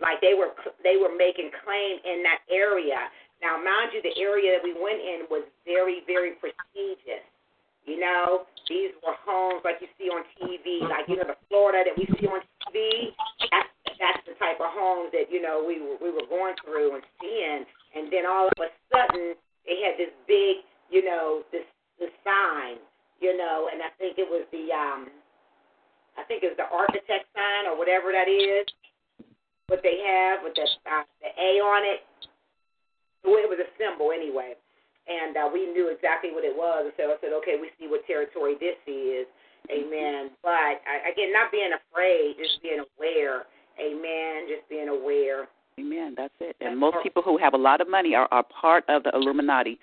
like 0.00 0.20
they 0.20 0.34
were 0.34 0.52
they 0.82 0.96
were 0.98 1.14
making 1.14 1.50
claim 1.64 1.98
in 2.04 2.22
that 2.22 2.42
area. 2.50 3.10
Now, 3.42 3.60
mind 3.60 3.92
you, 3.92 4.00
the 4.00 4.16
area 4.16 4.56
that 4.56 4.64
we 4.64 4.72
went 4.72 4.96
in 4.96 5.28
was 5.28 5.44
very, 5.68 6.00
very 6.08 6.40
prestigious. 6.40 7.24
You 7.84 8.00
know, 8.00 8.48
these 8.68 8.90
were 9.04 9.14
homes 9.22 9.62
like 9.62 9.78
you 9.78 9.86
see 9.94 10.10
on 10.10 10.26
TV, 10.34 10.82
like 10.88 11.06
you 11.06 11.16
know 11.16 11.28
the 11.28 11.38
Florida 11.48 11.86
that 11.86 11.94
we 11.94 12.08
see 12.18 12.26
on 12.26 12.42
TV. 12.66 13.14
That's 13.52 13.70
that's 13.98 14.22
the 14.26 14.36
type 14.38 14.60
of 14.60 14.70
homes 14.72 15.10
that 15.12 15.28
you 15.30 15.40
know 15.40 15.64
we 15.64 15.80
were 15.80 15.98
we 16.00 16.10
were 16.10 16.26
going 16.28 16.54
through 16.62 16.94
and 16.94 17.04
seeing. 17.20 17.64
And 17.96 18.12
then 18.12 18.28
all 18.28 18.48
of 18.48 18.58
a 18.60 18.68
sudden, 18.92 19.32
they 19.64 19.80
had 19.80 19.96
this 19.96 20.12
big, 20.28 20.64
you 20.92 21.04
know, 21.04 21.42
this 21.52 21.64
this 21.98 22.12
sign, 22.24 22.76
you 23.20 23.36
know, 23.36 23.68
and 23.72 23.80
I 23.80 23.90
think 23.96 24.18
it 24.18 24.28
was 24.28 24.44
the 24.52 24.68
um, 24.72 25.08
I 26.16 26.24
think 26.28 26.44
it's 26.44 26.56
the 26.56 26.68
architect 26.68 27.28
sign 27.32 27.68
or 27.68 27.76
whatever 27.76 28.12
that 28.12 28.28
is. 28.28 28.68
What 29.66 29.82
they 29.82 29.98
have 30.06 30.46
with 30.46 30.54
the 30.54 30.68
uh, 30.86 31.06
the 31.24 31.30
A 31.34 31.58
on 31.58 31.82
it. 31.82 32.06
Well, 33.24 33.42
it 33.42 33.50
was 33.50 33.58
a 33.58 33.66
symbol 33.74 34.14
anyway 34.14 34.54
and 35.06 35.36
uh, 35.38 35.48
we 35.52 35.70
knew 35.70 35.88
exactly 35.88 36.34
what 36.34 36.42
it 36.42 36.54
was. 36.54 36.90
And 36.90 36.94
so 36.98 37.14
I 37.14 37.16
said, 37.22 37.32
okay, 37.42 37.54
we 37.58 37.70
see 37.78 37.86
what 37.86 38.02
territory 38.06 38.58
this 38.58 38.78
is. 38.90 39.26
Amen. 39.70 40.30
But 40.42 40.82
again, 41.06 41.34
not 41.34 41.50
being 41.50 41.70
afraid, 41.74 42.38
just 42.38 42.62
being 42.62 42.82
aware. 42.82 43.46
Amen. 43.80 44.48
Just 44.48 44.68
being 44.68 44.88
aware. 44.88 45.48
Amen. 45.78 46.14
That's 46.16 46.32
it. 46.40 46.56
And 46.60 46.78
most 46.78 46.96
people 47.02 47.22
who 47.22 47.36
have 47.38 47.54
a 47.54 47.58
lot 47.58 47.80
of 47.80 47.88
money 47.88 48.14
are, 48.14 48.28
are 48.30 48.44
part 48.44 48.84
of 48.88 49.02
the 49.02 49.10
Illuminati. 49.14 49.78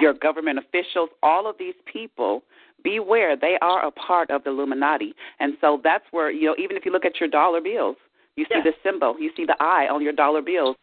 Your 0.00 0.14
government 0.14 0.58
officials, 0.58 1.10
all 1.22 1.48
of 1.48 1.56
these 1.58 1.74
people, 1.92 2.44
beware, 2.84 3.36
they 3.36 3.58
are 3.60 3.84
a 3.84 3.90
part 3.90 4.30
of 4.30 4.44
the 4.44 4.50
Illuminati. 4.50 5.14
And 5.40 5.54
so 5.60 5.80
that's 5.82 6.04
where, 6.12 6.30
you 6.30 6.46
know, 6.46 6.54
even 6.58 6.76
if 6.76 6.84
you 6.84 6.92
look 6.92 7.04
at 7.04 7.18
your 7.18 7.28
dollar 7.28 7.60
bills, 7.60 7.96
you 8.36 8.44
see 8.44 8.56
Yeah. 8.56 8.62
the 8.62 8.74
symbol, 8.82 9.16
you 9.18 9.32
see 9.36 9.44
the 9.44 9.56
eye 9.60 9.88
on 9.88 10.02
your 10.02 10.12
dollar 10.12 10.42
bills. 10.42 10.76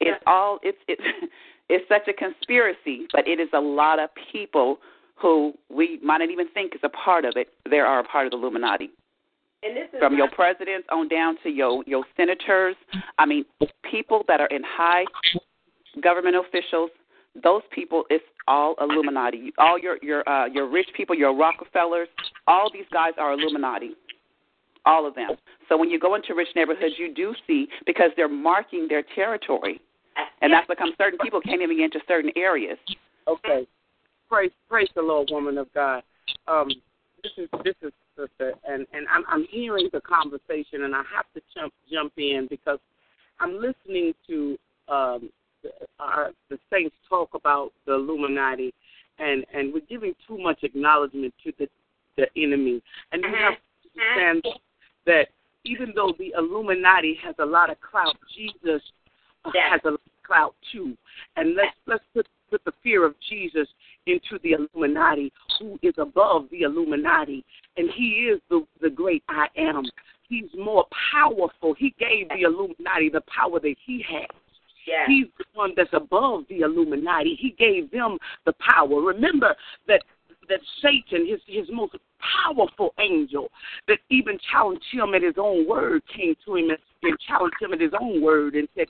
It's 0.00 0.22
all 0.26 0.58
it's 0.62 0.78
it's 0.86 1.02
it's 1.68 1.88
such 1.88 2.08
a 2.08 2.12
conspiracy, 2.12 3.06
but 3.12 3.26
it 3.26 3.40
is 3.40 3.48
a 3.52 3.60
lot 3.60 3.98
of 3.98 4.10
people 4.32 4.78
who 5.16 5.52
we 5.68 5.98
might 6.02 6.18
not 6.18 6.30
even 6.30 6.48
think 6.48 6.74
is 6.74 6.80
a 6.84 6.88
part 6.88 7.24
of 7.24 7.36
it. 7.36 7.48
They 7.68 7.80
are 7.80 7.98
a 7.98 8.04
part 8.04 8.26
of 8.26 8.30
the 8.30 8.38
Illuminati 8.38 8.84
And 8.84 8.86
this 8.86 8.90
is 8.90 9.07
from 9.98 10.16
your 10.16 10.30
presidents 10.30 10.86
on 10.90 11.08
down 11.08 11.36
to 11.42 11.48
your 11.48 11.82
your 11.86 12.04
senators. 12.16 12.76
I 13.18 13.26
mean, 13.26 13.44
people 13.90 14.24
that 14.28 14.40
are 14.40 14.46
in 14.48 14.62
high 14.64 15.04
government 16.02 16.36
officials. 16.36 16.90
Those 17.42 17.62
people, 17.72 18.04
it's 18.10 18.24
all 18.48 18.74
Illuminati. 18.80 19.52
All 19.58 19.78
your 19.78 19.98
your 20.02 20.28
uh, 20.28 20.46
your 20.46 20.68
rich 20.68 20.88
people, 20.96 21.14
your 21.14 21.36
Rockefellers, 21.36 22.08
all 22.46 22.70
these 22.72 22.86
guys 22.92 23.12
are 23.18 23.32
Illuminati. 23.32 23.92
All 24.86 25.06
of 25.06 25.14
them. 25.14 25.30
So 25.68 25.76
when 25.76 25.90
you 25.90 26.00
go 26.00 26.14
into 26.14 26.34
rich 26.34 26.48
neighborhoods, 26.56 26.94
you 26.98 27.14
do 27.14 27.34
see 27.46 27.68
because 27.86 28.10
they're 28.16 28.28
marking 28.28 28.88
their 28.88 29.04
territory, 29.14 29.80
and 30.40 30.52
that's 30.52 30.66
become 30.66 30.92
certain 30.96 31.18
people 31.22 31.40
can't 31.40 31.60
even 31.60 31.76
get 31.76 31.84
into 31.84 32.00
certain 32.08 32.32
areas. 32.36 32.78
Okay. 33.28 33.66
Praise 34.28 34.50
praise 34.68 34.88
the 34.94 35.02
Lord, 35.02 35.28
woman 35.30 35.58
of 35.58 35.72
God. 35.74 36.02
Um, 36.48 36.68
this 37.22 37.32
is 37.36 37.48
this 37.64 37.74
is 37.82 37.92
sister, 38.18 38.54
and 38.68 38.86
and 38.92 39.06
I'm 39.14 39.24
I'm 39.28 39.46
hearing 39.50 39.88
the 39.92 40.00
conversation, 40.00 40.82
and 40.84 40.94
I 40.94 41.02
have 41.14 41.26
to 41.34 41.40
jump 41.54 41.72
jump 41.90 42.12
in 42.16 42.46
because 42.50 42.78
I'm 43.40 43.54
listening 43.54 44.14
to 44.26 44.58
um 44.88 45.30
the, 45.62 45.70
our 46.00 46.30
the 46.50 46.58
saints 46.70 46.96
talk 47.08 47.30
about 47.34 47.72
the 47.86 47.94
Illuminati, 47.94 48.74
and 49.18 49.44
and 49.54 49.72
we're 49.72 49.86
giving 49.88 50.14
too 50.26 50.38
much 50.38 50.62
acknowledgement 50.62 51.34
to 51.44 51.52
the 51.58 51.68
the 52.16 52.26
enemy, 52.36 52.82
and 53.12 53.22
you 53.22 53.30
have 53.30 53.54
to 53.54 54.00
understand 54.00 54.44
that 55.06 55.28
even 55.64 55.92
though 55.94 56.12
the 56.18 56.34
Illuminati 56.36 57.18
has 57.22 57.34
a 57.38 57.46
lot 57.46 57.70
of 57.70 57.80
clout, 57.80 58.16
Jesus 58.36 58.82
Yeah. 59.54 59.70
has 59.70 59.80
a 59.84 59.90
lot 59.90 60.00
of 60.04 60.22
clout 60.26 60.54
too, 60.72 60.96
and 61.36 61.54
let's 61.54 61.76
let's 61.86 62.04
put 62.14 62.26
put 62.50 62.64
the 62.64 62.72
fear 62.82 63.04
of 63.04 63.14
Jesus 63.28 63.68
into 64.08 64.42
the 64.42 64.52
Illuminati, 64.52 65.32
who 65.58 65.78
is 65.82 65.94
above 65.98 66.46
the 66.50 66.62
Illuminati, 66.62 67.44
and 67.76 67.88
he 67.94 68.30
is 68.32 68.40
the 68.50 68.66
the 68.80 68.90
great 68.90 69.22
I 69.28 69.46
am. 69.56 69.84
He's 70.28 70.50
more 70.56 70.86
powerful. 71.12 71.74
He 71.78 71.94
gave 71.98 72.28
the 72.28 72.42
Illuminati 72.42 73.08
the 73.10 73.22
power 73.34 73.60
that 73.60 73.76
he 73.84 74.04
has. 74.08 74.28
Yes. 74.86 75.06
He's 75.06 75.26
the 75.38 75.44
one 75.54 75.72
that's 75.76 75.92
above 75.92 76.44
the 76.48 76.60
Illuminati. 76.60 77.36
He 77.38 77.54
gave 77.58 77.90
them 77.90 78.18
the 78.46 78.54
power. 78.54 79.00
Remember 79.00 79.54
that 79.86 80.02
that 80.48 80.60
Satan, 80.82 81.26
his 81.26 81.40
his 81.46 81.68
most 81.70 81.94
powerful 82.44 82.94
angel, 82.98 83.50
that 83.86 83.98
even 84.10 84.38
challenged 84.50 84.84
him 84.90 85.14
at 85.14 85.22
his 85.22 85.34
own 85.36 85.68
word, 85.68 86.02
came 86.14 86.34
to 86.44 86.56
him 86.56 86.70
and, 86.70 86.78
and 87.02 87.16
challenged 87.26 87.56
him 87.60 87.72
at 87.72 87.80
his 87.80 87.92
own 88.00 88.22
word 88.22 88.54
and 88.54 88.68
said, 88.74 88.88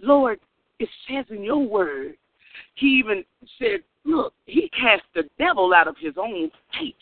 Lord, 0.00 0.40
it 0.78 0.88
says 1.08 1.26
in 1.30 1.42
your 1.42 1.66
word. 1.66 2.14
He 2.74 2.86
even 2.86 3.24
said, 3.58 3.80
Look, 4.04 4.34
he 4.46 4.68
cast 4.70 5.02
the 5.14 5.24
devil 5.38 5.72
out 5.74 5.88
of 5.88 5.96
his 5.98 6.14
own 6.18 6.50
face. 6.78 6.94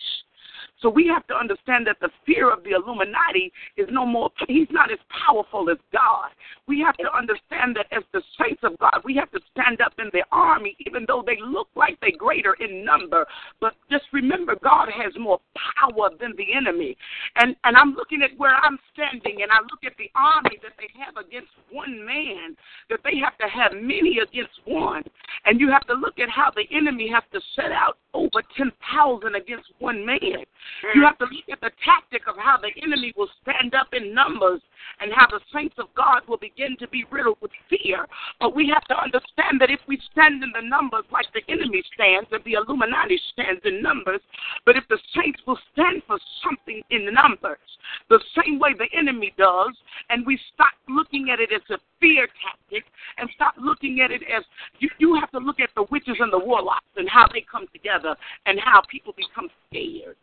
So 0.83 0.91
we 0.91 1.07
have 1.07 1.27
to 1.29 1.35
understand 1.35 1.87
that 1.87 1.97
the 2.01 2.11
fear 2.27 2.53
of 2.53 2.65
the 2.65 2.71
Illuminati 2.71 3.53
is 3.77 3.87
no 3.91 4.05
more, 4.05 4.31
he's 4.49 4.67
not 4.71 4.91
as 4.91 4.99
powerful 5.27 5.71
as 5.71 5.79
God. 5.93 6.31
We 6.67 6.81
have 6.81 6.97
to 6.97 7.17
understand 7.17 7.77
that 7.77 7.87
as 7.97 8.03
the 8.13 8.21
saints 8.39 8.63
of 8.65 8.77
God, 8.79 9.01
we 9.05 9.15
have 9.15 9.31
to 9.31 9.41
stand 9.53 9.81
up 9.81 9.93
in 9.99 10.11
the 10.13 10.25
army, 10.33 10.77
even 10.85 11.05
though 11.07 11.23
they 11.25 11.39
look 11.41 11.69
like 11.77 11.99
they're 12.01 12.11
greater 12.19 12.55
in 12.59 12.85
number. 12.85 13.25
But 13.61 13.75
just 13.91 14.05
remember, 14.13 14.57
God 14.63 14.89
has 14.91 15.13
more 15.19 15.39
power 15.79 16.11
than 16.19 16.35
the 16.37 16.53
enemy. 16.55 16.97
And, 17.37 17.55
and 17.63 17.77
I'm 17.77 17.95
looking 17.95 18.23
at 18.23 18.37
where 18.37 18.55
I'm 18.55 18.79
standing, 18.93 19.43
and 19.43 19.53
I 19.53 19.61
look 19.63 19.85
at 19.87 19.97
the 19.99 20.11
army 20.17 20.59
that 20.63 20.73
they 20.79 20.91
have 20.99 21.17
against 21.17 21.53
one 21.71 22.05
man, 22.05 22.57
that 22.91 23.01
they 23.05 23.19
have 23.23 23.39
to 23.39 23.47
have 23.47 23.73
many 23.73 24.19
against 24.19 24.59
one. 24.65 25.05
And 25.45 25.61
you 25.61 25.71
have 25.71 25.87
to 25.87 25.95
look 25.95 26.19
at 26.19 26.29
how 26.29 26.51
the 26.51 26.67
enemy 26.75 27.09
has 27.13 27.23
to 27.33 27.41
set 27.55 27.71
out 27.71 27.99
over 28.15 28.43
10,000 28.57 29.35
against 29.35 29.71
one 29.79 30.05
man. 30.05 30.45
You 30.95 31.01
hmm. 31.01 31.07
have 31.07 31.19
to 31.19 31.25
look 31.25 31.49
at 31.51 31.61
the 31.61 31.71
tactic 31.85 32.27
of 32.27 32.37
how 32.37 32.57
the 32.57 32.71
enemy 32.83 33.13
will 33.17 33.31
stand 33.43 33.75
up 33.75 33.89
in 33.93 34.15
numbers 34.15 34.61
and 35.01 35.13
how 35.13 35.27
the 35.27 35.41
saints 35.53 35.77
of 35.79 35.87
God 35.95 36.23
will 36.29 36.39
begin 36.39 36.77
to 36.79 36.89
be 36.89 37.05
riddled 37.11 37.39
with 37.41 37.51
fear. 37.69 38.07
But 38.41 38.55
we 38.55 38.69
have 38.69 38.85
to 38.89 38.97
understand 38.99 39.61
that 39.61 39.71
if 39.71 39.81
we 39.87 40.01
stand 40.11 40.43
in 40.43 40.53
the 40.55 40.67
numbers 40.67 41.05
like 41.11 41.27
the 41.35 41.43
enemy 41.49 41.83
stands, 41.95 42.29
and 42.33 42.43
the 42.45 42.55
Illuminati 42.55 43.21
stands 43.33 43.63
in 43.65 43.83
numbers, 43.83 44.21
but 44.65 44.77
if 44.77 44.85
the 44.89 44.99
saints 45.15 45.41
will 45.47 45.59
stand 45.73 46.03
for 46.07 46.19
something 46.43 46.83
in 46.91 47.13
numbers, 47.13 47.59
the 48.09 48.21
same 48.37 48.59
way 48.59 48.75
the 48.75 48.91
enemy 48.97 49.33
does, 49.39 49.77
and 50.11 50.27
we 50.27 50.39
stop 50.55 50.73
looking 50.89 51.31
at 51.31 51.41
it 51.41 51.51
as 51.53 51.63
a 51.71 51.79
fear 52.01 52.27
tactic 52.43 52.85
and 53.19 53.29
stop 53.35 53.55
looking 53.59 54.01
at 54.01 54.11
it 54.11 54.23
as 54.25 54.45
you, 54.79 54.89
you 54.99 55.15
have 55.19 55.31
to 55.31 55.39
look 55.39 55.61
at 55.61 55.71
the 55.77 55.87
witches 55.91 56.17
and 56.19 56.33
the 56.33 56.39
warlocks 56.39 56.87
and 56.97 57.09
how 57.09 57.27
they 57.33 57.45
come 57.51 57.67
together 57.73 58.17
and 58.47 58.59
how 58.61 58.83
people 58.91 59.15
become 59.17 59.49
scared 59.69 60.17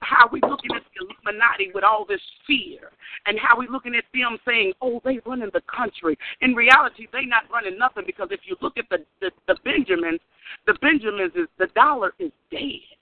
how 0.00 0.28
we 0.30 0.40
looking 0.42 0.70
at 0.74 0.82
the 0.82 1.04
Illuminati 1.04 1.70
with 1.74 1.84
all 1.84 2.04
this 2.04 2.20
fear, 2.46 2.90
and 3.26 3.38
how 3.38 3.58
we 3.58 3.68
looking 3.68 3.94
at 3.94 4.04
them 4.12 4.38
saying, 4.46 4.72
"Oh, 4.80 5.00
they 5.04 5.20
running 5.26 5.50
the 5.52 5.62
country." 5.62 6.18
In 6.40 6.54
reality, 6.54 7.06
they 7.12 7.24
not 7.24 7.50
running 7.50 7.78
nothing 7.78 8.04
because 8.06 8.28
if 8.30 8.40
you 8.44 8.56
look 8.60 8.78
at 8.78 8.88
the 8.90 9.04
the, 9.20 9.30
the 9.46 9.56
Benjamins, 9.64 10.20
the 10.66 10.74
Benjamins 10.80 11.32
is 11.34 11.48
the 11.58 11.68
dollar 11.74 12.14
is 12.18 12.32
dead. 12.50 12.96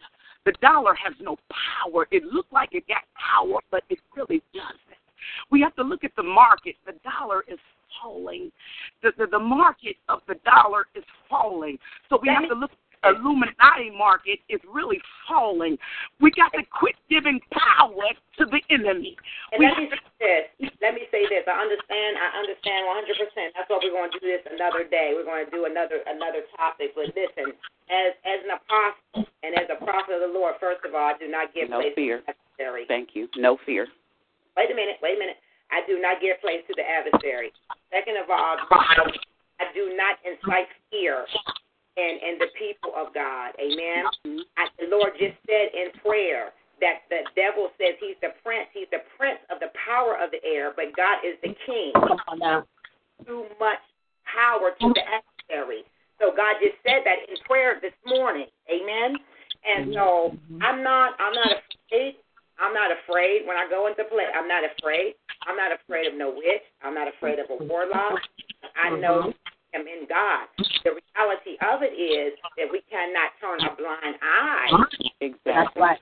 The 0.44 0.52
dollar 0.60 0.94
has 0.94 1.14
no 1.20 1.38
power. 1.48 2.06
It 2.10 2.24
looked 2.24 2.52
like 2.52 2.70
it 2.72 2.86
got 2.86 3.02
power, 3.16 3.60
but 3.70 3.82
it 3.88 3.98
really 4.14 4.42
doesn't. 4.52 4.78
We 5.50 5.60
have 5.62 5.74
to 5.76 5.82
look 5.82 6.04
at 6.04 6.14
the 6.16 6.22
market. 6.22 6.76
The 6.84 6.92
dollar 7.02 7.44
is 7.48 7.58
falling. 8.02 8.52
The, 9.02 9.12
the, 9.16 9.26
the 9.26 9.38
market 9.38 9.96
of 10.08 10.20
the 10.28 10.34
dollar 10.44 10.86
is 10.94 11.04
falling. 11.30 11.78
So 12.10 12.18
we 12.20 12.28
have 12.28 12.48
to 12.48 12.54
look 12.54 12.72
Illuminati 13.04 13.90
market 13.92 14.40
is 14.48 14.60
really 14.68 15.00
falling. 15.28 15.76
We 16.20 16.30
got 16.32 16.52
to 16.56 16.62
quit 16.72 16.96
giving 17.08 17.40
power 17.52 17.92
to 18.38 18.42
the 18.48 18.60
enemy. 18.72 19.16
And 19.52 19.60
we 19.60 19.66
let 19.68 19.76
me 19.78 19.88
say 19.92 20.48
this. 20.60 20.70
Let 20.80 20.92
me 20.94 21.04
say 21.12 21.28
this. 21.28 21.44
I 21.44 21.56
understand. 21.60 22.16
I 22.16 22.28
understand 22.40 22.86
100. 22.88 23.16
percent 23.20 23.48
That's 23.52 23.68
why 23.68 23.78
we're 23.82 23.94
going 23.94 24.12
to 24.12 24.20
do 24.20 24.28
this 24.28 24.44
another 24.48 24.84
day. 24.88 25.12
We're 25.12 25.28
going 25.28 25.44
to 25.44 25.52
do 25.52 25.64
another 25.68 26.00
another 26.08 26.44
topic. 26.56 26.96
But 26.96 27.12
listen, 27.12 27.52
as 27.92 28.16
as 28.24 28.38
an 28.44 28.52
apostle 28.56 29.28
and 29.44 29.52
as 29.56 29.68
a 29.68 29.78
prophet 29.80 30.16
of 30.16 30.24
the 30.24 30.32
Lord, 30.32 30.56
first 30.58 30.82
of 30.84 30.94
all, 30.96 31.12
I 31.12 31.16
do 31.20 31.28
not 31.28 31.52
give 31.52 31.68
No 31.68 31.80
place 31.84 31.94
fear. 31.94 32.24
to 32.24 32.32
the 32.32 32.34
adversary. 32.34 32.84
Thank 32.88 33.12
you. 33.14 33.28
No 33.36 33.58
fear. 33.64 33.88
Wait 34.56 34.70
a 34.70 34.76
minute. 34.76 34.96
Wait 35.02 35.16
a 35.16 35.20
minute. 35.20 35.38
I 35.72 35.82
do 35.88 35.98
not 35.98 36.20
give 36.20 36.38
place 36.40 36.62
to 36.68 36.74
the 36.76 36.84
adversary. 36.86 37.50
Second 37.90 38.16
of 38.22 38.30
all, 38.30 38.56
I 39.60 39.64
do 39.74 39.94
not 39.96 40.18
incite 40.22 40.68
fear 40.90 41.26
in, 41.96 42.18
in 42.22 42.38
the 42.38 42.50
people 42.58 42.92
of 42.96 43.14
God. 43.14 43.52
Amen. 43.60 44.04
Mhm. 44.26 44.40
I, 44.56 44.68
the 44.78 44.88
Lord 44.90 45.12
just 45.18 45.36
said 45.46 45.70
in 45.74 45.92
prayer 46.02 46.52
that 46.80 47.06
the 47.08 47.22
devil 47.36 47.70
says 47.78 47.94
he's 48.00 48.18
the 48.20 48.34
prince, 48.42 48.68
he's 48.72 48.90
the 48.90 49.02
prince 49.16 49.38
of 49.50 49.60
the 49.60 49.70
power 49.78 50.18
of 50.18 50.30
the 50.30 50.42
air, 50.44 50.72
but 50.74 50.94
God 50.96 51.22
is 51.24 51.38
the 51.42 51.54
king. 51.66 51.92
Come 51.94 52.18
on 52.28 52.38
now. 52.38 52.66
Too 53.26 53.46
much 53.60 53.78
power 54.26 54.74
to 54.80 54.86
the 54.92 55.02
adversary. 55.06 55.84
So 56.18 56.34
God 56.34 56.56
just 56.62 56.76
said 56.82 57.02
that 57.04 57.26
in 57.28 57.36
prayer 57.46 57.78
this 57.80 57.94
morning. 58.06 58.46
Amen. 58.70 59.16
And 59.64 59.94
so 59.94 60.36
I'm 60.60 60.82
not 60.82 61.14
I'm 61.18 61.34
not 61.34 61.52
afraid. 61.56 62.16
I'm 62.58 62.74
not 62.74 62.90
afraid 62.92 63.46
when 63.46 63.56
I 63.56 63.66
go 63.68 63.86
into 63.88 64.04
play. 64.04 64.26
I'm 64.34 64.46
not 64.46 64.62
afraid. 64.62 65.14
I'm 65.46 65.56
not 65.56 65.72
afraid 65.72 66.06
of 66.06 66.14
no 66.14 66.30
witch. 66.30 66.62
I'm 66.82 66.94
not 66.94 67.08
afraid 67.08 67.38
of 67.38 67.46
a 67.50 67.64
warlock. 67.64 68.20
I 68.76 68.90
know 68.96 69.32
I'm 69.74 69.86
in 69.86 70.06
God. 70.08 70.46
The 70.84 70.94
of 71.72 71.82
it 71.82 71.96
is 71.96 72.36
that 72.56 72.68
we 72.70 72.80
cannot 72.90 73.32
turn 73.40 73.60
a 73.64 73.74
blind 73.76 74.16
eye. 74.22 74.68
That's 74.70 75.14
Exactly. 75.20 75.80
right. 75.82 75.98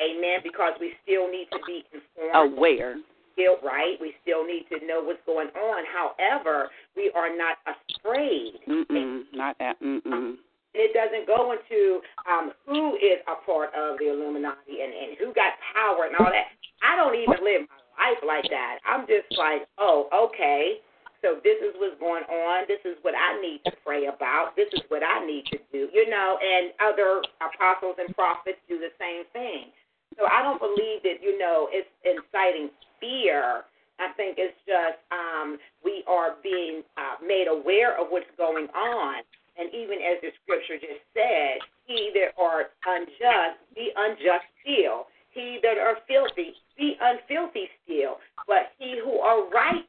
Amen. 0.00 0.40
Because 0.42 0.72
we 0.80 0.92
still 1.02 1.28
need 1.30 1.48
to 1.52 1.58
be 1.66 1.84
informed. 1.92 2.54
Aware. 2.56 2.96
Still 3.34 3.56
right. 3.62 3.96
We 4.00 4.14
still 4.22 4.46
need 4.46 4.66
to 4.70 4.84
know 4.86 5.02
what's 5.02 5.20
going 5.26 5.48
on. 5.48 5.84
However, 5.90 6.70
we 6.96 7.10
are 7.14 7.34
not 7.36 7.58
afraid. 7.66 8.54
Mm-mm. 8.68 9.24
Not 9.34 9.56
that. 9.58 9.80
Mm-mm. 9.80 10.02
And 10.06 10.38
It 10.74 10.94
doesn't 10.94 11.26
go 11.26 11.52
into 11.52 12.00
um, 12.30 12.52
who 12.66 12.94
is 12.96 13.18
a 13.26 13.34
part 13.44 13.70
of 13.74 13.98
the 13.98 14.10
Illuminati 14.10 14.82
and, 14.82 14.92
and 14.92 15.18
who 15.18 15.34
got 15.34 15.52
power 15.74 16.06
and 16.06 16.16
all 16.16 16.30
that. 16.32 16.54
I 16.82 16.96
don't 16.96 17.14
even 17.14 17.44
live 17.44 17.68
my 17.68 18.08
life 18.08 18.22
like 18.26 18.48
that. 18.50 18.78
I'm 18.88 19.06
just 19.06 19.26
like, 19.36 19.66
oh, 19.78 20.08
okay. 20.30 20.80
So 21.22 21.36
this 21.44 21.60
is 21.60 21.76
what's 21.76 21.98
going 22.00 22.24
on. 22.24 22.64
This 22.68 22.80
is 22.84 22.96
what 23.02 23.14
I 23.14 23.40
need 23.40 23.60
to 23.66 23.72
pray 23.84 24.06
about. 24.06 24.56
This 24.56 24.68
is 24.72 24.80
what 24.88 25.02
I 25.04 25.24
need 25.24 25.44
to 25.52 25.58
do. 25.72 25.88
You 25.92 26.08
know, 26.08 26.38
and 26.40 26.72
other 26.80 27.22
apostles 27.44 27.96
and 28.00 28.14
prophets 28.14 28.58
do 28.68 28.78
the 28.78 28.92
same 28.98 29.24
thing. 29.32 29.72
So 30.18 30.26
I 30.26 30.42
don't 30.42 30.58
believe 30.58 31.02
that, 31.04 31.22
you 31.22 31.38
know, 31.38 31.68
it's 31.70 31.88
inciting 32.04 32.70
fear. 32.98 33.64
I 34.00 34.12
think 34.16 34.36
it's 34.40 34.56
just 34.64 34.98
um, 35.12 35.58
we 35.84 36.02
are 36.08 36.36
being 36.42 36.82
uh, 36.96 37.20
made 37.20 37.46
aware 37.48 38.00
of 38.00 38.08
what's 38.08 38.30
going 38.36 38.66
on. 38.72 39.22
And 39.58 39.68
even 39.74 40.00
as 40.00 40.16
the 40.24 40.32
scripture 40.42 40.80
just 40.80 41.04
said, 41.12 41.60
he 41.84 42.10
that 42.16 42.32
are 42.40 42.72
unjust, 42.86 43.60
be 43.74 43.92
unjust 43.94 44.48
still. 44.64 45.06
He 45.30 45.60
that 45.62 45.76
are 45.76 45.98
filthy, 46.08 46.56
be 46.78 46.96
unfilthy 46.96 47.68
still. 47.84 48.18
But 48.46 48.72
he 48.78 48.98
who 49.04 49.18
are 49.18 49.48
right, 49.50 49.84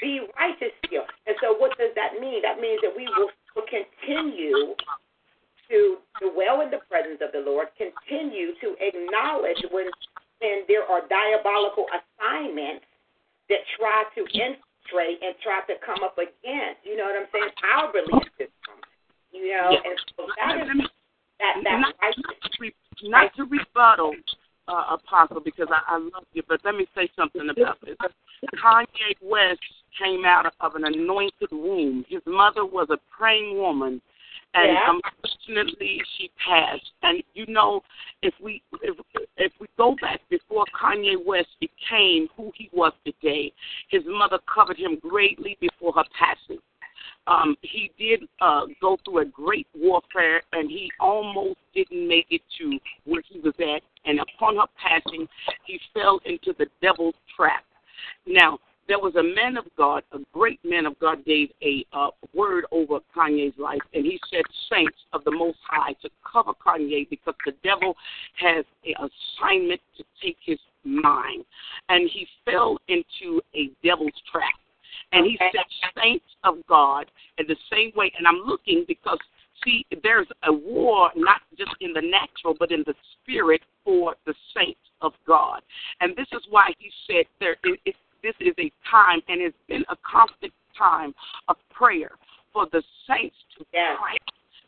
be 0.00 0.20
righteous 0.38 0.74
still. 0.84 1.04
And 1.26 1.36
so 1.40 1.56
what 1.56 1.76
does 1.78 1.92
that 1.94 2.20
mean? 2.20 2.42
That 2.42 2.60
means 2.60 2.80
that 2.82 2.92
we 2.94 3.08
will 3.16 3.30
continue 3.68 4.74
to 5.70 5.98
dwell 6.22 6.62
in 6.62 6.70
the 6.70 6.82
presence 6.88 7.18
of 7.20 7.32
the 7.32 7.42
Lord, 7.42 7.68
continue 7.74 8.54
to 8.62 8.76
acknowledge 8.78 9.58
when 9.70 9.86
when 10.40 10.68
there 10.68 10.84
are 10.84 11.00
diabolical 11.08 11.86
assignments 11.88 12.84
that 13.48 13.64
try 13.80 14.04
to 14.14 14.20
infiltrate 14.20 15.18
and 15.24 15.32
try 15.40 15.64
to 15.64 15.80
come 15.80 16.04
up 16.04 16.18
against, 16.18 16.84
you 16.84 16.96
know 16.96 17.08
what 17.08 17.16
I'm 17.16 17.28
saying, 17.32 17.50
our 17.72 17.88
belief 17.88 18.28
system. 18.36 18.76
You 19.32 19.56
know, 19.56 19.72
and 19.72 19.96
so 20.12 20.28
that 20.36 20.60
is 20.60 20.86
that 21.40 21.54
that 21.64 21.80
not, 21.80 21.94
righteous 22.02 22.22
not 22.28 22.52
to, 22.52 22.58
re, 22.60 22.74
not 23.04 23.34
to 23.36 23.42
rebuttal, 23.44 24.12
uh, 24.68 24.96
Apostle, 24.96 25.40
because 25.40 25.68
I, 25.70 25.96
I 25.96 25.98
love 25.98 26.28
you, 26.32 26.42
but 26.48 26.60
let 26.64 26.74
me 26.74 26.86
say 26.94 27.08
something 27.16 27.48
about 27.48 27.78
this. 27.80 27.96
Kanye 28.62 29.16
West 29.22 29.60
came 30.02 30.24
out 30.24 30.46
of 30.60 30.74
an 30.74 30.84
anointed 30.84 31.50
womb. 31.50 32.04
His 32.08 32.22
mother 32.26 32.64
was 32.64 32.88
a 32.90 32.98
praying 33.10 33.58
woman, 33.58 34.00
and 34.54 34.72
Yeah. 34.72 34.90
unfortunately 34.90 36.02
she 36.16 36.30
passed. 36.36 36.92
And 37.02 37.22
you 37.34 37.46
know, 37.46 37.82
if 38.22 38.38
we 38.40 38.62
if 38.82 38.96
if 39.36 39.52
we 39.60 39.66
go 39.76 39.94
back 40.00 40.20
before 40.28 40.64
Kanye 40.74 41.22
West 41.24 41.58
became 41.60 42.28
who 42.36 42.52
he 42.54 42.68
was 42.72 42.92
today, 43.04 43.52
his 43.88 44.04
mother 44.06 44.38
covered 44.46 44.78
him 44.78 44.96
greatly 44.96 45.56
before 45.60 45.92
her 45.92 46.04
passing. 46.18 46.60
Um, 47.28 47.56
he 47.62 47.90
did 47.98 48.28
uh, 48.40 48.66
go 48.80 48.96
through 49.04 49.18
a 49.18 49.24
great 49.24 49.66
warfare, 49.74 50.42
and 50.52 50.70
he 50.70 50.90
almost 51.00 51.58
didn't 51.74 52.06
make 52.06 52.26
it 52.30 52.42
to 52.58 52.78
where 53.04 53.22
he 53.28 53.40
was 53.40 53.54
at. 53.58 53.82
And 54.04 54.20
upon 54.20 54.56
her 54.56 54.66
passing, 54.76 55.28
he 55.64 55.80
fell 55.92 56.20
into 56.24 56.54
the 56.56 56.66
devil's 56.80 57.16
trap. 57.36 57.64
Now, 58.26 58.60
there 58.88 58.98
was 58.98 59.14
a 59.16 59.22
man 59.22 59.56
of 59.56 59.64
God, 59.76 60.02
a 60.12 60.18
great 60.32 60.60
man 60.64 60.86
of 60.86 60.98
God, 60.98 61.24
gave 61.24 61.50
a 61.62 61.84
uh, 61.92 62.10
word 62.34 62.64
over 62.70 62.98
Kanye's 63.16 63.58
life, 63.58 63.80
and 63.94 64.04
he 64.04 64.18
said, 64.30 64.42
"Saints 64.70 64.96
of 65.12 65.24
the 65.24 65.30
Most 65.30 65.58
High, 65.68 65.92
to 66.02 66.10
cover 66.30 66.52
Kanye 66.54 67.08
because 67.08 67.34
the 67.44 67.52
devil 67.64 67.96
has 68.36 68.64
an 68.84 68.94
assignment 68.94 69.80
to 69.96 70.04
take 70.22 70.36
his 70.44 70.58
mind, 70.84 71.44
and 71.88 72.08
he 72.10 72.26
fell 72.44 72.78
into 72.88 73.40
a 73.54 73.70
devil's 73.82 74.20
trap." 74.30 74.54
And 75.12 75.26
he 75.26 75.38
said, 75.38 75.64
"Saints 76.00 76.26
of 76.44 76.66
God," 76.66 77.10
in 77.38 77.46
the 77.46 77.56
same 77.70 77.92
way. 77.96 78.12
And 78.16 78.26
I'm 78.26 78.42
looking 78.46 78.84
because 78.86 79.18
see, 79.64 79.84
there's 80.02 80.26
a 80.44 80.52
war 80.52 81.10
not 81.16 81.40
just 81.58 81.74
in 81.80 81.92
the 81.92 82.02
natural, 82.02 82.54
but 82.58 82.70
in 82.70 82.82
the 82.86 82.94
spirit 83.12 83.62
for 83.84 84.14
the 84.26 84.34
saints 84.54 84.80
of 85.00 85.12
God. 85.26 85.62
And 86.00 86.16
this 86.16 86.26
is 86.32 86.42
why 86.50 86.72
he 86.78 86.90
said 87.06 87.26
there 87.40 87.56
is, 87.84 87.94
this 88.26 88.34
is 88.40 88.54
a 88.58 88.72
time, 88.90 89.20
and 89.28 89.40
it's 89.40 89.56
been 89.68 89.84
a 89.88 89.96
constant 90.02 90.52
time 90.76 91.14
of 91.46 91.56
prayer 91.72 92.10
for 92.52 92.66
the 92.72 92.82
saints 93.06 93.36
to 93.56 93.64
Yes. 93.72 93.98
pray. 94.00 94.16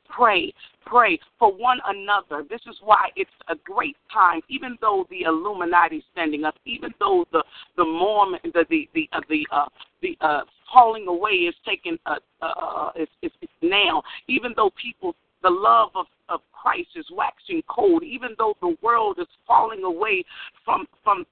Pray, 0.08 0.54
pray 0.86 1.20
for 1.38 1.52
one 1.52 1.80
another. 1.84 2.42
This 2.48 2.62
is 2.66 2.76
why 2.80 3.10
it's 3.14 3.30
a 3.48 3.56
great 3.56 3.96
time, 4.10 4.40
even 4.48 4.78
though 4.80 5.06
the 5.10 5.22
Illuminati 5.22 6.02
standing 6.12 6.44
up, 6.44 6.54
even 6.64 6.94
though 6.98 7.26
the 7.30 7.44
the 7.76 7.84
Mormon, 7.84 8.40
the 8.42 8.64
the 8.70 8.88
the 8.94 9.08
uh, 9.12 9.20
the 9.28 9.46
uh, 9.52 9.66
the 10.00 10.16
uh, 10.22 10.40
falling 10.72 11.08
away 11.08 11.32
is 11.50 11.54
taking 11.66 11.98
uh, 12.06 12.16
uh, 12.40 12.90
is, 12.96 13.08
is, 13.20 13.32
is 13.42 13.50
now. 13.60 14.02
Even 14.28 14.54
though 14.56 14.70
people, 14.80 15.14
the 15.42 15.50
love 15.50 15.90
of 15.94 16.06
of 16.30 16.40
Christ 16.52 16.88
is 16.96 17.06
waxing 17.12 17.62
cold. 17.68 18.02
Even 18.02 18.30
though 18.38 18.54
the 18.62 18.76
world 18.82 19.18
is 19.20 19.28
falling 19.46 19.84
away 19.84 20.24
from 20.64 20.86
from 21.04 21.26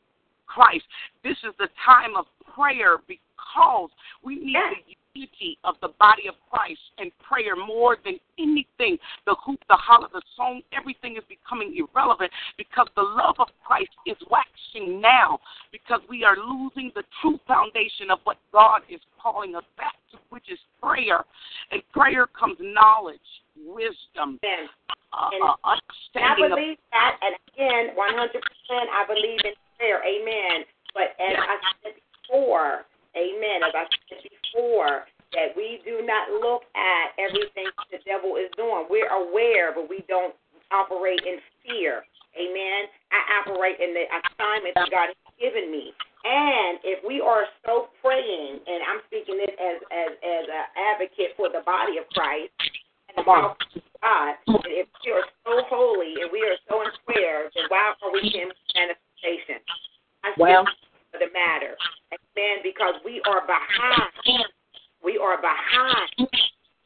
Christ, 0.46 0.84
this 1.22 1.36
is 1.44 1.54
the 1.58 1.68
time 1.84 2.16
of 2.16 2.26
prayer 2.54 2.96
because 3.06 3.90
we 4.22 4.36
need 4.36 4.52
Yes. 4.52 4.74
the 4.86 4.96
unity 5.14 5.58
of 5.64 5.76
the 5.80 5.88
body 5.98 6.28
of 6.28 6.34
Christ 6.50 6.80
and 6.98 7.10
prayer 7.18 7.56
more 7.56 7.96
than 8.04 8.18
anything. 8.38 8.98
The 9.24 9.34
hoop, 9.34 9.62
the 9.68 9.76
holler, 9.76 10.08
the 10.12 10.22
song, 10.36 10.62
everything 10.72 11.16
is 11.16 11.24
becoming 11.24 11.74
irrelevant 11.76 12.32
because 12.56 12.88
the 12.96 13.02
love 13.02 13.36
of 13.38 13.48
Christ 13.64 13.90
is 14.06 14.16
waxing 14.30 15.00
now 15.00 15.40
because 15.72 16.00
we 16.08 16.24
are 16.24 16.36
losing 16.36 16.92
the 16.94 17.02
true 17.20 17.38
foundation 17.46 18.10
of 18.10 18.20
what 18.24 18.36
God 18.52 18.82
is 18.88 19.00
calling 19.20 19.54
us 19.56 19.64
back 19.76 19.94
to, 20.12 20.18
which 20.30 20.50
is 20.50 20.58
prayer. 20.82 21.24
And 21.70 21.82
prayer 21.92 22.26
comes 22.26 22.58
knowledge, 22.60 23.20
wisdom, 23.56 24.38
Amen. 24.44 24.68
uh, 25.12 25.30
And- 25.32 25.42
uh, 25.42 25.56
And 25.64 25.64
I 25.64 25.72
understanding 25.72 26.44
of 26.52 26.56
believe 26.58 26.78
that, 26.92 27.18
and 27.22 27.36
again, 27.48 27.96
100%, 27.96 28.90
I 28.90 29.04
believe 29.06 29.40
in 29.44 29.54
prayer. 29.78 30.00
Amen. 30.02 30.64
But 30.92 31.12
as 31.20 31.36
I 31.36 31.56
said 31.84 31.96
before, 32.24 32.88
amen, 33.16 33.64
as 33.64 33.74
I 33.76 33.84
said 34.08 34.24
before, 34.24 35.04
that 35.36 35.52
we 35.56 35.84
do 35.84 36.00
not 36.06 36.32
look 36.40 36.64
at 36.72 37.12
everything 37.20 37.68
the 37.92 38.00
devil 38.08 38.36
is 38.40 38.48
doing. 38.56 38.88
We're 38.88 39.12
aware, 39.12 39.74
but 39.76 39.90
we 39.90 40.04
don't 40.08 40.34
operate 40.72 41.20
in 41.26 41.38
fear. 41.60 42.02
Amen. 42.36 42.88
I 43.12 43.20
operate 43.40 43.80
in 43.80 43.96
the 43.96 44.04
assignment 44.08 44.76
that 44.76 44.92
God 44.92 45.08
has 45.12 45.34
given 45.40 45.72
me. 45.72 45.92
And 46.26 46.80
if 46.82 47.00
we 47.06 47.20
are 47.22 47.46
so 47.64 47.88
praying, 48.02 48.60
and 48.66 48.80
I'm 48.82 49.00
speaking 49.06 49.38
this 49.38 49.54
as 49.56 49.78
as 49.94 50.10
as 50.20 50.44
an 50.50 50.66
advocate 50.74 51.38
for 51.38 51.48
the 51.48 51.62
body 51.64 52.02
of 52.02 52.04
Christ 52.12 52.50
and 53.08 53.22
the 53.22 53.24
of 53.24 53.54
God, 54.02 54.34
and 54.50 54.74
if 54.74 54.90
we 55.06 55.14
are 55.14 55.24
so 55.46 55.62
holy 55.70 56.18
and 56.18 56.28
we 56.34 56.42
are 56.42 56.58
so 56.66 56.82
in 56.82 56.90
prayer, 57.06 57.46
then 57.54 57.70
why 57.70 57.94
are 57.94 58.12
we 58.12 58.26
seeing 58.26 58.50
manifestation? 59.22 59.60
I 60.24 60.32
Well. 60.36 60.66
for 61.12 61.18
the 61.18 61.30
matter. 61.32 61.76
Amen. 62.12 62.62
Because 62.62 62.94
we 63.04 63.20
are 63.22 63.46
behind. 63.46 64.44
We 65.02 65.18
are 65.18 65.40
behind. 65.40 66.10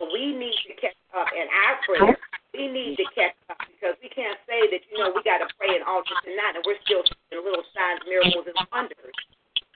We 0.01 0.35
need 0.35 0.57
to 0.69 0.75
catch 0.75 0.97
up 1.15 1.29
in 1.33 1.49
our 1.49 1.77
prayer. 1.85 2.19
We 2.53 2.69
need 2.69 2.97
to 2.97 3.05
catch 3.15 3.37
up 3.49 3.59
because 3.69 3.97
we 4.03 4.09
can't 4.09 4.39
say 4.47 4.67
that, 4.71 4.83
you 4.91 4.99
know, 4.99 5.13
we 5.15 5.23
got 5.23 5.39
to 5.39 5.49
pray 5.55 5.77
and 5.77 5.85
all 5.87 6.03
this 6.03 6.19
and 6.27 6.35
that, 6.35 6.59
and 6.59 6.65
we're 6.67 6.81
still 6.83 7.05
seeing 7.07 7.45
little 7.45 7.63
signs, 7.71 8.03
miracles, 8.09 8.43
and 8.51 8.59
wonders. 8.75 9.15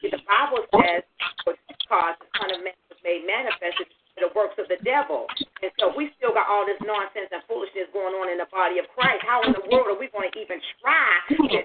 See, 0.03 0.11
the 0.11 0.19
Bible 0.27 0.67
says, 0.75 1.07
for 1.47 1.55
this 1.55 1.79
cause 1.87 2.19
the 2.19 2.27
Son 2.35 2.51
of 2.51 2.61
Man 2.67 2.75
was 2.91 2.99
made 3.07 3.23
manifest 3.23 3.79
to 3.79 4.19
the 4.19 4.31
works 4.35 4.59
of 4.59 4.67
the 4.67 4.81
devil. 4.83 5.31
And 5.63 5.71
so 5.79 5.95
we 5.95 6.11
still 6.19 6.35
got 6.35 6.51
all 6.51 6.67
this 6.67 6.81
nonsense 6.83 7.31
and 7.31 7.47
foolishness 7.47 7.89
going 7.95 8.15
on 8.19 8.27
in 8.27 8.43
the 8.43 8.51
body 8.51 8.83
of 8.83 8.91
Christ. 8.91 9.23
How 9.23 9.45
in 9.47 9.55
the 9.55 9.65
world 9.71 9.87
are 9.95 9.99
we 9.99 10.11
going 10.11 10.35
to 10.35 10.39
even 10.43 10.59
try 10.83 11.07
to 11.31 11.63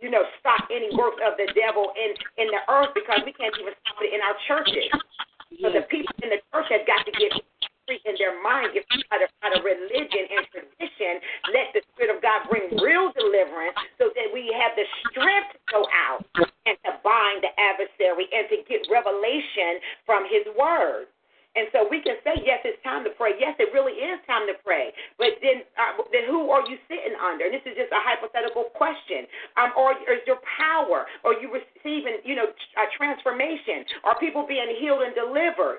you 0.00 0.10
know, 0.10 0.22
stop 0.38 0.70
any 0.70 0.90
works 0.94 1.18
of 1.26 1.34
the 1.36 1.50
devil 1.54 1.90
in 1.98 2.14
in 2.38 2.48
the 2.54 2.62
earth 2.70 2.94
because 2.94 3.22
we 3.26 3.32
can't 3.34 3.54
even 3.58 3.74
stop 3.82 3.98
it 4.02 4.14
in 4.14 4.20
our 4.22 4.36
churches. 4.46 4.90
So 5.58 5.72
the 5.72 5.82
people 5.90 6.12
in 6.22 6.30
the 6.30 6.40
church 6.52 6.68
have 6.70 6.86
got 6.86 7.02
to 7.08 7.12
get 7.16 7.32
free 7.88 7.98
in 8.04 8.14
their 8.20 8.36
mind, 8.44 8.76
get 8.76 8.84
free 8.92 9.02
out 9.10 9.24
of, 9.24 9.32
out 9.40 9.56
of 9.56 9.64
religion 9.64 10.28
and 10.28 10.44
tradition. 10.52 11.18
Let 11.56 11.72
the 11.72 11.80
Spirit 11.96 12.14
of 12.14 12.20
God 12.20 12.44
bring 12.52 12.68
real 12.78 13.10
deliverance 13.16 13.74
so 13.96 14.12
that 14.12 14.28
we 14.28 14.52
have 14.52 14.76
the 14.76 14.84
strength 15.08 15.56
to 15.56 15.60
go 15.72 15.80
out 15.88 16.22
and 16.38 16.76
to 16.84 16.92
bind 17.00 17.40
the 17.40 17.52
adversary 17.56 18.28
and 18.28 18.44
to 18.52 18.60
get 18.68 18.84
revelation 18.92 19.80
from 20.04 20.28
his 20.28 20.44
word. 20.52 21.08
And 21.58 21.66
so 21.74 21.90
we 21.90 21.98
can 21.98 22.22
say, 22.22 22.38
yes, 22.46 22.62
it's 22.62 22.78
time 22.86 23.02
to 23.02 23.10
pray. 23.18 23.34
Yes, 23.34 23.58
it 23.58 23.74
really 23.74 23.98
is 23.98 24.22
time 24.30 24.46
to 24.46 24.54
pray. 24.62 24.94
But 25.18 25.42
then, 25.42 25.66
uh, 25.74 26.06
then 26.14 26.30
who 26.30 26.54
are 26.54 26.62
you 26.70 26.78
sitting 26.86 27.18
under? 27.18 27.50
And 27.50 27.54
this 27.56 27.66
is 27.66 27.74
just 27.74 27.90
a 27.90 27.98
hypothetical 27.98 28.70
question. 28.78 29.26
Um, 29.58 29.74
or 29.74 29.98
is 29.98 30.22
your 30.22 30.38
power? 30.46 31.10
Are 31.26 31.34
you 31.34 31.50
receiving, 31.50 32.22
you 32.22 32.38
know, 32.38 32.46
a 32.46 32.86
transformation? 32.94 33.82
Are 34.06 34.14
people 34.22 34.46
being 34.46 34.70
healed 34.78 35.02
and 35.02 35.17
delivered? 35.28 35.77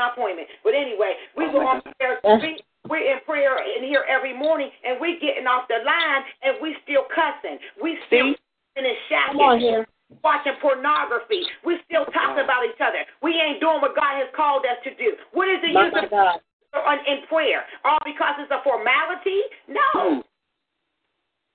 My 0.00 0.08
appointment, 0.16 0.48
but 0.64 0.72
anyway, 0.72 1.12
we 1.36 1.44
Oh, 1.44 1.52
go 1.52 1.60
my 1.60 1.76
on 1.76 1.84
prayer. 2.00 2.16
We, 2.24 2.56
we're 2.88 3.04
in 3.12 3.20
prayer 3.28 3.60
in 3.76 3.84
here 3.84 4.08
every 4.08 4.32
morning, 4.32 4.72
and 4.88 4.96
we're 4.96 5.20
getting 5.20 5.44
off 5.44 5.68
the 5.68 5.84
line, 5.84 6.24
and 6.40 6.56
we 6.64 6.72
still 6.88 7.04
cussing. 7.12 7.60
We 7.76 8.00
still 8.08 8.32
and 8.80 8.86
shouting 9.12 9.36
Come 9.36 9.44
on 9.44 9.60
here. 9.60 9.84
watching 10.24 10.56
pornography. 10.62 11.44
We 11.66 11.76
still 11.84 12.06
talking 12.16 12.40
about 12.42 12.64
each 12.64 12.80
other. 12.80 13.04
We 13.20 13.36
ain't 13.36 13.60
doing 13.60 13.82
what 13.84 13.92
God 13.94 14.16
has 14.16 14.30
called 14.32 14.64
us 14.64 14.80
to 14.88 14.94
do. 14.96 15.12
What 15.36 15.52
is 15.52 15.60
the 15.60 15.74
My, 15.76 15.92
use 15.92 15.94
of 16.00 16.08
God. 16.08 16.40
in 17.04 17.26
prayer? 17.28 17.66
All 17.84 18.00
because 18.06 18.40
it's 18.40 18.50
a 18.50 18.62
formality? 18.64 19.42
No. 19.68 19.90
Mm. 20.00 20.22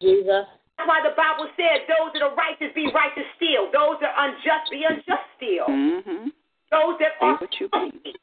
Jesus. 0.04 0.46
That's 0.78 0.88
why 0.92 1.00
the 1.02 1.16
Bible 1.16 1.48
said, 1.56 1.88
"Those 1.88 2.12
that 2.14 2.22
are 2.22 2.36
righteous 2.36 2.70
be 2.76 2.92
righteous 2.92 3.26
still; 3.40 3.72
those 3.72 3.96
that 4.04 4.12
are 4.12 4.28
unjust 4.28 4.70
be 4.70 4.84
unjust 4.84 5.24
still; 5.40 5.68
Mhm. 5.72 6.32
those 6.70 7.00
that 7.00 7.16
are 7.22 7.38
what 7.40 7.60
you 7.60 7.70
be. 7.70 8.14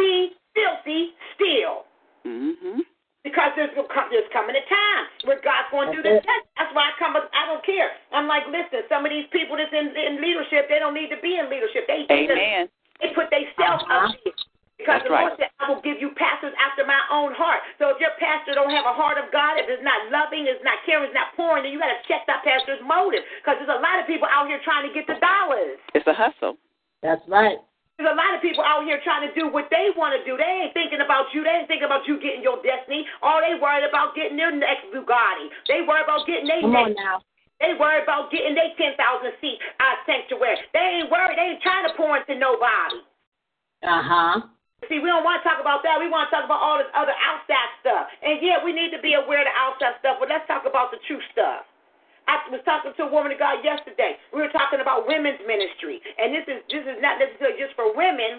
Be 0.00 0.32
filthy 0.56 1.12
still." 1.36 1.84
Mhm. 2.24 2.80
Because 3.20 3.52
there's 3.52 3.68
there's 3.76 4.30
coming 4.32 4.56
a 4.56 4.64
time 4.64 5.04
where 5.28 5.36
God's 5.44 5.68
going 5.68 5.92
to 5.92 5.96
do 5.96 6.00
That's 6.00 6.24
this. 6.24 6.24
test. 6.24 6.44
That's 6.56 6.72
why 6.72 6.88
I 6.88 6.92
come. 6.96 7.12
I 7.20 7.44
don't 7.44 7.60
care. 7.68 7.92
I'm 8.16 8.24
like, 8.24 8.48
listen. 8.48 8.80
Some 8.88 9.04
of 9.04 9.12
these 9.12 9.28
people 9.28 9.60
that's 9.60 9.72
in, 9.76 9.92
in 9.92 10.24
leadership, 10.24 10.72
they 10.72 10.80
don't 10.80 10.96
need 10.96 11.12
to 11.12 11.20
be 11.20 11.36
in 11.36 11.52
leadership. 11.52 11.84
They 11.86 12.08
they 12.08 12.24
just- 12.24 12.40
Amen. 12.40 12.68
They 13.04 13.12
put 13.12 13.28
themselves 13.28 13.84
Uh-huh. 13.84 14.08
up 14.08 14.16
there. 14.24 14.32
Because 14.80 15.04
That's 15.04 15.08
the 15.08 15.12
Lord 15.12 15.36
right. 15.36 15.44
said, 15.44 15.50
I 15.60 15.68
will 15.68 15.84
give 15.84 16.00
you 16.00 16.08
pastors 16.16 16.56
after 16.56 16.86
my 16.88 16.96
own 17.12 17.34
heart. 17.36 17.60
So 17.76 17.92
if 17.92 18.00
your 18.00 18.16
pastor 18.16 18.56
don't 18.56 18.72
have 18.72 18.86
a 18.88 18.96
heart 18.96 19.18
of 19.20 19.28
God, 19.30 19.60
if 19.60 19.68
it's 19.68 19.84
not 19.84 20.08
loving, 20.08 20.46
it's 20.48 20.64
not 20.64 20.80
caring, 20.88 21.04
it's 21.04 21.12
not 21.12 21.36
pouring, 21.36 21.64
then 21.68 21.72
you 21.72 21.78
got 21.78 21.92
to 21.92 22.00
check 22.08 22.24
that 22.24 22.40
pastor's 22.42 22.80
motive. 22.80 23.20
Because 23.44 23.60
there's 23.60 23.68
a 23.76 23.80
lot 23.84 24.00
of 24.00 24.06
people 24.08 24.24
out 24.32 24.48
here 24.48 24.58
trying 24.64 24.88
to 24.88 24.92
get 24.96 25.04
the 25.06 25.20
dollars. 25.20 25.76
It's 25.92 26.06
a 26.08 26.14
hustle. 26.16 26.56
That's 27.04 27.20
right. 27.28 27.60
There's 28.00 28.16
a 28.16 28.16
lot 28.16 28.32
of 28.32 28.40
people 28.40 28.64
out 28.64 28.88
here 28.88 28.96
trying 29.04 29.28
to 29.28 29.32
do 29.36 29.52
what 29.52 29.68
they 29.68 29.92
want 29.92 30.16
to 30.16 30.24
do. 30.24 30.32
They 30.32 30.48
ain't 30.48 30.72
thinking 30.72 31.04
about 31.04 31.28
you. 31.36 31.44
They 31.44 31.52
ain't 31.52 31.68
thinking 31.68 31.84
about 31.84 32.08
you 32.08 32.16
getting 32.16 32.40
your 32.40 32.56
destiny. 32.64 33.04
All 33.20 33.44
they 33.44 33.60
worried 33.60 33.84
about 33.84 34.16
getting 34.16 34.40
their 34.40 34.48
next 34.48 34.88
Bugatti. 34.88 35.52
They 35.68 35.84
worried 35.84 36.08
about 36.08 36.24
getting 36.24 36.48
their 36.48 36.64
Come 36.64 36.72
on 36.80 36.96
next. 36.96 37.04
now. 37.04 37.20
They 37.60 37.76
worried 37.76 38.08
about 38.08 38.32
getting 38.32 38.56
their 38.56 38.72
10,000 38.72 38.96
seat 39.44 39.60
uh, 39.84 40.00
sanctuary. 40.08 40.56
They 40.72 41.04
ain't 41.04 41.12
worried. 41.12 41.36
They 41.36 41.52
ain't 41.52 41.60
trying 41.60 41.84
to 41.84 41.92
pour 41.92 42.16
into 42.16 42.40
nobody. 42.40 43.04
Uh-huh. 43.84 44.48
See, 44.88 44.96
we 44.96 45.12
don't 45.12 45.20
want 45.20 45.44
to 45.44 45.44
talk 45.44 45.60
about 45.60 45.84
that. 45.84 46.00
We 46.00 46.08
want 46.08 46.32
to 46.32 46.40
talk 46.40 46.48
about 46.48 46.64
all 46.64 46.80
this 46.80 46.88
other 46.96 47.12
outside 47.12 47.70
stuff. 47.84 48.08
And 48.24 48.40
yeah, 48.40 48.64
we 48.64 48.72
need 48.72 48.96
to 48.96 49.00
be 49.04 49.12
aware 49.12 49.44
of 49.44 49.48
the 49.52 49.56
outside 49.60 50.00
stuff, 50.00 50.16
but 50.24 50.32
let's 50.32 50.48
talk 50.48 50.64
about 50.64 50.88
the 50.88 50.96
true 51.04 51.20
stuff. 51.36 51.68
I 52.30 52.46
was 52.46 52.62
talking 52.62 52.94
to 52.94 53.02
a 53.02 53.10
woman 53.10 53.34
of 53.34 53.42
God 53.42 53.58
yesterday. 53.66 54.14
We 54.30 54.38
were 54.38 54.54
talking 54.54 54.78
about 54.78 55.10
women's 55.10 55.42
ministry, 55.42 55.98
and 56.18 56.30
this 56.30 56.46
is 56.46 56.62
this 56.70 56.86
is 56.86 57.02
not 57.02 57.18
necessarily 57.18 57.58
just 57.58 57.74
for 57.74 57.90
women, 57.90 58.38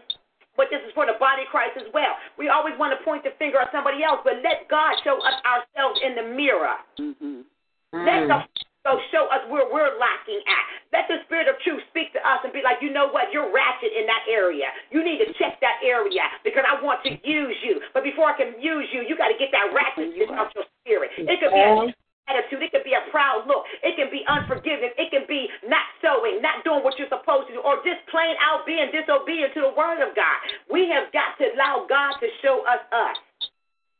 but 0.56 0.72
this 0.72 0.80
is 0.88 0.96
for 0.96 1.04
the 1.04 1.20
body 1.20 1.44
of 1.44 1.52
Christ 1.52 1.76
as 1.76 1.92
well. 1.92 2.16
We 2.40 2.48
always 2.48 2.80
want 2.80 2.96
to 2.96 3.00
point 3.04 3.28
the 3.28 3.36
finger 3.36 3.60
at 3.60 3.68
somebody 3.76 4.04
else, 4.08 4.24
but 4.24 4.40
let 4.40 4.72
God 4.72 4.96
show 5.04 5.20
us 5.20 5.36
ourselves 5.44 6.00
in 6.00 6.16
the 6.16 6.24
mirror. 6.32 6.80
Mhm. 6.96 7.44
Let 7.92 8.24
Mm. 8.24 8.28
the 8.32 8.38
so 8.84 8.98
show 9.14 9.28
us 9.30 9.46
where 9.54 9.70
we're 9.70 9.94
lacking 10.00 10.42
at. 10.48 10.66
Let 10.92 11.08
the 11.08 11.22
Spirit 11.26 11.48
of 11.48 11.60
truth 11.62 11.86
speak 11.90 12.12
to 12.14 12.28
us 12.28 12.44
and 12.44 12.52
be 12.52 12.64
like, 12.64 12.82
you 12.82 12.90
know 12.90 13.08
what, 13.14 13.32
you're 13.32 13.52
ratchet 13.54 13.94
in 13.94 14.08
that 14.08 14.26
area. 14.28 14.74
You 14.90 15.04
need 15.04 15.20
to 15.20 15.32
check 15.34 15.60
that 15.62 15.78
area 15.84 16.24
because 16.44 16.66
I 16.66 16.82
want 16.82 17.04
to 17.04 17.14
use 17.22 17.58
you. 17.62 17.80
But 17.94 18.04
before 18.04 18.26
I 18.26 18.34
can 18.34 18.60
use 18.60 18.92
you, 18.92 19.04
you 19.04 19.16
got 19.16 19.28
to 19.28 19.38
get 19.38 19.52
that 19.52 19.70
ratchetness 19.70 20.32
out 20.34 20.50
your 20.56 20.66
spirit. 20.82 21.12
It 21.16 21.40
could 21.40 21.54
be 21.54 21.62
a 21.62 21.94
attitude. 22.30 22.62
It 22.62 22.72
can 22.72 22.86
be 22.86 22.94
a 22.94 23.04
proud 23.10 23.48
look. 23.48 23.66
It 23.82 23.98
can 23.98 24.12
be 24.14 24.22
unforgiveness. 24.28 24.94
It 24.98 25.10
can 25.10 25.26
be 25.26 25.50
not 25.66 25.86
sowing, 26.02 26.42
not 26.42 26.64
doing 26.64 26.84
what 26.84 26.98
you're 27.00 27.12
supposed 27.12 27.50
to 27.50 27.58
do, 27.58 27.62
or 27.62 27.82
just 27.82 28.04
plain 28.10 28.36
out 28.42 28.66
being 28.66 28.90
disobedient 28.94 29.54
to 29.58 29.62
the 29.66 29.74
Word 29.74 30.04
of 30.04 30.14
God. 30.14 30.38
We 30.70 30.92
have 30.94 31.10
got 31.16 31.38
to 31.42 31.50
allow 31.56 31.88
God 31.88 32.18
to 32.22 32.28
show 32.42 32.62
us 32.68 32.82
us 32.94 33.18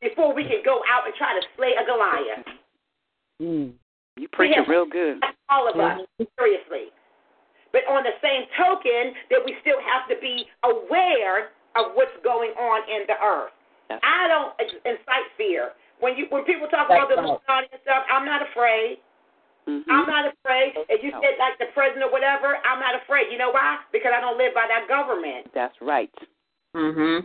before 0.02 0.34
we 0.34 0.42
can 0.44 0.62
go 0.64 0.82
out 0.90 1.06
and 1.06 1.14
try 1.14 1.34
to 1.34 1.42
slay 1.56 1.74
a 1.78 1.84
Goliath. 1.86 2.46
Mm. 3.40 3.74
You 4.16 4.28
preaching 4.30 4.58
have- 4.58 4.68
real 4.68 4.86
good. 4.86 5.22
All 5.48 5.68
of 5.68 5.78
us, 5.78 6.00
seriously. 6.38 6.92
But 7.72 7.88
on 7.88 8.04
the 8.04 8.12
same 8.20 8.44
token, 8.56 9.16
that 9.30 9.40
we 9.44 9.56
still 9.64 9.80
have 9.80 10.04
to 10.08 10.16
be 10.20 10.44
aware 10.64 11.52
of 11.76 11.96
what's 11.96 12.12
going 12.22 12.52
on 12.52 12.84
in 12.88 13.06
the 13.08 13.16
earth. 13.24 13.52
I 13.90 14.28
don't 14.28 14.52
incite 14.84 15.28
fear. 15.36 15.72
When 16.02 16.18
you 16.18 16.26
when 16.34 16.42
people 16.42 16.66
talk 16.66 16.90
about 16.90 17.06
the 17.06 17.14
That's 17.14 17.30
right. 17.30 17.38
Illuminati 17.38 17.68
and 17.78 17.82
stuff, 17.86 18.02
I'm 18.10 18.26
not 18.26 18.42
afraid. 18.42 18.98
Mhm. 19.70 19.86
I'm 19.86 20.10
not 20.10 20.26
afraid. 20.26 20.74
If 20.90 21.06
you 21.06 21.14
No. 21.14 21.22
said 21.22 21.38
like 21.38 21.56
the 21.62 21.70
president 21.70 22.02
or 22.02 22.10
whatever, 22.10 22.58
I'm 22.66 22.82
not 22.82 22.98
afraid. 22.98 23.30
You 23.30 23.38
know 23.38 23.54
why? 23.54 23.78
Because 23.94 24.10
I 24.10 24.18
don't 24.18 24.36
live 24.36 24.52
by 24.52 24.66
that 24.66 24.88
government. 24.90 25.46
That's 25.54 25.78
right. 25.80 26.10
Mm-hmm. 26.74 27.22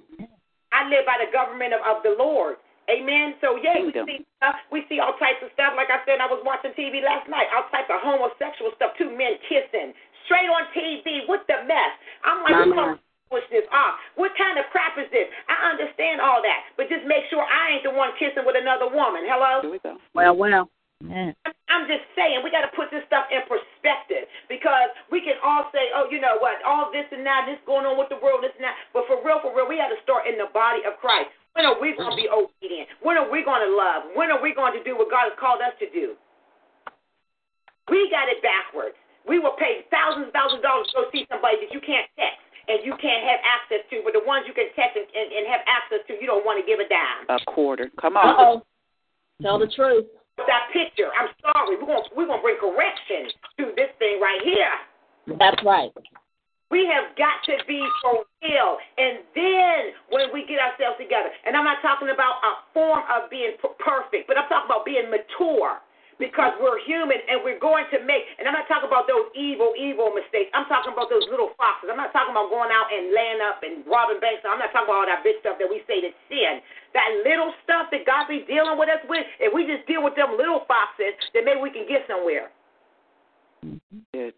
I 0.72 0.84
live 0.90 1.06
by 1.10 1.18
the 1.18 1.32
government 1.34 1.74
of, 1.74 1.82
of 1.82 2.04
the 2.04 2.12
Lord. 2.12 2.58
Amen. 2.88 3.34
So 3.42 3.58
yeah, 3.58 3.82
we 3.82 3.92
see 3.92 4.26
stuff. 4.38 4.56
We 4.72 4.86
see 4.88 5.00
all 5.00 5.18
types 5.18 5.42
of 5.42 5.50
stuff. 5.58 5.74
Like 5.76 5.90
I 5.90 6.06
said, 6.06 6.22
I 6.22 6.28
was 6.28 6.44
watching 6.46 6.72
TV 6.78 7.02
last 7.02 7.28
night. 7.28 7.48
All 7.58 7.66
types 7.74 7.90
of 7.90 8.00
homosexual 8.00 8.72
stuff. 8.78 8.94
Two 8.96 9.10
men 9.10 9.40
kissing 9.50 9.92
straight 10.30 10.48
on 10.54 10.70
TV. 10.78 11.26
What 11.26 11.48
the 11.48 11.64
mess? 11.66 11.94
I'm 12.24 12.44
like, 12.44 12.54
foolishness 13.30 13.68
off. 13.72 14.00
What 14.16 14.34
kind 14.36 14.58
of 14.58 14.66
crap 14.72 14.98
is 14.98 15.08
this? 15.12 15.28
I 15.48 15.72
understand 15.72 16.20
all 16.20 16.42
that, 16.42 16.74
but 16.76 16.90
just 16.90 17.06
make 17.06 17.28
sure 17.30 17.44
I 17.44 17.78
ain't 17.78 17.86
the 17.86 17.94
one 17.94 18.16
kissing 18.18 18.44
with 18.48 18.56
another 18.60 18.88
woman. 18.90 19.24
Hello? 19.28 19.62
Here 19.62 19.72
we 19.72 19.80
go. 19.80 20.00
Well, 20.16 20.36
well. 20.36 20.72
Yeah. 20.98 21.30
I'm 21.70 21.86
just 21.86 22.10
saying, 22.18 22.42
we 22.42 22.50
got 22.50 22.66
to 22.66 22.74
put 22.74 22.90
this 22.90 23.06
stuff 23.06 23.30
in 23.30 23.46
perspective 23.46 24.26
because 24.50 24.90
we 25.14 25.22
can 25.22 25.38
all 25.46 25.70
say, 25.70 25.94
oh, 25.94 26.10
you 26.10 26.18
know 26.18 26.42
what, 26.42 26.58
all 26.66 26.90
this 26.90 27.06
and 27.14 27.22
that, 27.22 27.46
this 27.46 27.62
going 27.70 27.86
on 27.86 28.02
with 28.02 28.10
the 28.10 28.18
world, 28.18 28.42
this 28.42 28.56
and 28.58 28.66
that. 28.66 28.74
But 28.98 29.06
for 29.06 29.22
real, 29.22 29.38
for 29.46 29.54
real, 29.54 29.70
we 29.70 29.78
got 29.78 29.94
to 29.94 30.00
start 30.02 30.26
in 30.26 30.42
the 30.42 30.50
body 30.50 30.82
of 30.90 30.98
Christ. 30.98 31.30
When 31.54 31.70
are 31.70 31.78
we 31.78 31.94
going 31.94 32.14
to 32.14 32.18
be 32.18 32.26
obedient? 32.26 32.90
When 33.06 33.14
are 33.18 33.30
we 33.30 33.46
going 33.46 33.62
to 33.62 33.72
love? 33.74 34.10
When 34.18 34.34
are 34.34 34.42
we 34.42 34.58
going 34.58 34.74
to 34.74 34.82
do 34.82 34.98
what 34.98 35.14
God 35.14 35.30
has 35.30 35.38
called 35.38 35.62
us 35.62 35.78
to 35.78 35.88
do? 35.94 36.18
We 37.94 38.10
got 38.10 38.26
it 38.26 38.42
backwards. 38.42 38.98
We 39.28 39.40
will 39.44 39.56
pay 39.60 39.84
thousands 39.92 40.32
and 40.32 40.34
thousands 40.34 40.64
of 40.64 40.66
dollars 40.66 40.88
to 40.96 41.04
go 41.04 41.04
see 41.12 41.28
somebody 41.28 41.60
that 41.62 41.72
you 41.76 41.84
can't 41.84 42.08
text 42.16 42.40
and 42.72 42.84
you 42.84 42.96
can't 43.00 43.24
have 43.28 43.40
access 43.44 43.84
to, 43.92 44.04
but 44.04 44.12
the 44.16 44.24
ones 44.28 44.44
you 44.48 44.56
can 44.56 44.68
text 44.76 44.96
and, 44.96 45.08
and, 45.12 45.28
and 45.32 45.44
have 45.48 45.64
access 45.68 46.04
to, 46.08 46.20
you 46.20 46.28
don't 46.28 46.44
want 46.44 46.60
to 46.60 46.66
give 46.68 46.80
a 46.80 46.88
dime. 46.88 47.28
A 47.32 47.40
quarter. 47.48 47.92
Come 48.00 48.16
Uh 48.16 48.24
on. 48.24 48.36
oh. 48.40 48.56
Tell 49.44 49.60
the 49.60 49.68
truth. 49.72 50.08
That 50.38 50.70
picture, 50.74 51.10
I'm 51.18 51.30
sorry, 51.42 51.78
we're 51.78 51.86
going 51.90 52.04
we're 52.16 52.30
gonna 52.30 52.42
bring 52.42 52.58
correction 52.62 53.30
to 53.58 53.74
this 53.76 53.90
thing 53.98 54.22
right 54.22 54.42
here. 54.46 54.74
That's 55.38 55.58
right. 55.66 55.90
We 56.70 56.86
have 56.92 57.16
got 57.18 57.42
to 57.48 57.58
be 57.66 57.80
for 58.04 58.22
real. 58.44 58.78
And 59.00 59.24
then 59.34 59.80
when 60.12 60.30
we 60.36 60.46
get 60.46 60.60
ourselves 60.60 61.00
together, 61.00 61.32
and 61.48 61.56
I'm 61.56 61.64
not 61.66 61.82
talking 61.82 62.10
about 62.14 62.38
a 62.44 62.52
form 62.74 63.02
of 63.10 63.30
being 63.32 63.56
perfect, 63.80 64.28
but 64.28 64.38
I'm 64.38 64.46
talking 64.52 64.68
about 64.70 64.86
being 64.86 65.10
mature 65.10 65.80
because 66.18 66.58
we're 66.58 66.82
human 66.82 67.22
and 67.30 67.46
we're 67.46 67.62
going 67.62 67.86
to 67.94 68.02
make, 68.02 68.26
and 68.42 68.50
I'm 68.50 68.58
not 68.58 68.66
talking 68.66 68.90
about 68.90 69.06
those 69.06 69.30
evil, 69.38 69.78
evil 69.78 70.10
mistakes. 70.10 70.50
I'm 70.54 70.66
talking 70.66 70.94
about 70.94 71.14
those 71.14 71.26
little 71.30 71.54
foxes. 71.58 71.94
I'm 71.94 71.98
not 71.98 72.10
talking 72.10 72.34
about 72.34 72.50
going 72.50 72.74
out 72.74 72.90
and 72.90 73.14
laying 73.14 73.42
up 73.42 73.62
and 73.62 73.86
robbing 73.86 74.18
banks. 74.18 74.42
I'm 74.42 74.58
not 74.58 74.74
talking 74.74 74.90
about 74.90 75.06
all 75.06 75.10
that 75.10 75.22
big 75.22 75.38
stuff 75.46 75.62
that 75.62 75.70
we 75.70 75.86
say 75.86 76.02
that's 76.02 76.18
sin. 76.26 76.62
That 76.98 77.22
little 77.22 77.54
stuff 77.62 77.94
that 77.94 78.04
God 78.10 78.26
be 78.26 78.42
dealing 78.50 78.82
with 78.82 78.90
us 78.90 79.02
with, 79.06 79.26
if 79.38 79.54
we 79.54 79.70
just 79.70 79.86
deal 79.86 80.02
with 80.02 80.18
them 80.18 80.34
little 80.34 80.66
foxes, 80.66 81.14
then 81.38 81.46
maybe 81.46 81.62
we 81.62 81.70
can 81.70 81.86
get 81.86 82.10
somewhere. 82.10 82.50
Good. 84.14 84.34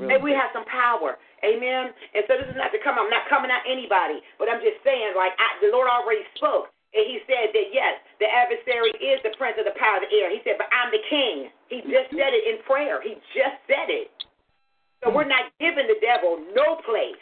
Real 0.00 0.08
Maybe 0.08 0.32
we 0.32 0.34
have 0.34 0.48
some 0.56 0.64
power. 0.70 1.20
Amen. 1.44 1.90
And 2.14 2.22
so 2.24 2.38
this 2.38 2.48
is 2.48 2.56
not 2.56 2.70
to 2.72 2.80
come. 2.80 2.96
I'm 2.96 3.10
not 3.10 3.26
coming 3.28 3.50
at 3.50 3.66
anybody, 3.66 4.22
but 4.38 4.48
I'm 4.48 4.62
just 4.62 4.80
saying, 4.86 5.12
like 5.18 5.34
I, 5.36 5.58
the 5.60 5.74
Lord 5.74 5.90
already 5.90 6.22
spoke, 6.38 6.70
and 6.94 7.04
He 7.04 7.20
said 7.28 7.52
that 7.52 7.68
yes, 7.72 8.00
the 8.20 8.28
adversary 8.28 8.92
is 8.98 9.20
the 9.22 9.34
prince 9.36 9.60
of 9.60 9.68
the 9.68 9.76
power 9.76 10.00
of 10.00 10.08
the 10.08 10.12
air. 10.12 10.32
He 10.32 10.40
said, 10.42 10.56
but 10.56 10.72
I'm 10.72 10.88
the 10.88 11.04
king. 11.08 11.52
He 11.68 11.84
mm-hmm. 11.84 11.92
just 11.92 12.08
said 12.12 12.32
it 12.32 12.44
in 12.48 12.64
prayer. 12.64 13.00
He 13.04 13.20
just 13.36 13.58
said 13.68 13.92
it. 13.92 14.10
So 15.04 15.12
we're 15.12 15.28
mm-hmm. 15.28 15.36
not 15.36 15.52
giving 15.60 15.86
the 15.86 16.00
devil 16.00 16.40
no 16.56 16.80
place. 16.82 17.20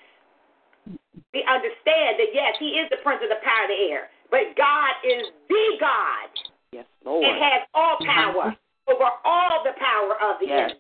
We 1.35 1.45
understand 1.45 2.17
that 2.17 2.33
yes, 2.33 2.57
he 2.57 2.81
is 2.81 2.89
the 2.89 3.03
prince 3.05 3.21
of 3.21 3.29
the 3.29 3.43
power 3.45 3.69
of 3.69 3.73
the 3.75 3.81
air, 3.93 4.09
but 4.33 4.57
God 4.57 4.93
is 5.05 5.29
the 5.51 5.67
God 5.77 6.31
Yes, 6.73 6.87
and 7.05 7.21
Lord. 7.21 7.37
has 7.37 7.69
all 7.75 8.01
mm-hmm. 8.01 8.09
power 8.09 8.47
over 8.89 9.09
all 9.27 9.67
the 9.67 9.75
power 9.77 10.15
of 10.23 10.41
the 10.41 10.49
Yes. 10.49 10.73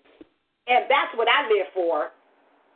And 0.66 0.86
that's 0.90 1.14
what 1.14 1.28
I 1.30 1.46
live 1.46 1.70
for. 1.74 2.10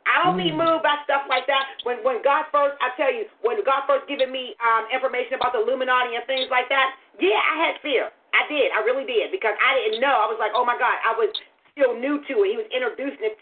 I 0.09 0.25
don't 0.25 0.37
be 0.37 0.49
moved 0.49 0.81
by 0.81 0.97
stuff 1.05 1.29
like 1.29 1.45
that. 1.45 1.77
When 1.85 2.01
when 2.01 2.21
God 2.25 2.49
first, 2.49 2.77
I 2.81 2.89
tell 2.97 3.13
you, 3.13 3.29
when 3.45 3.61
God 3.61 3.85
first 3.85 4.09
given 4.09 4.33
me 4.33 4.57
um, 4.61 4.89
information 4.89 5.37
about 5.37 5.53
the 5.53 5.61
Illuminati 5.61 6.17
and 6.17 6.25
things 6.25 6.49
like 6.49 6.67
that, 6.73 6.97
yeah, 7.21 7.37
I 7.37 7.55
had 7.69 7.75
fear. 7.85 8.09
I 8.31 8.47
did, 8.47 8.71
I 8.71 8.79
really 8.87 9.03
did, 9.03 9.29
because 9.29 9.53
I 9.59 9.75
didn't 9.83 9.99
know. 9.99 10.15
I 10.15 10.25
was 10.25 10.39
like, 10.39 10.55
oh 10.55 10.63
my 10.63 10.79
God, 10.79 10.95
I 11.03 11.11
was 11.13 11.29
still 11.75 11.93
new 11.99 12.23
to 12.31 12.33
it. 12.43 12.47
He 12.47 12.57
was 12.57 12.69
introducing 12.71 13.27
it, 13.27 13.35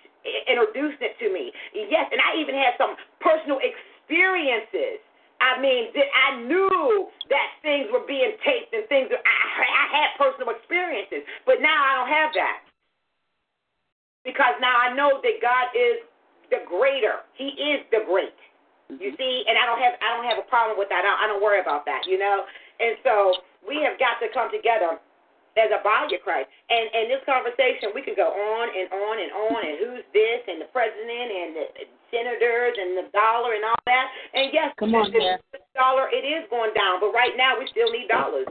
introducing 0.49 1.13
it 1.13 1.15
to 1.21 1.29
me. 1.29 1.53
Yes, 1.71 2.09
and 2.09 2.17
I 2.17 2.35
even 2.41 2.57
had 2.57 2.73
some 2.81 2.97
personal 3.21 3.61
experiences. 3.61 4.99
I 5.39 5.55
mean, 5.61 5.95
that 5.95 6.09
I 6.11 6.41
knew 6.43 7.07
that 7.31 7.47
things 7.63 7.87
were 7.93 8.03
being 8.03 8.35
taped 8.43 8.75
and 8.75 8.83
things. 8.91 9.07
I, 9.07 9.23
I 9.23 9.85
had 9.87 10.09
personal 10.19 10.51
experiences, 10.51 11.23
but 11.47 11.63
now 11.63 11.79
I 11.79 11.91
don't 11.95 12.11
have 12.11 12.31
that 12.35 12.57
because 14.27 14.59
now 14.59 14.75
I 14.75 14.91
know 14.91 15.23
that 15.23 15.35
God 15.39 15.71
is 15.71 16.03
the 16.49 16.65
greater. 16.65 17.25
He 17.33 17.53
is 17.55 17.85
the 17.89 18.05
great. 18.05 18.35
You 18.89 19.13
mm-hmm. 19.13 19.21
see, 19.21 19.45
and 19.45 19.55
I 19.57 19.69
don't 19.69 19.81
have 19.81 19.95
I 20.01 20.09
don't 20.17 20.25
have 20.25 20.41
a 20.41 20.47
problem 20.49 20.77
with 20.77 20.89
that. 20.89 21.05
I 21.05 21.09
don't, 21.13 21.19
I 21.21 21.25
don't 21.29 21.43
worry 21.43 21.61
about 21.61 21.85
that, 21.85 22.09
you 22.09 22.17
know. 22.17 22.45
And 22.81 22.97
so 23.05 23.37
we 23.61 23.81
have 23.85 24.01
got 24.01 24.17
to 24.23 24.31
come 24.33 24.49
together 24.49 24.97
as 25.57 25.69
a 25.69 25.81
body 25.85 26.17
of 26.17 26.21
Christ. 26.25 26.49
And 26.73 26.89
and 26.89 27.05
this 27.11 27.21
conversation 27.25 27.93
we 27.93 28.01
can 28.01 28.17
go 28.17 28.33
on 28.33 28.65
and 28.73 28.87
on 28.89 29.15
and 29.21 29.31
on 29.33 29.59
and 29.61 29.75
who's 29.77 30.05
this 30.13 30.41
and 30.49 30.57
the 30.57 30.69
president 30.73 31.29
and 31.29 31.49
the 31.53 31.65
senators 32.09 32.75
and 32.81 32.97
the 32.97 33.05
dollar 33.13 33.53
and 33.53 33.63
all 33.65 33.83
that. 33.85 34.05
And 34.33 34.49
yes, 34.49 34.73
Come 34.81 34.97
on, 34.97 35.13
the, 35.13 35.37
the 35.53 35.61
dollar 35.77 36.09
it 36.09 36.25
is 36.25 36.49
going 36.49 36.73
down, 36.73 36.97
but 36.97 37.13
right 37.13 37.37
now 37.37 37.61
we 37.61 37.69
still 37.69 37.93
need 37.93 38.09
dollars. 38.09 38.49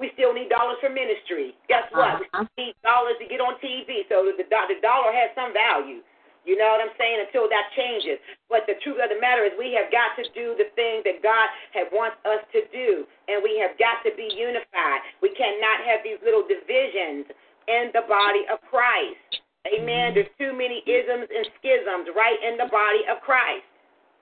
we 0.00 0.10
still 0.14 0.32
need 0.32 0.48
dollars 0.48 0.78
for 0.80 0.90
ministry. 0.90 1.54
Guess 1.68 1.90
what? 1.92 2.22
Uh-huh. 2.22 2.44
We 2.56 2.70
need 2.72 2.76
dollars 2.82 3.18
to 3.20 3.26
get 3.28 3.40
on 3.40 3.58
TV, 3.60 4.06
so 4.08 4.24
the 4.24 4.34
the 4.36 4.78
dollar 4.80 5.12
has 5.12 5.30
some 5.34 5.52
value. 5.52 6.00
You 6.42 6.58
know 6.58 6.74
what 6.74 6.82
I'm 6.82 6.94
saying? 6.98 7.22
Until 7.22 7.46
that 7.46 7.70
changes. 7.78 8.18
But 8.50 8.66
the 8.66 8.74
truth 8.82 8.98
of 8.98 9.14
the 9.14 9.20
matter 9.22 9.46
is, 9.46 9.54
we 9.54 9.70
have 9.78 9.94
got 9.94 10.18
to 10.18 10.26
do 10.34 10.58
the 10.58 10.74
thing 10.74 11.06
that 11.06 11.22
God 11.22 11.46
had 11.70 11.86
wants 11.94 12.18
us 12.26 12.42
to 12.50 12.66
do, 12.74 13.06
and 13.30 13.38
we 13.46 13.62
have 13.62 13.78
got 13.78 14.02
to 14.02 14.10
be 14.18 14.26
unified. 14.26 15.00
We 15.22 15.30
cannot 15.38 15.86
have 15.86 16.02
these 16.02 16.18
little 16.26 16.42
divisions 16.42 17.30
in 17.70 17.94
the 17.94 18.02
body 18.10 18.42
of 18.50 18.58
Christ. 18.66 19.38
Amen. 19.70 20.18
There's 20.18 20.34
too 20.34 20.50
many 20.50 20.82
isms 20.82 21.30
and 21.30 21.46
schisms 21.62 22.10
right 22.18 22.38
in 22.42 22.58
the 22.58 22.66
body 22.66 23.06
of 23.06 23.22
Christ. 23.22 23.62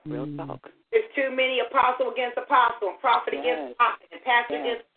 Real 0.05 0.29
talk. 0.37 0.69
There's 0.93 1.09
too 1.17 1.33
many 1.33 1.57
apostle 1.65 2.13
against 2.13 2.37
apostle, 2.37 2.93
and 2.93 2.99
prophet 3.01 3.33
Yes. 3.33 3.41
against 3.41 3.77
prophet, 3.81 4.07
and 4.13 4.21
pastor 4.21 4.61
Yes. 4.61 4.61
against 4.61 4.90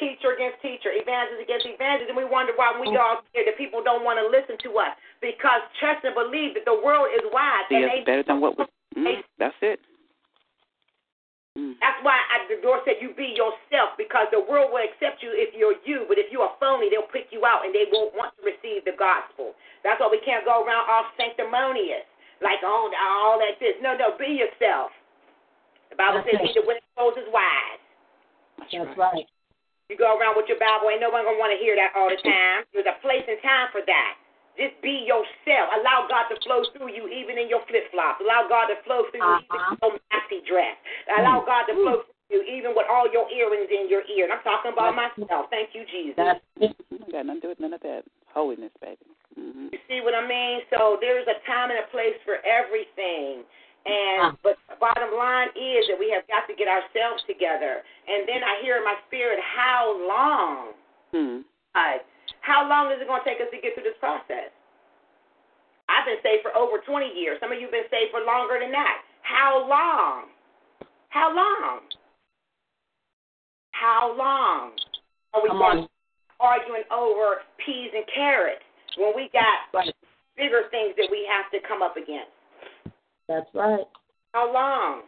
teacher 0.00 0.32
against 0.32 0.58
teacher, 0.64 0.90
evangelist 0.90 1.44
against 1.44 1.68
evangelist, 1.68 2.08
and 2.08 2.18
we 2.18 2.24
wonder 2.24 2.56
why 2.56 2.72
we 2.74 2.88
go 2.90 2.98
out 2.98 3.22
there 3.36 3.44
that 3.44 3.60
people 3.60 3.84
don't 3.84 4.02
want 4.02 4.16
to 4.16 4.26
listen 4.26 4.56
to 4.66 4.70
us 4.80 4.96
because 5.20 5.60
trust 5.78 6.02
and 6.02 6.16
believe 6.16 6.56
that 6.56 6.64
the 6.64 6.74
world 6.74 7.12
is 7.12 7.22
wide, 7.30 7.68
See 7.68 7.78
and 7.78 7.86
us 7.86 8.00
they 8.00 8.08
better 8.08 8.24
than 8.24 8.40
what 8.40 8.56
we. 8.56 8.64
Mm, 8.96 9.22
that's 9.38 9.54
it. 9.62 9.78
Mm. 11.54 11.74
That's 11.78 11.98
why 12.02 12.18
I, 12.18 12.46
the 12.46 12.62
Lord 12.62 12.82
said 12.86 13.02
you 13.02 13.14
be 13.14 13.34
yourself 13.34 13.94
because 13.98 14.26
the 14.30 14.42
world 14.42 14.70
will 14.70 14.82
accept 14.82 15.22
you 15.22 15.30
if 15.34 15.54
you're 15.54 15.78
you, 15.82 16.06
but 16.06 16.18
if 16.18 16.30
you 16.30 16.40
are 16.42 16.54
phony, 16.58 16.90
they'll 16.90 17.10
pick 17.10 17.30
you 17.34 17.42
out 17.46 17.66
and 17.66 17.74
they 17.74 17.86
won't 17.90 18.14
want 18.14 18.34
to 18.38 18.42
receive 18.46 18.86
the 18.86 18.94
gospel. 18.94 19.54
That's 19.82 19.98
why 19.98 20.08
we 20.10 20.22
can't 20.22 20.46
go 20.46 20.62
around 20.62 20.86
all 20.86 21.10
sanctimonious, 21.18 22.06
like 22.38 22.62
all 22.62 22.90
all 22.90 23.38
that 23.42 23.58
this. 23.58 23.78
No, 23.82 23.98
no, 23.98 24.14
be 24.14 24.38
yourself. 24.38 24.94
The 25.90 25.98
Bible 25.98 26.22
That's 26.22 26.38
says 26.38 26.46
he 26.46 26.50
it. 26.50 26.62
that 26.62 26.66
winneth 26.66 26.86
souls 26.94 27.18
is 27.18 27.26
wise. 27.34 27.82
That's 28.70 28.94
right. 28.94 29.26
You 29.90 29.98
go 29.98 30.14
around 30.14 30.38
with 30.38 30.46
your 30.46 30.62
Bible, 30.62 30.86
ain't 30.86 31.02
no 31.02 31.10
one 31.10 31.26
gonna 31.26 31.34
want 31.34 31.50
to 31.50 31.58
hear 31.58 31.74
that 31.74 31.90
all 31.98 32.06
the 32.06 32.20
time. 32.22 32.62
There's 32.70 32.86
a 32.86 32.94
place 33.02 33.26
and 33.26 33.42
time 33.42 33.74
for 33.74 33.82
that. 33.90 34.14
Just 34.54 34.78
be 34.78 35.02
yourself. 35.02 35.66
Allow 35.74 36.06
God 36.06 36.30
to 36.30 36.38
flow 36.46 36.62
through 36.70 36.94
you, 36.94 37.10
even 37.10 37.42
in 37.42 37.50
your 37.50 37.66
flip 37.66 37.90
flops. 37.90 38.22
Allow 38.22 38.46
God 38.46 38.70
to 38.70 38.78
flow 38.86 39.10
through 39.10 39.26
you, 39.26 39.42
even 39.50 39.66
in 39.66 39.78
your 39.82 39.98
maxi 40.14 40.38
dress. 40.46 40.78
Allow 41.10 41.42
God 41.42 41.66
to 41.66 41.74
flow 41.74 42.06
through 42.06 42.38
you, 42.38 42.40
even 42.46 42.78
with 42.78 42.86
all 42.86 43.10
your 43.10 43.26
earrings 43.34 43.66
in 43.66 43.90
your 43.90 44.06
ear. 44.06 44.30
And 44.30 44.38
I'm 44.38 44.44
talking 44.46 44.70
about 44.70 44.94
myself. 44.94 45.50
Thank 45.50 45.74
you, 45.74 45.82
Jesus. 45.90 46.38
Mm, 46.60 47.10
got 47.10 47.26
nothing 47.26 47.42
to 47.42 47.46
do 47.46 47.50
with 47.50 47.58
none 47.58 47.74
of 47.74 47.82
that. 47.82 48.06
Holiness, 48.30 48.70
baby. 48.78 49.02
hmm 49.34 49.74
You 49.74 49.80
see 49.90 50.04
what 50.04 50.14
I 50.14 50.22
mean? 50.22 50.62
So 50.70 50.98
there's 51.00 51.26
a 51.26 51.38
time 51.50 51.74
and 51.74 51.82
a 51.82 51.88
place 51.90 52.14
for 52.22 52.38
everything. 52.46 53.42
And 53.86 54.36
but 54.44 54.60
bottom 54.78 55.16
line 55.16 55.48
is 55.56 55.88
that 55.88 55.96
we 55.98 56.12
have 56.12 56.28
got 56.28 56.44
to 56.48 56.54
get 56.54 56.68
ourselves 56.68 57.24
together. 57.24 57.80
And 58.06 58.28
then 58.28 58.44
I 58.44 58.60
hear 58.60 58.76
in 58.76 58.84
my 58.84 58.96
spirit, 59.08 59.40
how 59.40 59.96
long? 60.04 60.56
Hmm. 61.12 61.36
God, 61.74 62.00
how 62.44 62.68
long 62.68 62.92
is 62.92 63.00
it 63.00 63.08
going 63.08 63.24
to 63.24 63.28
take 63.28 63.40
us 63.40 63.48
to 63.50 63.58
get 63.60 63.72
through 63.74 63.88
this 63.88 63.96
process? 64.00 64.52
I've 65.88 66.06
been 66.06 66.20
saved 66.22 66.44
for 66.46 66.54
over 66.54 66.78
20 66.84 67.08
years. 67.18 67.40
Some 67.40 67.50
of 67.50 67.58
you 67.58 67.66
have 67.66 67.74
been 67.74 67.90
saved 67.90 68.12
for 68.12 68.22
longer 68.22 68.60
than 68.60 68.70
that. 68.70 69.02
How 69.22 69.64
long? 69.66 70.30
How 71.08 71.34
long? 71.34 71.80
How 73.72 74.14
long 74.14 74.76
are 75.34 75.42
we 75.42 75.48
Come 75.48 75.58
going 75.58 75.78
on. 75.78 75.88
arguing 76.38 76.84
over 76.92 77.42
peas 77.64 77.90
and 77.96 78.04
carrots 78.12 78.62
when 78.96 79.16
we 79.16 79.30
got 79.32 79.72
Right. 79.72 79.94
bigger 80.36 80.68
things 80.70 80.94
that 80.96 81.08
we 81.10 81.24
have 81.26 81.50
to 81.50 81.60
come 81.66 81.82
up 81.82 81.96
against? 81.96 82.30
That's 83.30 83.46
right. 83.54 83.86
How 84.34 84.50
long? 84.50 85.06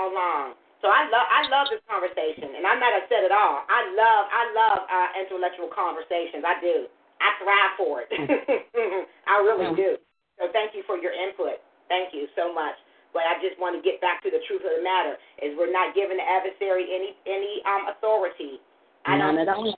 How 0.00 0.08
long? 0.08 0.56
So 0.80 0.88
I 0.88 1.04
love 1.12 1.28
I 1.28 1.44
love 1.52 1.68
this 1.68 1.84
conversation, 1.84 2.56
and 2.56 2.64
I'm 2.64 2.80
not 2.80 2.96
upset 3.04 3.20
at 3.20 3.28
all. 3.28 3.68
I 3.68 3.84
love 3.92 4.22
I 4.32 4.42
love 4.56 4.80
uh, 4.88 5.08
intellectual 5.20 5.68
conversations. 5.68 6.40
I 6.40 6.56
do. 6.64 6.88
I 7.20 7.28
thrive 7.36 7.72
for 7.76 7.94
it. 8.00 8.08
I 9.28 9.44
really 9.44 9.76
do. 9.76 10.00
So 10.40 10.48
thank 10.56 10.72
you 10.72 10.80
for 10.88 10.96
your 10.96 11.12
input. 11.12 11.60
Thank 11.92 12.16
you 12.16 12.32
so 12.32 12.48
much. 12.48 12.80
But 13.12 13.28
I 13.28 13.36
just 13.44 13.60
want 13.60 13.76
to 13.76 13.84
get 13.84 14.00
back 14.00 14.24
to 14.24 14.32
the 14.32 14.40
truth 14.48 14.64
of 14.64 14.72
the 14.72 14.80
matter: 14.80 15.20
is 15.44 15.52
we're 15.60 15.68
not 15.68 15.92
giving 15.92 16.16
the 16.16 16.24
adversary 16.24 16.88
any 16.88 17.12
any 17.28 17.60
um 17.68 17.92
authority. 17.92 18.56
I 19.04 19.20
don't. 19.20 19.36
None 19.36 19.44
at 19.44 19.52
all. 19.52 19.68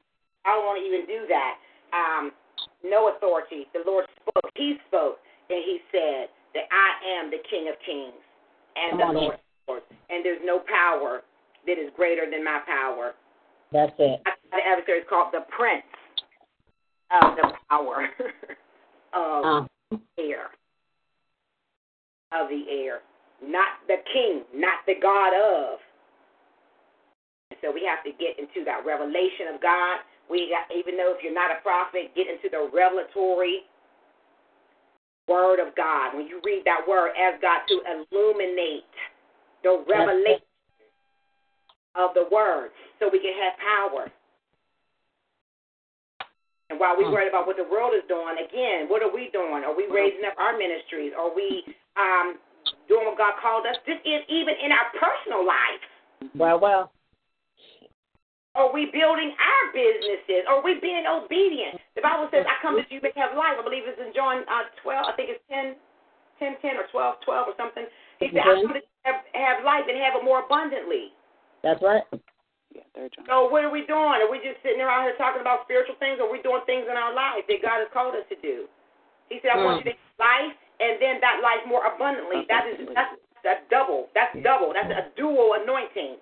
I 0.47 0.55
don't 0.55 0.67
want 0.71 0.79
to 0.79 0.87
even 0.87 1.03
do 1.11 1.27
that. 1.27 1.55
Um, 1.91 2.31
no 2.87 3.11
authority. 3.11 3.67
The 3.75 3.83
Lord 3.83 4.07
spoke. 4.23 4.55
He 4.55 4.79
spoke, 4.87 5.19
and 5.51 5.59
He 5.67 5.83
said 5.91 6.31
that 6.57 6.65
I 6.73 7.21
am 7.21 7.29
the 7.29 7.45
King 7.53 7.69
of 7.69 7.77
Kings 7.85 8.17
and 8.81 8.99
Come 8.99 9.15
the 9.15 9.21
Lord 9.21 9.35
of 9.37 9.41
Lords. 9.69 9.85
And 10.09 10.25
there's 10.25 10.41
no 10.43 10.65
power 10.65 11.21
that 11.69 11.77
is 11.77 11.93
greater 11.97 12.25
than 12.25 12.43
my 12.43 12.65
power. 12.65 13.13
That's 13.73 13.93
it. 13.99 14.25
The 14.25 14.63
adversary 14.65 15.05
is 15.05 15.09
called 15.09 15.37
the 15.37 15.45
prince 15.53 15.85
of 17.13 17.37
the 17.37 17.53
power 17.69 18.09
of 19.13 19.67
Uh, 19.93 19.99
air. 20.17 20.49
Of 22.33 22.49
the 22.49 22.65
air. 22.71 23.05
Not 23.45 23.85
the 23.87 24.01
king, 24.13 24.49
not 24.55 24.81
the 24.87 24.97
God 24.97 25.37
of. 25.37 25.79
And 27.51 27.59
so 27.61 27.71
we 27.71 27.85
have 27.85 28.03
to 28.09 28.17
get 28.17 28.39
into 28.41 28.65
that 28.65 28.87
revelation 28.87 29.53
of 29.53 29.61
God. 29.61 30.01
We 30.31 30.49
got, 30.51 30.73
even 30.75 30.97
though 30.97 31.13
if 31.13 31.23
you're 31.23 31.37
not 31.37 31.53
a 31.53 31.61
prophet, 31.63 32.17
get 32.17 32.27
into 32.27 32.49
the 32.51 32.71
revelatory 32.73 33.69
word 35.29 35.59
of 35.61 35.75
God. 35.75 36.15
When 36.15 36.27
you 36.27 36.41
read 36.45 36.63
that 36.65 36.87
word, 36.87 37.13
ask 37.19 37.43
God 37.43 37.61
to 37.69 37.83
illuminate 37.83 38.87
the 39.63 39.85
revelation 39.89 40.43
of 41.95 42.15
the 42.15 42.29
word 42.31 42.71
so 42.99 43.09
we 43.11 43.19
can 43.19 43.35
have 43.35 43.55
power. 43.59 44.11
And 46.69 46.81
while 46.81 46.97
we 46.97 47.05
Hmm. 47.05 47.13
worry 47.13 47.29
about 47.29 47.47
what 47.47 47.57
the 47.57 47.65
world 47.65 47.95
is 47.95 48.03
doing, 48.09 48.39
again, 48.39 48.89
what 48.89 49.03
are 49.03 49.09
we 49.09 49.29
doing? 49.29 49.65
Are 49.65 49.75
we 49.75 49.87
raising 49.87 50.25
up 50.25 50.35
our 50.37 50.57
ministries? 50.57 51.13
Are 51.15 51.31
we 51.31 51.65
um, 51.97 52.39
doing 52.89 53.07
what 53.07 53.17
God 53.17 53.37
called 53.41 53.67
us? 53.67 53.77
This 53.87 53.99
is 54.05 54.23
even 54.29 54.55
in 54.57 54.73
our 54.73 54.91
personal 54.99 55.45
life. 55.47 55.83
well, 56.35 56.59
well. 56.59 56.93
Are 58.57 58.73
we 58.73 58.89
building 58.89 59.37
our 59.37 59.65
businesses? 59.77 60.49
Are 60.49 60.65
we 60.65 60.81
being 60.81 61.05
obedient? 61.05 61.77
The 61.93 62.01
Bible 62.01 62.33
says, 62.33 62.49
I 62.49 62.57
come 62.65 62.81
that 62.81 62.89
you 62.89 63.05
may 63.05 63.13
have 63.21 63.37
life. 63.37 63.61
I 63.61 63.63
believe 63.63 63.85
it's 63.85 64.01
in 64.01 64.17
John 64.17 64.49
uh, 64.49 64.65
12, 64.81 65.05
I 65.05 65.13
think 65.13 65.29
it's 65.37 65.45
10, 65.53 65.77
10, 66.41 66.57
10 66.65 66.81
or 66.81 66.89
12, 66.89 67.21
12 67.21 67.53
or 67.53 67.57
something. 67.61 67.85
He 68.17 68.33
said, 68.33 68.49
I 68.49 68.57
come 68.65 68.73
that 68.73 68.89
you 68.89 69.05
have, 69.05 69.21
have 69.37 69.59
life 69.61 69.85
and 69.85 70.01
have 70.01 70.17
it 70.17 70.25
more 70.25 70.41
abundantly. 70.49 71.13
That's 71.61 71.85
right. 71.85 72.01
Yeah, 72.73 72.89
third 72.97 73.13
John. 73.13 73.29
So 73.29 73.53
what 73.53 73.61
are 73.61 73.73
we 73.73 73.85
doing? 73.85 74.25
Are 74.25 74.31
we 74.33 74.41
just 74.41 74.61
sitting 74.65 74.81
around 74.81 75.05
here 75.05 75.17
talking 75.21 75.45
about 75.45 75.69
spiritual 75.69 76.01
things, 76.01 76.17
or 76.17 76.29
are 76.29 76.33
we 76.33 76.41
doing 76.41 76.65
things 76.65 76.89
in 76.89 76.97
our 76.97 77.13
life 77.13 77.45
that 77.45 77.61
God 77.61 77.85
has 77.85 77.93
called 77.93 78.17
us 78.17 78.25
to 78.33 78.37
do? 78.41 78.65
He 79.29 79.41
said, 79.45 79.53
I 79.53 79.65
want 79.65 79.85
you 79.85 79.93
to 79.93 79.97
have 79.97 80.17
life, 80.17 80.57
and 80.81 80.97
then 80.97 81.21
that 81.21 81.45
life 81.45 81.61
more 81.69 81.85
abundantly. 81.85 82.49
That 82.49 82.69
is 82.73 82.89
that's 82.97 83.13
that's 83.45 83.63
double. 83.69 84.09
That's 84.17 84.33
double. 84.45 84.73
That's 84.73 84.93
a 84.93 85.05
dual 85.17 85.57
anointing. 85.61 86.17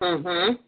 Mhm. 0.00 0.58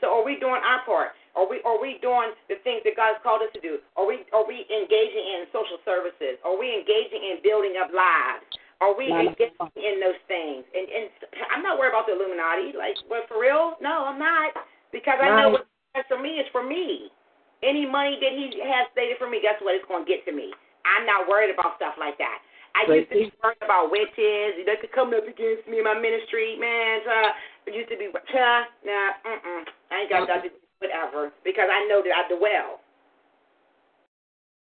So, 0.00 0.10
are 0.10 0.24
we 0.24 0.40
doing 0.40 0.60
our 0.60 0.82
part? 0.84 1.14
Are 1.38 1.46
we 1.46 1.62
are 1.62 1.78
we 1.78 2.02
doing 2.02 2.34
the 2.50 2.58
things 2.66 2.82
that 2.82 2.98
God 2.98 3.14
has 3.14 3.22
called 3.22 3.44
us 3.44 3.52
to 3.54 3.62
do? 3.62 3.78
Are 3.94 4.04
we 4.04 4.26
are 4.34 4.42
we 4.42 4.66
engaging 4.66 5.26
in 5.38 5.46
social 5.54 5.78
services? 5.86 6.42
Are 6.42 6.58
we 6.58 6.74
engaging 6.74 7.22
in 7.22 7.38
building 7.44 7.78
up 7.78 7.94
lives? 7.94 8.42
Are 8.80 8.96
we 8.96 9.12
engaging 9.12 9.54
in 9.76 10.00
those 10.02 10.18
things? 10.26 10.66
And 10.74 10.88
and 10.90 11.06
I'm 11.54 11.62
not 11.62 11.78
worried 11.78 11.94
about 11.94 12.10
the 12.10 12.16
Illuminati. 12.18 12.74
Like, 12.74 12.98
well, 13.06 13.22
for 13.30 13.38
real? 13.38 13.78
No, 13.78 14.10
I'm 14.10 14.18
not, 14.18 14.56
because 14.90 15.20
I 15.22 15.30
know 15.38 15.54
what's 15.54 16.08
for 16.08 16.18
me 16.18 16.42
is 16.42 16.48
for 16.50 16.66
me. 16.66 17.12
Any 17.62 17.84
money 17.84 18.16
that 18.18 18.32
He 18.32 18.56
has 18.64 18.88
stated 18.96 19.20
for 19.20 19.28
me, 19.28 19.38
guess 19.44 19.60
what? 19.60 19.76
It's 19.76 19.84
going 19.84 20.02
to 20.02 20.08
get 20.08 20.24
to 20.24 20.32
me. 20.32 20.50
I'm 20.88 21.04
not 21.04 21.28
worried 21.28 21.52
about 21.52 21.76
stuff 21.76 21.94
like 22.00 22.16
that. 22.16 22.40
I 22.74 22.86
used 22.86 23.10
to 23.10 23.16
be 23.16 23.32
worried 23.42 23.60
about 23.62 23.90
witches. 23.90 24.62
They 24.64 24.78
could 24.80 24.92
come 24.94 25.12
up 25.12 25.26
against 25.26 25.66
me 25.68 25.82
in 25.82 25.84
my 25.84 25.98
ministry, 25.98 26.56
man. 26.56 27.02
Uh, 27.04 27.30
it 27.66 27.74
used 27.74 27.90
to 27.90 27.98
be, 27.98 28.08
uh, 28.08 28.62
nah, 28.86 29.10
mm-mm. 29.26 29.62
I 29.90 30.06
ain't 30.06 30.10
got 30.10 30.28
nothing 30.28 30.54
to 30.54 30.56
do 30.56 30.62
with 30.80 30.90
whatever 30.90 31.34
because 31.44 31.68
I 31.68 31.86
know 31.90 32.00
that 32.00 32.14
I 32.14 32.22
dwell. 32.30 32.80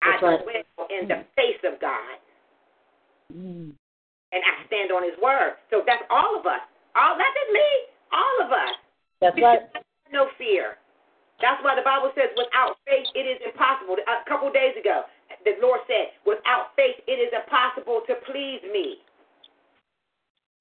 I 0.01 0.17
That's 0.17 0.23
right. 0.23 0.41
dwell 0.41 0.87
in 0.89 1.07
the 1.07 1.25
face 1.35 1.61
of 1.67 1.79
God 1.79 2.17
Mm. 3.31 3.71
and 4.35 4.41
I 4.43 4.53
stand 4.67 4.91
on 4.91 5.07
His 5.07 5.15
word. 5.23 5.55
So 5.71 5.87
that's 5.87 6.03
all 6.11 6.35
of 6.35 6.43
us. 6.43 6.59
All 6.99 7.15
not 7.15 7.31
me. 7.55 7.69
All 8.11 8.37
of 8.43 8.51
us. 8.51 8.75
That's 9.23 9.39
right. 9.39 9.63
No 10.11 10.27
fear. 10.37 10.75
That's 11.39 11.63
why 11.63 11.79
the 11.79 11.81
Bible 11.81 12.11
says, 12.13 12.29
without 12.35 12.75
faith, 12.85 13.07
it 13.15 13.25
is 13.25 13.39
impossible. 13.41 13.95
A 14.03 14.27
couple 14.27 14.51
days 14.51 14.75
ago, 14.75 15.07
the 15.45 15.57
Lord 15.61 15.81
said, 15.87 16.13
without 16.25 16.75
faith, 16.75 16.99
it 17.07 17.17
is 17.17 17.31
impossible 17.33 18.01
to 18.07 18.13
please 18.25 18.61
me. 18.71 19.01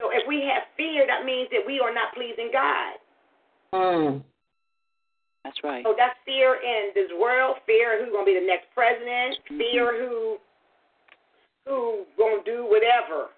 So 0.01 0.09
if 0.09 0.25
we 0.27 0.41
have 0.49 0.65
fear, 0.77 1.05
that 1.07 1.25
means 1.25 1.49
that 1.53 1.61
we 1.67 1.81
are 1.81 1.93
not 1.93 2.17
pleasing 2.17 2.49
God. 2.49 2.97
Mm. 3.75 4.25
That's 5.45 5.61
right. 5.65 5.85
So 5.85 5.95
that's 5.97 6.17
fear 6.25 6.57
in 6.61 6.93
this 6.95 7.13
world, 7.21 7.61
fear 7.65 8.01
who's 8.01 8.13
going 8.13 8.25
to 8.25 8.31
be 8.33 8.37
the 8.37 8.49
next 8.49 8.69
president, 8.73 9.37
fear 9.49 9.97
who 9.97 10.37
who 11.69 12.09
going 12.17 12.41
to 12.41 12.47
do 12.49 12.65
whatever. 12.65 13.29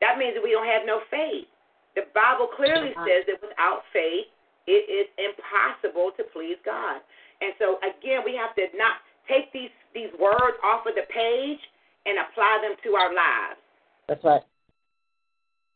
That 0.00 0.16
means 0.16 0.38
that 0.38 0.42
we 0.42 0.54
don't 0.54 0.66
have 0.66 0.86
no 0.86 1.02
faith. 1.10 1.50
The 1.98 2.06
Bible 2.14 2.48
clearly 2.54 2.94
says 3.02 3.26
that 3.26 3.42
without 3.42 3.82
faith, 3.92 4.30
it 4.70 4.86
is 4.86 5.10
impossible 5.18 6.14
to 6.16 6.22
please 6.30 6.56
God. 6.64 7.02
And 7.42 7.52
so 7.58 7.82
again, 7.82 8.22
we 8.22 8.38
have 8.38 8.54
to 8.54 8.70
not 8.78 9.02
take 9.30 9.52
these 9.52 9.70
these 9.94 10.10
words 10.18 10.58
off 10.62 10.86
of 10.86 10.94
the 10.94 11.06
page 11.08 11.62
and 12.06 12.18
apply 12.18 12.58
them 12.62 12.74
to 12.82 12.94
our 12.94 13.14
lives 13.14 13.60
That's 14.08 14.24
right. 14.24 14.42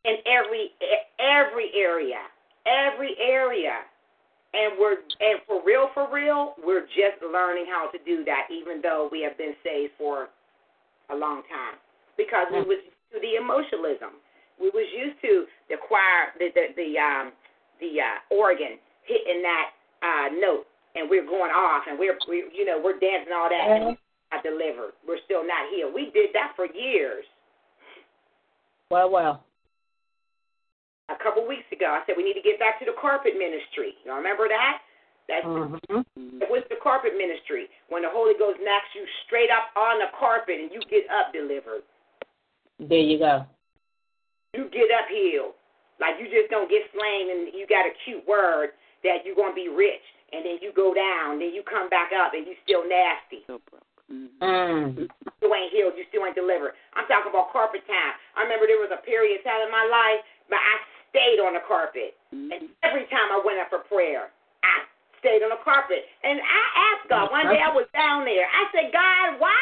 in 0.05 0.17
every 0.27 0.75
every 1.19 1.71
area, 1.79 2.21
every 2.67 3.15
area. 3.23 3.87
And 4.55 4.79
we're 4.79 5.03
and 5.19 5.43
for 5.47 5.63
real, 5.67 5.91
for 5.95 6.07
real, 6.13 6.55
we're 6.63 6.87
just 6.87 7.19
learning 7.23 7.67
how 7.67 7.91
to 7.91 7.99
do 8.07 8.25
that, 8.25 8.47
even 8.51 8.81
though 8.83 9.09
we 9.11 9.21
have 9.23 9.37
been 9.37 9.55
saved 9.65 9.95
for 9.99 10.29
a 11.11 11.17
long 11.17 11.43
time, 11.51 11.75
because 12.17 12.47
we 12.53 12.63
was 12.63 12.79
used 12.79 13.11
to 13.13 13.19
the 13.19 13.35
emotionalism. 13.35 14.15
We 14.61 14.71
was 14.71 14.87
used 14.95 15.19
to 15.23 15.47
the 15.69 15.77
choir, 15.77 16.31
the 16.39 16.55
the 16.55 16.71
the 16.79 16.99
um 16.99 17.33
the 17.81 17.99
uh, 17.99 18.19
organ 18.31 18.79
hitting 19.03 19.43
that 19.43 19.75
uh 20.07 20.29
note, 20.39 20.67
and 20.95 21.11
we're 21.11 21.27
going 21.27 21.51
off, 21.51 21.85
and 21.89 21.99
we're 21.99 22.17
we 22.29 22.45
you 22.55 22.65
know 22.65 22.81
we're 22.83 22.99
dancing 22.99 23.33
all 23.35 23.49
that, 23.49 23.67
and 23.67 23.85
we're 23.85 23.99
not 24.33 24.43
delivered. 24.43 24.95
We're 25.07 25.23
still 25.25 25.47
not 25.47 25.71
healed. 25.75 25.95
We 25.95 26.11
did 26.15 26.31
that 26.35 26.53
for 26.57 26.67
years. 26.67 27.25
Well, 28.91 29.11
well. 29.11 29.45
a 31.13 31.23
couple 31.23 31.45
weeks 31.47 31.69
ago. 31.69 31.85
I 31.85 32.01
said 32.07 32.17
we 32.17 32.25
need 32.25 32.33
to 32.33 32.41
get 32.41 32.59
back 32.59 32.81
to 32.81 32.87
the 32.89 32.97
carpet 32.97 33.37
ministry. 33.37 33.93
Y'all 34.09 34.17
remember 34.17 34.49
that? 34.49 34.81
That's 35.29 35.45
Mhm. 35.45 36.05
it 36.41 36.49
was 36.49 36.65
the 36.69 36.77
carpet 36.77 37.15
ministry 37.17 37.69
when 37.89 38.03
the 38.03 38.09
Holy 38.09 38.33
Ghost 38.35 38.59
knocks 38.61 38.89
you 38.95 39.07
straight 39.27 39.51
up 39.51 39.71
on 39.77 39.99
the 39.99 40.09
carpet 40.19 40.61
and 40.61 40.73
you 40.73 40.81
get 40.89 41.09
up 41.11 41.33
delivered. 41.33 41.83
There 42.79 42.99
you 42.99 43.19
go. 43.19 43.45
You 44.55 44.65
get 44.73 44.91
up 44.91 45.09
healed. 45.09 45.55
Like 45.99 46.19
you 46.19 46.29
just 46.29 46.51
don't 46.51 46.71
get 46.71 46.91
slain 46.93 47.31
and 47.31 47.53
you 47.53 47.67
got 47.67 47.87
a 47.87 47.91
cute 48.05 48.27
word 48.27 48.73
that 49.03 49.25
you're 49.25 49.37
gonna 49.37 49.53
be 49.53 49.69
rich 49.69 50.03
and 50.35 50.43
then 50.45 50.59
you 50.59 50.75
go 50.75 50.91
down, 50.93 51.39
then 51.39 51.55
you 51.55 51.63
come 51.63 51.87
back 51.89 52.11
up 52.11 52.35
and 52.35 52.43
you 52.47 52.59
still 52.67 52.83
nasty. 52.83 53.47
Still 53.47 53.63
broke. 53.71 53.87
Mhm. 54.11 54.37
Mm. 54.43 55.09
You 55.41 55.55
ain't 55.55 55.73
healed, 55.73 55.97
you 55.97 56.05
still 56.11 56.27
ain't 56.27 56.35
delivered. 56.35 56.75
I'm 56.95 57.07
talking 57.07 57.31
about 57.31 57.53
carpet 57.53 57.87
time. 57.87 58.15
I 58.37 58.43
remember 58.43 58.67
there 58.67 58.83
was 58.83 58.91
a 58.91 59.01
period 59.07 59.41
of 59.41 59.45
time 59.45 59.63
in 59.63 59.71
my 59.71 59.87
life, 59.87 60.21
but 60.51 60.59
I 60.59 60.75
stayed 61.11 61.39
on 61.41 61.55
the 61.55 61.61
carpet. 61.61 62.19
And 62.33 62.69
every 62.83 63.07
time 63.07 63.31
I 63.31 63.41
went 63.45 63.61
up 63.61 63.71
for 63.71 63.79
prayer, 63.87 64.31
I 64.63 64.85
stayed 65.21 65.43
on 65.43 65.51
the 65.51 65.63
carpet. 65.63 66.05
And 66.23 66.41
I 66.43 66.65
asked 66.91 67.09
God, 67.09 67.31
one 67.31 67.49
day 67.49 67.63
I 67.63 67.73
was 67.73 67.87
down 67.95 68.27
there, 68.27 68.45
I 68.45 68.63
said, 68.75 68.93
God, 68.93 69.41
why 69.41 69.55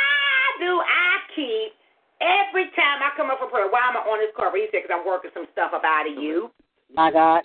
do 0.59 0.81
I 0.81 1.11
keep, 1.37 1.77
every 2.21 2.67
time 2.75 3.05
I 3.05 3.13
come 3.17 3.31
up 3.31 3.39
for 3.39 3.47
prayer, 3.47 3.69
why 3.69 3.87
am 3.87 3.97
I 3.97 4.01
on 4.01 4.19
this 4.19 4.35
carpet? 4.35 4.65
He 4.65 4.67
said, 4.73 4.83
because 4.83 4.97
I'm 4.99 5.07
working 5.07 5.31
some 5.35 5.47
stuff 5.53 5.71
up 5.73 5.85
out 5.85 6.09
of 6.09 6.17
you. 6.19 6.51
My 6.95 7.11
God. 7.13 7.45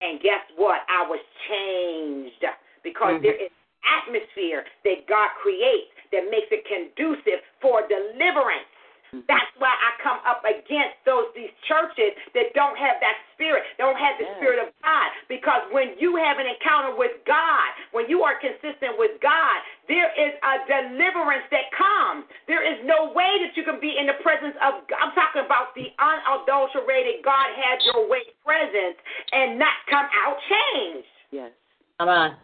And 0.00 0.20
guess 0.20 0.40
what? 0.56 0.82
I 0.88 1.02
was 1.08 1.20
changed 1.48 2.44
because 2.82 3.18
Mhm. 3.18 3.22
there 3.22 3.34
is 3.34 3.50
atmosphere 3.84 4.64
that 4.84 5.06
God 5.06 5.28
creates 5.40 5.94
that 6.12 6.30
makes 6.30 6.50
it 6.50 6.64
conducive 6.64 7.42
for 7.60 7.86
deliverance. 7.86 8.66
That's 9.12 9.52
why 9.56 9.72
I 9.72 9.90
come 10.02 10.20
up 10.28 10.44
against 10.44 11.00
those 11.04 11.32
these 11.34 11.52
churches 11.64 12.12
that 12.34 12.52
don't 12.54 12.76
have 12.76 13.00
that 13.00 13.16
spirit, 13.34 13.64
don't 13.78 13.96
have 13.96 14.18
the 14.18 14.24
Yeah. 14.24 14.36
spirit 14.36 14.58
of 14.58 14.72
God. 14.82 15.10
Because 15.28 15.62
when 15.72 15.96
you 15.98 16.16
have 16.16 16.38
an 16.38 16.46
encounter 16.46 16.94
with 16.94 17.24
God, 17.24 17.68
when 17.92 18.08
you 18.08 18.22
are 18.22 18.34
consistent 18.36 18.98
with 18.98 19.18
God, 19.20 19.62
there 19.88 20.12
is 20.16 20.34
a 20.42 20.54
deliverance 20.66 21.44
that 21.50 21.70
comes. 21.72 22.26
There 22.46 22.62
is 22.62 22.84
no 22.84 23.10
way 23.12 23.38
that 23.44 23.56
you 23.56 23.64
can 23.64 23.80
be 23.80 23.96
in 23.96 24.06
the 24.06 24.14
presence 24.14 24.56
of 24.60 24.86
God. 24.88 24.98
I'm 25.00 25.12
talking 25.12 25.42
about 25.44 25.74
the 25.74 25.92
unadulterated 25.98 27.22
God 27.24 27.54
had 27.54 27.82
your 27.84 28.08
way 28.08 28.22
presence 28.44 28.98
and 29.32 29.58
not 29.58 29.74
come 29.88 30.08
out 30.24 30.38
changed 30.48 31.08
Yes. 31.30 31.52
Come 31.98 32.08
on. 32.08 32.36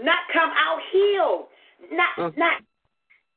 not 0.00 0.28
come 0.32 0.50
out 0.56 0.80
healed, 0.90 1.48
not 1.90 2.16
Mm. 2.16 2.36
not 2.36 2.62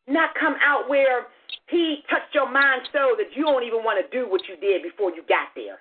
not 0.07 0.33
come 0.35 0.55
out 0.61 0.87
where 0.87 1.27
he 1.69 2.03
touched 2.09 2.33
your 2.33 2.49
mind 2.51 2.83
so 2.91 3.15
that 3.17 3.35
you 3.35 3.43
don't 3.43 3.63
even 3.63 3.83
want 3.83 3.97
to 3.99 4.07
do 4.11 4.29
what 4.29 4.41
you 4.47 4.55
did 4.57 4.83
before 4.83 5.11
you 5.11 5.23
got 5.27 5.51
there. 5.55 5.79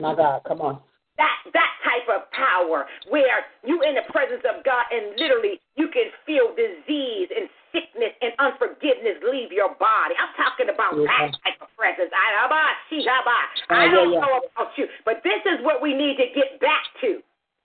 My 0.00 0.14
God. 0.14 0.42
Come 0.48 0.60
on. 0.60 0.80
That 1.16 1.32
that 1.56 1.72
type 1.80 2.08
of 2.12 2.28
power 2.36 2.84
where 3.08 3.40
you 3.64 3.80
in 3.80 3.96
the 3.96 4.04
presence 4.12 4.44
of 4.44 4.60
God 4.68 4.84
and 4.92 5.16
literally 5.16 5.56
you 5.76 5.88
can 5.88 6.12
feel 6.28 6.52
disease 6.52 7.32
and 7.32 7.48
sickness 7.72 8.12
and 8.20 8.36
unforgiveness 8.36 9.16
leave 9.24 9.48
your 9.52 9.72
body. 9.80 10.12
I'm 10.20 10.32
talking 10.36 10.68
about 10.68 10.92
Yeah. 10.92 11.08
that 11.08 11.32
type 11.40 11.60
of 11.64 11.72
presence. 11.72 12.12
I, 12.12 12.44
I 12.44 12.48
Ah, 12.48 13.88
don't 13.88 14.12
yeah, 14.12 14.20
yeah. 14.20 14.24
know 14.28 14.44
about 14.44 14.76
you. 14.76 14.86
But 15.08 15.24
this 15.24 15.40
is 15.48 15.64
what 15.64 15.80
we 15.80 15.94
need 15.96 16.16
to 16.20 16.28
get 16.36 16.60
back 16.60 16.84
to. 17.00 17.20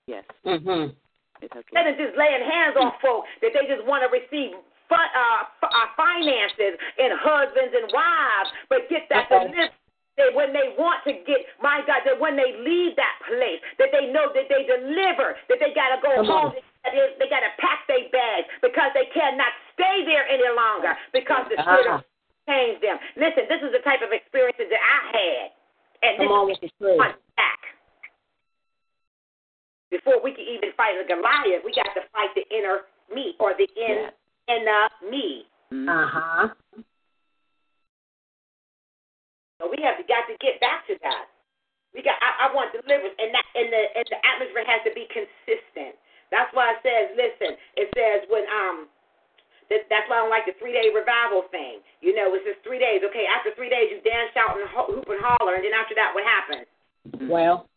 Yes. 0.07 0.23
Mm-hmm. 0.47 0.95
Instead 1.41 1.85
of 1.89 1.97
just 1.97 2.15
laying 2.15 2.43
hands 2.47 2.77
on 2.79 2.93
folk 3.01 3.25
that 3.41 3.51
they 3.51 3.65
just 3.67 3.83
want 3.83 4.05
to 4.05 4.09
receive 4.13 4.53
fu- 4.53 4.63
uh, 4.99 5.47
f- 5.63 5.71
uh, 5.71 5.87
finances 5.95 6.75
and 6.99 7.15
husbands 7.15 7.71
and 7.71 7.87
wives, 7.93 8.49
but 8.67 8.89
get 8.91 9.07
that 9.07 9.31
Okay. 9.31 9.47
deliverance. 9.47 9.77
That 10.19 10.35
when 10.35 10.51
they 10.51 10.75
want 10.75 11.07
to 11.07 11.15
get, 11.23 11.47
my 11.63 11.79
God, 11.87 12.03
that 12.03 12.19
when 12.19 12.35
they 12.35 12.51
leave 12.59 12.99
that 12.99 13.15
place, 13.31 13.63
that 13.79 13.95
they 13.95 14.11
know 14.11 14.27
that 14.35 14.51
they 14.51 14.67
deliver, 14.67 15.39
that 15.47 15.55
they 15.63 15.71
got 15.71 15.95
to 15.95 16.03
go 16.03 16.19
Come 16.19 16.27
home, 16.27 16.51
on. 16.51 16.59
that 16.83 16.91
is, 16.91 17.15
they 17.15 17.31
got 17.31 17.39
to 17.39 17.51
pack 17.63 17.87
their 17.87 18.11
bags 18.11 18.43
because 18.59 18.91
they 18.91 19.07
cannot 19.15 19.55
stay 19.71 20.03
there 20.03 20.27
any 20.27 20.45
longer 20.51 20.99
because 21.15 21.47
the 21.47 21.55
spirit 21.63 21.87
Uh-huh. 21.87 22.03
of 22.03 22.05
changed 22.43 22.83
them. 22.83 22.99
Listen, 23.15 23.47
this 23.47 23.63
is 23.63 23.71
the 23.71 23.79
type 23.87 24.03
of 24.03 24.11
experiences 24.11 24.67
that 24.67 24.83
I 24.83 24.99
had, 25.15 25.45
and 26.03 26.11
this 26.19 26.27
Come 26.27 26.35
on 26.35 26.51
is 26.51 26.59
with 26.59 26.67
the 26.67 26.71
truth. 26.75 26.99
back. 27.39 27.61
Before 29.95 30.19
we 30.19 30.35
can 30.35 30.43
even 30.43 30.75
fight 30.75 30.99
a 30.99 31.07
Goliath, 31.07 31.63
we 31.63 31.71
got 31.71 31.87
to 31.95 32.03
fight 32.11 32.35
the 32.35 32.43
inner 32.51 32.83
me 33.07 33.35
or 33.39 33.55
the 33.55 33.67
in 33.79 34.11
Yes. 34.51 34.61
inner 34.61 35.11
me. 35.11 35.45
Mhm. 35.71 35.87
Uh 35.87 36.07
huh. 36.07 36.47
So 39.59 39.69
we 39.69 39.77
have 39.83 39.95
got 40.07 40.27
to 40.27 40.35
get 40.41 40.59
back 40.59 40.87
to 40.87 40.97
that. 41.01 41.25
We 41.93 42.01
got. 42.01 42.19
I, 42.19 42.47
I 42.49 42.53
want 42.53 42.73
deliverance, 42.73 43.15
and 43.19 43.31
that 43.33 43.45
and 43.55 43.71
the 43.71 43.83
and 43.95 44.05
the 44.09 44.19
atmosphere 44.25 44.65
has 44.67 44.81
to 44.83 44.93
be 44.93 45.07
consistent. 45.07 45.95
That's 46.31 46.51
why 46.55 46.71
it 46.75 46.79
says, 46.83 47.15
listen. 47.15 47.55
It 47.77 47.87
says 47.95 48.27
when 48.29 48.43
um. 48.49 48.87
That's 49.71 50.03
why 50.11 50.19
I 50.19 50.27
don't 50.27 50.29
like 50.29 50.43
the 50.43 50.51
three 50.59 50.75
day 50.75 50.91
revival 50.91 51.47
thing. 51.47 51.79
You 52.03 52.11
know, 52.11 52.35
it's 52.35 52.43
just 52.43 52.59
three 52.67 52.75
days. 52.75 53.07
Okay, 53.07 53.23
after 53.23 53.55
three 53.55 53.71
days, 53.71 53.87
you 53.87 54.03
dance, 54.03 54.35
shout, 54.35 54.59
and 54.59 54.67
ho- 54.67 54.91
hoop 54.91 55.07
and 55.07 55.23
holler, 55.23 55.55
and 55.55 55.63
then 55.63 55.71
after 55.71 55.95
that, 55.95 56.11
what 56.11 56.27
happens? 56.27 56.67
Well. 57.31 57.70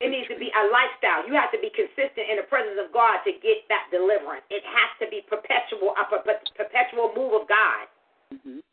It 0.00 0.08
needs 0.08 0.28
to 0.32 0.38
be 0.40 0.48
a 0.48 0.64
lifestyle. 0.72 1.28
You 1.28 1.36
have 1.36 1.52
to 1.52 1.60
be 1.60 1.68
consistent 1.76 2.24
in 2.24 2.40
the 2.40 2.48
presence 2.48 2.80
of 2.80 2.88
God 2.88 3.20
to 3.28 3.32
get 3.44 3.68
that 3.68 3.92
deliverance. 3.92 4.48
It 4.48 4.64
has 4.64 4.90
to 5.04 5.06
be 5.12 5.20
perpetual, 5.28 5.92
a 5.92 6.08
per- 6.08 6.24
per- 6.24 6.40
perpetual 6.56 7.12
move 7.12 7.36
of 7.36 7.44
God. 7.46 7.84
Mhm. 8.32 8.64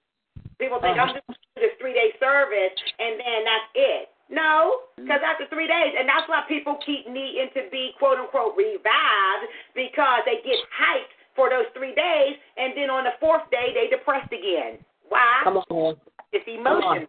People 0.58 0.80
think 0.80 0.98
I'm 0.98 1.14
just 1.14 1.28
going 1.28 1.36
to 1.36 1.44
do 1.56 1.62
this 1.68 1.76
three 1.78 1.94
day 1.94 2.16
service 2.20 2.74
and 2.98 3.20
then 3.20 3.44
that's 3.44 3.70
it. 3.76 4.10
No, 4.30 4.82
because 4.98 5.22
after 5.24 5.46
three 5.48 5.68
days, 5.68 5.96
and 5.96 6.08
that's 6.08 6.28
why 6.28 6.44
people 6.48 6.76
keep 6.84 7.08
needing 7.08 7.50
to 7.56 7.70
be 7.72 7.96
quote 7.98 8.20
unquote 8.20 8.58
revived 8.58 9.48
because 9.74 10.24
they 10.26 10.42
get 10.44 10.60
hyped 10.68 11.16
for 11.34 11.50
those 11.50 11.68
three 11.74 11.96
days, 11.96 12.36
and 12.58 12.76
then 12.76 12.90
on 12.90 13.06
the 13.06 13.16
fourth 13.20 13.50
day 13.52 13.72
they 13.74 13.88
depressed 13.88 14.32
again. 14.34 14.84
Why? 15.08 15.40
Come 15.44 15.58
on. 15.70 15.96
It's 16.34 16.48
emotion. 16.48 17.08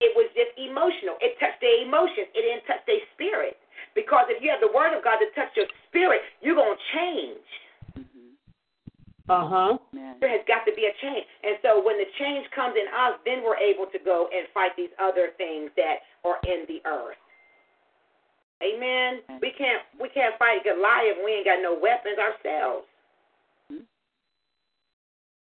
It 0.00 0.12
was 0.12 0.28
just 0.36 0.52
emotional. 0.60 1.16
It 1.24 1.40
touched 1.40 1.60
their 1.64 1.80
emotions. 1.80 2.28
It 2.36 2.42
didn't 2.44 2.68
touch 2.68 2.84
their 2.84 3.00
spirit. 3.16 3.56
Because 3.96 4.28
if 4.28 4.44
you 4.44 4.52
have 4.52 4.60
the 4.60 4.72
word 4.72 4.92
of 4.92 5.00
God 5.00 5.16
to 5.24 5.28
touch 5.32 5.56
your 5.56 5.64
spirit, 5.88 6.20
you're 6.44 6.56
gonna 6.56 6.76
change. 6.92 7.48
Mhm. 7.96 8.36
Uh 9.28 9.48
huh. 9.48 9.78
There 10.20 10.30
has 10.30 10.44
got 10.46 10.64
to 10.66 10.72
be 10.72 10.86
a 10.86 10.92
change. 11.00 11.26
And 11.42 11.58
so 11.62 11.80
when 11.80 11.96
the 11.98 12.06
change 12.18 12.48
comes 12.50 12.76
in 12.76 12.86
us, 12.88 13.18
then 13.24 13.42
we're 13.42 13.56
able 13.56 13.86
to 13.86 13.98
go 13.98 14.28
and 14.32 14.46
fight 14.52 14.76
these 14.76 14.92
other 14.98 15.32
things 15.36 15.70
that 15.76 16.04
are 16.24 16.38
in 16.44 16.66
the 16.68 16.80
earth. 16.84 17.16
Amen. 18.62 19.22
We 19.40 19.50
can't 19.52 19.82
we 19.98 20.08
can't 20.10 20.36
fight 20.38 20.64
Goliath. 20.64 21.18
We 21.24 21.32
ain't 21.32 21.46
got 21.46 21.60
no 21.60 21.74
weapons 21.74 22.18
ourselves. 22.18 22.86
Mhm. 23.72 23.86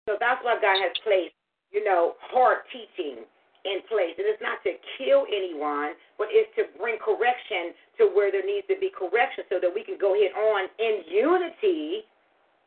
So 0.08 0.18
that's 0.20 0.44
why 0.44 0.56
God 0.60 0.80
has 0.80 0.98
placed, 1.04 1.36
you 1.72 1.84
know, 1.84 2.16
hard 2.20 2.64
teaching 2.72 3.26
in 3.66 3.82
place. 3.90 4.14
And 4.18 4.28
it's 4.30 4.42
not 4.42 4.62
to 4.68 4.78
kill 4.98 5.26
anyone, 5.30 5.98
but 6.18 6.28
it's 6.30 6.52
to 6.60 6.70
bring 6.78 6.98
correction 7.02 7.74
to 7.98 8.12
where 8.14 8.32
there 8.32 8.46
needs 8.46 8.68
to 8.68 8.78
be 8.78 8.92
correction 8.94 9.46
so 9.50 9.58
that 9.62 9.72
we 9.72 9.84
can 9.84 9.98
go 9.98 10.14
ahead 10.14 10.36
on 10.36 10.70
in 10.78 11.06
unity 11.08 12.06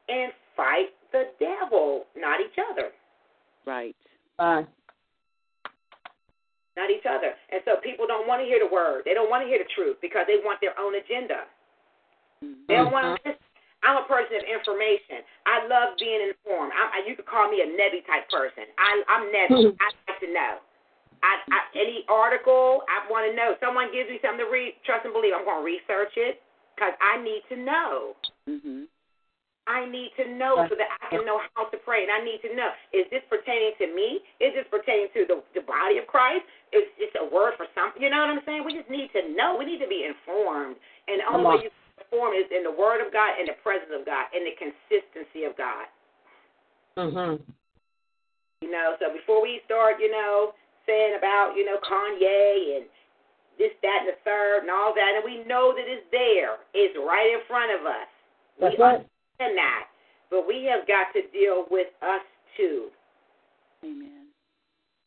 and 0.09 0.33
fight 0.57 0.91
the 1.13 1.31
devil, 1.39 2.07
not 2.17 2.41
each 2.41 2.59
other. 2.59 2.91
Right. 3.67 3.97
Fine. 4.37 4.67
Not 6.77 6.91
each 6.91 7.07
other. 7.07 7.35
And 7.53 7.61
so 7.65 7.77
people 7.83 8.07
don't 8.07 8.27
want 8.27 8.41
to 8.41 8.47
hear 8.47 8.59
the 8.59 8.71
word. 8.71 9.03
They 9.05 9.15
don't 9.15 9.29
want 9.29 9.45
to 9.45 9.49
hear 9.49 9.59
the 9.59 9.69
truth 9.75 9.99
because 10.01 10.25
they 10.27 10.41
want 10.43 10.61
their 10.61 10.79
own 10.79 10.97
agenda. 10.97 11.47
They 12.41 12.79
don't 12.81 12.89
want 12.89 13.05
to 13.05 13.13
mm-hmm. 13.21 13.37
listen. 13.37 13.47
I'm 13.81 13.97
a 13.97 14.07
person 14.09 14.37
of 14.37 14.45
information. 14.45 15.25
I 15.49 15.65
love 15.65 15.97
being 15.97 16.21
informed. 16.21 16.73
I, 16.77 17.01
I, 17.01 17.09
you 17.09 17.17
could 17.17 17.25
call 17.25 17.49
me 17.49 17.65
a 17.65 17.69
Nebby 17.69 18.05
type 18.05 18.29
person. 18.29 18.69
I, 18.77 19.01
I'm 19.09 19.25
Nebby. 19.33 19.73
I 19.85 19.87
like 20.09 20.21
to 20.21 20.29
know. 20.29 20.61
I, 21.23 21.41
I, 21.53 21.61
any 21.77 22.05
article, 22.09 22.83
I 22.89 23.05
want 23.13 23.29
to 23.29 23.37
know. 23.37 23.55
Someone 23.61 23.93
gives 23.93 24.09
me 24.09 24.19
something 24.25 24.45
to 24.45 24.51
read, 24.51 24.81
trust 24.89 25.05
and 25.05 25.13
believe. 25.13 25.37
I'm 25.37 25.45
going 25.45 25.61
to 25.61 25.67
research 25.67 26.17
it 26.17 26.41
because 26.75 26.97
I 27.01 27.21
need 27.21 27.43
to 27.53 27.57
know. 27.61 28.17
Mhm. 28.49 28.89
I 29.69 29.87
need 29.87 30.11
to 30.17 30.27
know 30.35 30.67
so 30.67 30.75
that 30.75 30.91
I 30.99 31.15
can 31.15 31.23
know 31.23 31.39
how 31.55 31.71
to 31.71 31.79
pray. 31.87 32.03
And 32.03 32.11
I 32.11 32.25
need 32.25 32.43
to 32.43 32.51
know 32.57 32.73
is 32.91 33.07
this 33.13 33.23
pertaining 33.31 33.77
to 33.79 33.87
me? 33.93 34.19
Is 34.41 34.51
this 34.57 34.67
pertaining 34.67 35.13
to 35.15 35.29
the, 35.29 35.37
the 35.55 35.63
body 35.63 35.99
of 36.03 36.09
Christ? 36.11 36.43
Is 36.73 36.89
this 36.99 37.13
a 37.21 37.27
word 37.29 37.55
for 37.55 37.71
something? 37.77 38.03
You 38.03 38.11
know 38.11 38.19
what 38.19 38.35
I'm 38.35 38.43
saying? 38.43 38.65
We 38.65 38.75
just 38.75 38.91
need 38.91 39.13
to 39.15 39.31
know. 39.31 39.55
We 39.55 39.69
need 39.69 39.79
to 39.79 39.87
be 39.87 40.09
informed. 40.09 40.75
And 41.07 41.23
the 41.23 41.27
only 41.31 41.45
way 41.47 41.69
you 41.69 41.71
can 41.71 42.09
be 42.11 42.43
is 42.43 42.51
in 42.51 42.65
the 42.67 42.75
Word 42.75 43.05
of 43.05 43.13
God, 43.13 43.39
in 43.39 43.47
the 43.47 43.55
presence 43.63 43.93
of 43.95 44.03
God, 44.03 44.27
in 44.35 44.43
the 44.43 44.57
consistency 44.59 45.45
of 45.45 45.55
God. 45.55 45.87
Mhm. 46.97 47.39
You 48.63 48.71
know, 48.71 48.97
so 48.99 49.13
before 49.13 49.41
we 49.41 49.61
start, 49.65 50.01
you 50.01 50.11
know, 50.11 50.55
saying 50.91 51.15
about, 51.15 51.55
you 51.55 51.63
know, 51.63 51.79
Kanye 51.87 52.83
and 52.83 52.91
this, 53.55 53.71
that, 53.87 54.03
and 54.03 54.11
the 54.11 54.19
third 54.27 54.67
and 54.67 54.71
all 54.75 54.91
that, 54.91 55.15
and 55.15 55.23
we 55.23 55.47
know 55.47 55.71
that 55.71 55.87
it's 55.87 56.03
there. 56.11 56.59
It's 56.75 56.99
right 56.99 57.31
in 57.31 57.47
front 57.47 57.71
of 57.71 57.87
us. 57.87 58.11
That's 58.59 58.75
we 58.75 58.83
right. 58.83 58.99
understand 59.07 59.55
that. 59.55 59.87
But 60.35 60.51
we 60.51 60.67
have 60.67 60.87
got 60.91 61.15
to 61.15 61.23
deal 61.31 61.71
with 61.71 61.95
us 62.03 62.25
too. 62.57 62.91
Amen. 63.85 64.35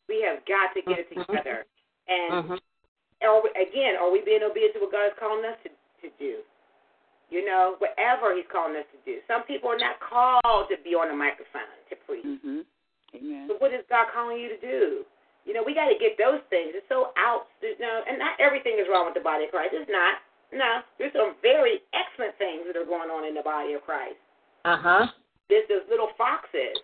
We 0.08 0.24
have 0.24 0.46
got 0.48 0.72
to 0.76 0.82
get 0.82 1.00
it 1.00 1.10
Mhm. 1.12 1.28
together. 1.28 1.66
And 2.08 2.32
Mhm. 2.44 2.60
are 3.22 3.42
we, 3.42 3.50
again, 3.52 3.96
are 3.98 4.12
we 4.12 4.22
being 4.22 4.44
obedient 4.44 4.76
to 4.76 4.82
what 4.82 4.92
God 4.92 5.12
is 5.12 5.18
calling 5.18 5.44
us 5.46 5.58
to, 5.64 5.70
to 6.04 6.10
do? 6.20 6.44
You 7.30 7.46
know, 7.46 7.76
whatever 7.80 8.36
He's 8.36 8.46
calling 8.48 8.76
us 8.76 8.86
to 8.92 8.98
do. 9.06 9.22
Some 9.28 9.44
people 9.44 9.72
are 9.72 9.78
not 9.78 10.00
called 10.00 10.70
to 10.70 10.78
be 10.84 10.94
on 10.94 11.08
the 11.08 11.16
microphone 11.16 11.72
to 11.90 11.96
preach. 12.06 12.26
Mhm. 12.26 12.66
Amen. 13.16 13.48
So 13.48 13.56
what 13.56 13.74
is 13.74 13.86
God 13.90 14.12
calling 14.14 14.38
you 14.38 14.50
to 14.50 14.58
do? 14.58 15.06
You 15.46 15.54
know, 15.54 15.64
we 15.64 15.76
got 15.76 15.92
to 15.92 16.00
get 16.00 16.16
those 16.16 16.40
things. 16.50 16.72
It's 16.72 16.88
so 16.88 17.12
out, 17.20 17.52
you 17.62 17.76
know, 17.80 18.02
and 18.08 18.18
not 18.18 18.40
everything 18.40 18.80
is 18.80 18.88
wrong 18.88 19.06
with 19.06 19.16
the 19.16 19.24
body 19.24 19.46
of 19.46 19.52
Christ. 19.52 19.76
It's 19.76 19.92
not. 19.92 20.24
No, 20.54 20.86
there's 21.00 21.12
some 21.14 21.36
very 21.42 21.82
excellent 21.92 22.38
things 22.38 22.64
that 22.70 22.78
are 22.78 22.86
going 22.86 23.10
on 23.10 23.26
in 23.26 23.34
the 23.34 23.42
body 23.42 23.74
of 23.74 23.82
Christ. 23.84 24.22
Uh 24.64 24.78
huh. 24.78 25.06
There's 25.50 25.68
those 25.68 25.84
little 25.90 26.10
foxes. 26.18 26.80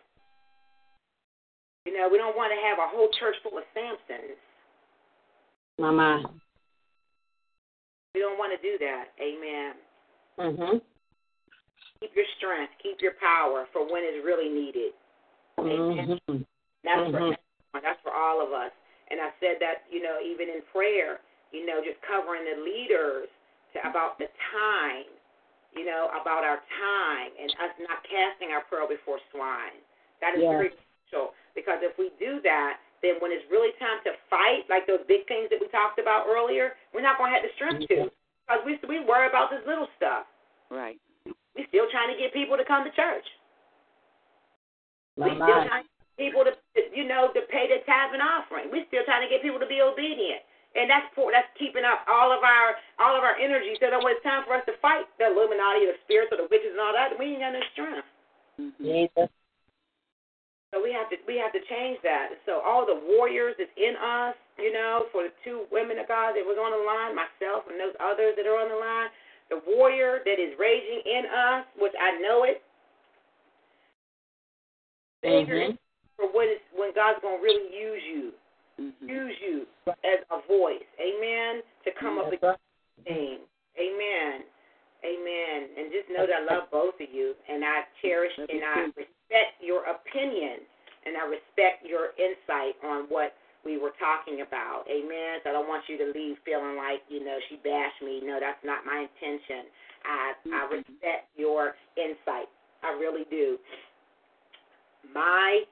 You 1.85 1.95
know, 1.95 2.09
we 2.11 2.17
don't 2.17 2.35
want 2.35 2.51
to 2.51 2.59
have 2.67 2.77
a 2.81 2.89
whole 2.89 3.09
church 3.19 3.35
full 3.41 3.57
of 3.57 3.63
Samsons. 3.71 4.35
Mind. 5.79 6.27
We 8.13 8.19
don't 8.19 8.37
want 8.37 8.51
to 8.51 8.59
do 8.59 8.77
that. 8.83 9.05
Amen. 9.21 9.73
Mhm. 10.37 10.81
Keep 12.01 12.15
your 12.15 12.25
strength, 12.37 12.73
keep 12.81 13.01
your 13.01 13.13
power 13.21 13.67
for 13.71 13.85
when 13.85 14.03
it's 14.03 14.25
really 14.25 14.49
needed. 14.49 14.93
Amen. 15.59 16.19
Mhm. 16.27 16.45
That's 16.83 16.99
Mhm. 16.99 17.11
for 17.11 17.17
everyone. 17.17 17.37
That's 17.77 18.01
for 18.01 18.13
all 18.13 18.41
of 18.41 18.51
us. 18.51 18.73
And 19.09 19.21
I 19.21 19.29
said 19.37 19.57
that, 19.61 19.85
you 19.89 20.01
know, 20.01 20.17
even 20.21 20.49
in 20.49 20.61
prayer, 20.73 21.21
you 21.53 21.65
know, 21.65 21.81
just 21.81 21.97
covering 22.05 22.45
the 22.45 22.61
leaders 22.61 23.29
to 23.73 23.77
about 23.85 24.17
the 24.17 24.29
time, 24.53 25.09
you 25.73 25.85
know, 25.85 26.09
about 26.13 26.41
our 26.45 26.61
time 26.77 27.29
and 27.37 27.49
us 27.61 27.73
not 27.85 28.01
casting 28.05 28.49
our 28.53 28.65
pearl 28.69 28.89
before 28.89 29.21
swine. 29.33 29.77
That 30.21 30.33
is 30.37 30.41
Yes. 30.45 30.49
very 30.49 30.69
crucial 30.73 31.33
because 31.53 31.81
if 31.81 31.97
we 31.97 32.09
do 32.17 32.41
that, 32.41 32.81
then 33.01 33.15
when 33.21 33.31
it's 33.31 33.45
really 33.49 33.71
time 33.79 34.01
to 34.03 34.13
fight, 34.29 34.67
like 34.69 34.85
those 34.85 35.01
big 35.07 35.25
things 35.27 35.49
that 35.49 35.61
we 35.61 35.67
talked 35.69 35.97
about 35.97 36.27
earlier, 36.27 36.75
we're 36.93 37.01
not 37.05 37.17
going 37.17 37.31
to 37.31 37.35
have 37.39 37.45
the 37.45 37.53
strength 37.55 37.87
to 37.87 38.11
because 38.45 38.61
we 38.65 38.77
we 38.89 38.99
worry 39.05 39.29
about 39.29 39.49
this 39.49 39.61
little 39.65 39.87
stuff. 39.95 40.25
Right. 40.69 40.99
We 41.55 41.65
still 41.69 41.89
trying 41.89 42.13
to 42.13 42.17
get 42.19 42.33
people 42.33 42.57
to 42.57 42.65
come 42.65 42.83
to 42.83 42.91
church. 42.91 43.25
My 45.17 45.29
We 45.29 45.35
still 45.35 45.47
mind. 45.47 45.69
trying 45.69 45.83
to 45.83 45.89
get 45.89 46.17
people 46.17 46.43
to, 46.43 46.51
you 46.93 47.07
know, 47.07 47.31
to 47.33 47.41
pay 47.51 47.67
the 47.67 47.83
tithe 47.85 48.13
and 48.13 48.23
offering. 48.23 48.71
We're 48.71 48.87
still 48.87 49.03
trying 49.03 49.25
to 49.25 49.31
get 49.31 49.41
people 49.41 49.59
to 49.59 49.69
be 49.69 49.81
obedient, 49.81 50.43
and 50.75 50.89
that's 50.89 51.07
for, 51.13 51.31
that's 51.31 51.49
keeping 51.57 51.83
up 51.83 52.05
all 52.07 52.31
of 52.31 52.43
our 52.43 52.77
all 53.01 53.17
of 53.17 53.23
our 53.23 53.35
energy. 53.35 53.75
So 53.79 53.89
that 53.89 53.99
when 53.99 54.15
it's 54.15 54.23
time 54.23 54.45
for 54.45 54.55
us 54.55 54.65
to 54.69 54.75
fight 54.81 55.09
the 55.17 55.31
Illuminati, 55.31 55.89
the 55.89 55.97
spirits, 56.05 56.31
or 56.31 56.39
the 56.39 56.49
witches, 56.49 56.75
and 56.75 56.81
all 56.81 56.93
that, 56.93 57.15
we 57.17 57.37
ain't 57.37 57.43
got 57.43 57.53
no 57.53 57.63
strength. 57.73 58.07
Mhm. 58.59 58.73
Jesus. 58.79 59.29
So 60.71 60.77
we 60.83 60.93
have 60.93 61.09
to 61.09 61.17
we 61.25 61.37
have 61.41 61.51
to 61.53 61.61
change 61.65 61.97
that. 62.03 62.37
So 62.45 62.61
all 62.61 62.85
the 62.85 63.01
warriors 63.17 63.57
that's 63.57 63.73
in 63.73 63.97
us, 63.97 64.35
you 64.57 64.71
know, 64.71 65.09
for 65.11 65.23
the 65.23 65.33
two 65.43 65.65
women 65.71 65.97
of 65.97 66.07
God 66.07 66.37
that 66.37 66.45
was 66.45 66.61
on 66.61 66.69
the 66.69 66.83
line, 66.85 67.17
myself 67.17 67.65
and 67.67 67.79
those 67.79 67.97
others 67.97 68.37
that 68.37 68.45
are 68.45 68.61
on 68.61 68.69
the 68.69 68.77
line, 68.77 69.09
the 69.49 69.61
warrior 69.65 70.21
that 70.25 70.37
is 70.37 70.53
raging 70.59 71.01
in 71.05 71.25
us, 71.25 71.65
which 71.81 71.93
I 71.97 72.21
know 72.21 72.43
it. 72.45 72.61
Figure 75.21 75.55
Mhm. 75.55 75.73
it 75.73 75.79
for 76.19 76.27
what 76.35 76.51
is 76.51 76.59
when 76.75 76.91
God's 76.91 77.23
gonna 77.23 77.39
really 77.39 77.71
use 77.71 78.03
you. 78.03 78.33
Mhm. 78.79 79.09
use 79.09 79.41
you 79.41 79.67
as 80.03 80.19
a 80.31 80.39
voice. 80.47 80.83
Amen. 80.99 81.63
To 81.83 81.91
come 81.91 82.17
up 82.19 82.29
with 82.31 82.43
right. 82.43 82.57
things. 83.03 83.41
Amen. 83.77 84.43
Amen. 85.03 85.69
And 85.77 85.91
just 85.91 86.09
know 86.09 86.25
that 86.27 86.43
I 86.43 86.43
love 86.43 86.69
both 86.71 86.99
of 86.99 87.09
you, 87.11 87.35
and 87.47 87.63
I 87.63 87.83
cherish 88.01 88.35
and 88.37 88.63
I 88.63 88.79
respect 88.95 89.59
your 89.61 89.83
opinion, 89.83 90.59
and 91.05 91.15
I 91.17 91.23
respect 91.23 91.85
your 91.85 92.11
insight 92.19 92.75
on 92.83 93.07
what 93.07 93.35
we 93.63 93.77
were 93.77 93.91
talking 93.99 94.41
about. 94.41 94.87
Amen. 94.87 95.39
So 95.43 95.49
I 95.49 95.53
don't 95.53 95.67
want 95.67 95.83
you 95.87 95.97
to 95.97 96.11
leave 96.15 96.37
feeling 96.45 96.75
like 96.75 97.03
you 97.09 97.23
know 97.23 97.39
she 97.49 97.57
bashed 97.57 98.01
me. 98.01 98.21
No, 98.23 98.39
that's 98.39 98.63
not 98.63 98.85
my 98.85 99.07
intention. 99.07 99.67
I 100.05 100.33
I 100.45 100.67
Mhm. 100.67 100.71
respect 100.71 101.27
your 101.35 101.75
insight. 101.95 102.47
I 102.83 102.91
really 102.93 103.25
do. 103.25 103.59
My 105.13 105.65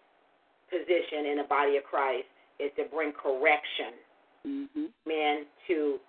position 0.70 1.26
in 1.26 1.38
the 1.38 1.48
body 1.50 1.78
of 1.78 1.84
Christ 1.84 2.28
is 2.60 2.72
to 2.78 2.86
bring 2.86 3.12
correction, 3.14 3.94
Mhm. 4.46 4.92
men, 5.06 5.46
to 5.68 6.00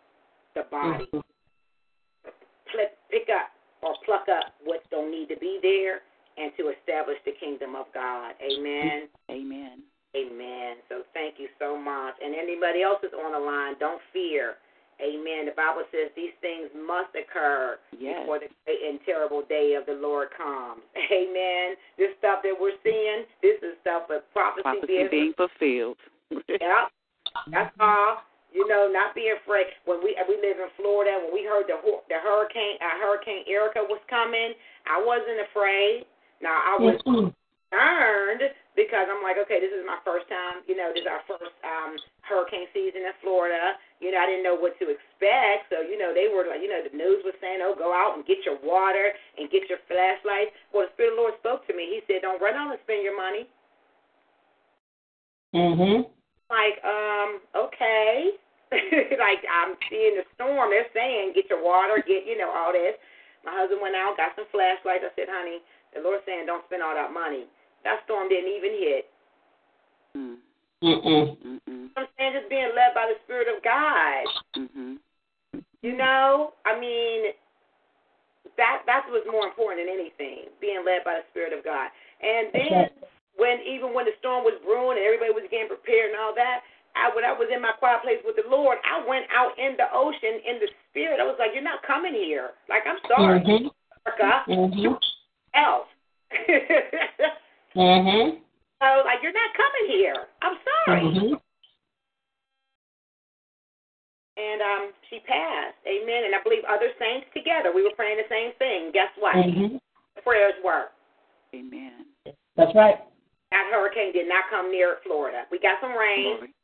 the 0.54 0.62
body 0.64 1.06
Mhm. 1.12 1.22
pick 3.10 3.28
up 3.30 3.50
or 3.82 3.96
pluck 4.04 4.28
up 4.28 4.54
what 4.64 4.88
don't 4.90 5.10
need 5.10 5.28
to 5.28 5.36
be 5.36 5.58
there 5.62 6.02
and 6.36 6.54
to 6.56 6.68
establish 6.68 7.18
the 7.24 7.32
kingdom 7.32 7.74
of 7.74 7.90
God. 7.92 8.34
Amen. 8.40 9.08
Amen. 9.30 9.82
Amen. 10.16 10.76
So 10.88 11.04
thank 11.12 11.38
you 11.38 11.48
so 11.58 11.76
much. 11.76 12.14
And 12.22 12.34
anybody 12.34 12.82
else 12.82 13.02
is 13.02 13.12
on 13.12 13.32
the 13.32 13.38
line, 13.38 13.74
don't 13.78 14.00
fear. 14.12 14.56
Amen. 14.98 15.46
The 15.46 15.54
Bible 15.54 15.86
says 15.94 16.10
these 16.18 16.34
things 16.42 16.68
must 16.74 17.14
occur 17.14 17.78
Yes. 17.94 18.22
before 18.22 18.38
the 18.42 18.50
great 18.66 18.82
and 18.82 18.98
terrible 19.06 19.42
day 19.46 19.74
of 19.78 19.86
the 19.86 19.94
Lord 19.94 20.28
comes. 20.36 20.82
Amen. 21.12 21.78
This 21.96 22.10
stuff 22.18 22.42
that 22.42 22.54
we're 22.54 22.78
seeing, 22.82 23.24
this 23.42 23.62
is 23.62 23.78
stuff 23.82 24.10
of 24.10 24.26
prophecy, 24.32 24.62
Prophecy 24.62 24.86
being 24.86 25.10
being 25.10 25.32
fulfilled. 25.34 25.98
Yep. 26.48 26.92
That's 27.50 27.74
all. 27.80 28.24
You 28.52 28.66
know, 28.66 28.88
not 28.88 29.14
being 29.14 29.36
afraid. 29.36 29.68
When 29.84 30.00
we 30.02 30.16
we 30.26 30.36
live 30.40 30.56
in 30.56 30.72
Florida, 30.76 31.20
when 31.20 31.32
we 31.32 31.44
heard 31.44 31.68
the 31.68 31.76
hu- 31.84 32.02
the 32.08 32.16
hurricane 32.16 32.80
uh, 32.80 32.96
Hurricane 33.00 33.44
Erika 33.46 33.84
was 33.84 34.00
coming, 34.08 34.56
I 34.88 34.96
wasn't 34.98 35.44
afraid. 35.46 36.08
Now 36.40 36.56
I 36.56 36.74
was 36.80 36.96
concerned 37.04 38.42
because 38.72 39.06
I'm 39.10 39.20
like, 39.22 39.36
okay, 39.44 39.60
this 39.60 39.72
is 39.72 39.84
my 39.84 40.00
first 40.00 40.28
time. 40.32 40.64
You 40.64 40.76
know, 40.80 40.90
this 40.96 41.04
is 41.04 41.10
our 41.10 41.22
first 41.28 41.52
um 41.60 42.00
hurricane 42.24 42.68
season 42.72 43.04
in 43.04 43.14
Florida. 43.20 43.76
You 43.98 44.14
know, 44.14 44.22
I 44.22 44.26
didn't 44.30 44.46
know 44.46 44.54
what 44.54 44.78
to 44.78 44.86
expect. 44.90 45.70
So 45.70 45.82
you 45.82 45.98
know, 45.98 46.14
they 46.14 46.30
were 46.30 46.46
like, 46.46 46.62
you 46.62 46.70
know, 46.70 46.82
the 46.82 46.94
news 46.94 47.22
was 47.26 47.34
saying, 47.42 47.58
oh, 47.62 47.74
go 47.74 47.90
out 47.90 48.14
and 48.14 48.26
get 48.26 48.46
your 48.46 48.58
water 48.62 49.10
and 49.36 49.50
get 49.50 49.66
your 49.66 49.82
flashlights. 49.90 50.54
Well, 50.70 50.86
the 50.86 50.92
Spirit 50.94 51.14
of 51.14 51.16
the 51.16 51.22
Lord 51.22 51.34
spoke 51.42 51.66
to 51.66 51.74
me. 51.74 51.98
He 51.98 52.00
said, 52.06 52.22
don't 52.22 52.40
run 52.40 52.54
out 52.54 52.70
and 52.70 52.80
spend 52.86 53.02
your 53.02 53.18
money. 53.18 53.46
Mhm. 55.54 56.04
like, 56.50 56.76
um, 56.84 57.40
okay. 57.56 58.36
like 59.16 59.40
I'm 59.48 59.76
seeing 59.88 60.20
the 60.20 60.24
storm. 60.36 60.68
They're 60.70 60.92
saying 60.92 61.32
get 61.34 61.48
your 61.48 61.64
water, 61.64 62.04
get 62.04 62.28
you 62.28 62.36
know 62.36 62.52
all 62.52 62.72
this. 62.72 63.00
My 63.44 63.54
husband 63.54 63.80
went 63.80 63.96
out, 63.96 64.20
got 64.20 64.36
some 64.36 64.44
flashlights. 64.52 65.08
I 65.08 65.12
said, 65.16 65.30
honey, 65.30 65.64
the 65.94 66.04
Lord's 66.04 66.24
saying 66.26 66.44
don't 66.44 66.64
spend 66.68 66.82
all 66.82 66.92
that 66.94 67.12
money. 67.12 67.48
That 67.84 68.04
storm 68.04 68.28
didn't 68.28 68.52
even 68.52 68.72
hit. 68.76 69.04
Mm. 70.16 70.36
Mm-mm. 70.82 71.36
Mm-mm. 71.42 71.88
I'm 71.96 72.06
saying 72.16 72.32
just 72.38 72.48
being 72.48 72.70
led 72.74 72.94
by 72.94 73.10
the 73.10 73.18
Spirit 73.24 73.48
of 73.50 73.62
God. 73.62 74.26
Mhm. 74.56 74.98
You 75.82 75.96
know, 75.96 76.54
I 76.66 76.78
mean, 76.78 77.32
that 78.56 78.82
that's 78.86 79.06
what's 79.10 79.26
more 79.26 79.46
important 79.46 79.86
than 79.86 79.94
anything. 79.94 80.50
Being 80.60 80.84
led 80.84 81.04
by 81.04 81.22
the 81.22 81.26
Spirit 81.30 81.52
of 81.52 81.64
God. 81.64 81.90
And 82.22 82.52
then 82.52 82.72
right. 82.72 82.92
when 83.36 83.60
even 83.62 83.94
when 83.94 84.04
the 84.06 84.14
storm 84.18 84.44
was 84.44 84.54
brewing 84.62 84.98
and 84.98 85.06
everybody 85.06 85.32
was 85.32 85.46
getting 85.50 85.68
prepared 85.68 86.10
and 86.10 86.18
all 86.18 86.34
that, 86.34 86.62
I 86.94 87.10
when 87.14 87.24
I 87.24 87.32
was 87.32 87.50
in 87.50 87.62
my 87.62 87.72
quiet 87.78 88.02
place 88.02 88.18
with 88.24 88.36
the 88.36 88.46
Lord, 88.50 88.78
I 88.86 89.02
went 89.06 89.26
out 89.34 89.58
in 89.58 89.76
the 89.76 89.90
ocean 89.94 90.42
in 90.46 90.58
the 90.58 90.70
spirit. 90.90 91.18
I 91.18 91.26
was 91.26 91.36
like, 91.38 91.54
You're 91.54 91.66
not 91.66 91.82
coming 91.82 92.14
here. 92.14 92.54
Like, 92.68 92.86
I'm 92.86 92.98
sorry, 93.06 93.40
Mhm. 93.40 93.70
Africa. 94.06 94.44
Mhm. 94.46 94.98
Else. 95.54 95.88
Mhm. 97.74 98.42
I 98.80 98.96
was 98.96 99.04
like, 99.06 99.22
You're 99.22 99.32
not 99.32 99.50
coming 99.54 99.86
here. 99.98 100.26
I'm 100.42 100.56
sorry. 100.64 101.02
Mhm. 101.02 101.40
And 104.38 104.62
um 104.62 104.92
she 105.10 105.18
passed. 105.20 105.76
Amen. 105.86 106.24
And 106.30 106.34
I 106.34 106.42
believe 106.42 106.62
other 106.68 106.90
saints 106.98 107.26
together. 107.34 107.72
We 107.74 107.82
were 107.82 107.94
praying 107.96 108.18
the 108.18 108.28
same 108.30 108.52
thing. 108.58 108.92
Guess 108.92 109.10
what? 109.18 109.34
Mhm. 109.34 109.80
The 110.14 110.22
prayers 110.22 110.54
worked. 110.62 110.94
Amen. 111.54 112.06
That's 112.56 112.74
right. 112.74 113.00
That 113.50 113.66
hurricane 113.72 114.12
did 114.12 114.28
not 114.28 114.44
come 114.50 114.70
near 114.70 114.98
Florida. 115.02 115.46
We 115.50 115.58
got 115.58 115.80
some 115.80 115.96
rain. 115.96 116.36
Glory. 116.36 116.54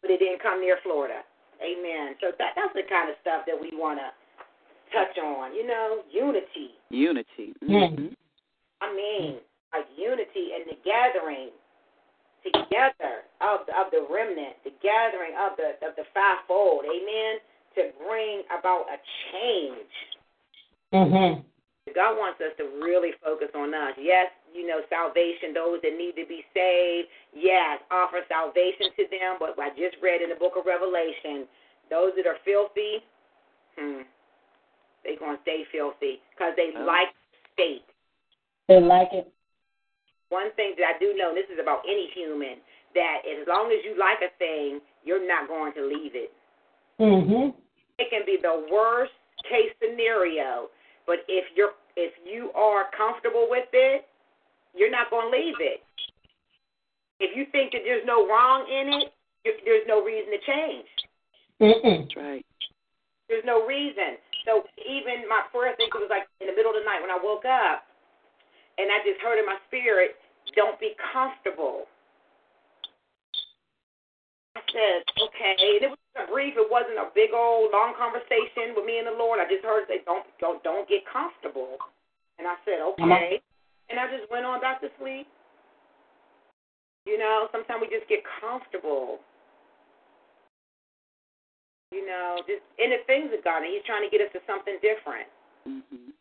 but 0.00 0.10
it 0.10 0.18
didn't 0.18 0.42
come 0.42 0.60
near 0.60 0.78
Florida. 0.82 1.22
Amen. 1.62 2.16
So 2.20 2.32
that 2.38 2.54
that's 2.56 2.74
the 2.74 2.82
kind 2.90 3.08
of 3.08 3.14
stuff 3.20 3.46
that 3.46 3.54
we 3.54 3.70
want 3.72 4.00
to 4.00 4.10
touch 4.90 5.16
on. 5.18 5.54
You 5.54 5.64
know, 5.64 6.02
unity. 6.10 6.74
Unity. 6.90 7.54
Yeah. 7.62 7.86
Mhm. 7.86 8.16
I 8.80 8.92
mean, 8.92 9.38
like 9.72 9.86
unity 9.96 10.52
and 10.54 10.68
the 10.68 10.78
gathering 10.84 11.50
together 12.44 13.24
of 13.40 13.66
the, 13.66 13.72
of 13.78 13.90
the 13.90 14.04
remnant, 14.10 14.58
the 14.64 14.74
gathering 14.82 15.32
of 15.38 15.56
the 15.56 15.78
of 15.86 15.94
the 15.96 16.04
fivefold. 16.12 16.84
Amen. 16.84 17.40
To 17.76 17.88
bring 18.04 18.42
about 18.52 18.84
a 18.92 18.98
change. 19.32 19.94
Mhm. 20.92 21.44
God 21.94 22.16
wants 22.16 22.40
us 22.40 22.52
to 22.58 22.64
really 22.84 23.12
focus 23.24 23.48
on 23.54 23.74
us. 23.74 23.94
Yes, 23.98 24.30
you 24.54 24.66
know, 24.66 24.80
salvation, 24.88 25.52
those 25.52 25.80
that 25.82 25.96
need 25.96 26.14
to 26.16 26.24
be 26.26 26.44
saved. 26.54 27.08
Yes, 27.34 27.80
offer 27.90 28.24
salvation 28.28 28.92
to 28.96 29.04
them. 29.08 29.36
But 29.38 29.58
I 29.58 29.70
just 29.70 29.96
read 30.00 30.22
in 30.22 30.30
the 30.30 30.36
book 30.36 30.54
of 30.56 30.64
Revelation, 30.64 31.48
those 31.90 32.12
that 32.16 32.26
are 32.26 32.38
filthy, 32.44 33.02
hmm, 33.76 34.02
they're 35.04 35.18
going 35.18 35.36
to 35.36 35.42
stay 35.42 35.64
filthy 35.72 36.20
because 36.30 36.54
they 36.56 36.72
Oh. 36.76 36.84
like 36.84 37.12
state. 37.52 37.84
They 38.68 38.80
like 38.80 39.12
it. 39.12 39.28
One 40.32 40.48
thing 40.56 40.72
that 40.80 40.96
I 40.96 40.98
do 40.98 41.12
know, 41.12 41.28
and 41.28 41.36
this 41.36 41.52
is 41.52 41.60
about 41.60 41.84
any 41.84 42.08
human, 42.16 42.56
that 42.96 43.20
as 43.28 43.44
long 43.44 43.68
as 43.68 43.84
you 43.84 43.92
like 44.00 44.24
a 44.24 44.32
thing, 44.40 44.80
you're 45.04 45.20
not 45.20 45.44
going 45.44 45.76
to 45.76 45.84
leave 45.84 46.16
it. 46.16 46.32
Mhm. 46.98 47.54
it 47.98 48.08
can 48.10 48.24
be 48.24 48.36
the 48.36 48.66
worst 48.70 49.12
case 49.44 49.72
scenario, 49.80 50.70
but 51.06 51.24
if 51.28 51.44
you're 51.54 51.74
if 51.96 52.12
you 52.24 52.50
are 52.52 52.90
comfortable 52.96 53.46
with 53.50 53.68
it, 53.72 54.08
you're 54.74 54.90
not 54.90 55.10
going 55.10 55.30
to 55.30 55.36
leave 55.36 55.60
it. 55.60 55.84
If 57.20 57.36
you 57.36 57.44
think 57.52 57.72
that 57.72 57.84
there's 57.84 58.04
no 58.06 58.26
wrong 58.26 58.66
in 58.68 58.88
it, 58.94 59.12
there's 59.64 59.86
no 59.86 60.02
reason 60.02 60.32
to 60.32 60.40
change. 60.40 60.88
Mm-mm. 61.60 61.98
That's 62.08 62.16
right. 62.16 62.46
There's 63.28 63.44
no 63.44 63.66
reason. 63.66 64.16
So 64.46 64.64
even 64.88 65.28
my 65.28 65.42
prayer 65.52 65.76
thing 65.76 65.90
was 65.92 66.08
like 66.08 66.26
in 66.40 66.46
the 66.46 66.56
middle 66.56 66.72
of 66.72 66.78
the 66.80 66.84
night 66.84 67.02
when 67.02 67.10
I 67.10 67.20
woke 67.22 67.44
up, 67.44 67.84
and 68.78 68.90
I 68.90 69.04
just 69.04 69.20
heard 69.20 69.38
in 69.38 69.44
my 69.44 69.60
spirit, 69.68 70.16
"Don't 70.54 70.78
be 70.78 70.94
comfortable." 71.12 71.88
I 74.54 74.60
said, 74.72 75.04
"Okay," 75.20 75.56
and 75.58 75.82
it 75.82 75.90
was 75.90 75.98
a 76.16 76.26
brief. 76.26 76.56
It 76.56 76.70
wasn't 76.70 76.98
a 76.98 77.10
big 77.14 77.32
old 77.32 77.72
long 77.72 77.94
conversation 77.94 78.74
with 78.74 78.84
me 78.84 78.98
and 78.98 79.06
the 79.06 79.12
Lord. 79.12 79.40
I 79.40 79.48
just 79.48 79.64
heard 79.64 79.86
say, 79.88 80.02
"Don't 80.04 80.26
don't 80.38 80.62
don't 80.62 80.88
get 80.88 81.06
comfortable," 81.06 81.78
and 82.38 82.46
I 82.46 82.56
said, 82.64 82.80
"Okay," 82.80 83.40
and 83.88 83.98
I 83.98 84.08
just 84.08 84.30
went 84.30 84.44
on 84.44 84.60
back 84.60 84.80
to 84.80 84.90
sleep. 84.98 85.26
You 87.06 87.18
know, 87.18 87.48
sometimes 87.50 87.80
we 87.80 87.88
just 87.88 88.08
get 88.08 88.22
comfortable. 88.40 89.20
You 91.90 92.06
know, 92.06 92.42
just 92.46 92.62
in 92.78 92.90
the 92.90 92.98
things 93.06 93.32
of 93.32 93.42
God, 93.44 93.62
and 93.62 93.72
He's 93.72 93.84
trying 93.84 94.02
to 94.02 94.10
get 94.10 94.24
us 94.24 94.32
to 94.32 94.40
something 94.46 94.78
different. 94.80 95.28
Mhm. 95.66 96.12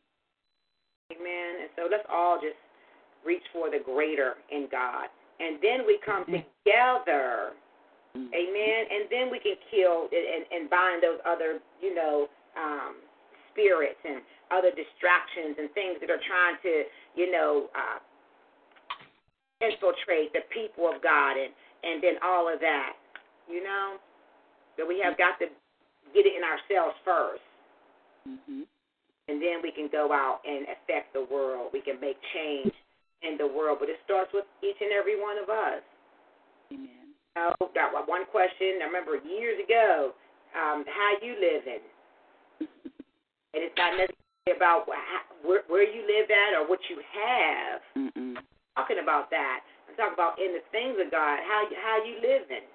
Amen. 1.11 1.55
And 1.61 1.69
so 1.75 1.87
let's 1.89 2.05
all 2.09 2.39
just 2.39 2.57
reach 3.25 3.43
for 3.53 3.69
the 3.69 3.79
greater 3.83 4.35
in 4.49 4.67
God. 4.71 5.07
And 5.39 5.57
then 5.61 5.85
we 5.85 5.97
come 6.05 6.25
together. 6.25 7.53
Mhm. 8.15 8.33
Amen. 8.33 8.87
And 8.91 9.09
then 9.09 9.29
we 9.31 9.39
can 9.39 9.55
kill 9.69 10.09
and, 10.11 10.45
and, 10.51 10.69
bind 10.69 11.01
those 11.01 11.19
other, 11.25 11.59
you 11.81 11.95
know, 11.95 12.29
um, 12.55 12.97
spirits 13.51 13.99
and 14.03 14.21
other 14.51 14.71
distractions 14.71 15.57
and 15.57 15.71
things 15.73 15.99
that 16.01 16.09
are 16.09 16.19
trying 16.27 16.57
to, 16.61 16.85
you 17.15 17.31
know, 17.31 17.69
uh, 17.73 17.99
infiltrate 19.61 20.33
the 20.33 20.41
people 20.49 20.89
of 20.89 21.01
God 21.01 21.37
and, 21.37 21.53
and 21.83 22.03
then 22.03 22.15
all 22.21 22.51
of 22.51 22.59
that. 22.59 22.93
You 23.47 23.63
know? 23.63 23.97
That 24.77 24.87
we 24.87 24.99
have 24.99 25.17
got 25.17 25.39
to 25.39 25.47
get 26.13 26.25
it 26.25 26.35
in 26.35 26.43
ourselves 26.43 26.97
first 27.03 27.43
Mhm. 28.27 28.67
and 29.27 29.41
then 29.41 29.61
we 29.61 29.71
can 29.71 29.87
go 29.87 30.11
out 30.11 30.41
and 30.45 30.67
affect 30.67 31.13
the 31.13 31.23
world. 31.23 31.71
We 31.73 31.81
can 31.81 31.99
make 31.99 32.21
change 32.33 32.73
in 33.21 33.37
the 33.37 33.47
world, 33.47 33.77
but 33.79 33.89
it 33.89 33.97
starts 34.03 34.31
with 34.33 34.45
each 34.63 34.77
and 34.81 34.91
every 34.91 35.19
one 35.19 35.37
of 35.37 35.49
us. 35.49 35.81
Amen. 36.73 37.13
You 37.35 37.41
know, 37.41 37.53
got 37.73 37.93
one- 37.93 38.07
one 38.07 38.25
question. 38.25 38.81
I 38.81 38.85
remember 38.85 39.17
years 39.17 39.59
ago, 39.63 40.13
um, 40.55 40.85
how 40.85 41.11
you 41.21 41.35
living, 41.39 41.83
and 42.59 43.61
it's 43.63 43.77
not 43.77 43.95
necessarily 43.95 44.55
about 44.57 44.87
where, 45.43 45.63
where 45.67 45.87
you 45.87 46.01
live 46.01 46.29
at 46.29 46.59
or 46.59 46.67
what 46.67 46.79
you 46.89 46.99
have. 47.13 47.81
Mm-mm. 47.95 48.35
Talking 48.75 48.99
about 48.99 49.29
that, 49.29 49.61
I'm 49.87 49.95
talking 49.95 50.13
about 50.13 50.39
in 50.39 50.53
the 50.53 50.63
things 50.71 50.97
of 50.99 51.11
God, 51.11 51.39
how 51.43 51.67
how 51.83 52.03
you 52.03 52.15
living. 52.15 52.65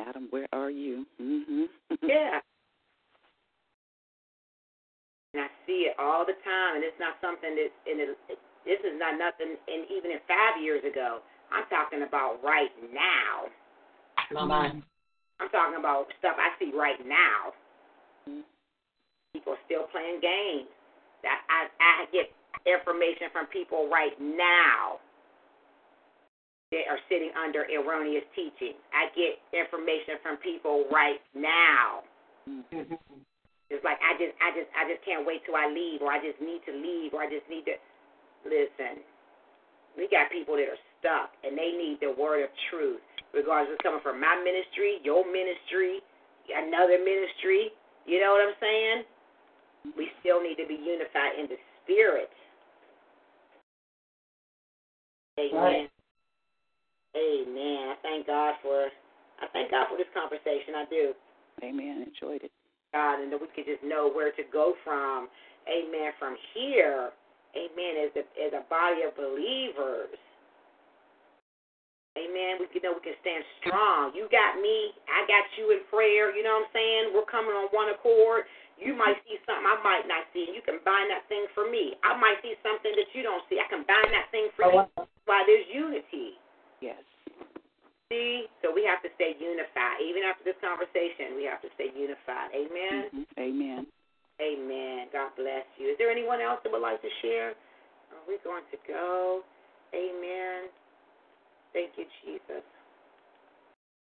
Adam, 0.00 0.28
where 0.30 0.46
are 0.52 0.70
you? 0.70 1.06
Mm-hmm. 1.20 1.64
Yeah. 2.02 2.40
And 5.34 5.44
I 5.44 5.48
see 5.66 5.92
it 5.92 5.96
all 5.98 6.24
the 6.24 6.32
time, 6.44 6.76
and 6.76 6.84
it's 6.84 6.96
not 6.98 7.20
something 7.20 7.54
that, 7.56 7.68
and 7.84 8.00
it, 8.00 8.16
this 8.66 8.82
is 8.82 8.98
not 8.98 9.14
nothing, 9.14 9.54
and 9.54 9.86
even 9.88 10.10
in 10.10 10.18
five 10.26 10.58
years 10.58 10.82
ago, 10.82 11.22
I'm 11.54 11.64
talking 11.70 12.02
about 12.02 12.42
right 12.42 12.74
now. 12.90 13.46
Mama. 14.34 14.82
I'm 15.38 15.50
talking 15.54 15.78
about 15.78 16.10
stuff 16.18 16.34
I 16.34 16.50
see 16.58 16.74
right 16.74 16.98
now. 17.06 17.54
People 19.32 19.54
still 19.64 19.86
playing 19.94 20.18
games. 20.18 20.66
That 21.22 21.46
I 21.46 21.70
I 21.78 22.10
get 22.10 22.34
information 22.66 23.30
from 23.30 23.46
people 23.54 23.86
right 23.86 24.18
now 24.18 24.98
that 26.74 26.90
are 26.90 26.98
sitting 27.06 27.30
under 27.38 27.62
erroneous 27.70 28.26
teaching. 28.34 28.74
I 28.90 29.06
get 29.14 29.38
information 29.54 30.18
from 30.26 30.42
people 30.42 30.90
right 30.90 31.22
now. 31.30 32.02
Mm-hmm. 32.50 32.98
It's 33.70 33.82
like 33.86 33.98
I 34.02 34.18
just 34.18 34.34
I 34.42 34.50
just 34.58 34.70
I 34.74 34.82
just 34.90 35.02
can't 35.06 35.22
wait 35.22 35.46
till 35.46 35.54
I 35.54 35.70
leave 35.70 36.02
or 36.02 36.10
I 36.10 36.18
just 36.18 36.42
need 36.42 36.66
to 36.66 36.74
leave 36.74 37.14
or 37.14 37.22
I 37.22 37.30
just 37.30 37.46
need 37.46 37.66
to 37.70 37.78
listen. 38.46 39.02
We 39.96 40.08
got 40.08 40.30
people 40.30 40.56
that 40.56 40.68
are 40.68 40.82
stuck 41.00 41.32
and 41.44 41.56
they 41.56 41.72
need 41.72 41.98
the 42.00 42.12
word 42.12 42.44
of 42.44 42.50
truth. 42.70 43.00
Regardless 43.34 43.76
of 43.76 43.82
coming 43.82 44.00
from 44.00 44.20
my 44.20 44.38
ministry, 44.40 45.02
your 45.04 45.26
ministry, 45.26 46.00
another 46.48 46.96
ministry, 47.02 47.74
you 48.06 48.20
know 48.22 48.32
what 48.32 48.46
I'm 48.46 48.56
saying? 48.62 48.98
We 49.96 50.08
still 50.20 50.40
need 50.42 50.56
to 50.56 50.66
be 50.66 50.78
unified 50.78 51.36
in 51.38 51.46
the 51.50 51.58
spirit. 51.84 52.30
Amen. 55.38 55.52
Right. 55.52 55.90
Amen. 57.16 57.92
I 57.92 57.96
thank 58.02 58.26
God 58.26 58.54
for 58.62 58.88
I 59.40 59.46
thank 59.52 59.70
God 59.70 59.86
for 59.90 59.96
this 59.96 60.08
conversation. 60.16 60.72
I 60.76 60.84
do. 60.88 61.12
Amen. 61.62 62.06
Enjoyed 62.08 62.42
it. 62.44 62.52
God, 62.92 63.20
and 63.20 63.32
that 63.32 63.40
we 63.40 63.48
could 63.54 63.68
just 63.68 63.84
know 63.84 64.08
where 64.08 64.32
to 64.32 64.42
go 64.52 64.74
from. 64.84 65.28
Amen. 65.68 66.12
From 66.18 66.36
here, 66.54 67.10
Amen. 67.56 67.92
As 68.04 68.12
a 68.20 68.24
as 68.36 68.52
a 68.52 68.64
body 68.68 69.02
of 69.08 69.16
believers, 69.16 70.12
Amen. 72.16 72.56
We 72.56 72.66
can 72.72 72.80
know 72.80 72.96
we 72.96 73.04
can 73.04 73.16
stand 73.20 73.44
strong. 73.60 74.16
You 74.16 74.24
got 74.32 74.56
me. 74.56 74.96
I 75.04 75.28
got 75.28 75.44
you 75.60 75.76
in 75.76 75.84
prayer. 75.92 76.32
You 76.32 76.40
know 76.40 76.64
what 76.64 76.72
I'm 76.72 76.72
saying? 76.72 77.04
We're 77.12 77.28
coming 77.28 77.52
on 77.52 77.68
one 77.76 77.92
accord. 77.92 78.48
You 78.80 78.96
might 78.96 79.20
see 79.24 79.36
something 79.44 79.64
I 79.64 79.76
might 79.80 80.04
not 80.08 80.28
see, 80.32 80.48
and 80.48 80.56
you 80.56 80.60
can 80.60 80.80
bind 80.84 81.08
that 81.08 81.24
thing 81.32 81.48
for 81.56 81.68
me. 81.68 81.96
I 82.04 82.16
might 82.16 82.40
see 82.44 82.56
something 82.60 82.92
that 82.92 83.08
you 83.16 83.24
don't 83.24 83.40
see. 83.48 83.56
I 83.60 83.68
can 83.68 83.84
bind 83.88 84.12
that 84.12 84.28
thing 84.32 84.52
for 84.52 84.68
you. 84.68 84.84
Why 85.24 85.44
there's 85.48 85.64
unity. 85.68 86.36
Yes. 86.80 87.00
See? 88.12 88.48
So 88.60 88.72
we 88.72 88.84
have 88.84 89.00
to 89.04 89.08
stay 89.16 89.36
unified. 89.36 90.00
Even 90.04 90.24
after 90.24 90.44
this 90.44 90.56
conversation, 90.60 91.36
we 91.36 91.48
have 91.48 91.60
to 91.64 91.72
stay 91.76 91.88
unified. 91.92 92.52
Amen. 92.52 93.08
Mhm. 93.12 93.24
Amen. 93.40 93.86
Amen. 94.40 95.08
God 95.12 95.32
bless 95.36 95.64
you. 95.78 95.88
Is 95.92 95.96
there 95.98 96.10
anyone 96.10 96.40
else 96.40 96.60
that 96.64 96.72
would 96.72 96.82
like 96.84 97.00
to 97.00 97.12
share? 97.22 97.56
Are 98.12 98.24
we 98.28 98.36
going 98.44 98.64
to 98.70 98.78
go? 98.86 99.42
Amen. 99.94 100.68
Thank 101.72 101.96
you, 101.96 102.04
Jesus. 102.24 102.64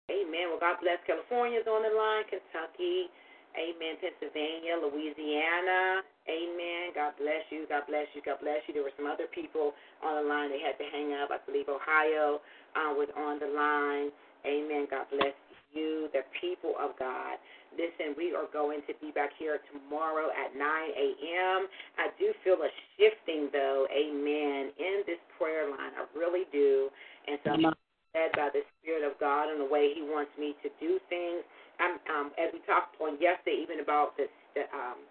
Amen. 0.10 0.50
Well, 0.50 0.62
God 0.62 0.80
bless 0.82 1.00
California's 1.06 1.68
on 1.68 1.84
the 1.84 1.94
line, 1.94 2.26
Kentucky. 2.32 3.12
Amen. 3.58 3.98
Pennsylvania, 4.00 4.78
Louisiana. 4.80 6.06
Amen. 6.30 6.94
God 6.94 7.14
bless 7.18 7.44
you. 7.50 7.66
God 7.70 7.84
bless 7.90 8.08
you. 8.14 8.22
God 8.24 8.40
bless 8.42 8.62
you. 8.68 8.74
There 8.74 8.86
were 8.86 8.96
some 8.98 9.10
other 9.10 9.28
people 9.30 9.74
on 10.06 10.22
the 10.22 10.26
line. 10.30 10.50
They 10.50 10.62
had 10.62 10.78
to 10.78 10.88
hang 10.94 11.14
up. 11.18 11.30
I 11.34 11.42
believe 11.46 11.70
Ohio 11.70 12.40
uh, 12.78 12.94
was 12.94 13.10
on 13.18 13.40
the 13.42 13.50
line. 13.50 14.14
Amen. 14.46 14.88
God 14.90 15.10
bless 15.10 15.36
you, 15.74 16.10
the 16.14 16.22
people 16.40 16.76
of 16.80 16.98
God. 17.00 17.38
Listen, 17.76 18.16
we 18.18 18.34
are 18.34 18.48
going 18.52 18.82
to 18.88 18.94
be 19.04 19.12
back 19.12 19.32
here 19.38 19.60
tomorrow 19.70 20.32
at 20.32 20.56
9 20.56 20.64
a.m. 20.64 21.68
I 22.00 22.10
do 22.18 22.32
feel 22.44 22.58
a 22.64 22.72
shifting, 22.96 23.50
though, 23.52 23.86
amen, 23.92 24.72
in 24.80 25.04
this 25.06 25.20
prayer 25.38 25.70
line. 25.70 25.94
I 25.94 26.08
really 26.18 26.48
do. 26.52 26.90
And 27.28 27.38
so 27.44 27.52
I'm 27.52 27.76
led 28.16 28.32
by 28.34 28.50
the 28.56 28.64
Spirit 28.80 29.04
of 29.04 29.20
God 29.20 29.52
and 29.52 29.60
the 29.62 29.70
way 29.70 29.92
He 29.94 30.02
wants 30.02 30.32
me 30.40 30.56
to 30.64 30.70
do 30.80 30.98
things. 31.12 31.44
I'm, 31.78 32.02
um, 32.10 32.28
as 32.40 32.50
we 32.50 32.64
talked 32.66 32.98
on 32.98 33.22
yesterday, 33.22 33.62
even 33.62 33.84
about 33.84 34.18
this, 34.18 34.32
the, 34.58 34.66
um, 34.74 35.04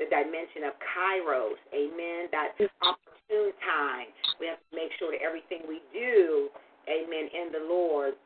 the 0.00 0.08
dimension 0.08 0.64
of 0.64 0.74
Kairos, 0.80 1.60
amen, 1.76 2.32
that 2.32 2.56
opportune 2.80 3.52
time. 3.60 4.08
We 4.40 4.48
have 4.48 4.58
to 4.58 4.72
make 4.72 4.90
sure 4.96 5.12
that 5.12 5.20
everything 5.20 5.68
we 5.68 5.84
do, 5.92 6.48
amen, 6.88 7.28
in 7.30 7.52
the 7.52 7.62
Lord 7.68 8.16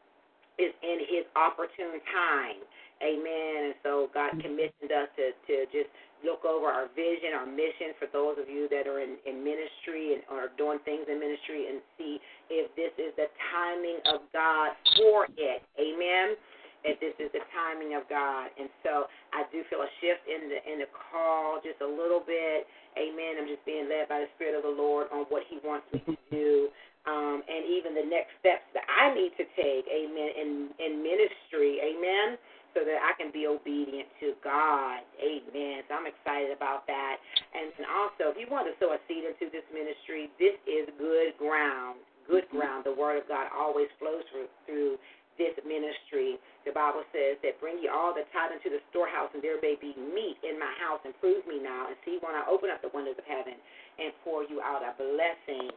is 0.59 0.75
in 0.83 0.99
His 1.07 1.25
opportune 1.35 2.03
time. 2.13 2.61
Amen. 2.99 3.71
And 3.71 3.77
so 3.87 4.11
God 4.11 4.35
commissioned 4.43 4.91
us 4.91 5.07
to, 5.15 5.31
to 5.47 5.55
just 5.71 5.91
look 6.27 6.43
over 6.43 6.67
our 6.67 6.91
vision, 6.99 7.31
our 7.31 7.47
mission 7.47 7.95
for 7.99 8.11
those 8.11 8.35
of 8.43 8.51
you 8.51 8.67
that 8.75 8.91
are 8.91 8.99
in, 8.99 9.23
in 9.23 9.39
ministry 9.47 10.19
and 10.19 10.23
are 10.27 10.51
doing 10.59 10.83
things 10.83 11.07
in 11.07 11.23
ministry 11.23 11.71
and 11.71 11.79
see 11.95 12.19
if 12.51 12.67
this 12.75 12.91
is 12.99 13.15
the 13.15 13.31
timing 13.55 14.03
of 14.11 14.27
God 14.35 14.75
for 14.99 15.31
it. 15.39 15.63
Amen. 15.79 16.35
If 16.83 16.99
this 16.99 17.15
is 17.23 17.31
the 17.35 17.43
timing 17.55 17.95
of 17.95 18.07
God. 18.11 18.51
And 18.59 18.71
so 18.83 19.07
I 19.35 19.47
do 19.51 19.63
feel 19.71 19.83
a 19.83 19.91
shift 20.03 20.27
in 20.27 20.51
the 20.51 20.59
in 20.67 20.79
the 20.79 20.91
call 20.91 21.59
just 21.63 21.79
a 21.83 21.87
little 21.87 22.23
bit. 22.23 22.67
Amen. 22.99 23.39
I'm 23.39 23.47
just 23.47 23.63
being 23.67 23.87
led 23.87 24.11
by 24.11 24.27
the 24.27 24.31
Spirit 24.35 24.59
of 24.59 24.67
the 24.67 24.75
Lord 24.75 25.07
on 25.15 25.27
what 25.31 25.47
He 25.47 25.63
wants 25.63 25.87
me 25.95 26.03
to 26.07 26.19
do. 26.31 26.71
Um, 27.09 27.41
and 27.49 27.65
even 27.65 27.97
the 27.97 28.05
next 28.05 28.37
steps 28.37 28.69
that 28.77 28.85
I 28.85 29.17
need 29.17 29.33
to 29.41 29.47
take, 29.57 29.89
amen, 29.89 30.31
in, 30.37 30.51
in 30.77 31.01
ministry, 31.01 31.81
amen 31.81 32.37
so 32.77 32.85
that 32.85 33.01
I 33.01 33.17
can 33.17 33.33
be 33.33 33.49
obedient 33.49 34.09
to 34.21 34.37
God. 34.45 35.01
Amen. 35.19 35.83
So 35.89 35.97
I'm 35.97 36.07
excited 36.07 36.53
about 36.53 36.85
that. 36.87 37.17
And 37.57 37.73
also, 37.89 38.31
if 38.31 38.37
you 38.37 38.47
want 38.47 38.69
to 38.69 38.75
sow 38.77 38.93
a 38.93 39.01
seed 39.09 39.25
into 39.25 39.49
this 39.49 39.65
ministry, 39.73 40.29
this 40.37 40.55
is 40.69 40.87
good 41.01 41.35
ground. 41.41 41.99
Good 42.29 42.45
ground. 42.53 42.85
The 42.85 42.93
Word 42.93 43.19
of 43.19 43.27
God 43.27 43.49
always 43.51 43.89
flows 43.97 44.23
through, 44.29 44.53
through 44.69 45.01
this 45.41 45.57
ministry. 45.65 46.37
The 46.69 46.75
Bible 46.77 47.03
says 47.11 47.41
that 47.41 47.57
bring 47.59 47.81
ye 47.81 47.89
all 47.89 48.13
the 48.13 48.29
tithe 48.37 48.53
into 48.53 48.69
the 48.69 48.83
storehouse, 48.93 49.33
and 49.33 49.41
there 49.41 49.57
may 49.65 49.81
be 49.81 49.97
meat 49.97 50.37
in 50.45 50.61
my 50.61 50.71
house, 50.77 51.01
and 51.09 51.17
prove 51.19 51.47
me 51.49 51.59
now, 51.63 51.89
and 51.89 51.97
see 52.05 52.21
when 52.21 52.37
I 52.37 52.45
open 52.47 52.69
up 52.69 52.85
the 52.85 52.93
windows 52.93 53.17
of 53.17 53.25
heaven 53.25 53.57
and 53.97 54.13
pour 54.23 54.45
you 54.45 54.61
out 54.61 54.85
a 54.85 54.93
blessing. 54.95 55.73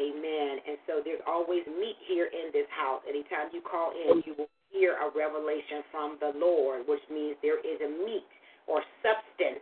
Amen. 0.00 0.52
And 0.64 0.76
so 0.88 1.04
there's 1.04 1.20
always 1.28 1.66
meat 1.68 2.00
here 2.08 2.32
in 2.32 2.48
this 2.52 2.68
house. 2.72 3.04
Anytime 3.04 3.52
you 3.52 3.60
call 3.60 3.92
in, 3.92 4.24
you 4.24 4.32
will 4.38 4.48
hear 4.72 4.96
a 4.96 5.12
revelation 5.12 5.84
from 5.92 6.16
the 6.16 6.32
Lord, 6.32 6.88
which 6.88 7.04
means 7.12 7.36
there 7.44 7.60
is 7.60 7.76
a 7.84 7.90
meat 7.92 8.24
or 8.64 8.80
substance, 9.04 9.60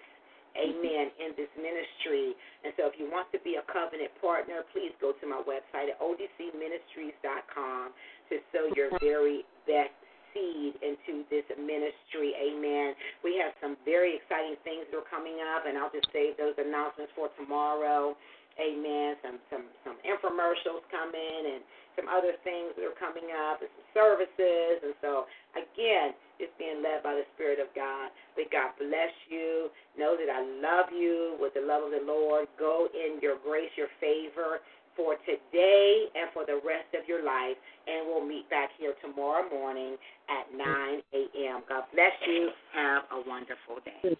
amen, 0.55 1.11
in 1.19 1.35
this 1.35 1.51
ministry. 1.59 2.39
And 2.63 2.71
so 2.79 2.87
if 2.87 2.95
you 2.95 3.11
want 3.11 3.27
to 3.35 3.43
be 3.43 3.59
a 3.59 3.65
covenant 3.67 4.15
partner, 4.23 4.63
please 4.71 4.95
go 5.03 5.11
to 5.19 5.25
my 5.27 5.43
website 5.43 5.91
at 5.91 5.99
odcministries.com 5.99 7.91
to 8.31 8.35
sow 8.55 8.71
your 8.79 8.95
very 9.03 9.43
best 9.67 9.95
seed 10.31 10.79
into 10.79 11.27
this 11.27 11.43
ministry. 11.59 12.39
Amen. 12.39 12.95
We 13.27 13.35
have 13.43 13.51
some 13.59 13.75
very 13.83 14.15
exciting 14.15 14.55
things 14.63 14.87
that 14.91 15.03
are 15.03 15.11
coming 15.11 15.43
up, 15.43 15.67
and 15.67 15.75
I'll 15.75 15.91
just 15.91 16.07
save 16.15 16.39
those 16.39 16.55
announcements 16.55 17.11
for 17.19 17.35
tomorrow. 17.35 18.15
Amen. 18.61 19.17
Some 19.25 19.39
some 19.49 19.65
some 19.83 19.97
infomercials 20.05 20.85
coming 20.93 21.57
and 21.57 21.65
some 21.97 22.07
other 22.13 22.37
things 22.45 22.77
that 22.77 22.85
are 22.85 23.01
coming 23.01 23.33
up 23.33 23.65
and 23.65 23.73
some 23.73 23.89
services 23.97 24.85
and 24.85 24.95
so 25.01 25.25
again 25.57 26.13
it's 26.37 26.53
being 26.57 26.81
led 26.85 27.05
by 27.05 27.17
the 27.17 27.25
Spirit 27.37 27.61
of 27.61 27.69
God. 27.77 28.13
But 28.37 28.53
God 28.53 28.73
bless 28.81 29.13
you. 29.29 29.69
Know 29.97 30.17
that 30.17 30.29
I 30.33 30.41
love 30.41 30.89
you 30.93 31.37
with 31.41 31.53
the 31.53 31.61
love 31.61 31.85
of 31.85 31.93
the 31.93 32.05
Lord. 32.05 32.49
Go 32.59 32.89
in 32.93 33.21
your 33.21 33.37
grace, 33.45 33.73
your 33.77 33.93
favor 34.01 34.65
for 34.97 35.17
today 35.29 36.09
and 36.17 36.33
for 36.33 36.45
the 36.45 36.61
rest 36.65 36.93
of 36.97 37.09
your 37.09 37.25
life. 37.25 37.57
And 37.87 38.09
we'll 38.09 38.25
meet 38.25 38.49
back 38.49 38.71
here 38.79 38.95
tomorrow 39.05 39.49
morning 39.49 39.97
at 40.29 40.49
9 40.57 40.65
a.m. 41.13 41.61
God 41.69 41.85
bless 41.93 42.17
you. 42.27 42.49
Have 42.73 43.03
a 43.13 43.29
wonderful 43.29 43.81
day. 43.85 44.17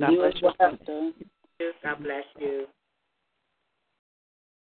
God 0.00 0.16
bless 0.16 0.34
you. 0.40 1.72
God 1.82 2.02
bless 2.02 2.24
you. 2.38 2.66